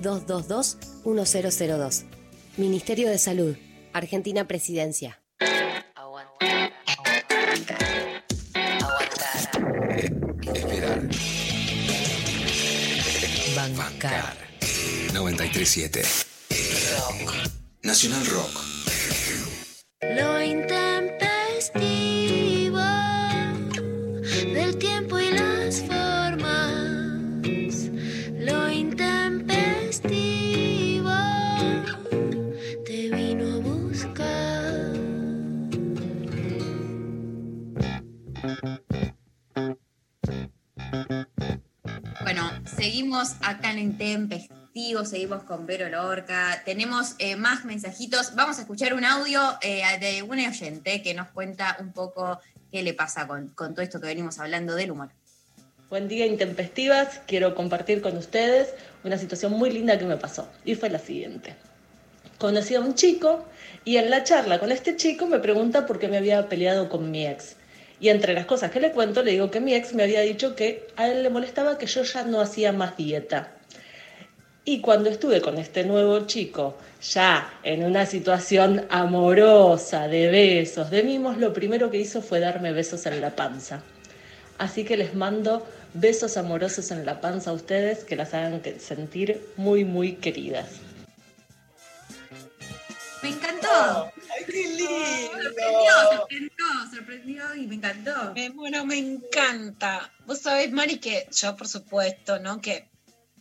222 0.00 0.78
1002. 1.04 2.04
Ministerio 2.56 3.08
de 3.10 3.18
Salud, 3.18 3.56
Argentina 3.92 4.46
Presidencia. 4.46 5.20
Esperar. 10.54 11.08
Bancar. 13.54 14.36
937. 15.12 16.02
Rock. 16.96 17.32
Nacional 17.82 18.26
Rock. 18.26 18.60
Lo 20.02 20.40
intempestivo 20.42 22.25
acá 43.46 43.70
en 43.70 43.78
Intempestivo, 43.78 45.04
seguimos 45.04 45.44
con 45.44 45.66
Vero 45.66 45.88
Lorca, 45.88 46.62
tenemos 46.64 47.14
eh, 47.18 47.36
más 47.36 47.64
mensajitos. 47.64 48.34
Vamos 48.34 48.58
a 48.58 48.62
escuchar 48.62 48.92
un 48.92 49.04
audio 49.04 49.40
eh, 49.62 49.82
de 50.00 50.24
un 50.24 50.40
oyente 50.40 51.00
que 51.00 51.14
nos 51.14 51.28
cuenta 51.28 51.76
un 51.78 51.92
poco 51.92 52.40
qué 52.72 52.82
le 52.82 52.92
pasa 52.92 53.28
con, 53.28 53.48
con 53.50 53.72
todo 53.72 53.82
esto 53.82 54.00
que 54.00 54.08
venimos 54.08 54.40
hablando 54.40 54.74
del 54.74 54.90
humor. 54.90 55.10
Buen 55.88 56.08
día, 56.08 56.26
intempestivas. 56.26 57.20
Quiero 57.28 57.54
compartir 57.54 58.02
con 58.02 58.16
ustedes 58.16 58.74
una 59.04 59.16
situación 59.16 59.52
muy 59.52 59.70
linda 59.70 59.96
que 59.96 60.06
me 60.06 60.16
pasó. 60.16 60.50
Y 60.64 60.74
fue 60.74 60.90
la 60.90 60.98
siguiente. 60.98 61.54
Conocí 62.38 62.74
a 62.74 62.80
un 62.80 62.96
chico 62.96 63.46
y 63.84 63.98
en 63.98 64.10
la 64.10 64.24
charla 64.24 64.58
con 64.58 64.72
este 64.72 64.96
chico 64.96 65.26
me 65.28 65.38
pregunta 65.38 65.86
por 65.86 66.00
qué 66.00 66.08
me 66.08 66.16
había 66.16 66.48
peleado 66.48 66.88
con 66.88 67.12
mi 67.12 67.24
ex. 67.24 67.54
Y 68.00 68.10
entre 68.10 68.34
las 68.34 68.46
cosas 68.46 68.70
que 68.70 68.80
le 68.80 68.92
cuento, 68.92 69.22
le 69.22 69.32
digo 69.32 69.50
que 69.50 69.60
mi 69.60 69.74
ex 69.74 69.94
me 69.94 70.02
había 70.02 70.20
dicho 70.20 70.54
que 70.54 70.86
a 70.96 71.08
él 71.08 71.22
le 71.22 71.30
molestaba 71.30 71.78
que 71.78 71.86
yo 71.86 72.02
ya 72.02 72.24
no 72.24 72.40
hacía 72.40 72.72
más 72.72 72.96
dieta. 72.96 73.52
Y 74.64 74.80
cuando 74.80 75.08
estuve 75.08 75.40
con 75.40 75.58
este 75.58 75.84
nuevo 75.84 76.26
chico, 76.26 76.76
ya 77.00 77.54
en 77.62 77.84
una 77.84 78.04
situación 78.04 78.84
amorosa, 78.90 80.08
de 80.08 80.28
besos, 80.28 80.90
de 80.90 81.04
mimos, 81.04 81.38
lo 81.38 81.52
primero 81.52 81.90
que 81.90 81.98
hizo 81.98 82.20
fue 82.20 82.40
darme 82.40 82.72
besos 82.72 83.06
en 83.06 83.20
la 83.20 83.36
panza. 83.36 83.82
Así 84.58 84.84
que 84.84 84.96
les 84.96 85.14
mando 85.14 85.64
besos 85.94 86.36
amorosos 86.36 86.90
en 86.90 87.06
la 87.06 87.20
panza 87.20 87.50
a 87.50 87.54
ustedes 87.54 88.04
que 88.04 88.16
las 88.16 88.34
hagan 88.34 88.60
sentir 88.78 89.40
muy, 89.56 89.84
muy 89.84 90.14
queridas. 90.14 90.85
Me 93.26 93.32
encantó. 93.32 94.12
¡Ay, 94.36 94.44
qué 94.46 94.68
lindo! 94.68 95.42
Sorprendió, 95.42 95.92
sorprendió, 96.12 96.66
sorprendió 96.94 97.54
y 97.56 97.66
me 97.66 97.74
encantó. 97.74 98.32
Me, 98.34 98.50
bueno, 98.50 98.86
me 98.86 98.98
encanta. 98.98 100.12
Vos 100.26 100.42
sabés, 100.42 100.70
Mari, 100.70 100.98
que 100.98 101.26
yo, 101.32 101.56
por 101.56 101.66
supuesto, 101.66 102.38
¿no? 102.38 102.60
Que 102.60 102.88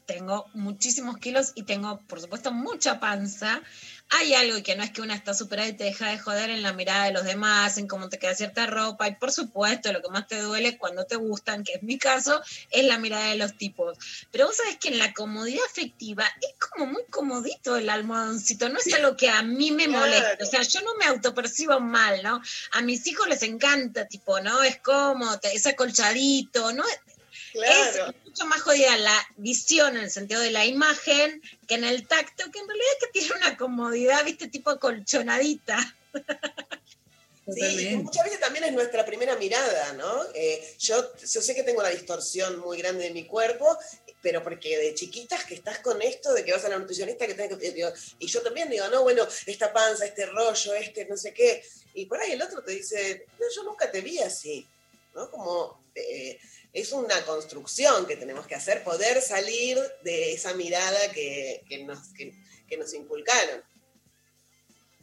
tengo 0.07 0.47
muchísimos 0.55 1.17
kilos 1.17 1.51
y 1.53 1.63
tengo, 1.63 1.99
por 2.07 2.19
supuesto, 2.19 2.51
mucha 2.51 2.99
panza. 2.99 3.61
Hay 4.11 4.33
algo 4.35 4.61
que 4.63 4.75
no 4.75 4.83
es 4.83 4.91
que 4.91 5.01
una 5.01 5.15
está 5.15 5.33
superada 5.33 5.67
y 5.67 5.73
te 5.73 5.83
deja 5.85 6.07
de 6.09 6.19
joder 6.19 6.49
en 6.51 6.61
la 6.61 6.73
mirada 6.73 7.05
de 7.05 7.11
los 7.11 7.25
demás, 7.25 7.77
en 7.77 7.87
cómo 7.87 8.07
te 8.07 8.19
queda 8.19 8.35
cierta 8.35 8.65
ropa. 8.67 9.07
Y 9.07 9.15
por 9.15 9.31
supuesto, 9.31 9.91
lo 9.91 10.01
que 10.01 10.09
más 10.09 10.27
te 10.27 10.39
duele 10.41 10.77
cuando 10.77 11.05
te 11.05 11.15
gustan, 11.15 11.63
que 11.63 11.73
es 11.73 11.83
mi 11.83 11.97
caso, 11.97 12.39
es 12.69 12.85
la 12.85 12.97
mirada 12.99 13.29
de 13.31 13.35
los 13.37 13.57
tipos. 13.57 13.97
Pero 14.31 14.45
vos 14.45 14.55
sabés 14.55 14.77
que 14.77 14.89
en 14.89 14.99
la 14.99 15.11
comodidad 15.13 15.65
afectiva 15.69 16.23
es 16.39 16.53
como 16.69 16.85
muy 16.85 17.03
comodito 17.09 17.75
el 17.77 17.89
almohadoncito. 17.89 18.69
No 18.69 18.79
es 18.79 18.93
algo 18.93 19.17
que 19.17 19.29
a 19.29 19.41
mí 19.41 19.71
me 19.71 19.87
molesta. 19.87 20.37
O 20.41 20.45
sea, 20.45 20.61
yo 20.61 20.81
no 20.81 20.95
me 20.95 21.05
autopercibo 21.05 21.79
mal, 21.79 22.21
¿no? 22.23 22.41
A 22.71 22.81
mis 22.81 23.05
hijos 23.07 23.27
les 23.27 23.41
encanta, 23.41 24.07
tipo, 24.07 24.39
¿no? 24.39 24.61
Es 24.63 24.77
cómodo, 24.77 25.39
te- 25.39 25.53
es 25.55 25.65
acolchadito, 25.65 26.71
¿no? 26.73 26.83
Claro. 27.55 28.09
Es 28.09 28.25
mucho 28.25 28.45
más 28.47 28.61
jodida 28.61 28.97
la 28.97 29.27
visión 29.37 29.95
en 29.95 30.03
el 30.03 30.11
sentido 30.11 30.41
de 30.41 30.51
la 30.51 30.65
imagen 30.65 31.41
que 31.67 31.75
en 31.75 31.85
el 31.85 32.05
tacto, 32.05 32.51
que 32.51 32.59
en 32.59 32.67
realidad 32.67 32.91
es 32.99 33.05
que 33.05 33.19
tiene 33.19 33.35
una 33.37 33.57
comodidad, 33.57 34.25
viste, 34.25 34.47
tipo 34.49 34.71
acolchonadita. 34.71 35.95
Sí, 37.47 37.95
muchas 37.97 38.23
veces 38.23 38.39
también 38.39 38.65
es 38.65 38.73
nuestra 38.73 39.05
primera 39.05 39.35
mirada, 39.35 39.93
¿no? 39.93 40.23
Eh, 40.33 40.75
yo, 40.79 41.15
yo 41.15 41.41
sé 41.41 41.53
que 41.53 41.61
tengo 41.61 41.79
una 41.79 41.89
distorsión 41.89 42.59
muy 42.59 42.79
grande 42.79 43.03
de 43.03 43.11
mi 43.11 43.25
cuerpo, 43.25 43.77
pero 44.21 44.43
porque 44.43 44.77
de 44.79 44.95
chiquitas 44.95 45.45
que 45.45 45.53
estás 45.53 45.77
con 45.79 46.01
esto, 46.01 46.33
de 46.33 46.43
que 46.43 46.51
vas 46.51 46.65
a 46.65 46.69
la 46.69 46.79
nutricionista, 46.79 47.27
que 47.27 47.35
tenés 47.35 47.55
que... 47.55 47.71
digo, 47.71 47.93
y 48.17 48.25
yo 48.25 48.41
también 48.41 48.69
digo, 48.69 48.87
no, 48.87 49.03
bueno, 49.03 49.27
esta 49.45 49.71
panza, 49.71 50.05
este 50.05 50.25
rollo, 50.25 50.73
este 50.73 51.05
no 51.05 51.15
sé 51.15 51.33
qué. 51.33 51.63
Y 51.93 52.07
por 52.07 52.19
ahí 52.19 52.31
el 52.31 52.41
otro 52.41 52.63
te 52.63 52.71
dice, 52.71 53.27
no, 53.39 53.45
yo 53.55 53.63
nunca 53.63 53.91
te 53.91 54.01
vi 54.01 54.17
así. 54.17 54.67
¿no? 55.13 55.31
Como 55.31 55.79
eh, 55.95 56.37
es 56.75 56.91
una 56.91 57.21
construcción 57.21 58.05
que 58.05 58.17
tenemos 58.17 58.45
que 58.45 58.53
hacer, 58.53 58.83
poder 58.83 59.21
salir 59.21 59.79
de 60.03 60.33
esa 60.33 60.53
mirada 60.55 60.99
que, 61.13 61.63
que 61.69 61.85
nos, 61.85 62.09
que, 62.09 62.35
que 62.67 62.77
nos 62.77 62.93
inculcaron. 62.93 63.61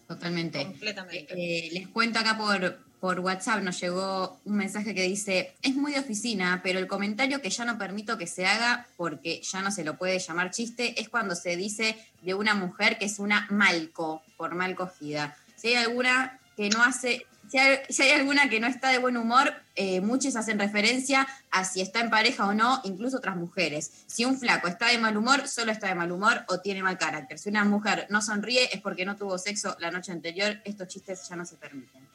Totalmente. 0.07 0.62
Completamente. 0.65 1.35
Eh, 1.35 1.70
les 1.73 1.89
cuento 1.89 2.19
acá 2.19 2.36
por, 2.36 2.78
por 3.01 3.20
WhatsApp, 3.20 3.62
nos 3.62 3.81
llegó 3.81 4.39
un 4.44 4.57
mensaje 4.57 4.94
que 4.94 5.05
dice, 5.05 5.55
es 5.62 5.74
muy 5.74 5.93
de 5.93 6.01
oficina, 6.01 6.61
pero 6.62 6.78
el 6.78 6.86
comentario 6.86 7.40
que 7.40 7.49
ya 7.49 7.65
no 7.65 7.78
permito 7.78 8.19
que 8.19 8.27
se 8.27 8.44
haga 8.44 8.86
porque 8.99 9.40
ya 9.40 9.62
no 9.62 9.70
se 9.70 9.82
lo 9.82 9.97
puede 9.97 10.19
llamar 10.19 10.51
chiste 10.51 11.01
es 11.01 11.09
cuando 11.09 11.35
se 11.35 11.57
dice 11.57 11.97
de 12.20 12.35
una 12.35 12.55
mujer 12.55 12.99
que 12.99 13.07
es 13.07 13.19
una 13.19 13.47
malco, 13.49 14.23
por 14.36 14.55
mal 14.55 14.74
cogida. 14.74 15.39
Si 15.57 15.69
hay 15.69 15.77
alguna 15.77 16.39
que 16.55 16.69
no 16.69 16.82
hace, 16.82 17.27
si 17.51 17.57
hay, 17.57 17.78
si 17.89 18.03
hay 18.03 18.11
alguna 18.11 18.51
que 18.51 18.61
no 18.61 18.66
está 18.66 18.90
de 18.90 18.99
buen 18.99 19.16
humor, 19.16 19.55
eh, 19.74 20.01
muchos 20.01 20.36
hacen 20.36 20.59
referencia 20.59 21.27
a 21.51 21.65
si 21.65 21.81
está 21.81 22.01
en 22.01 22.11
pareja 22.11 22.47
o 22.47 22.55
no, 22.55 22.81
incluso 22.85 23.16
otras 23.16 23.36
mujeres. 23.36 23.90
Si 24.07 24.24
un 24.24 24.39
flaco 24.39 24.69
está 24.69 24.89
de 24.89 24.99
mal 24.99 25.16
humor, 25.16 25.49
solo 25.49 25.73
está 25.73 25.89
de 25.89 25.94
mal 25.94 26.12
humor 26.12 26.44
o 26.49 26.61
tiene 26.61 26.82
mal 26.82 26.99
carácter. 26.99 27.39
Si 27.39 27.49
una 27.49 27.65
mujer 27.65 28.07
no 28.11 28.20
sonríe 28.23 28.69
es 28.73 28.81
porque 28.81 29.05
no 29.05 29.16
tuvo 29.16 29.39
sexo 29.39 29.77
la 29.81 29.90
noche 29.90 30.12
anterior. 30.12 30.61
Estos 30.65 30.89
chistes 30.89 31.27
ya 31.28 31.36
no 31.36 31.47
se 31.47 31.57
permiten. 31.57 32.07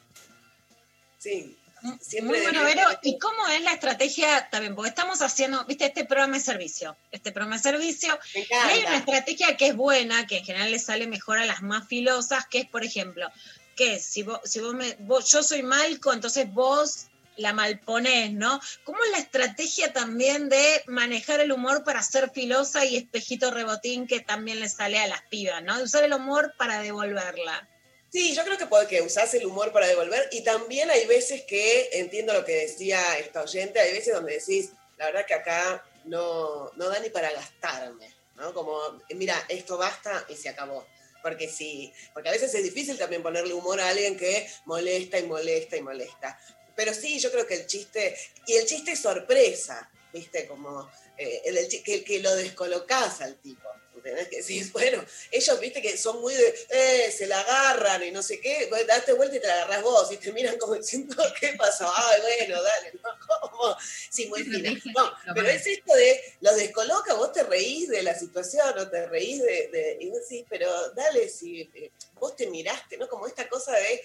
Sí. 1.18 1.56
Muy 1.82 1.96
Siempre 2.00 2.42
bueno, 2.42 2.60
de- 2.64 2.74
Vero. 2.74 2.88
¿Y 3.02 3.18
cómo 3.20 3.46
es 3.48 3.62
la 3.62 3.72
estrategia 3.72 4.48
también? 4.50 4.74
Porque 4.74 4.88
estamos 4.88 5.22
haciendo, 5.22 5.64
viste, 5.64 5.86
este 5.86 6.04
programa 6.04 6.34
de 6.36 6.40
servicio. 6.42 6.96
Este 7.12 7.30
programa 7.30 7.56
de 7.56 7.62
servicio. 7.62 8.18
Y 8.34 8.52
hay 8.52 8.80
una 8.80 8.96
estrategia 8.96 9.56
que 9.56 9.68
es 9.68 9.76
buena, 9.76 10.26
que 10.26 10.38
en 10.38 10.44
general 10.44 10.72
le 10.72 10.78
sale 10.80 11.06
mejor 11.06 11.38
a 11.38 11.46
las 11.46 11.62
más 11.62 11.86
filosas, 11.86 12.46
que 12.46 12.58
es, 12.60 12.66
por 12.68 12.84
ejemplo, 12.84 13.30
que 13.76 14.00
si 14.00 14.24
vos, 14.24 14.40
si 14.44 14.58
vos 14.58 14.74
me, 14.74 14.96
vos- 15.00 15.30
yo 15.30 15.42
soy 15.44 15.62
malco, 15.62 16.12
entonces 16.12 16.52
vos 16.52 17.06
la 17.38 17.52
malponés, 17.52 18.32
¿no? 18.32 18.60
¿Cómo 18.84 18.98
es 19.04 19.10
la 19.12 19.18
estrategia 19.18 19.92
también 19.92 20.48
de 20.48 20.82
manejar 20.86 21.40
el 21.40 21.52
humor 21.52 21.84
para 21.84 22.02
ser 22.02 22.30
filosa 22.30 22.84
y 22.84 22.96
espejito 22.96 23.50
rebotín 23.50 24.06
que 24.06 24.20
también 24.20 24.60
le 24.60 24.68
sale 24.68 24.98
a 24.98 25.06
las 25.06 25.22
pibas, 25.22 25.62
¿no? 25.62 25.80
Usar 25.82 26.04
el 26.04 26.12
humor 26.12 26.54
para 26.58 26.80
devolverla. 26.80 27.68
Sí, 28.10 28.34
yo 28.34 28.42
creo 28.44 28.56
que 28.56 28.88
que 28.88 29.02
usás 29.02 29.34
el 29.34 29.46
humor 29.46 29.70
para 29.72 29.86
devolver 29.86 30.28
y 30.32 30.42
también 30.42 30.90
hay 30.90 31.06
veces 31.06 31.42
que, 31.42 31.90
entiendo 31.92 32.32
lo 32.32 32.44
que 32.44 32.56
decía 32.56 33.18
esta 33.18 33.42
oyente, 33.42 33.80
hay 33.80 33.92
veces 33.92 34.14
donde 34.14 34.38
decís, 34.38 34.70
la 34.96 35.06
verdad 35.06 35.26
que 35.26 35.34
acá 35.34 35.84
no, 36.04 36.72
no 36.76 36.88
da 36.88 36.98
ni 37.00 37.10
para 37.10 37.30
gastarme, 37.30 38.10
¿no? 38.36 38.54
Como, 38.54 38.80
mira, 39.10 39.44
esto 39.48 39.76
basta 39.76 40.24
y 40.28 40.36
se 40.36 40.48
acabó. 40.48 40.86
Porque 41.22 41.48
sí, 41.48 41.92
porque 42.14 42.28
a 42.28 42.32
veces 42.32 42.54
es 42.54 42.62
difícil 42.62 42.96
también 42.96 43.22
ponerle 43.22 43.52
humor 43.52 43.80
a 43.80 43.88
alguien 43.88 44.16
que 44.16 44.48
molesta 44.64 45.18
y 45.18 45.24
molesta 45.24 45.76
y 45.76 45.82
molesta. 45.82 46.40
Pero 46.78 46.94
sí, 46.94 47.18
yo 47.18 47.32
creo 47.32 47.44
que 47.44 47.54
el 47.54 47.66
chiste, 47.66 48.16
y 48.46 48.52
el 48.54 48.64
chiste 48.64 48.92
es 48.92 49.00
sorpresa, 49.00 49.90
¿viste? 50.12 50.46
Como 50.46 50.88
eh, 51.16 51.42
el, 51.46 51.68
que, 51.82 52.04
que 52.04 52.20
lo 52.20 52.32
descolocás 52.36 53.20
al 53.20 53.34
tipo. 53.40 53.68
¿entendés? 53.96 54.28
Que 54.28 54.36
decís, 54.36 54.72
bueno, 54.78 55.04
ellos, 55.32 55.58
viste, 55.58 55.82
que 55.82 55.98
son 55.98 56.20
muy 56.20 56.34
de, 56.34 56.54
eh, 56.70 57.10
se 57.10 57.26
la 57.26 57.40
agarran 57.40 58.04
y 58.04 58.12
no 58.12 58.22
sé 58.22 58.38
qué, 58.40 58.70
date 58.86 59.12
vuelta 59.12 59.34
y 59.34 59.40
te 59.40 59.48
la 59.48 59.54
agarrás 59.54 59.82
vos, 59.82 60.12
y 60.12 60.18
te 60.18 60.30
miran 60.32 60.56
como 60.56 60.76
diciendo, 60.76 61.16
¿qué 61.40 61.54
pasó? 61.58 61.92
Ay, 61.92 62.20
bueno, 62.20 62.62
dale, 62.62 62.92
no, 63.02 63.10
¿cómo? 63.50 63.76
Sí, 64.08 64.26
muy 64.26 64.44
fina. 64.44 64.70
No, 64.94 65.34
pero 65.34 65.48
es 65.48 65.66
esto 65.66 65.92
de, 65.96 66.36
los 66.42 66.54
descoloca, 66.54 67.14
vos 67.14 67.32
te 67.32 67.42
reís 67.42 67.88
de 67.88 68.04
la 68.04 68.16
situación, 68.16 68.78
o 68.78 68.88
te 68.88 69.04
reís 69.06 69.42
de, 69.42 69.66
de- 69.72 69.98
y 70.00 70.10
vos 70.10 70.20
decís, 70.28 70.46
pero 70.48 70.90
dale, 70.90 71.28
si 71.28 71.62
eh, 71.74 71.90
vos 72.14 72.36
te 72.36 72.46
miraste, 72.46 72.96
¿no? 72.98 73.08
Como 73.08 73.26
esta 73.26 73.48
cosa 73.48 73.72
de, 73.72 74.00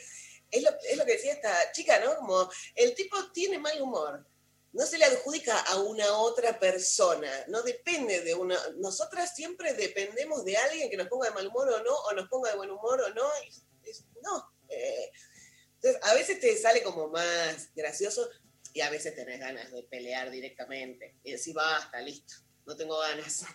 es 0.53 0.63
lo, 0.63 0.69
es 0.89 0.97
lo 0.97 1.05
que 1.05 1.13
decía 1.13 1.33
esta 1.33 1.71
chica, 1.71 1.99
¿no? 1.99 2.15
Como, 2.15 2.49
el 2.75 2.93
tipo 2.95 3.17
tiene 3.31 3.59
mal 3.59 3.81
humor, 3.81 4.25
no 4.71 4.85
se 4.85 4.97
le 4.97 5.05
adjudica 5.05 5.59
a 5.59 5.77
una 5.81 6.13
otra 6.17 6.59
persona, 6.59 7.29
no 7.47 7.61
depende 7.61 8.21
de 8.21 8.33
una. 8.33 8.57
Nosotras 8.77 9.35
siempre 9.35 9.73
dependemos 9.73 10.43
de 10.45 10.57
alguien 10.57 10.89
que 10.89 10.97
nos 10.97 11.07
ponga 11.07 11.27
de 11.29 11.35
mal 11.35 11.47
humor 11.47 11.69
o 11.69 11.83
no, 11.83 11.93
o 11.95 12.13
nos 12.13 12.27
ponga 12.29 12.49
de 12.51 12.57
buen 12.57 12.71
humor 12.71 12.99
o 13.01 13.09
no. 13.13 13.27
no. 14.23 14.53
eh, 14.69 15.11
entonces, 15.75 16.01
a 16.03 16.13
veces 16.13 16.39
te 16.39 16.57
sale 16.57 16.81
como 16.81 17.09
más 17.09 17.69
gracioso 17.75 18.27
y 18.73 18.81
a 18.81 18.89
veces 18.89 19.15
tenés 19.15 19.39
ganas 19.39 19.71
de 19.71 19.83
pelear 19.83 20.31
directamente 20.31 21.17
y 21.23 21.33
decir, 21.33 21.53
basta, 21.53 22.01
listo, 22.01 22.33
no 22.65 22.75
tengo 22.75 22.97
ganas. 22.99 23.45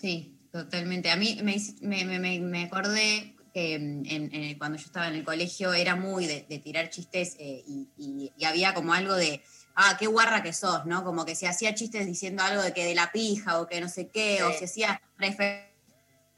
Sí, 0.00 0.36
totalmente. 0.50 1.10
A 1.10 1.16
mí 1.16 1.38
me, 1.42 1.56
me- 1.82 2.18
me- 2.18 2.40
me 2.40 2.64
acordé 2.64 3.33
que 3.54 3.78
mm, 3.78 4.02
en- 4.06 4.34
en- 4.34 4.58
cuando 4.58 4.76
yo 4.76 4.84
estaba 4.84 5.08
en 5.08 5.14
el 5.14 5.24
colegio 5.24 5.72
era 5.72 5.94
muy 5.96 6.26
de, 6.26 6.44
de 6.48 6.58
tirar 6.58 6.90
chistes 6.90 7.36
eh, 7.38 7.62
y, 7.66 7.88
y- 7.96 8.32
y 8.36 8.44
había 8.44 8.74
como 8.74 8.92
algo 8.92 9.14
de, 9.14 9.40
ah, 9.76 9.96
qué 9.98 10.06
guarra 10.08 10.42
que 10.42 10.52
sos, 10.52 10.84
¿no? 10.86 11.04
Como 11.04 11.24
que 11.24 11.34
se 11.36 11.46
hacía 11.46 11.74
chistes 11.74 12.04
diciendo 12.04 12.42
algo 12.42 12.62
de 12.62 12.74
que 12.74 12.84
de 12.84 12.94
la 12.94 13.12
pija 13.12 13.60
o 13.60 13.66
que 13.68 13.80
no 13.80 13.88
sé 13.88 14.08
qué, 14.08 14.42
o 14.42 14.52
se 14.58 14.64
hacía 14.66 15.00
referencia 15.16 15.70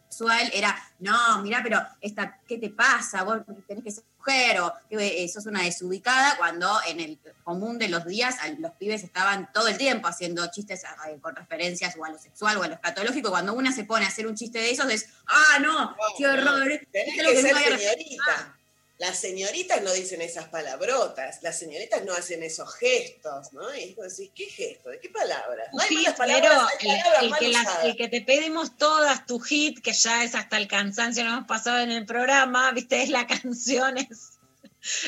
sexual, 0.08 0.50
era, 0.54 0.76
no, 1.00 1.42
mirá, 1.42 1.60
pero 1.62 1.80
esta, 2.00 2.40
¿qué 2.46 2.58
te 2.58 2.70
pasa? 2.70 3.24
Vos 3.24 3.40
tenés 3.66 3.84
que 3.84 3.90
ser 3.90 4.04
mujer 4.18 4.60
o 4.60 4.72
que 4.88 5.24
eh, 5.24 5.28
sos 5.28 5.46
una 5.46 5.62
desubicada, 5.62 6.36
cuando 6.36 6.68
en 6.88 7.00
el 7.00 7.18
común 7.44 7.78
de 7.78 7.88
los 7.88 8.04
días 8.04 8.36
los 8.58 8.72
pibes 8.72 9.02
estaban 9.04 9.50
todo 9.52 9.68
el 9.68 9.76
tiempo 9.76 10.08
haciendo 10.08 10.46
chistes 10.50 10.84
eh, 10.84 11.18
con 11.20 11.34
referencias 11.34 11.96
o 11.98 12.04
a 12.04 12.10
lo 12.10 12.18
sexual 12.18 12.56
o 12.56 12.62
a 12.62 12.68
lo 12.68 12.74
escatológico. 12.74 13.30
Cuando 13.30 13.54
una 13.54 13.72
se 13.72 13.84
pone 13.84 14.04
a 14.04 14.08
hacer 14.08 14.26
un 14.26 14.36
chiste 14.36 14.58
de 14.58 14.70
esos, 14.70 14.90
es, 14.90 15.08
ah, 15.26 15.58
no, 15.60 15.96
qué 16.16 16.26
horror. 16.26 16.64
Tenés 16.92 17.06
¿viste 17.06 17.22
lo 17.22 17.28
que 17.30 17.34
que 17.34 17.42
ser 17.42 17.54
nunca 17.54 17.66
había 17.66 17.90
señorita. 17.90 18.55
Las 18.98 19.18
señoritas 19.20 19.82
no 19.82 19.92
dicen 19.92 20.22
esas 20.22 20.48
palabrotas, 20.48 21.42
las 21.42 21.58
señoritas 21.58 22.02
no 22.04 22.14
hacen 22.14 22.42
esos 22.42 22.74
gestos, 22.76 23.52
¿no? 23.52 23.74
Y 23.76 23.94
decís, 23.94 24.30
¿qué 24.34 24.46
gesto? 24.46 24.88
¿De 24.88 24.98
qué 25.00 25.10
palabras? 25.10 25.68
No 25.74 25.82
hay 25.82 25.88
pero 26.02 26.16
palabras, 26.16 26.62
hay 26.80 26.88
el, 26.88 26.96
palabras 27.02 27.22
el 27.22 27.30
mal 27.30 27.38
que 27.40 27.48
las- 27.48 27.62
usadas. 27.62 27.84
el 27.84 27.96
que 27.96 28.08
te 28.08 28.20
pedimos 28.22 28.76
todas, 28.78 29.26
tu 29.26 29.38
hit, 29.38 29.82
que 29.82 29.92
ya 29.92 30.24
es 30.24 30.34
hasta 30.34 30.56
el 30.56 30.66
cansancio, 30.66 31.24
lo 31.24 31.30
hemos 31.30 31.46
pasado 31.46 31.78
en 31.80 31.90
el 31.90 32.06
programa, 32.06 32.70
viste, 32.72 33.02
es 33.02 33.10
la 33.10 33.26
canción, 33.42 33.98
es, 33.98 34.08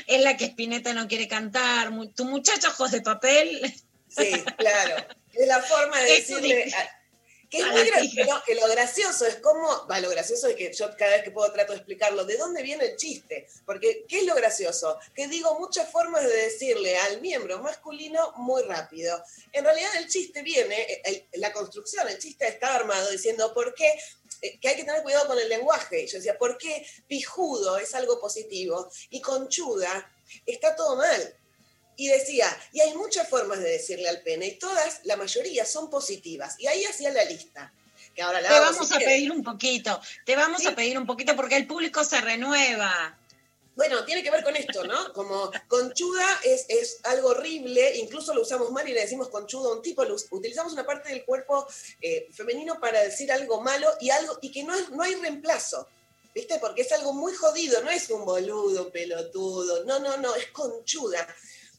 es 0.06 0.20
la 0.22 0.36
que 0.36 0.44
Spinetta 0.46 0.92
no 0.92 1.08
quiere 1.08 1.26
cantar, 1.26 1.90
tu 2.14 2.26
muchacho 2.26 2.68
ojos 2.68 2.90
de 2.90 3.00
papel. 3.00 3.74
Sí, 4.10 4.30
claro. 4.58 4.96
Es 5.32 5.46
la 5.46 5.62
forma 5.62 5.98
de 6.00 6.10
decirle. 6.12 6.72
a- 6.74 6.97
que 7.50 7.58
es 7.58 7.66
muy 7.66 7.84
gracioso, 7.86 8.42
que 8.46 8.54
lo 8.54 8.66
gracioso 8.68 9.26
es 9.26 9.36
cómo. 9.36 9.86
Va, 9.90 10.00
lo 10.00 10.10
gracioso 10.10 10.48
es 10.48 10.56
que 10.56 10.72
yo 10.72 10.94
cada 10.96 11.12
vez 11.12 11.22
que 11.24 11.30
puedo 11.30 11.50
trato 11.52 11.72
de 11.72 11.78
explicarlo, 11.78 12.24
¿de 12.24 12.36
dónde 12.36 12.62
viene 12.62 12.84
el 12.84 12.96
chiste? 12.96 13.46
Porque, 13.64 14.04
¿qué 14.08 14.18
es 14.18 14.24
lo 14.24 14.34
gracioso? 14.34 14.98
Que 15.14 15.28
digo 15.28 15.58
muchas 15.58 15.90
formas 15.90 16.22
de 16.24 16.34
decirle 16.36 16.96
al 16.98 17.20
miembro 17.20 17.58
masculino 17.60 18.32
muy 18.36 18.62
rápido. 18.62 19.22
En 19.52 19.64
realidad, 19.64 19.90
el 19.96 20.08
chiste 20.08 20.42
viene, 20.42 21.00
el- 21.04 21.24
la 21.34 21.52
construcción, 21.52 22.06
el 22.08 22.18
chiste 22.18 22.46
está 22.46 22.74
armado 22.74 23.10
diciendo, 23.10 23.52
¿por 23.54 23.74
qué? 23.74 23.92
Eh, 24.42 24.58
que 24.60 24.68
hay 24.68 24.76
que 24.76 24.84
tener 24.84 25.02
cuidado 25.02 25.26
con 25.26 25.38
el 25.38 25.48
lenguaje. 25.48 26.06
Yo 26.06 26.18
decía, 26.18 26.38
¿por 26.38 26.56
qué 26.58 26.86
pijudo 27.08 27.76
es 27.78 27.94
algo 27.94 28.20
positivo 28.20 28.88
y 29.10 29.20
conchuda 29.20 30.12
está 30.46 30.76
todo 30.76 30.96
mal? 30.96 31.34
Y 31.98 32.06
decía, 32.08 32.46
y 32.72 32.80
hay 32.80 32.94
muchas 32.94 33.28
formas 33.28 33.58
de 33.60 33.70
decirle 33.70 34.08
al 34.08 34.22
pene, 34.22 34.46
y 34.46 34.52
todas, 34.52 35.00
la 35.04 35.16
mayoría, 35.16 35.66
son 35.66 35.90
positivas. 35.90 36.54
Y 36.58 36.66
ahí 36.68 36.84
hacía 36.84 37.10
la 37.10 37.24
lista. 37.24 37.72
Que 38.14 38.22
ahora 38.22 38.40
la 38.40 38.48
Te 38.48 38.58
vamos 38.60 38.92
a 38.92 38.98
pedir 38.98 39.30
un 39.32 39.42
poquito, 39.42 40.00
te 40.24 40.34
vamos 40.36 40.64
a 40.66 40.74
pedir 40.74 40.96
un 40.96 41.06
poquito 41.06 41.34
porque 41.36 41.56
el 41.56 41.66
público 41.66 42.04
se 42.04 42.20
renueva. 42.20 43.18
Bueno, 43.74 44.04
tiene 44.04 44.22
que 44.24 44.30
ver 44.30 44.42
con 44.42 44.56
esto, 44.56 44.84
¿no? 44.84 45.12
Como 45.12 45.50
conchuda 45.68 46.24
es, 46.44 46.66
es 46.68 46.98
algo 47.04 47.28
horrible, 47.28 47.96
incluso 47.96 48.34
lo 48.34 48.42
usamos 48.42 48.70
mal 48.72 48.88
y 48.88 48.92
le 48.92 49.02
decimos 49.02 49.28
conchudo 49.28 49.72
a 49.72 49.76
un 49.76 49.82
tipo, 49.82 50.04
lo 50.04 50.16
utilizamos 50.30 50.72
una 50.72 50.84
parte 50.84 51.10
del 51.10 51.24
cuerpo 51.24 51.66
eh, 52.00 52.26
femenino 52.32 52.80
para 52.80 53.02
decir 53.02 53.30
algo 53.30 53.60
malo 53.60 53.88
y 54.00 54.10
algo 54.10 54.38
y 54.42 54.50
que 54.50 54.64
no, 54.64 54.74
es- 54.74 54.90
no 54.90 55.02
hay 55.04 55.14
reemplazo, 55.14 55.88
¿viste? 56.34 56.58
Porque 56.58 56.82
es 56.82 56.90
algo 56.92 57.12
muy 57.12 57.32
jodido, 57.34 57.80
no 57.82 57.90
es 57.90 58.10
un 58.10 58.24
boludo, 58.24 58.86
un 58.86 58.90
pelotudo, 58.90 59.84
no, 59.84 60.00
no, 60.00 60.16
no, 60.16 60.34
es 60.34 60.46
conchuda. 60.48 61.26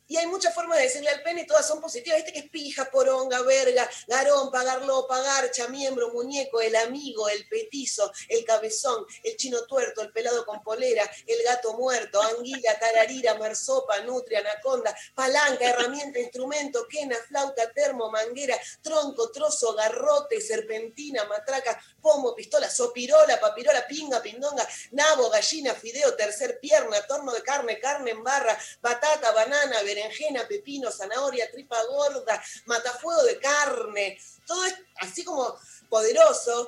Y 0.10 0.18
hay 0.18 0.26
muchas 0.26 0.56
formas 0.56 0.80
de 0.80 0.86
decirle 0.86 1.10
al 1.10 1.22
pene 1.22 1.46
todas 1.46 1.68
son 1.68 1.80
positivas. 1.80 2.18
Viste 2.18 2.34
que 2.34 2.40
es 2.40 2.50
pija, 2.50 2.90
poronga, 2.90 3.44
verga, 3.44 3.88
garón, 4.08 4.50
pagarlo, 4.50 5.06
pagarcha, 5.08 5.68
miembro, 5.68 6.12
muñeco, 6.12 6.60
el 6.62 6.76
amigo, 6.78 7.30
el 7.30 7.48
petizo, 7.48 8.12
el 8.28 8.44
cabezón, 8.44 9.06
el 9.24 9.38
chino 9.38 9.66
tuerto, 9.68 10.02
el 10.02 10.12
pelado 10.12 10.48
con 10.48 10.64
polera, 10.64 11.08
el 11.28 11.44
gato 11.44 11.78
muerto, 11.78 12.20
anguila, 12.24 12.80
tararira, 12.80 13.36
marsopa, 13.36 14.00
nutria, 14.00 14.40
anaconda, 14.40 14.98
palanca, 15.14 15.70
herramienta, 15.70 16.18
instrumento, 16.18 16.88
quena, 16.90 17.16
flauta, 17.28 17.72
termo, 17.72 18.10
manguera, 18.10 18.60
tronco, 18.82 19.30
trozo, 19.30 19.76
garrote, 19.76 20.42
serpentina, 20.42 21.26
matraca, 21.26 21.80
pomo, 22.02 22.34
pistola, 22.34 22.68
sopirola, 22.68 23.40
papirola, 23.40 23.86
pinga, 23.86 24.24
pindonga, 24.24 24.68
nabo, 24.90 25.30
gallina, 25.30 25.76
fideo, 25.76 26.16
tercer 26.16 26.60
pierna, 26.60 27.06
torno 27.06 27.32
de 27.32 27.44
carne, 27.44 27.80
carne 27.80 28.10
en 28.10 28.24
barra, 28.24 28.58
batata, 28.82 29.32
banana, 29.34 29.84
berenjena, 30.00 30.48
pepino, 30.48 30.92
zanahoria, 30.92 31.52
tripa 31.52 31.78
gorda, 31.86 32.42
matafuego 32.66 33.24
de 33.24 33.40
carne, 33.40 34.18
todo 34.46 34.66
es 34.66 34.76
así 35.02 35.24
como 35.24 35.56
poderoso. 35.90 36.68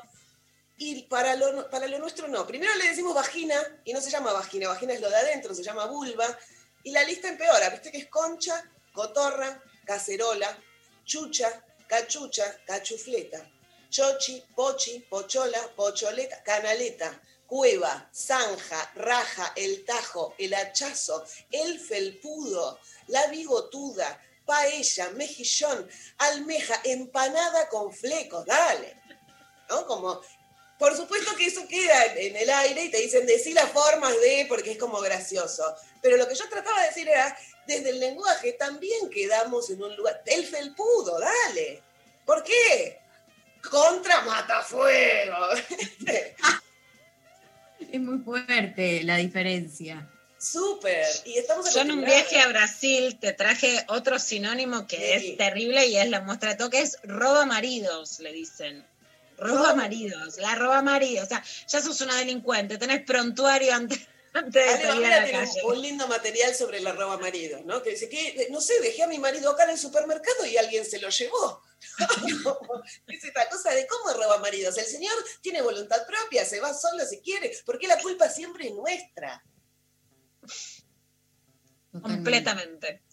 Y 0.78 1.04
para 1.04 1.36
lo, 1.36 1.70
para 1.70 1.88
lo 1.88 2.00
nuestro 2.00 2.28
no. 2.28 2.48
Primero 2.48 2.74
le 2.76 2.88
decimos 2.88 3.14
vagina 3.14 3.56
y 3.86 3.94
no 3.94 4.02
se 4.02 4.10
llama 4.10 4.34
vagina, 4.34 4.68
vagina 4.68 4.94
es 4.94 5.02
lo 5.02 5.10
de 5.10 5.16
adentro, 5.16 5.54
se 5.54 5.64
llama 5.64 5.86
vulva. 5.86 6.26
Y 6.84 6.92
la 6.92 7.04
lista 7.04 7.30
empeora, 7.30 7.70
viste 7.70 7.92
que 7.92 8.00
es 8.00 8.08
concha, 8.08 8.68
cotorra, 8.92 9.62
cacerola, 9.86 10.58
chucha, 11.06 11.64
cachucha, 11.88 12.58
cachufleta, 12.66 13.48
chochi, 13.90 14.44
pochi, 14.56 15.06
pochola, 15.08 15.60
pocholeta, 15.76 16.42
canaleta, 16.42 17.22
cueva, 17.52 18.10
zanja, 18.14 18.94
raja, 18.96 19.52
el 19.58 19.84
tajo, 19.84 20.34
el 20.38 20.54
hachazo, 20.54 21.22
el 21.52 21.82
felpudo, 21.82 22.80
la 23.08 23.28
bigotuda, 23.28 24.22
paella, 24.46 25.10
mejillón, 25.10 25.86
almeja, 26.20 26.80
empanada 26.86 27.68
con 27.68 27.92
flecos, 27.94 28.46
dale. 28.46 28.96
¿No? 29.70 29.86
Como, 29.86 30.22
por 30.80 30.96
supuesto 30.96 31.36
que 31.36 31.48
eso 31.48 31.68
queda 31.68 32.06
en 32.16 32.38
el 32.38 32.50
aire 32.50 32.86
y 32.86 32.90
te 32.90 33.00
dicen 33.00 33.26
decir 33.26 33.54
las 33.54 33.70
formas 33.70 34.14
de, 34.22 34.46
porque 34.48 34.72
es 34.72 34.78
como 34.78 35.02
gracioso. 35.02 35.76
Pero 36.02 36.16
lo 36.16 36.30
que 36.30 36.36
yo 36.36 36.48
trataba 36.48 36.80
de 36.80 36.88
decir 36.88 37.10
era, 37.10 37.38
desde 37.68 37.90
el 37.90 38.00
lenguaje 38.00 38.54
también 38.54 39.10
quedamos 39.10 39.70
en 39.72 39.84
un 39.84 39.94
lugar, 39.98 40.24
el 40.26 40.48
felpudo, 40.48 41.20
dale. 41.20 41.84
¿Por 42.26 42.46
qué? 42.46 43.02
Contra 43.70 44.22
Matafuego. 44.22 45.48
Es 47.92 48.00
muy 48.00 48.20
fuerte 48.20 49.04
la 49.04 49.18
diferencia. 49.18 50.08
Súper. 50.38 51.06
Y 51.26 51.38
estamos 51.38 51.72
Yo 51.74 51.82
en 51.82 51.92
un 51.92 52.04
viaje 52.04 52.40
a 52.40 52.48
Brasil 52.48 53.18
te 53.20 53.32
traje 53.34 53.86
otro 53.90 54.18
sinónimo 54.18 54.88
que 54.88 54.98
Sí. 54.98 55.04
es 55.32 55.38
terrible 55.38 55.86
y 55.86 55.98
es 55.98 56.10
la 56.10 56.22
muestra 56.22 56.52
de 56.52 56.56
todo, 56.56 56.70
que 56.72 56.82
es 56.82 56.98
roba 57.04 57.46
maridos, 57.46 58.20
le 58.20 58.34
dicen. 58.34 58.84
Roba 59.38 59.76
maridos, 59.76 60.38
la 60.38 60.56
roba 60.56 60.82
maridos. 60.82 61.26
O 61.26 61.28
sea, 61.30 61.44
ya 61.68 61.82
sos 61.82 62.02
una 62.02 62.16
delincuente, 62.16 62.78
tenés 62.78 63.02
prontuario 63.04 63.74
antes, 63.74 64.00
antes 64.46 64.68
Ale 64.68 64.78
tiene 65.24 65.40
un- 65.40 65.46
calle. 65.46 65.62
un, 65.66 65.82
lindo 65.82 66.08
material 66.08 66.56
sobre 66.56 66.80
la 66.80 66.92
roba 66.94 67.18
marido, 67.18 67.62
¿no? 67.66 67.82
Que 67.84 67.92
dice 67.92 68.08
que, 68.10 68.48
no 68.52 68.62
sé, 68.62 68.80
dejé 68.82 69.04
a 69.04 69.08
mi 69.08 69.20
marido 69.20 69.52
acá 69.52 69.64
en 69.66 69.72
el 69.72 69.78
supermercado 69.78 70.46
y 70.46 70.58
alguien 70.58 70.86
se 70.86 71.00
lo 71.00 71.10
llevó. 71.10 71.62
es 73.08 73.24
esta 73.24 73.50
cosa 73.50 73.72
de 73.72 73.88
cómo 73.88 74.14
roba 74.14 74.38
maridos. 74.40 74.78
El 74.78 74.86
señor 74.86 75.14
tiene 75.42 75.62
voluntad 75.62 76.06
propia, 76.06 76.46
se 76.46 76.60
va 76.60 76.74
solo 76.74 77.06
si 77.06 77.20
quiere. 77.22 77.52
¿Por 77.66 77.80
qué 77.80 77.88
la 77.88 78.00
culpa 78.00 78.30
siempre 78.30 78.68
es 78.68 78.74
nuestra? 78.74 79.44
Completamente. 81.92 83.04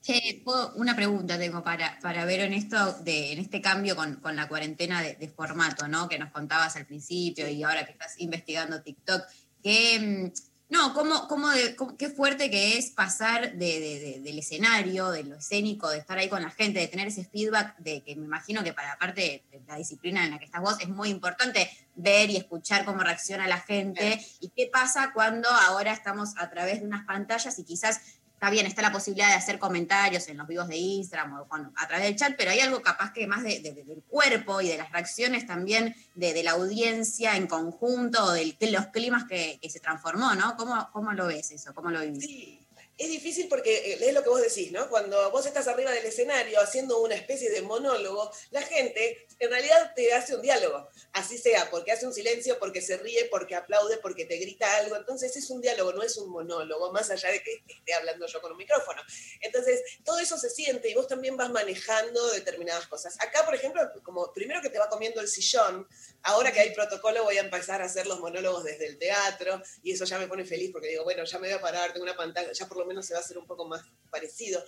Che, 0.00 0.40
puedo- 0.44 0.72
una 0.76 0.96
pregunta 0.96 1.38
tengo 1.38 1.62
para, 1.62 1.98
para 2.00 2.24
ver 2.24 2.40
en 2.40 2.54
esto, 2.54 2.94
de, 3.02 3.32
en 3.32 3.38
este 3.38 3.60
cambio 3.60 3.94
con, 3.94 4.16
con 4.16 4.34
la 4.34 4.48
cuarentena 4.48 5.02
de, 5.02 5.14
de 5.14 5.28
formato, 5.28 5.86
¿no? 5.88 6.08
Que 6.08 6.18
nos 6.18 6.32
contabas 6.32 6.74
al 6.76 6.86
principio 6.86 7.46
y 7.48 7.62
ahora 7.62 7.84
que 7.84 7.92
estás 7.92 8.14
investigando 8.18 8.82
TikTok. 8.82 9.22
Que, 9.62 9.98
mm, 10.00 10.32
no, 10.70 10.92
¿cómo, 10.92 11.26
cómo 11.28 11.48
de- 11.48 11.74
cómo- 11.76 11.96
qué 11.96 12.10
fuerte 12.10 12.50
que 12.50 12.76
es 12.76 12.90
pasar 12.90 13.52
de- 13.54 13.80
de- 13.80 14.00
de- 14.00 14.20
del 14.20 14.38
escenario, 14.38 15.10
de 15.10 15.24
lo 15.24 15.36
escénico, 15.36 15.88
de 15.88 15.98
estar 15.98 16.18
ahí 16.18 16.28
con 16.28 16.42
la 16.42 16.50
gente, 16.50 16.78
de 16.80 16.88
tener 16.88 17.08
ese 17.08 17.24
feedback, 17.24 17.76
de 17.78 18.02
que 18.02 18.14
me 18.16 18.26
imagino 18.26 18.62
que 18.62 18.74
para 18.74 18.98
parte 18.98 19.44
de 19.50 19.60
la 19.66 19.76
disciplina 19.76 20.24
en 20.24 20.30
la 20.32 20.38
que 20.38 20.44
estás 20.44 20.60
vos 20.60 20.76
es 20.80 20.88
muy 20.88 21.08
importante 21.08 21.70
ver 21.94 22.28
y 22.30 22.36
escuchar 22.36 22.84
cómo 22.84 23.02
reacciona 23.02 23.48
la 23.48 23.60
gente 23.60 24.20
y 24.40 24.50
qué 24.50 24.68
pasa 24.70 25.12
cuando 25.14 25.48
ahora 25.48 25.92
estamos 25.92 26.34
a 26.36 26.50
través 26.50 26.80
de 26.80 26.86
unas 26.86 27.06
pantallas 27.06 27.58
y 27.58 27.64
quizás 27.64 28.00
está 28.38 28.50
bien, 28.50 28.66
está 28.66 28.82
la 28.82 28.92
posibilidad 28.92 29.30
de 29.30 29.34
hacer 29.34 29.58
comentarios 29.58 30.28
en 30.28 30.36
los 30.36 30.46
vivos 30.46 30.68
de 30.68 30.76
Instagram 30.76 31.40
o 31.40 31.48
con- 31.48 31.72
a 31.74 31.88
través 31.88 32.06
del 32.06 32.14
chat, 32.14 32.34
pero 32.38 32.52
hay 32.52 32.60
algo 32.60 32.80
capaz 32.82 33.12
que 33.12 33.26
más 33.26 33.42
de- 33.42 33.58
de- 33.58 33.72
de- 33.72 33.82
del 33.82 34.00
cuerpo 34.04 34.60
y 34.60 34.68
de 34.68 34.78
las 34.78 34.92
reacciones 34.92 35.44
también 35.44 35.96
de, 36.14 36.40
la 36.44 36.52
audiencia 36.52 37.34
en 37.36 37.48
conjunto, 37.48 38.24
o 38.26 38.30
de 38.30 38.54
los 38.70 38.86
climas 38.86 39.24
que, 39.24 39.58
que 39.60 39.68
se 39.68 39.80
transformó, 39.80 40.36
¿no? 40.36 40.56
¿Cómo, 40.56 40.88
¿Cómo 40.92 41.12
lo 41.14 41.26
ves 41.26 41.50
eso? 41.50 41.74
¿Cómo 41.74 41.90
lo 41.90 42.00
vivís? 42.00 42.24
Sí, 42.24 42.60
es 42.98 43.08
difícil 43.08 43.48
porque 43.48 43.92
eh, 43.92 43.98
es 44.00 44.12
lo 44.12 44.22
que 44.22 44.28
vos 44.28 44.42
decís, 44.42 44.72
¿no? 44.72 44.88
Cuando 44.90 45.30
vos 45.30 45.46
estás 45.46 45.68
arriba 45.68 45.92
del 45.92 46.04
escenario 46.04 46.60
haciendo 46.60 47.00
una 47.00 47.14
especie 47.14 47.48
de 47.48 47.62
monólogo, 47.62 48.30
la 48.50 48.62
gente 48.62 49.26
en 49.38 49.50
realidad 49.50 49.92
te 49.94 50.12
hace 50.12 50.34
un 50.34 50.42
diálogo, 50.42 50.88
así 51.12 51.38
sea, 51.38 51.70
porque 51.70 51.92
hace 51.92 52.06
un 52.06 52.12
silencio, 52.12 52.58
porque 52.58 52.82
se 52.82 52.96
ríe, 52.96 53.26
porque 53.26 53.54
aplaude, 53.54 53.98
porque 53.98 54.24
te 54.24 54.36
grita 54.36 54.76
algo. 54.78 54.96
Entonces 54.96 55.36
es 55.36 55.48
un 55.50 55.60
diálogo, 55.60 55.92
no 55.92 56.02
es 56.02 56.16
un 56.16 56.28
monólogo, 56.28 56.92
más 56.92 57.08
allá 57.10 57.30
de 57.30 57.40
que 57.40 57.62
esté 57.68 57.94
hablando 57.94 58.26
yo 58.26 58.40
con 58.40 58.50
un 58.50 58.58
micrófono. 58.58 59.00
Entonces 59.40 59.80
todo 60.04 60.18
eso 60.18 60.36
se 60.36 60.50
siente 60.50 60.90
y 60.90 60.94
vos 60.94 61.06
también 61.06 61.36
vas 61.36 61.50
manejando 61.50 62.26
determinadas 62.32 62.88
cosas. 62.88 63.16
Acá, 63.20 63.44
por 63.44 63.54
ejemplo, 63.54 63.80
como 64.02 64.32
primero 64.32 64.60
que 64.60 64.70
te 64.70 64.78
va 64.78 64.88
comiendo 64.88 65.20
el 65.20 65.28
sillón, 65.28 65.86
ahora 66.22 66.50
que 66.50 66.60
hay 66.60 66.74
protocolo 66.74 67.22
voy 67.22 67.38
a 67.38 67.42
empezar 67.42 67.80
a 67.80 67.84
hacer 67.84 68.08
los 68.08 68.18
monólogos 68.18 68.64
desde 68.64 68.86
el 68.86 68.98
teatro 68.98 69.62
y 69.84 69.92
eso 69.92 70.04
ya 70.04 70.18
me 70.18 70.26
pone 70.26 70.44
feliz 70.44 70.70
porque 70.72 70.88
digo, 70.88 71.04
bueno, 71.04 71.22
ya 71.24 71.38
me 71.38 71.48
voy 71.48 71.56
a 71.56 71.60
parar, 71.60 71.92
tengo 71.92 72.02
una 72.02 72.16
pantalla, 72.16 72.50
ya 72.52 72.66
por 72.66 72.78
lo 72.78 72.87
menos 72.88 73.06
se 73.06 73.14
va 73.14 73.20
a 73.20 73.22
hacer 73.22 73.38
un 73.38 73.46
poco 73.46 73.66
más 73.66 73.82
parecido. 74.10 74.62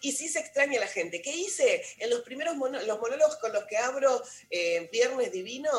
Y 0.00 0.12
sí 0.12 0.28
se 0.28 0.40
extraña 0.40 0.78
a 0.78 0.80
la 0.80 0.88
gente. 0.88 1.20
¿Qué 1.20 1.32
hice? 1.32 1.84
En 1.98 2.10
los 2.10 2.20
primeros 2.22 2.56
los 2.56 3.00
monólogos 3.00 3.36
con 3.36 3.52
los 3.52 3.64
que 3.64 3.76
abro 3.76 4.22
eh, 4.50 4.88
Viernes 4.92 5.32
Divino, 5.32 5.70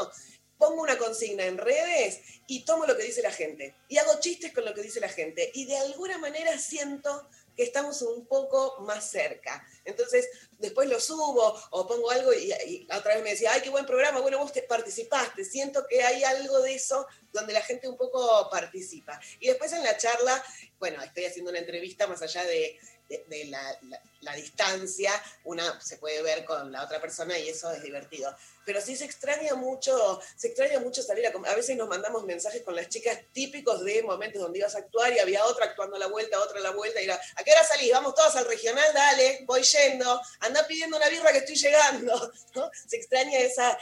pongo 0.57 0.81
una 0.81 0.97
consigna 0.97 1.45
en 1.45 1.57
redes 1.57 2.19
y 2.47 2.63
tomo 2.65 2.85
lo 2.85 2.95
que 2.95 3.03
dice 3.03 3.21
la 3.21 3.31
gente. 3.31 3.75
Y 3.89 3.97
hago 3.97 4.19
chistes 4.19 4.53
con 4.53 4.65
lo 4.65 4.73
que 4.73 4.81
dice 4.81 4.99
la 4.99 5.09
gente. 5.09 5.51
Y 5.53 5.65
de 5.65 5.77
alguna 5.77 6.17
manera 6.17 6.57
siento 6.57 7.27
que 7.55 7.63
estamos 7.63 8.01
un 8.01 8.25
poco 8.27 8.81
más 8.81 9.09
cerca. 9.09 9.65
Entonces, 9.83 10.27
después 10.59 10.89
lo 10.89 10.99
subo 10.99 11.59
o 11.71 11.87
pongo 11.87 12.11
algo 12.11 12.33
y, 12.33 12.51
y 12.67 12.87
otra 12.91 13.15
vez 13.15 13.23
me 13.23 13.31
decía, 13.31 13.51
ay, 13.53 13.61
qué 13.61 13.69
buen 13.69 13.85
programa, 13.85 14.19
bueno, 14.19 14.39
vos 14.39 14.51
te 14.51 14.63
participaste. 14.63 15.45
Siento 15.45 15.85
que 15.87 16.03
hay 16.03 16.23
algo 16.23 16.61
de 16.61 16.75
eso 16.75 17.07
donde 17.31 17.53
la 17.53 17.61
gente 17.61 17.87
un 17.87 17.97
poco 17.97 18.49
participa. 18.49 19.19
Y 19.39 19.47
después 19.47 19.71
en 19.73 19.83
la 19.83 19.97
charla, 19.97 20.43
bueno, 20.79 21.01
estoy 21.01 21.25
haciendo 21.25 21.51
una 21.51 21.59
entrevista 21.59 22.07
más 22.07 22.21
allá 22.21 22.43
de, 22.45 22.79
de- 23.09 23.45
la, 23.45 23.79
la- 24.21 24.35
distancia, 24.35 25.11
una 25.43 25.79
se 25.81 25.97
puede 25.97 26.21
ver 26.23 26.43
con 26.45 26.71
la 26.71 26.83
otra 26.83 26.99
persona 26.99 27.37
y 27.37 27.47
eso 27.49 27.71
es 27.71 27.83
divertido. 27.83 28.35
Pero 28.65 28.81
sí 28.81 28.95
se 28.95 29.05
extraña 29.05 29.53
mucho, 29.53 30.19
se 30.35 30.47
extraña 30.47 30.79
mucho 30.79 31.03
salir 31.03 31.27
a 31.27 31.55
veces 31.55 31.77
nos 31.77 31.87
mandamos 31.87 32.23
mensajes 32.25 32.63
con 32.63 32.75
las 32.75 32.89
chicas 32.89 33.19
típicos 33.31 33.83
de 33.85 34.01
momentos 34.01 34.41
donde 34.41 34.57
ibas 34.59 34.73
a 34.75 34.79
actuar 34.79 35.13
y 35.13 35.19
había 35.19 35.45
otra 35.45 35.65
actuando 35.65 35.95
a 35.95 35.99
la 35.99 36.07
vuelta, 36.07 36.39
otra 36.41 36.57
a 36.59 36.63
la 36.63 36.71
vuelta, 36.71 36.99
y 36.99 37.05
era, 37.05 37.19
¿a 37.35 37.43
qué 37.43 37.51
hora 37.51 37.63
salís? 37.63 37.91
Vamos 37.91 38.15
todos 38.15 38.35
al 38.35 38.45
regional, 38.45 38.85
dale, 38.93 39.41
voy 39.45 39.61
yendo, 39.61 40.19
anda 40.39 40.65
pidiendo 40.65 40.97
una 40.97 41.07
birra 41.09 41.31
que 41.31 41.39
estoy 41.39 41.55
llegando. 41.55 42.31
Se 42.87 42.97
extraña 42.97 43.37
esa, 43.39 43.77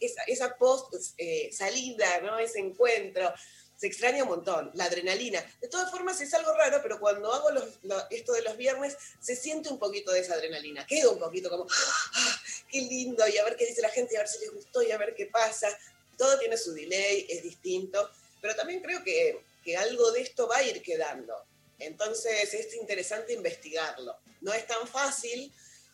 esa, 0.00 0.22
esa 0.26 0.56
post 0.56 0.94
eh, 1.18 1.50
salida, 1.52 2.20
¿no? 2.22 2.38
ese 2.38 2.60
encuentro. 2.60 3.32
Se 3.76 3.86
extraña 3.86 4.22
un 4.22 4.30
montón, 4.30 4.70
la 4.74 4.84
adrenalina. 4.84 5.44
De 5.60 5.68
todas 5.68 5.90
formas 5.90 6.18
es 6.20 6.32
algo 6.34 6.52
raro, 6.54 6.80
pero 6.82 6.98
cuando 6.98 7.32
hago 7.32 7.50
los- 7.50 7.74
lo- 7.82 8.08
esto 8.10 8.32
de 8.32 8.42
los 8.42 8.56
viernes, 8.56 8.96
se 9.20 9.36
siente 9.36 9.68
un 9.68 9.78
poquito 9.78 10.12
de 10.12 10.20
esa 10.20 10.34
adrenalina. 10.34 10.86
Queda 10.86 11.10
un 11.10 11.18
poquito 11.18 11.50
como, 11.50 11.66
¡ah, 11.70 12.40
qué 12.70 12.80
lindo! 12.80 13.26
Y 13.28 13.36
a 13.36 13.44
ver 13.44 13.56
qué 13.56 13.66
dice 13.66 13.82
la 13.82 13.90
gente, 13.90 14.14
y 14.14 14.16
a 14.16 14.20
ver 14.20 14.28
si 14.28 14.38
les 14.40 14.52
gustó, 14.52 14.82
y 14.82 14.90
a 14.92 14.98
ver 14.98 15.14
qué 15.14 15.26
pasa. 15.26 15.68
Todo 16.16 16.38
tiene 16.38 16.56
su 16.56 16.72
delay, 16.72 17.26
es 17.28 17.42
distinto, 17.42 18.10
pero 18.40 18.54
también 18.56 18.80
creo 18.80 19.04
que, 19.04 19.42
que 19.62 19.76
algo 19.76 20.10
de 20.12 20.22
esto 20.22 20.48
va 20.48 20.56
a 20.58 20.62
ir 20.62 20.80
quedando. 20.82 21.34
Entonces 21.78 22.54
es 22.54 22.74
interesante 22.76 23.34
investigarlo. 23.34 24.16
No 24.40 24.54
es 24.54 24.66
tan 24.66 24.88
fácil, 24.88 25.52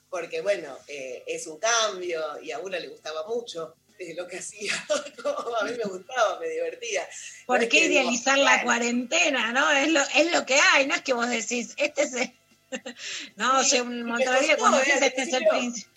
porque 0.09 0.40
bueno, 0.40 0.78
eh, 0.86 1.24
es 1.26 1.46
un 1.48 1.59
cambio 1.59 2.40
y 2.40 2.52
a 2.52 2.60
una 2.60 2.78
le 2.78 2.88
gustaba 2.88 3.26
mucho 3.26 3.74
eh, 4.10 4.14
lo 4.14 4.26
que 4.26 4.38
hacía. 4.38 4.72
Como 5.22 5.56
a 5.56 5.64
mí 5.64 5.72
me 5.72 5.84
gustaba, 5.84 6.38
me 6.40 6.48
divertía. 6.48 7.02
No 7.02 7.46
¿Por 7.46 7.62
es 7.62 7.68
qué 7.68 7.88
digo, 7.88 7.92
idealizar 7.92 8.38
la 8.38 8.62
cuarentena? 8.62 9.52
¿no? 9.52 9.70
Es 9.70 9.88
lo, 9.88 10.00
es 10.00 10.32
lo 10.32 10.44
que 10.46 10.58
hay, 10.58 10.86
no 10.86 10.94
es 10.94 11.02
que 11.02 11.12
vos 11.12 11.28
decís, 11.28 11.74
este 11.76 12.02
es 12.02 12.12
el... 12.14 12.32
No, 13.36 13.62
Sí, 13.64 13.80
un 13.80 14.04
montón 14.04 14.34
de 14.46 14.56
cuando 14.56 14.78
eh, 14.78 14.84
decís 14.84 15.02
al 15.02 15.02
este 15.02 15.22
es 15.22 15.32
el 15.32 15.46
principio. 15.46 15.58
príncipe. 15.58 15.90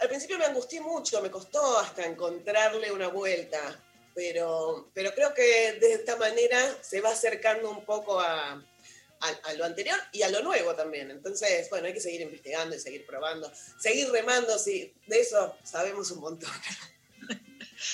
Al 0.00 0.08
principio 0.08 0.38
me 0.38 0.44
angustié 0.44 0.80
mucho, 0.80 1.22
me 1.22 1.30
costó 1.30 1.78
hasta 1.78 2.04
encontrarle 2.04 2.92
una 2.92 3.08
vuelta, 3.08 3.80
pero, 4.14 4.90
pero 4.92 5.14
creo 5.14 5.32
que 5.32 5.72
de 5.80 5.92
esta 5.94 6.16
manera 6.16 6.76
se 6.82 7.00
va 7.00 7.10
acercando 7.10 7.70
un 7.70 7.84
poco 7.84 8.20
a, 8.20 8.52
a, 8.52 9.28
a 9.44 9.52
lo 9.54 9.64
anterior 9.64 9.98
y 10.12 10.22
a 10.22 10.28
lo 10.28 10.42
nuevo 10.42 10.74
también. 10.74 11.10
Entonces, 11.10 11.70
bueno, 11.70 11.86
hay 11.86 11.94
que 11.94 12.00
seguir 12.00 12.20
investigando 12.20 12.76
y 12.76 12.80
seguir 12.80 13.06
probando, 13.06 13.50
seguir 13.80 14.10
remando, 14.10 14.58
sí, 14.58 14.92
de 15.06 15.20
eso 15.20 15.56
sabemos 15.64 16.10
un 16.10 16.20
montón. 16.20 16.50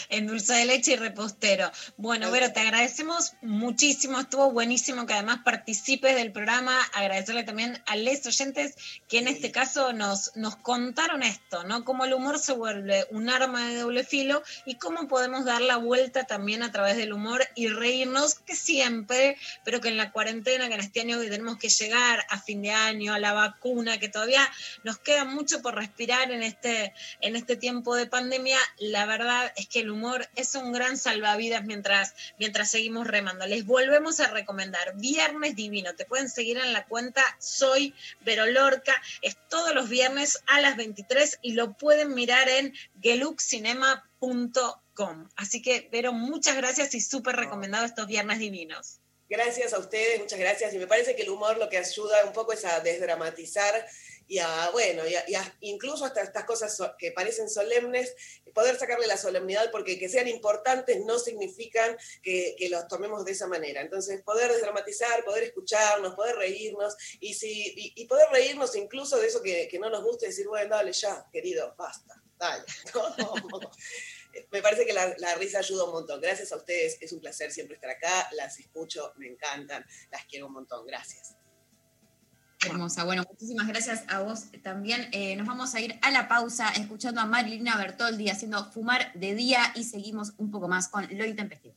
en 0.08 0.26
dulce 0.26 0.54
de 0.54 0.64
leche 0.66 0.92
y 0.92 0.96
repostero. 0.96 1.70
Bueno, 1.96 2.30
Vero, 2.30 2.52
te 2.52 2.60
agradecemos 2.60 3.32
muchísimo, 3.42 4.20
estuvo 4.20 4.50
buenísimo 4.50 5.06
que 5.06 5.14
además 5.14 5.40
participes 5.44 6.14
del 6.14 6.32
programa, 6.32 6.76
agradecerle 6.92 7.44
también 7.44 7.82
a 7.86 7.96
los 7.96 8.26
oyentes 8.26 8.74
que 9.08 9.18
en 9.18 9.28
este 9.28 9.50
caso 9.50 9.92
nos, 9.92 10.36
nos 10.36 10.56
contaron 10.56 11.22
esto, 11.22 11.64
¿no? 11.64 11.84
Cómo 11.84 12.04
el 12.04 12.14
humor 12.14 12.38
se 12.38 12.52
vuelve 12.52 13.06
un 13.10 13.28
arma 13.30 13.68
de 13.68 13.76
doble 13.76 14.04
filo 14.04 14.42
y 14.64 14.76
cómo 14.76 15.08
podemos 15.08 15.44
dar 15.44 15.60
la 15.60 15.76
vuelta 15.76 16.24
también 16.24 16.62
a 16.62 16.72
través 16.72 16.96
del 16.96 17.12
humor 17.12 17.46
y 17.54 17.68
reírnos, 17.68 18.34
que 18.34 18.54
siempre, 18.54 19.36
pero 19.64 19.80
que 19.80 19.88
en 19.88 19.96
la 19.96 20.12
cuarentena, 20.12 20.68
que 20.68 20.74
en 20.74 20.80
este 20.80 21.00
año 21.00 21.20
que 21.20 21.28
tenemos 21.28 21.58
que 21.58 21.68
llegar 21.68 22.24
a 22.28 22.40
fin 22.40 22.62
de 22.62 22.70
año, 22.70 23.14
a 23.14 23.18
la 23.18 23.32
vacuna, 23.32 23.98
que 23.98 24.08
todavía 24.08 24.48
nos 24.84 24.98
queda 24.98 25.24
mucho 25.24 25.62
por 25.62 25.74
respirar 25.74 26.30
en 26.30 26.42
este, 26.42 26.92
en 27.20 27.36
este 27.36 27.56
tiempo 27.56 27.94
de 27.94 28.06
pandemia, 28.06 28.58
la 28.78 29.06
verdad 29.06 29.52
es 29.56 29.66
que 29.66 29.79
el 29.80 29.90
humor 29.90 30.28
es 30.36 30.54
un 30.54 30.72
gran 30.72 30.96
salvavidas 30.96 31.64
mientras, 31.64 32.14
mientras 32.38 32.70
seguimos 32.70 33.06
remando. 33.06 33.46
Les 33.46 33.66
volvemos 33.66 34.20
a 34.20 34.28
recomendar 34.28 34.96
Viernes 34.96 35.56
Divino. 35.56 35.94
Te 35.94 36.04
pueden 36.04 36.28
seguir 36.28 36.58
en 36.58 36.72
la 36.72 36.86
cuenta 36.86 37.22
Soy 37.38 37.94
Vero 38.20 38.46
Lorca. 38.46 38.94
Es 39.22 39.36
todos 39.48 39.74
los 39.74 39.88
viernes 39.88 40.42
a 40.46 40.60
las 40.60 40.76
23 40.76 41.38
y 41.42 41.52
lo 41.52 41.72
pueden 41.72 42.14
mirar 42.14 42.48
en 42.48 42.74
geluxcinema.com. 43.00 45.28
Así 45.36 45.62
que, 45.62 45.88
Vero, 45.90 46.12
muchas 46.12 46.56
gracias 46.56 46.94
y 46.94 47.00
súper 47.00 47.36
recomendado 47.36 47.84
estos 47.84 48.06
Viernes 48.06 48.38
Divinos. 48.38 49.00
Gracias 49.30 49.72
a 49.72 49.78
ustedes, 49.78 50.18
muchas 50.18 50.40
gracias. 50.40 50.74
Y 50.74 50.78
me 50.78 50.88
parece 50.88 51.14
que 51.14 51.22
el 51.22 51.30
humor 51.30 51.56
lo 51.56 51.68
que 51.68 51.78
ayuda 51.78 52.24
un 52.24 52.32
poco 52.32 52.52
es 52.52 52.64
a 52.64 52.80
desdramatizar 52.80 53.86
y 54.30 54.38
a, 54.38 54.70
bueno, 54.70 55.02
y, 55.08 55.16
a- 55.34 55.56
incluso 55.58 56.04
hasta 56.04 56.22
estas 56.22 56.44
cosas 56.44 56.76
so- 56.76 56.94
que 56.96 57.10
parecen 57.10 57.50
solemnes, 57.50 58.14
poder 58.54 58.78
sacarle 58.78 59.08
la 59.08 59.16
solemnidad 59.16 59.72
porque 59.72 59.98
que 59.98 60.08
sean 60.08 60.28
importantes 60.28 61.04
no 61.04 61.18
significan 61.18 61.96
que, 62.22 62.54
que 62.56 62.68
los 62.68 62.86
tomemos 62.86 63.24
de 63.24 63.32
esa 63.32 63.48
manera. 63.48 63.80
Entonces, 63.80 64.22
poder 64.22 64.52
desdramatizar, 64.52 65.24
poder 65.24 65.42
escucharnos, 65.42 66.14
poder 66.14 66.36
reírnos 66.36 66.96
y, 67.18 67.34
si, 67.34 67.92
y, 67.96 68.06
poder 68.06 68.28
reírnos 68.30 68.76
incluso 68.76 69.18
de 69.18 69.26
eso 69.26 69.42
que, 69.42 69.66
que 69.66 69.80
no 69.80 69.90
nos 69.90 70.04
gusta 70.04 70.26
y 70.26 70.28
decir, 70.28 70.46
bueno, 70.46 70.76
dale 70.76 70.92
ya, 70.92 71.26
querido, 71.32 71.74
basta, 71.76 72.22
dale. 72.38 72.62
Me 74.52 74.62
parece 74.62 74.86
que 74.86 74.92
la 74.92 75.34
risa 75.34 75.58
ayuda 75.58 75.86
un 75.86 75.90
montón. 75.92 76.20
Gracias 76.20 76.52
a 76.52 76.56
ustedes, 76.56 76.98
es 77.00 77.12
un 77.12 77.18
placer 77.18 77.50
siempre 77.50 77.74
estar 77.74 77.90
acá, 77.90 78.28
las 78.34 78.60
escucho, 78.60 79.12
me 79.16 79.26
encantan, 79.26 79.84
las 80.12 80.24
quiero 80.26 80.46
un 80.46 80.52
montón. 80.52 80.86
Gracias. 80.86 81.34
Hermosa. 82.66 83.04
Bueno, 83.04 83.24
muchísimas 83.28 83.66
gracias 83.66 84.04
a 84.08 84.20
vos 84.20 84.44
también. 84.62 85.08
Eh, 85.12 85.34
nos 85.36 85.46
vamos 85.46 85.74
a 85.74 85.80
ir 85.80 85.98
a 86.02 86.10
la 86.10 86.28
pausa 86.28 86.68
escuchando 86.70 87.20
a 87.20 87.26
Marilina 87.26 87.76
Bertoldi 87.76 88.28
haciendo 88.28 88.70
Fumar 88.70 89.12
de 89.14 89.34
Día 89.34 89.72
y 89.74 89.84
seguimos 89.84 90.34
un 90.36 90.50
poco 90.50 90.68
más 90.68 90.88
con 90.88 91.06
Lo 91.10 91.24
Intempestivo. 91.24 91.74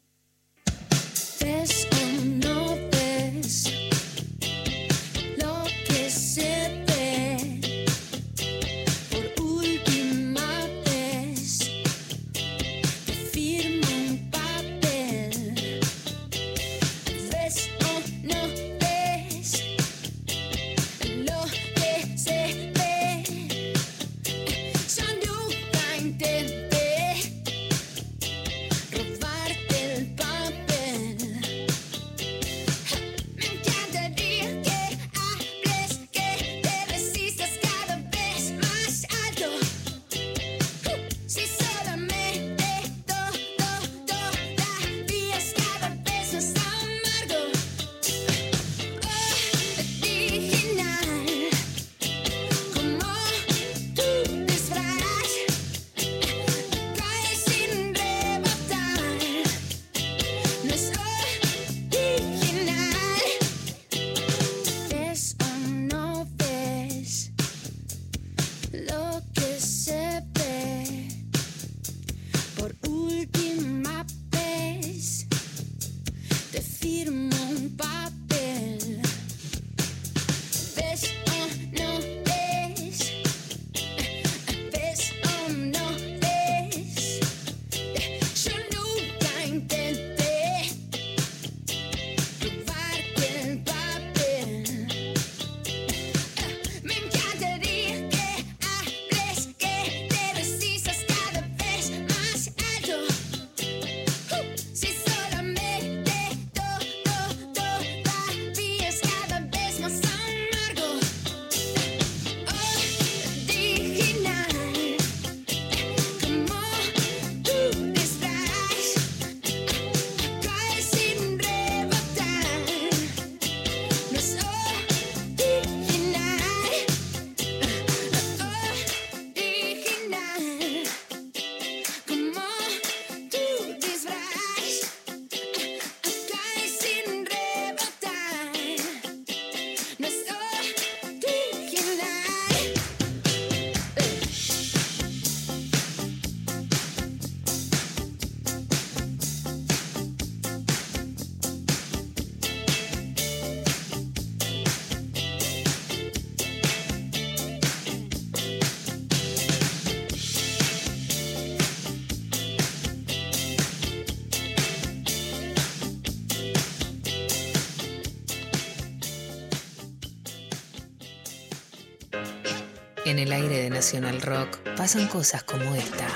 En 173.13 173.19
el 173.19 173.31
aire 173.31 173.59
de 173.59 173.69
Nacional 173.69 174.19
Rock 174.23 174.57
pasan 174.75 175.07
cosas 175.07 175.43
como 175.43 175.75
esta. 175.75 176.07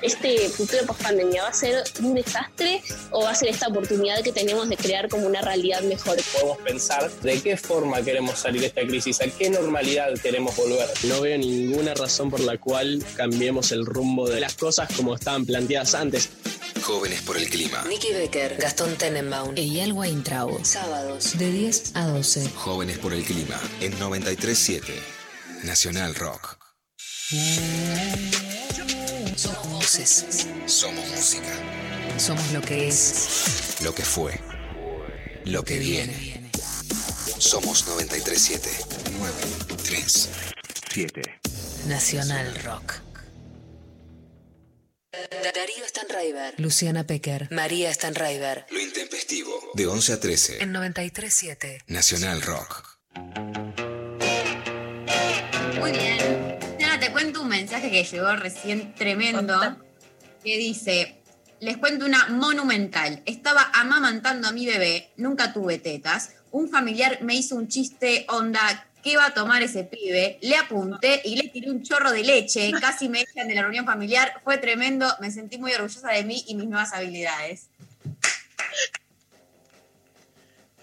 ¿Este 0.00 0.48
futuro 0.48 0.86
post 0.86 1.02
pandemia 1.02 1.42
va 1.42 1.50
a 1.50 1.52
ser 1.52 1.84
un 2.00 2.14
desastre 2.14 2.82
o 3.10 3.24
va 3.24 3.32
a 3.32 3.34
ser 3.34 3.50
esta 3.50 3.68
oportunidad 3.68 4.22
que 4.22 4.32
tenemos 4.32 4.66
de 4.70 4.78
crear 4.78 5.10
como 5.10 5.26
una 5.26 5.42
realidad 5.42 5.82
mejor? 5.82 6.16
Podemos 6.32 6.56
pensar 6.56 7.10
de 7.10 7.38
qué 7.42 7.58
forma 7.58 8.00
queremos 8.00 8.38
salir 8.38 8.62
de 8.62 8.68
esta 8.68 8.80
crisis, 8.80 9.20
a 9.20 9.26
qué 9.26 9.50
normalidad 9.50 10.14
queremos 10.22 10.56
volver. 10.56 10.88
No 11.02 11.20
veo 11.20 11.36
ninguna 11.36 11.92
razón 11.92 12.30
por 12.30 12.40
la 12.40 12.56
cual 12.56 13.04
cambiemos 13.14 13.70
el 13.70 13.84
rumbo 13.84 14.26
de 14.26 14.40
las 14.40 14.54
cosas 14.54 14.88
como 14.96 15.14
estaban 15.14 15.44
planteadas 15.44 15.94
antes. 15.94 16.30
Jóvenes 16.80 17.20
por 17.20 17.36
el 17.36 17.50
clima. 17.50 17.84
Nicky 17.86 18.10
Becker, 18.10 18.56
Gastón 18.56 18.96
Tenenbaum 18.96 19.52
e 19.54 19.60
Eyal 19.60 19.92
Weintraub. 19.92 20.64
Sábados 20.64 21.36
de 21.36 21.50
10 21.50 21.92
a 21.94 22.06
12. 22.06 22.48
Jóvenes 22.54 22.96
por 22.96 23.12
el 23.12 23.22
clima. 23.22 23.60
En 23.82 23.98
937. 23.98 25.21
Nacional 25.62 26.14
Rock. 26.16 26.58
Somos 29.36 29.68
voces. 29.68 30.46
Somos 30.66 31.08
música. 31.10 31.52
Somos 32.18 32.50
lo 32.52 32.60
que 32.60 32.88
es. 32.88 33.76
Lo 33.82 33.94
que 33.94 34.02
fue. 34.02 34.40
Lo 35.44 35.64
que 35.64 35.78
viene. 35.78 36.50
Somos 37.38 37.86
937. 37.86 38.68
937. 39.18 41.22
Nacional 41.86 42.54
Rock. 42.64 42.94
Darío 45.12 45.86
Stanraiver. 45.86 46.54
Luciana 46.58 47.06
Pecker. 47.06 47.46
María 47.52 47.94
Stanraiver. 47.94 48.66
Lo 48.70 48.80
intempestivo. 48.80 49.52
De 49.74 49.86
11 49.86 50.12
a 50.12 50.20
13. 50.20 50.62
En 50.62 50.72
937. 50.72 51.82
Nacional 51.86 52.42
Rock. 52.42 52.98
Muy 55.82 55.90
bien. 55.90 56.58
Nada, 56.78 57.00
te 57.00 57.10
cuento 57.10 57.42
un 57.42 57.48
mensaje 57.48 57.90
que 57.90 58.04
llegó 58.04 58.36
recién 58.36 58.94
tremendo. 58.94 59.76
Que 60.44 60.56
dice: 60.56 61.20
Les 61.58 61.76
cuento 61.76 62.06
una 62.06 62.28
monumental. 62.28 63.20
Estaba 63.26 63.68
amamantando 63.74 64.46
a 64.46 64.52
mi 64.52 64.64
bebé, 64.64 65.10
nunca 65.16 65.52
tuve 65.52 65.78
tetas. 65.78 66.36
Un 66.52 66.70
familiar 66.70 67.18
me 67.22 67.34
hizo 67.34 67.56
un 67.56 67.66
chiste 67.66 68.26
onda. 68.28 68.86
¿Qué 69.02 69.16
va 69.16 69.26
a 69.26 69.34
tomar 69.34 69.60
ese 69.64 69.82
pibe? 69.82 70.38
Le 70.40 70.54
apunté 70.54 71.20
y 71.24 71.34
le 71.34 71.48
tiré 71.48 71.68
un 71.68 71.82
chorro 71.82 72.12
de 72.12 72.22
leche. 72.22 72.70
Casi 72.80 73.08
me 73.08 73.22
echan 73.22 73.48
de 73.48 73.56
la 73.56 73.62
reunión 73.62 73.84
familiar. 73.84 74.40
Fue 74.44 74.58
tremendo. 74.58 75.08
Me 75.20 75.32
sentí 75.32 75.58
muy 75.58 75.72
orgullosa 75.72 76.12
de 76.12 76.22
mí 76.22 76.44
y 76.46 76.54
mis 76.54 76.68
nuevas 76.68 76.92
habilidades. 76.92 77.66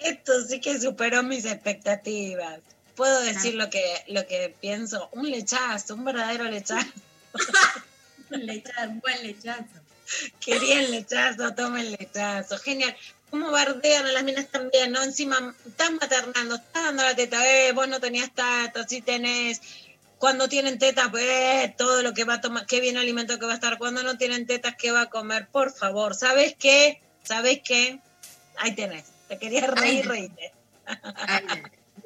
Esto 0.02 0.44
sí 0.46 0.60
que 0.60 0.78
superó 0.78 1.24
mis 1.24 1.46
expectativas. 1.46 2.60
Puedo 3.00 3.22
decir 3.22 3.56
lo 3.56 3.70
que, 3.70 4.04
lo 4.08 4.28
que 4.28 4.54
pienso. 4.60 5.08
Un 5.14 5.32
lechazo, 5.32 5.96
un 5.96 6.04
verdadero 6.04 6.44
lechazo. 6.44 6.92
Un 8.30 8.46
lechazo, 8.46 8.90
un 8.90 9.00
buen 9.00 9.24
lechazo. 9.24 9.80
Quería 10.42 10.82
el 10.82 10.92
lechazo, 10.92 11.56
toma 11.56 11.80
el 11.80 11.92
lechazo. 11.94 12.58
Genial. 12.58 12.94
¿Cómo 13.30 13.52
bardean 13.52 14.06
a 14.06 14.12
las 14.12 14.24
minas 14.26 14.50
también, 14.50 14.92
no? 14.92 15.02
Encima, 15.02 15.56
estás 15.66 15.92
maternando, 15.94 16.56
estás 16.56 16.84
dando 16.84 17.04
la 17.04 17.16
teta, 17.16 17.38
eh, 17.50 17.72
vos 17.72 17.88
no 17.88 18.02
tenías 18.02 18.32
tata, 18.36 18.86
sí 18.86 19.02
tenés. 19.02 19.62
Cuando 20.18 20.50
tienen 20.50 20.78
tetas, 20.78 21.08
pues 21.10 21.76
todo 21.78 22.04
lo 22.04 22.14
que 22.14 22.26
va 22.26 22.34
a 22.36 22.42
tomar, 22.42 22.66
qué 22.66 22.82
bien 22.82 22.98
alimento 22.98 23.40
que 23.40 23.46
va 23.46 23.54
a 23.54 23.56
estar. 23.56 23.78
Cuando 23.78 24.04
no 24.04 24.18
tienen 24.18 24.46
tetas, 24.46 24.76
¿qué 24.76 24.92
va 24.92 25.04
a 25.04 25.10
comer? 25.10 25.48
Por 25.48 25.72
favor, 25.74 26.16
¿sabes 26.16 26.54
qué? 26.60 27.02
¿Sabes 27.24 27.62
qué? 27.64 28.00
Ahí 28.58 28.76
tenés. 28.76 29.06
Te 29.30 29.40
quería 29.40 29.66
reír, 29.68 30.06
reíte. 30.06 30.52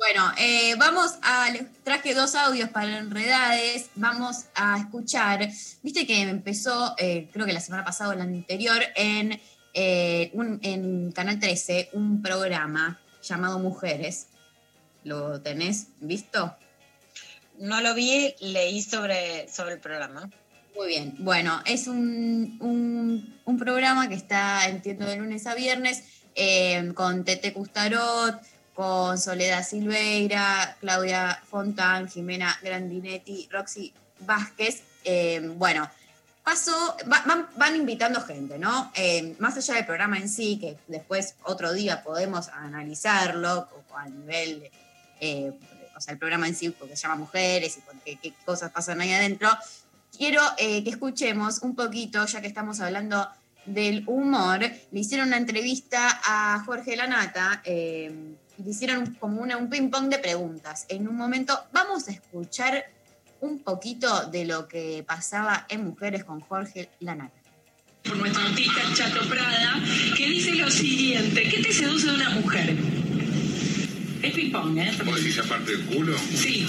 Bueno, 0.04 0.34
eh, 0.38 0.76
vamos 0.76 1.14
a. 1.22 1.48
Traje 1.86 2.14
dos 2.14 2.36
audios 2.36 2.68
para 2.70 2.98
Enredades. 2.98 3.90
Vamos 3.96 4.48
a 4.54 4.78
escuchar. 4.78 5.50
Viste 5.82 6.06
que 6.06 6.20
empezó, 6.24 6.94
eh, 6.98 7.30
creo 7.32 7.46
que 7.46 7.54
la 7.54 7.62
semana 7.62 7.86
pasada 7.86 8.10
o 8.10 8.14
la 8.14 8.26
anterior, 8.26 8.82
en, 8.98 9.40
eh, 9.74 10.30
un- 10.34 10.60
en 10.62 11.14
Canal 11.14 11.40
13, 11.40 11.90
un 11.94 12.22
programa 12.22 13.00
llamado 13.22 13.60
Mujeres. 13.60 14.28
¿Lo 15.06 15.40
tenés 15.42 15.88
visto? 16.02 16.54
No 17.60 17.80
lo 17.80 17.94
vi, 17.94 18.36
leí 18.42 18.82
sobre, 18.82 19.48
sobre 19.48 19.76
el 19.76 19.80
programa. 19.80 20.30
Muy 20.76 20.88
bien. 20.88 21.16
Bueno, 21.20 21.62
es 21.66 21.88
un, 21.88 22.58
un- 22.60 23.40
un 23.46 23.58
programa 23.58 24.10
que 24.10 24.16
está, 24.16 24.68
entiendo, 24.68 25.06
de 25.06 25.16
lunes 25.16 25.48
a 25.48 25.56
viernes, 25.56 26.04
eh, 26.36 26.92
con 26.94 27.24
Tete 27.24 27.54
Custarot, 27.54 28.42
con 28.74 29.18
Soledad 29.20 29.66
Silveira, 29.66 30.76
Claudia 30.80 31.42
Fontán, 31.50 32.10
Jimena 32.10 32.58
Grandinetti, 32.62 33.48
Roxy 33.52 33.94
Vázquez. 34.20 34.82
Eh, 35.04 35.42
bueno, 35.56 35.90
pasó, 36.44 36.96
va- 37.12 37.48
van, 37.56 37.76
invitando 37.76 38.22
gente, 38.22 38.58
¿no? 38.58 38.92
Eh, 38.96 39.36
más 39.40 39.56
allá 39.58 39.76
del 39.76 39.86
programa 39.86 40.18
en 40.18 40.30
sí, 40.30 40.58
que 40.60 40.78
después 40.88 41.36
otro 41.44 41.72
día 41.74 42.04
podemos 42.04 42.50
analizarlo 42.50 43.68
a 43.96 44.08
nivel, 44.08 44.70
eh, 45.20 45.52
o 45.96 46.02
sea, 46.02 46.14
el 46.14 46.18
programa 46.18 46.48
en 46.48 46.56
sí, 46.56 46.70
porque 46.72 46.96
se 46.96 47.04
llama 47.04 47.16
Mujeres 47.16 47.78
y 48.06 48.16
qué 48.16 48.34
cosas 48.46 48.72
pasan 48.72 49.02
ahí 49.02 49.14
adentro. 49.14 49.50
Quiero 50.18 50.42
eh, 50.58 50.84
que 50.84 50.90
escuchemos 50.90 51.60
un 51.60 51.76
poquito, 51.76 52.26
ya 52.26 52.42
que 52.42 52.48
estamos 52.48 52.80
hablando 52.80 53.28
del 53.66 54.04
humor, 54.08 54.60
le 54.60 55.00
hicieron 55.00 55.28
una 55.28 55.38
entrevista 55.38 56.20
a 56.26 56.62
Jorge 56.66 56.96
Lanata, 56.98 57.62
hicieron 58.72 59.14
como 59.16 59.42
una- 59.42 59.58
un 59.58 59.70
ping-pong 59.70 60.10
de 60.10 60.20
preguntas. 60.20 60.86
En 60.90 61.08
un 61.08 61.16
momento 61.16 61.58
vamos 61.74 62.08
a 62.08 62.12
escuchar 62.12 62.86
un 63.42 63.60
poquito 63.60 64.28
de 64.28 64.46
lo 64.46 64.68
que 64.68 65.04
pasaba 65.08 65.66
en 65.70 65.84
Mujeres 65.86 66.24
con 66.24 66.40
Jorge 66.42 66.90
Lanata. 67.00 67.34
por 68.04 68.18
nuestro 68.18 68.44
artista 68.44 68.82
Chato 68.96 69.22
Prada, 69.30 69.82
que 70.18 70.28
dice 70.28 70.52
lo 70.56 70.70
siguiente, 70.70 71.48
¿qué 71.48 71.62
te 71.64 71.72
seduce 71.72 72.08
de 72.08 72.16
una 72.16 72.30
mujer? 72.32 72.76
Es 74.22 74.34
ping-pong, 74.34 74.78
¿eh? 74.78 74.92
¿Vos 75.06 75.16
decís 75.24 75.40
aparte 75.40 75.72
del 75.78 75.86
culo? 75.86 76.18
Sí. 76.18 76.68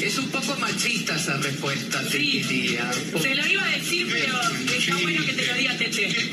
Es 0.00 0.16
un 0.16 0.28
poco 0.30 0.56
machista 0.56 1.16
esa 1.16 1.36
respuesta, 1.38 2.00
diría. 2.04 2.88
Te 3.20 3.34
lo 3.34 3.46
iba 3.46 3.64
a 3.64 3.68
decir, 3.70 4.06
pero 4.08 4.40
está 4.72 4.96
bueno 4.96 5.26
que 5.26 5.32
te 5.32 5.46
lo 5.46 5.54
diga 5.54 5.76
Tete. 5.76 6.30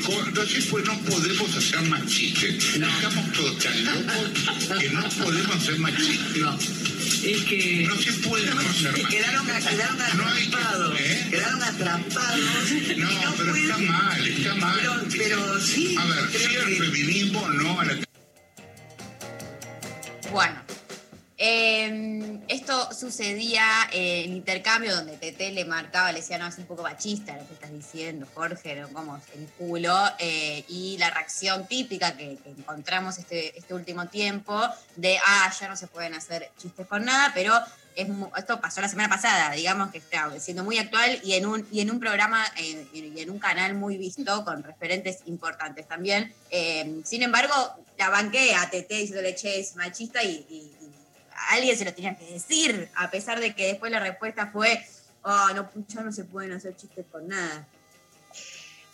Pues 0.70 0.84
no 0.86 0.98
podemos 1.00 1.56
hacer 1.56 1.82
más 1.82 2.06
chistes. 2.06 2.76
Estamos 2.76 3.32
todos 3.32 3.58
tan 3.58 3.84
locos 3.84 4.78
que 4.78 4.88
no 4.90 5.02
podemos 5.08 5.56
hacer 5.56 5.78
más 5.80 5.96
chistes. 5.96 6.36
No. 6.36 6.56
Es 6.56 7.44
que. 7.44 7.86
No 7.88 7.96
se 7.96 8.12
puede 8.12 8.54
no 8.54 8.60
hacer 8.60 8.92
más 9.02 9.10
Quedaron, 9.10 9.46
quedaron 9.46 10.00
atrapados. 10.00 10.98
Quedaron 11.30 11.62
atrapados. 11.62 12.40
No, 12.96 13.34
pero 13.36 13.56
está 13.56 13.78
mal, 13.78 14.28
está 14.28 14.54
mal. 14.54 14.78
Pero, 14.80 15.02
pero 15.16 15.60
sí. 15.60 15.96
A 15.98 16.04
ver, 16.06 16.30
sí 16.30 16.56
al 16.56 16.74
feminismo, 16.76 17.48
no 17.48 17.80
a 17.80 17.84
la 17.84 17.98
Bueno, 20.30 20.62
eh, 21.38 22.40
esto 22.48 22.92
sucedía 22.94 23.64
eh, 23.92 24.24
en 24.24 24.32
intercambio 24.32 24.94
donde 24.94 25.18
Tete 25.18 25.52
le 25.52 25.64
marcaba, 25.66 26.10
le 26.12 26.20
decía, 26.20 26.38
no, 26.38 26.46
es 26.46 26.56
un 26.56 26.64
poco 26.64 26.82
machista 26.82 27.36
lo 27.36 27.46
que 27.46 27.54
estás 27.54 27.72
diciendo, 27.72 28.26
Jorge, 28.34 28.74
¿no? 28.76 28.88
como 28.88 29.20
el 29.34 29.46
culo, 29.58 29.94
eh, 30.18 30.64
y 30.68 30.96
la 30.98 31.10
reacción 31.10 31.66
típica 31.66 32.16
que, 32.16 32.38
encontramos 32.46 33.18
este, 33.18 33.58
este 33.58 33.74
último 33.74 34.06
tiempo 34.06 34.58
de, 34.96 35.18
ah, 35.26 35.52
ya 35.60 35.68
no 35.68 35.76
se 35.76 35.88
pueden 35.88 36.14
hacer 36.14 36.50
chistes 36.56 36.86
con 36.86 37.04
nada, 37.04 37.32
pero 37.34 37.52
es 37.96 38.08
esto 38.36 38.60
pasó 38.60 38.80
la 38.80 38.88
semana 38.88 39.08
pasada, 39.08 39.52
digamos 39.52 39.90
que 39.90 39.98
está 39.98 40.30
siendo 40.38 40.62
muy 40.64 40.78
actual 40.78 41.18
y 41.24 41.32
en 41.34 41.46
un, 41.46 41.66
y 41.72 41.80
en 41.80 41.90
un 41.90 41.98
programa 41.98 42.44
y 42.92 43.20
en 43.20 43.30
un 43.30 43.38
canal 43.38 43.74
muy 43.74 43.96
visto 43.96 44.44
con 44.44 44.62
referentes 44.62 45.20
importantes 45.26 45.88
también. 45.88 46.32
Eh, 46.50 47.00
sin 47.04 47.22
embargo, 47.22 47.54
la 47.98 48.10
banqué 48.10 48.54
a 48.54 48.68
Tete 48.68 48.96
diciéndole, 48.96 49.34
che, 49.34 49.60
es 49.60 49.76
machista 49.76 50.22
y 50.22 50.75
alguien 51.50 51.76
se 51.76 51.84
lo 51.84 51.94
tenía 51.94 52.16
que 52.16 52.32
decir, 52.32 52.88
a 52.94 53.10
pesar 53.10 53.40
de 53.40 53.54
que 53.54 53.66
después 53.68 53.92
la 53.92 54.00
respuesta 54.00 54.50
fue, 54.52 54.84
oh, 55.22 55.48
no, 55.54 55.70
ya 55.88 56.02
no 56.02 56.12
se 56.12 56.24
pueden 56.24 56.52
hacer 56.52 56.76
chistes 56.76 57.06
con 57.10 57.28
nada. 57.28 57.66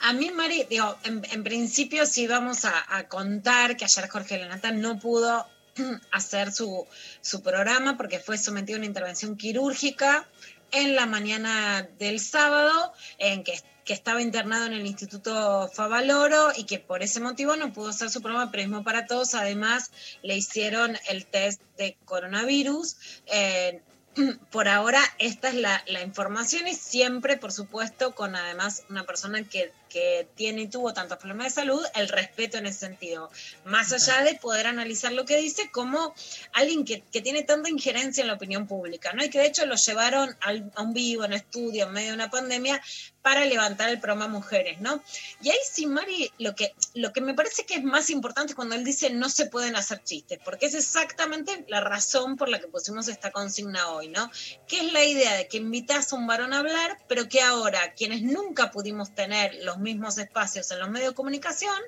A 0.01 0.13
mí, 0.13 0.31
Mari, 0.31 0.67
digo, 0.69 0.97
en, 1.05 1.23
en 1.31 1.45
principio 1.45 2.07
sí 2.07 2.27
vamos 2.27 2.65
a, 2.65 2.97
a 2.97 3.09
contar 3.09 3.77
que 3.77 3.85
ayer 3.85 4.09
Jorge 4.09 4.39
Lanata 4.39 4.73
no 4.73 4.99
pudo 4.99 5.47
hacer 6.11 6.53
su, 6.53 6.87
su 7.21 7.43
programa 7.43 7.97
porque 7.97 8.19
fue 8.19 8.37
sometido 8.39 8.77
a 8.77 8.81
una 8.81 8.87
intervención 8.87 9.37
quirúrgica 9.37 10.27
en 10.73 10.97
la 10.97 11.07
mañana 11.07 11.89
del 11.99 12.19
sábado, 12.19 12.93
en 13.19 13.45
que, 13.45 13.61
que 13.85 13.93
estaba 13.93 14.23
internado 14.23 14.67
en 14.67 14.75
el 14.75 14.87
Instituto 14.87 15.69
Favaloro 15.73 16.53
y 16.57 16.65
que 16.65 16.79
por 16.79 17.03
ese 17.03 17.21
motivo 17.21 17.57
no 17.57 17.73
pudo 17.73 17.89
hacer 17.91 18.11
su 18.11 18.23
programa 18.23 18.51
Periodismo 18.51 18.85
para 18.85 19.07
Todos. 19.07 19.35
Además, 19.35 19.91
le 20.23 20.37
hicieron 20.37 20.97
el 21.09 21.27
test 21.27 21.61
de 21.77 21.97
coronavirus. 22.05 22.97
Eh, 23.27 23.81
por 24.51 24.69
ahora 24.69 25.01
esta 25.19 25.49
es 25.49 25.55
la, 25.55 25.83
la 25.87 26.03
información 26.03 26.69
y 26.69 26.75
siempre, 26.75 27.39
por 27.39 27.51
supuesto, 27.51 28.15
con 28.15 28.37
además 28.37 28.83
una 28.91 29.05
persona 29.05 29.43
que, 29.43 29.73
que 29.89 30.29
tiene 30.35 30.63
y 30.63 30.69
tuvo 30.69 30.93
tantos 30.93 31.17
problemas 31.17 31.47
de 31.47 31.63
salud, 31.63 31.83
el 31.95 32.09
respeto 32.09 32.59
en 32.59 32.67
ese 32.67 32.81
sentido. 32.81 33.31
Más 33.65 33.91
allá 33.93 34.23
de 34.23 34.35
poder 34.35 34.67
analizar 34.67 35.13
lo 35.13 35.25
que 35.25 35.39
dice 35.39 35.71
como 35.71 36.15
alguien 36.53 36.85
que, 36.85 37.03
que 37.11 37.23
tiene 37.23 37.43
tanta 37.43 37.71
injerencia 37.71 38.21
en 38.21 38.29
la 38.29 38.35
opinión 38.35 38.67
pública, 38.67 39.15
¿no? 39.15 39.25
Y 39.25 39.31
que 39.31 39.39
de 39.39 39.47
hecho 39.47 39.65
lo 39.65 39.77
llevaron 39.77 40.37
al- 40.41 40.71
a 40.75 40.83
un 40.83 40.93
vivo, 40.93 41.25
en 41.25 41.33
estudio, 41.33 41.87
en 41.87 41.93
medio 41.93 42.09
de 42.11 42.15
una 42.15 42.31
pandemia, 42.31 42.83
para 43.23 43.45
levantar 43.45 43.89
el 43.89 44.01
programa 44.01 44.29
Mujeres, 44.29 44.81
¿no? 44.81 45.03
Y 45.41 45.51
ahí 45.51 45.59
sí, 45.71 45.87
Mari, 45.87 46.31
lo 46.39 46.55
que, 46.55 46.75
lo 46.95 47.13
que 47.13 47.21
me 47.21 47.35
parece 47.35 47.65
que 47.65 47.75
es 47.75 47.85
más 47.85 48.11
importante 48.11 48.53
es 48.53 48.57
cuando 48.57 48.75
él 48.75 48.85
dice 48.85 49.11
no 49.11 49.29
se 49.29 49.47
pueden 49.47 49.77
hacer 49.77 50.03
chistes, 50.03 50.41
porque 50.45 50.67
es 50.67 50.75
exactamente 50.75 51.65
la 51.69 51.81
razón 51.81 52.37
por 52.37 52.49
la 52.49 52.61
que 52.61 52.67
pusimos 52.67 53.09
esta 53.09 53.31
consigna 53.31 53.91
hoy, 53.91 54.09
¿no? 54.09 54.31
Que 54.67 54.79
es 54.81 54.93
la 54.93 55.05
idea 55.05 55.35
de 55.35 55.49
que 55.49 55.59
invitas 55.59 56.13
a 56.13 56.17
un 56.17 56.27
varón 56.27 56.53
a 56.53 56.59
hablar, 56.59 56.99
pero 57.09 57.29
que 57.29 57.41
ahora 57.41 57.93
quienes 57.95 58.23
nunca 58.23 58.71
pudimos 58.71 59.15
tener 59.15 59.55
los 59.63 59.79
mismos 59.79 60.19
espacios 60.19 60.71
en 60.73 60.81
los 60.81 60.91
medios 60.91 61.11
de 61.11 61.15
comunicación, 61.15 61.81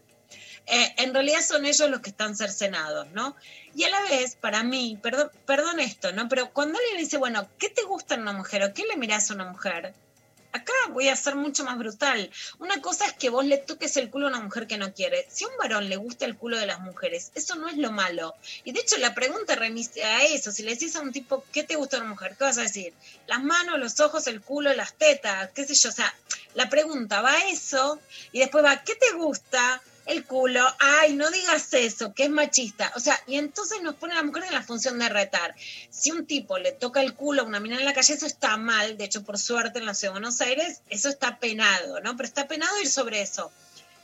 eh, 0.66 0.94
en 0.98 1.12
realidad 1.12 1.40
son 1.42 1.66
ellos 1.66 1.90
los 1.90 2.00
que 2.00 2.10
están 2.10 2.36
cercenados, 2.36 3.08
¿no? 3.12 3.36
Y 3.74 3.84
a 3.84 3.90
la 3.90 4.00
vez, 4.02 4.36
para 4.36 4.62
mí, 4.62 4.98
perdón, 5.02 5.30
perdón 5.46 5.80
esto, 5.80 6.12
¿no? 6.12 6.28
Pero 6.28 6.52
cuando 6.52 6.78
alguien 6.78 6.98
dice, 6.98 7.18
bueno, 7.18 7.48
¿qué 7.58 7.68
te 7.68 7.82
gusta 7.82 8.14
en 8.14 8.22
una 8.22 8.32
mujer 8.32 8.62
o 8.62 8.72
qué 8.72 8.84
le 8.86 8.96
mirás 8.96 9.30
a 9.30 9.34
una 9.34 9.50
mujer? 9.50 9.94
Acá 10.54 10.72
voy 10.90 11.08
a 11.08 11.16
ser 11.16 11.34
mucho 11.34 11.64
más 11.64 11.76
brutal. 11.76 12.30
Una 12.58 12.80
cosa 12.80 13.04
es 13.06 13.12
que 13.14 13.28
vos 13.28 13.44
le 13.44 13.58
toques 13.58 13.96
el 13.96 14.08
culo 14.08 14.26
a 14.26 14.30
una 14.30 14.40
mujer 14.40 14.66
que 14.66 14.78
no 14.78 14.94
quiere. 14.94 15.26
Si 15.28 15.44
a 15.44 15.48
un 15.48 15.56
varón 15.56 15.88
le 15.88 15.96
gusta 15.96 16.24
el 16.24 16.36
culo 16.36 16.56
de 16.56 16.66
las 16.66 16.80
mujeres, 16.80 17.32
eso 17.34 17.56
no 17.56 17.68
es 17.68 17.76
lo 17.76 17.90
malo. 17.90 18.34
Y 18.62 18.72
de 18.72 18.80
hecho 18.80 18.96
la 18.98 19.14
pregunta 19.14 19.56
remite 19.56 20.04
a 20.04 20.24
eso. 20.24 20.52
Si 20.52 20.62
le 20.62 20.70
decís 20.70 20.94
a 20.94 21.00
un 21.00 21.12
tipo, 21.12 21.44
¿qué 21.52 21.64
te 21.64 21.74
gusta 21.74 21.96
de 21.96 22.02
una 22.02 22.12
mujer? 22.12 22.36
¿Qué 22.38 22.44
vas 22.44 22.58
a 22.58 22.62
decir? 22.62 22.94
Las 23.26 23.42
manos, 23.42 23.80
los 23.80 23.98
ojos, 23.98 24.28
el 24.28 24.40
culo, 24.40 24.72
las 24.74 24.94
tetas, 24.94 25.50
qué 25.50 25.66
sé 25.66 25.74
yo. 25.74 25.88
O 25.88 25.92
sea, 25.92 26.14
la 26.54 26.68
pregunta 26.68 27.20
va 27.20 27.32
a 27.32 27.48
eso 27.48 27.98
y 28.30 28.38
después 28.38 28.64
va, 28.64 28.82
¿qué 28.84 28.94
te 28.94 29.12
gusta? 29.16 29.82
El 30.06 30.24
culo, 30.24 30.62
ay, 30.78 31.14
no 31.14 31.30
digas 31.30 31.72
eso, 31.74 32.12
que 32.14 32.24
es 32.24 32.30
machista. 32.30 32.92
O 32.96 33.00
sea, 33.00 33.18
y 33.26 33.36
entonces 33.36 33.82
nos 33.82 33.94
pone 33.94 34.12
a 34.12 34.16
la 34.16 34.22
mujer 34.22 34.44
en 34.44 34.54
la 34.54 34.62
función 34.62 34.98
de 34.98 35.08
retar. 35.08 35.54
Si 35.90 36.10
un 36.10 36.26
tipo 36.26 36.58
le 36.58 36.72
toca 36.72 37.00
el 37.00 37.14
culo 37.14 37.42
a 37.42 37.46
una 37.46 37.60
mina 37.60 37.76
en 37.76 37.84
la 37.84 37.94
calle, 37.94 38.14
eso 38.14 38.26
está 38.26 38.56
mal. 38.56 38.96
De 38.96 39.04
hecho, 39.04 39.24
por 39.24 39.38
suerte 39.38 39.78
en 39.78 39.86
la 39.86 39.94
ciudad 39.94 40.14
de 40.14 40.20
Buenos 40.20 40.40
Aires, 40.40 40.82
eso 40.90 41.08
está 41.08 41.38
penado, 41.38 42.00
¿no? 42.00 42.16
Pero 42.16 42.26
está 42.26 42.46
penado 42.46 42.80
ir 42.80 42.88
sobre 42.88 43.22
eso. 43.22 43.50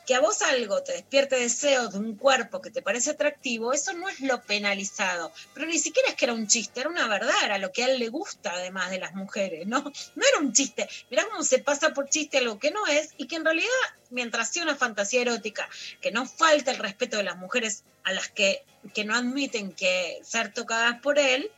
Que 0.06 0.14
a 0.14 0.20
vos 0.20 0.42
algo 0.42 0.82
te 0.82 0.92
despierte 0.92 1.36
deseos 1.36 1.92
de 1.92 1.98
un 1.98 2.16
cuerpo 2.16 2.60
que 2.60 2.70
te 2.70 2.82
parece 2.82 3.10
atractivo, 3.10 3.72
eso 3.72 3.92
no 3.92 4.08
es 4.08 4.20
lo 4.20 4.42
penalizado. 4.42 5.32
Pero 5.54 5.66
ni 5.66 5.78
siquiera 5.78 6.08
es 6.08 6.14
que 6.16 6.24
era 6.24 6.34
un 6.34 6.48
chiste, 6.48 6.80
era 6.80 6.88
una 6.88 7.06
verdad, 7.06 7.34
era 7.44 7.58
lo 7.58 7.70
que 7.70 7.84
a 7.84 7.88
él 7.88 7.98
le 7.98 8.08
gusta 8.08 8.52
además 8.52 8.90
de 8.90 8.98
las 8.98 9.14
mujeres, 9.14 9.66
¿no? 9.66 9.80
No 10.14 10.24
era 10.26 10.40
un 10.40 10.52
chiste. 10.52 10.88
Mirá 11.10 11.24
cómo 11.30 11.42
se 11.42 11.60
pasa 11.60 11.90
por 11.90 12.08
chiste 12.08 12.38
algo 12.38 12.58
que 12.58 12.70
no 12.70 12.86
es 12.86 13.10
y 13.16 13.26
que 13.26 13.36
en 13.36 13.44
realidad 13.44 13.68
mientras 14.10 14.50
sea 14.50 14.64
una 14.64 14.76
fantasía 14.76 15.22
erótica, 15.22 15.68
que 16.00 16.10
no 16.10 16.26
falta 16.26 16.70
el 16.70 16.78
respeto 16.78 17.16
de 17.16 17.22
las 17.22 17.36
mujeres 17.36 17.84
a 18.04 18.12
las 18.12 18.28
que, 18.28 18.64
que 18.94 19.04
no 19.04 19.14
admiten 19.14 19.72
que 19.72 20.20
ser 20.22 20.52
tocadas 20.52 21.00
por 21.00 21.18
él, 21.18 21.50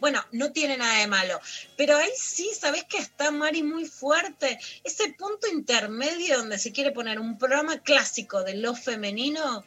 bueno, 0.00 0.24
no 0.32 0.52
tiene 0.52 0.76
nada 0.76 1.00
de 1.00 1.06
malo. 1.06 1.40
Pero 1.76 1.96
ahí 1.96 2.10
sí, 2.16 2.50
¿sabés 2.58 2.84
que 2.84 2.98
está 2.98 3.30
Mari 3.30 3.62
muy 3.62 3.86
fuerte? 3.86 4.58
Ese 4.84 5.12
punto 5.12 5.48
intermedio 5.48 6.38
donde 6.38 6.58
se 6.58 6.72
quiere 6.72 6.92
poner 6.92 7.18
un 7.18 7.38
programa 7.38 7.78
clásico 7.78 8.42
de 8.42 8.54
lo 8.54 8.74
femenino 8.74 9.64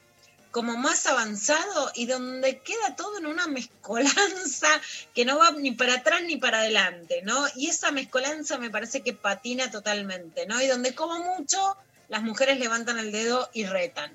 como 0.52 0.78
más 0.78 1.06
avanzado 1.06 1.92
y 1.94 2.08
donde 2.08 2.60
queda 2.60 2.96
todo 2.96 3.20
en 3.20 3.28
una 3.28 3.48
mezcolanza 3.48 4.70
que 5.14 5.26
no 5.26 5.38
va 5.38 5.52
ni 5.52 5.72
para 5.72 5.96
atrás 5.96 6.22
ni 6.24 6.38
para 6.38 6.60
adelante, 6.60 7.22
¿no? 7.24 7.46
Y 7.56 7.68
esa 7.68 7.92
mezcolanza 7.92 8.58
me 8.58 8.72
parece 8.72 9.02
que 9.02 9.14
patina 9.14 9.70
totalmente, 9.70 10.48
¿no? 10.48 10.60
Y 10.62 10.68
donde 10.68 10.96
como 10.96 11.20
mucho 11.20 11.78
las 12.08 12.24
mujeres 12.24 12.58
levantan 12.58 12.98
el 12.98 13.12
dedo 13.12 13.50
y 13.54 13.66
retan. 13.66 14.12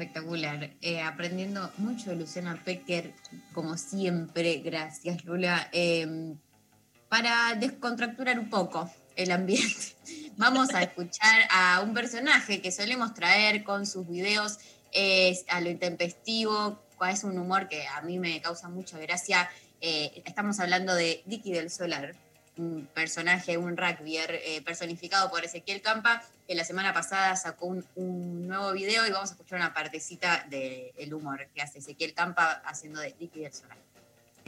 Espectacular. 0.00 0.70
Eh, 0.80 1.02
aprendiendo 1.02 1.70
mucho 1.76 2.08
de 2.08 2.16
Luciana 2.16 2.58
Pecker, 2.64 3.12
como 3.52 3.76
siempre. 3.76 4.62
Gracias, 4.64 5.26
Lula. 5.26 5.68
Eh, 5.72 6.34
para 7.10 7.54
descontracturar 7.54 8.38
un 8.38 8.48
poco 8.48 8.90
el 9.14 9.30
ambiente, 9.30 9.94
vamos 10.38 10.72
a 10.72 10.82
escuchar 10.82 11.42
a 11.50 11.82
un 11.82 11.92
personaje 11.92 12.62
que 12.62 12.72
solemos 12.72 13.12
traer 13.12 13.62
con 13.62 13.84
sus 13.86 14.08
videos 14.08 14.58
a 15.48 15.60
lo 15.60 15.68
intempestivo, 15.68 16.82
es 17.10 17.22
un 17.22 17.38
humor 17.38 17.68
que 17.68 17.86
a 17.86 18.00
mí 18.00 18.18
me 18.18 18.40
causa 18.40 18.70
mucha 18.70 18.98
gracia. 18.98 19.50
Eh, 19.82 20.22
estamos 20.24 20.60
hablando 20.60 20.94
de 20.94 21.22
Dicky 21.26 21.52
del 21.52 21.70
Solar, 21.70 22.14
un 22.60 22.86
personaje, 22.94 23.56
un 23.56 23.76
rugbyer 23.76 24.40
eh, 24.44 24.62
personificado 24.62 25.30
por 25.30 25.44
Ezequiel 25.44 25.80
Campa, 25.80 26.22
que 26.46 26.54
la 26.54 26.64
semana 26.64 26.92
pasada 26.92 27.34
sacó 27.36 27.66
un, 27.66 27.84
un 27.94 28.46
nuevo 28.46 28.72
video 28.72 29.06
y 29.06 29.10
vamos 29.10 29.30
a 29.30 29.32
escuchar 29.32 29.58
una 29.58 29.72
partecita 29.72 30.46
del 30.48 31.14
humor 31.14 31.48
que 31.54 31.62
hace 31.62 31.78
Ezequiel 31.78 32.12
Campa 32.12 32.62
haciendo 32.64 33.00
de 33.00 33.14
Dicky 33.18 33.44
del. 33.44 33.89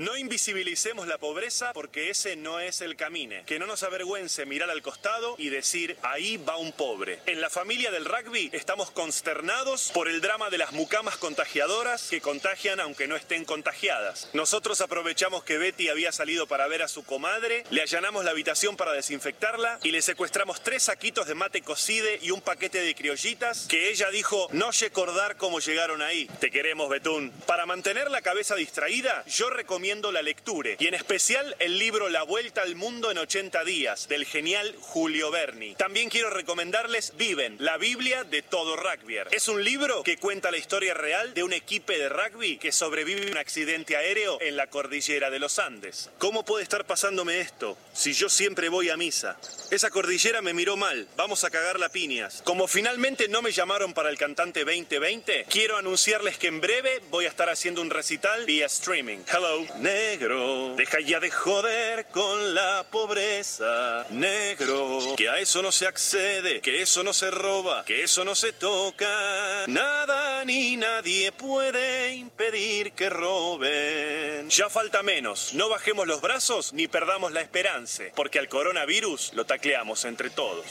No 0.03 0.16
invisibilicemos 0.16 1.07
la 1.07 1.16
pobreza 1.16 1.73
porque 1.73 2.11
ese 2.11 2.35
no 2.35 2.59
es 2.59 2.81
el 2.81 2.97
camino. 2.97 3.37
Que 3.47 3.61
no 3.61 3.66
nos 3.66 3.85
avergüence 3.85 4.45
mirar 4.47 4.69
al 4.69 4.83
costado 4.83 5.37
y 5.39 5.49
decir, 5.49 5.97
ahí 6.03 6.39
va 6.39 6.57
un 6.57 6.73
pobre. 6.73 7.20
En 7.27 7.41
la 7.41 7.49
familia 7.49 7.93
del 7.93 8.05
rugby 8.05 8.51
estamos 8.53 8.91
consternados 8.91 9.93
por 9.95 10.09
el 10.09 10.20
drama 10.20 10.51
de 10.51 10.59
las 10.59 10.73
mucamas 10.73 11.16
contagiadoras 11.19 12.09
que 12.11 12.20
contagian 12.20 12.81
aunque 12.81 13.07
no 13.07 13.15
estén 13.15 13.45
contagiadas. 13.45 14.29
Nosotros 14.33 14.81
aprovechamos 14.81 15.45
que 15.45 15.59
Betty 15.59 15.89
había 15.89 16.11
salido 16.11 16.49
para 16.49 16.66
ver 16.66 16.83
a 16.83 16.89
su 16.89 17.05
comadre, 17.05 17.62
le 17.70 17.83
allanamos 17.83 18.24
la 18.24 18.33
habitación 18.33 18.77
para 18.77 18.95
desinfectarla 18.95 19.79
y 19.85 19.93
le 19.93 20.03
secuestramos 20.03 20.65
tres 20.65 20.83
saquitos 20.83 21.29
de 21.29 21.37
mate 21.37 21.62
cocide 21.62 22.19
y 22.23 22.33
un 22.33 22.41
paquete 22.41 22.81
de 22.81 22.97
criollitas 22.97 23.69
que 23.69 23.91
ella 23.91 24.11
dijo, 24.11 24.49
no 24.51 24.73
recordar 24.83 25.37
cómo 25.37 25.61
llegaron 25.61 26.03
ahí. 26.03 26.27
Te 26.41 26.51
queremos, 26.51 26.89
Betún. 26.89 27.31
Para 27.47 27.66
mantener 27.66 28.11
la 28.11 28.20
cabeza 28.20 28.57
distraída, 28.57 29.24
yo 29.27 29.49
recomiendo 29.49 29.91
la 29.93 30.23
lectura 30.23 30.70
y 30.78 30.86
en 30.86 30.94
especial 30.94 31.55
el 31.59 31.78
libro 31.78 32.09
La 32.09 32.23
Vuelta 32.23 32.62
al 32.62 32.77
Mundo 32.77 33.10
en 33.10 33.19
80 33.19 33.62
días 33.62 34.09
del 34.09 34.24
genial 34.24 34.74
Julio 34.81 35.31
Berni. 35.31 35.74
También 35.74 36.09
quiero 36.09 36.31
recomendarles 36.31 37.12
Viven, 37.19 37.56
la 37.59 37.77
Biblia 37.77 38.24
de 38.24 38.40
todo 38.40 38.74
rugbyer. 38.77 39.28
Es 39.32 39.48
un 39.48 39.62
libro 39.62 40.02
que 40.02 40.16
cuenta 40.16 40.51
la 40.51 40.56
historia 40.56 40.94
real 40.94 41.35
de 41.35 41.43
un 41.43 41.52
equipo 41.52 41.93
de 41.93 42.09
rugby 42.09 42.56
que 42.56 42.73
sobrevive 42.73 43.28
a 43.28 43.32
un 43.32 43.36
accidente 43.36 43.94
aéreo 43.97 44.39
en 44.40 44.56
la 44.56 44.69
cordillera 44.69 45.28
de 45.28 45.39
los 45.39 45.59
Andes. 45.59 46.09
¿Cómo 46.16 46.43
puede 46.43 46.62
estar 46.62 46.86
pasándome 46.86 47.40
esto 47.40 47.77
si 47.93 48.14
yo 48.14 48.31
siempre 48.31 48.70
voy 48.70 48.89
a 48.89 48.97
misa? 48.97 49.39
Esa 49.70 49.90
cordillera 49.90 50.40
me 50.40 50.55
miró 50.55 50.78
mal, 50.78 51.06
vamos 51.16 51.44
a 51.44 51.51
cagar 51.51 51.78
la 51.78 51.90
piñas. 51.90 52.40
Como 52.44 52.66
finalmente 52.66 53.28
no 53.28 53.43
me 53.43 53.52
llamaron 53.52 53.93
para 53.93 54.09
el 54.09 54.16
cantante 54.16 54.64
2020, 54.64 55.44
quiero 55.51 55.77
anunciarles 55.77 56.39
que 56.39 56.47
en 56.47 56.62
breve 56.62 57.02
voy 57.10 57.27
a 57.27 57.28
estar 57.28 57.51
haciendo 57.51 57.82
un 57.82 57.90
recital 57.90 58.47
vía 58.47 58.66
streaming. 58.66 59.19
Hello, 59.31 59.66
negro, 59.78 60.74
deja 60.77 61.01
ya 61.01 61.20
de 61.20 61.31
joder 61.31 62.07
con 62.07 62.55
la 62.55 62.85
pobreza, 62.90 64.07
negro, 64.11 65.15
que 65.16 65.28
a 65.28 65.39
eso 65.39 65.62
no 65.62 65.73
se 65.73 65.86
accede, 65.86 66.61
que 66.61 66.82
eso 66.82 67.03
no 67.03 67.12
se 67.12 67.31
roba, 67.31 67.85
que 67.85 68.03
eso 68.03 68.24
no 68.24 68.35
se 68.35 68.53
toca. 68.53 69.66
Nada 69.66 70.44
ni 70.44 70.77
nadie 70.77 71.32
puede 71.32 72.15
impedir 72.15 72.93
que 72.93 73.11
roben. 73.11 74.49
Ya 74.51 74.69
falta 74.69 75.03
menos, 75.03 75.55
no 75.55 75.69
bajemos 75.69 76.07
los 76.07 76.20
brazos 76.20 76.73
ni 76.73 76.89
perdamos 76.89 77.32
la 77.32 77.40
esperanza, 77.40 78.05
porque 78.15 78.39
al 78.39 78.49
coronavirus 78.49 79.32
lo 79.35 79.44
tacleamos 79.44 80.05
entre 80.05 80.31
todos. 80.31 80.66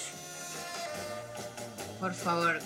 Por 1.99 2.13
favor, 2.15 2.59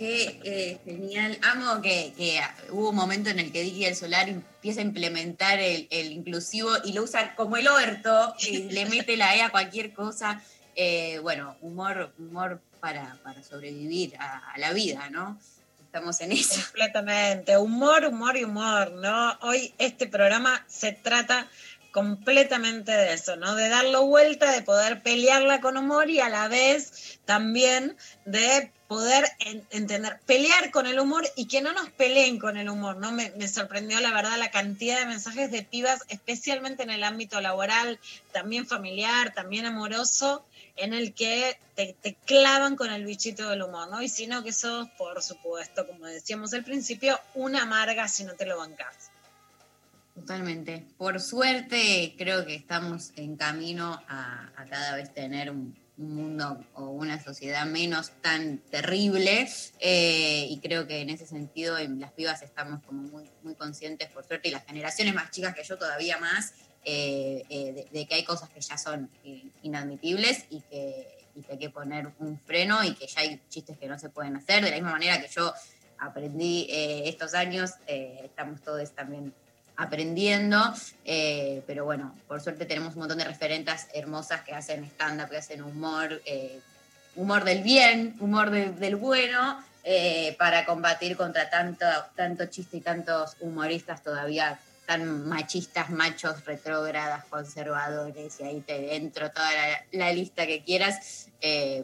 qué 0.00 0.40
eh, 0.44 0.80
genial. 0.82 1.38
Amo 1.42 1.82
que, 1.82 2.40
hubo 2.70 2.88
un 2.88 2.96
momento 2.96 3.28
en 3.28 3.38
el 3.38 3.52
que 3.52 3.60
Dicky 3.60 3.84
del 3.84 3.94
Solar 3.94 4.30
empieza 4.30 4.80
a 4.80 4.84
implementar 4.84 5.58
el, 5.58 5.86
el 5.90 6.12
inclusivo 6.12 6.70
y 6.84 6.94
lo 6.94 7.02
usa 7.02 7.34
como 7.36 7.58
el 7.58 7.68
orto, 7.68 8.34
y 8.40 8.70
le 8.70 8.86
mete 8.86 9.18
la 9.18 9.36
E 9.36 9.42
a 9.42 9.50
cualquier 9.50 9.92
cosa. 9.92 10.42
Eh, 10.74 11.18
bueno, 11.20 11.54
humor, 11.60 12.14
humor 12.18 12.62
para, 12.80 13.18
para 13.22 13.42
sobrevivir 13.44 14.16
a, 14.18 14.52
a 14.52 14.58
la 14.58 14.72
vida, 14.72 15.10
¿no? 15.10 15.38
Estamos 15.84 16.18
en 16.22 16.32
eso. 16.32 16.62
Completamente. 16.62 17.58
Humor, 17.58 18.06
humor 18.06 18.38
y 18.38 18.44
humor, 18.44 18.92
¿no? 18.92 19.38
Hoy 19.42 19.74
este 19.76 20.06
programa 20.06 20.64
se 20.66 20.92
trata 20.92 21.46
completamente 21.92 22.92
de 22.92 23.12
eso, 23.12 23.36
¿no? 23.36 23.54
De 23.54 23.68
darlo 23.68 24.06
vuelta, 24.06 24.50
de 24.50 24.62
poder 24.62 25.02
pelearla 25.02 25.60
con 25.60 25.76
humor 25.76 26.08
y 26.08 26.20
a 26.20 26.30
la 26.30 26.48
vez 26.48 27.18
también 27.26 27.98
de 28.24 28.72
poder 28.90 29.24
en- 29.38 29.64
entender, 29.70 30.18
pelear 30.26 30.72
con 30.72 30.84
el 30.88 30.98
humor 30.98 31.24
y 31.36 31.46
que 31.46 31.60
no 31.62 31.72
nos 31.72 31.90
peleen 31.90 32.40
con 32.40 32.56
el 32.56 32.68
humor, 32.68 32.96
¿no? 32.96 33.12
Me, 33.12 33.30
me 33.36 33.46
sorprendió 33.46 34.00
la 34.00 34.12
verdad 34.12 34.36
la 34.36 34.50
cantidad 34.50 34.98
de 34.98 35.06
mensajes 35.06 35.52
de 35.52 35.62
pibas, 35.62 36.00
especialmente 36.08 36.82
en 36.82 36.90
el 36.90 37.04
ámbito 37.04 37.40
laboral, 37.40 38.00
también 38.32 38.66
familiar, 38.66 39.32
también 39.32 39.64
amoroso, 39.64 40.44
en 40.74 40.92
el 40.92 41.14
que 41.14 41.56
te, 41.76 41.94
te 42.02 42.14
clavan 42.26 42.74
con 42.74 42.90
el 42.90 43.04
bichito 43.04 43.48
del 43.48 43.62
humor, 43.62 43.88
¿no? 43.90 44.02
Y 44.02 44.08
si 44.08 44.26
no, 44.26 44.42
que 44.42 44.52
sos, 44.52 44.88
por 44.98 45.22
supuesto, 45.22 45.86
como 45.86 46.06
decíamos 46.06 46.52
al 46.52 46.64
principio, 46.64 47.20
una 47.34 47.62
amarga 47.62 48.08
si 48.08 48.24
no 48.24 48.32
te 48.34 48.44
lo 48.44 48.58
bancas. 48.58 49.12
Totalmente. 50.16 50.84
Por 50.98 51.20
suerte, 51.20 52.16
creo 52.18 52.44
que 52.44 52.56
estamos 52.56 53.12
en 53.14 53.36
camino 53.36 54.02
a, 54.08 54.50
a 54.56 54.64
cada 54.64 54.96
vez 54.96 55.14
tener 55.14 55.48
un, 55.48 55.79
un 56.00 56.14
mundo 56.14 56.64
o 56.74 56.84
una 56.84 57.22
sociedad 57.22 57.66
menos 57.66 58.10
tan 58.22 58.58
terrible. 58.70 59.48
eh, 59.80 60.46
y 60.48 60.58
creo 60.60 60.86
que 60.86 61.00
en 61.00 61.10
ese 61.10 61.26
sentido, 61.26 61.78
en 61.78 62.00
las 62.00 62.12
pibas 62.12 62.42
estamos 62.42 62.82
como 62.82 63.02
muy, 63.02 63.30
muy 63.42 63.54
conscientes, 63.54 64.08
por 64.08 64.24
suerte, 64.24 64.48
y 64.48 64.50
las 64.50 64.64
generaciones 64.64 65.14
más 65.14 65.30
chicas 65.30 65.54
que 65.54 65.62
yo 65.62 65.78
todavía 65.78 66.18
más, 66.18 66.54
eh, 66.84 67.44
eh, 67.50 67.86
de, 67.92 68.06
que 68.06 68.14
hay 68.14 68.24
cosas 68.24 68.48
que 68.48 68.60
ya 68.60 68.78
son 68.78 69.10
inadmitibles 69.62 70.46
y 70.50 70.62
que, 70.62 71.20
hay 71.48 71.58
que 71.58 71.70
poner 71.70 72.10
un 72.18 72.38
freno 72.40 72.82
y 72.82 72.94
que 72.94 73.06
ya 73.06 73.20
hay 73.20 73.40
chistes 73.48 73.78
que 73.78 73.86
no 73.86 73.98
se 73.98 74.08
pueden 74.08 74.36
hacer. 74.36 74.64
De 74.64 74.70
la 74.70 74.76
misma 74.76 74.92
manera 74.92 75.20
que 75.20 75.28
yo 75.28 75.52
aprendí 75.98 76.66
estos 76.70 77.34
años, 77.34 77.70
estamos 77.86 78.60
todos 78.62 78.90
también 78.94 79.32
aprendiendo, 79.80 80.74
eh, 81.06 81.62
pero 81.66 81.86
bueno, 81.86 82.14
por 82.28 82.42
suerte 82.42 82.66
tenemos 82.66 82.94
un 82.94 83.00
montón 83.00 83.16
de 83.16 83.24
referentes 83.24 83.86
hermosas 83.94 84.42
que 84.42 84.52
hacen 84.52 84.84
stand-up, 84.84 85.30
que 85.30 85.38
hacen 85.38 85.62
humor, 85.62 86.20
eh, 86.26 86.60
humor 87.16 87.44
del 87.44 87.62
bien, 87.62 88.14
humor 88.20 88.50
de- 88.50 88.72
del 88.72 88.96
bueno, 88.96 89.64
eh, 89.82 90.36
para 90.38 90.66
combatir 90.66 91.16
contra 91.16 91.48
tanto, 91.48 91.86
tanto 92.14 92.44
chiste 92.46 92.76
y 92.76 92.80
tantos 92.82 93.38
humoristas 93.40 94.02
todavía 94.02 94.60
tan 94.84 95.26
machistas, 95.26 95.88
machos, 95.88 96.44
retrógradas, 96.44 97.24
conservadores, 97.26 98.38
y 98.40 98.42
ahí 98.42 98.60
te 98.60 98.96
entro 98.96 99.30
toda 99.30 99.48
la, 99.92 100.12
lista 100.12 100.46
que 100.46 100.62
quieras. 100.62 101.28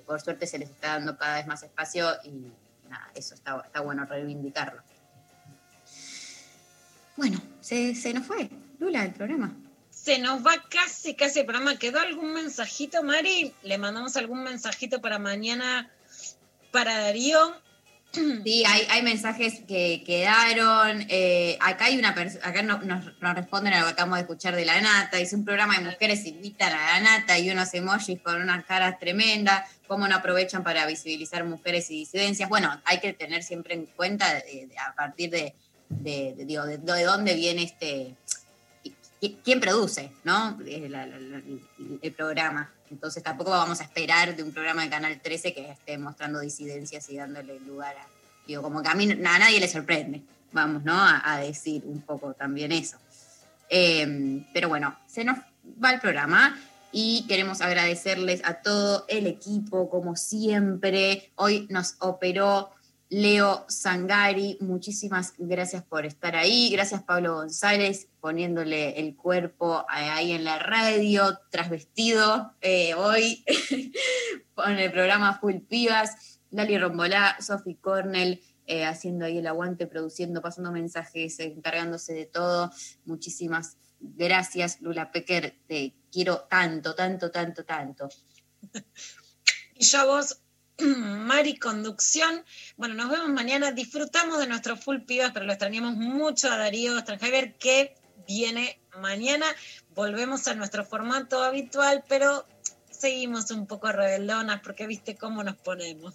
Por 0.05 0.21
suerte 0.21 0.47
se 0.47 0.59
les 0.59 0.69
está 0.69 0.89
dando 0.89 1.17
cada 1.17 1.37
vez 1.37 1.47
más 1.47 1.63
espacio 1.63 2.11
y 2.25 2.53
nada, 2.91 3.09
eso 3.15 3.35
está, 3.35 3.63
está 3.65 3.81
bueno 3.81 4.05
reivindicarlo. 4.05 4.83
Bueno, 7.17 7.41
se, 7.61 7.95
se 7.95 8.13
nos 8.13 8.27
fue, 8.27 8.49
Lula, 8.79 9.05
el 9.05 9.13
programa. 9.13 9.57
Se 9.91 10.19
nos 10.19 10.45
va 10.47 10.53
casi, 10.69 11.15
casi 11.15 11.41
el 11.41 11.47
programa. 11.47 11.79
¿Quedó 11.79 11.99
algún 12.01 12.33
mensajito, 12.33 13.03
Mari? 13.03 13.53
Le 13.63 13.79
mandamos 13.79 14.17
algún 14.17 14.43
mensajito 14.45 15.01
para 15.01 15.19
mañana 15.19 15.91
para 16.71 16.99
Darío. 16.99 17.39
Sí, 18.45 18.65
hay, 18.67 18.87
hay 18.89 19.03
mensajes 19.03 19.61
que 19.69 20.03
quedaron. 20.07 21.05
eh, 21.11 21.59
acá 21.61 21.87
hay 21.87 21.99
una 21.99 22.15
persona, 22.15 22.47
acá 22.47 22.63
no- 22.63 22.79
nos, 22.79 23.05
nos 23.21 23.35
responden 23.35 23.75
a 23.75 23.81
lo 23.81 23.87
que 23.87 23.93
acabamos 23.93 24.17
de 24.19 24.23
escuchar 24.23 24.55
de 24.57 24.65
la 24.65 24.81
nata. 24.81 25.19
Dice 25.19 25.37
un 25.37 25.45
programa 25.45 25.77
de 25.79 25.85
mujeres 25.85 26.25
invitan 26.25 26.73
a 26.73 26.95
la 26.95 27.01
nata 27.01 27.39
y 27.39 27.51
unos 27.51 27.75
emojis 27.75 28.21
con 28.23 28.41
unas 28.41 28.65
caras 28.65 28.99
tremendas. 28.99 29.69
¿Cómo 29.87 30.09
no 30.09 30.17
aprovechan 30.17 30.63
para 30.65 30.87
visibilizar 30.87 31.45
mujeres 31.45 31.91
y 31.91 31.99
disidencias? 31.99 32.49
Bueno, 32.49 32.81
hay 32.87 33.01
que 33.01 33.13
tener 33.13 33.43
siempre 33.43 33.75
en 33.75 33.87
cuenta 33.87 34.33
de- 34.35 34.69
de- 34.69 34.79
a 34.79 34.95
partir 34.95 35.29
de, 35.31 35.55
de, 35.89 36.35
de- 36.37 36.45
de- 36.45 36.79
de 36.79 37.03
dónde 37.05 37.35
viene 37.35 37.63
este. 37.65 38.15
qui- 39.21 39.37
¿Quién 39.45 39.61
produce, 39.61 40.11
no? 40.25 40.59
El 40.67 42.13
programa. 42.17 42.71
Entonces 42.91 43.23
tampoco 43.23 43.51
vamos 43.51 43.81
a 43.81 43.85
esperar 43.85 44.37
de 44.37 44.43
un 44.43 44.53
programa 44.53 44.83
de 44.85 44.91
Canal 44.91 45.21
13 45.21 45.53
que 45.55 45.71
esté 45.71 45.99
mostrando 45.99 46.39
disidencias 46.41 47.09
y 47.11 47.17
dándole 47.17 47.59
lugar 47.61 47.97
a. 47.97 48.07
Digo, 48.47 48.63
como 48.63 48.81
que 48.83 48.89
a 48.89 48.95
mí 48.95 49.11
a 49.11 49.39
nadie 49.39 49.59
le 49.59 49.67
sorprende, 49.69 50.23
vamos, 50.53 50.85
¿no? 50.85 50.95
A, 50.97 51.39
decir 51.41 51.83
un 51.85 52.01
poco 52.03 52.33
también 52.35 52.71
eso. 52.71 52.97
Eh, 53.69 54.41
pero 54.53 54.69
bueno, 54.69 54.97
se 55.09 55.25
nos 55.25 55.39
va 55.83 55.93
el 55.93 56.01
programa 56.01 56.57
y 56.93 57.25
queremos 57.27 57.61
agradecerles 57.61 58.43
a 58.45 58.55
todo 58.63 59.05
el 59.09 59.27
equipo, 59.27 59.91
como 59.91 60.15
siempre. 60.15 61.33
Hoy 61.35 61.67
nos 61.71 61.97
operó 61.99 62.71
Leo 63.09 63.65
Sangari, 63.69 64.59
muchísimas 64.61 65.35
gracias 65.39 65.85
por 65.85 66.05
estar 66.05 66.35
ahí. 66.35 66.71
Gracias 66.71 67.05
Pablo 67.05 67.35
González 67.35 68.09
poniéndole 68.21 68.99
el 68.99 69.15
cuerpo 69.15 69.85
ahí 69.89 70.33
en 70.33 70.43
la 70.43 70.59
radio, 70.59 71.39
trasvestido 71.51 72.53
eh, 72.61 72.95
hoy 72.95 73.45
con 74.55 74.73
el 74.73 74.91
programa 74.91 75.39
Full 75.39 75.61
Pibas. 75.69 76.41
Lali 76.51 76.79
Rombolá, 76.79 77.37
Sophie 77.41 77.79
Cornell, 77.81 78.41
eh, 78.67 78.85
haciendo 78.85 79.27
ahí 79.27 79.39
el 79.39 79.47
aguante, 79.47 79.87
produciendo, 79.87 80.43
pasando 80.43 80.73
mensajes, 80.73 81.39
encargándose 81.39 82.13
de 82.13 82.27
todo. 82.27 82.73
Muchísimas 83.05 83.77
gracias, 84.01 84.81
Lula 84.81 85.13
Pecker. 85.13 85.57
Te 85.69 85.95
quiero 86.11 86.47
tanto, 86.51 86.95
tanto, 86.95 87.31
tanto, 87.31 87.65
tanto. 87.65 88.09
Y 89.79 89.85
yo 89.85 90.07
vos, 90.07 90.41
Mari 91.27 91.59
Conducción. 91.59 92.45
Bueno, 92.77 92.95
nos 92.95 93.11
vemos 93.11 93.29
mañana. 93.31 93.73
Disfrutamos 93.73 94.39
de 94.39 94.47
nuestro 94.47 94.77
full 94.77 95.01
pibas, 95.01 95.33
pero 95.33 95.47
lo 95.47 95.53
extrañamos 95.53 95.95
mucho 95.95 96.51
a 96.51 96.57
Darío 96.57 96.99
Stranjaver, 96.99 97.55
que 97.55 97.95
viene 98.27 98.81
mañana. 99.01 99.47
Volvemos 99.95 100.47
a 100.49 100.55
nuestro 100.55 100.85
formato 100.85 101.43
habitual, 101.43 102.05
pero 102.09 102.47
seguimos 102.91 103.51
un 103.51 103.67
poco 103.67 103.91
rebeldonas 103.93 104.61
porque 104.61 104.87
viste 104.87 105.17
cómo 105.17 105.43
nos 105.43 105.57
ponemos. 105.57 106.15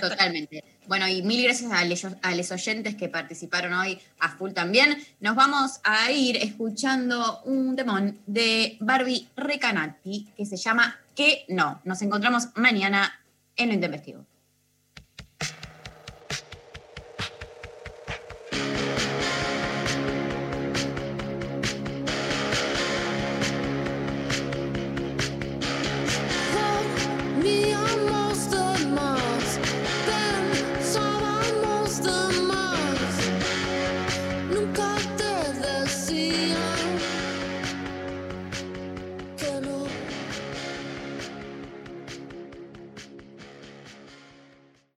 Totalmente. 0.00 0.64
Bueno, 0.86 1.06
y 1.06 1.22
mil 1.22 1.44
gracias 1.44 1.70
a 1.70 1.80
a 1.80 2.34
los 2.34 2.50
oyentes 2.50 2.96
que 2.96 3.08
participaron 3.08 3.72
hoy 3.74 4.00
a 4.18 4.36
full 4.36 4.52
también. 4.52 4.98
Nos 5.20 5.36
vamos 5.36 5.80
a 5.84 6.10
ir 6.10 6.36
escuchando 6.36 7.42
un 7.44 7.76
temón 7.76 8.18
de 8.26 8.76
Barbie 8.80 9.28
Recanati 9.36 10.28
que 10.36 10.46
se 10.46 10.56
llama 10.56 10.98
Que 11.14 11.44
no. 11.48 11.80
Nos 11.84 12.02
encontramos 12.02 12.48
mañana 12.56 13.21
en 13.56 13.68
lo 13.68 13.74
intempestivo. 13.74 14.26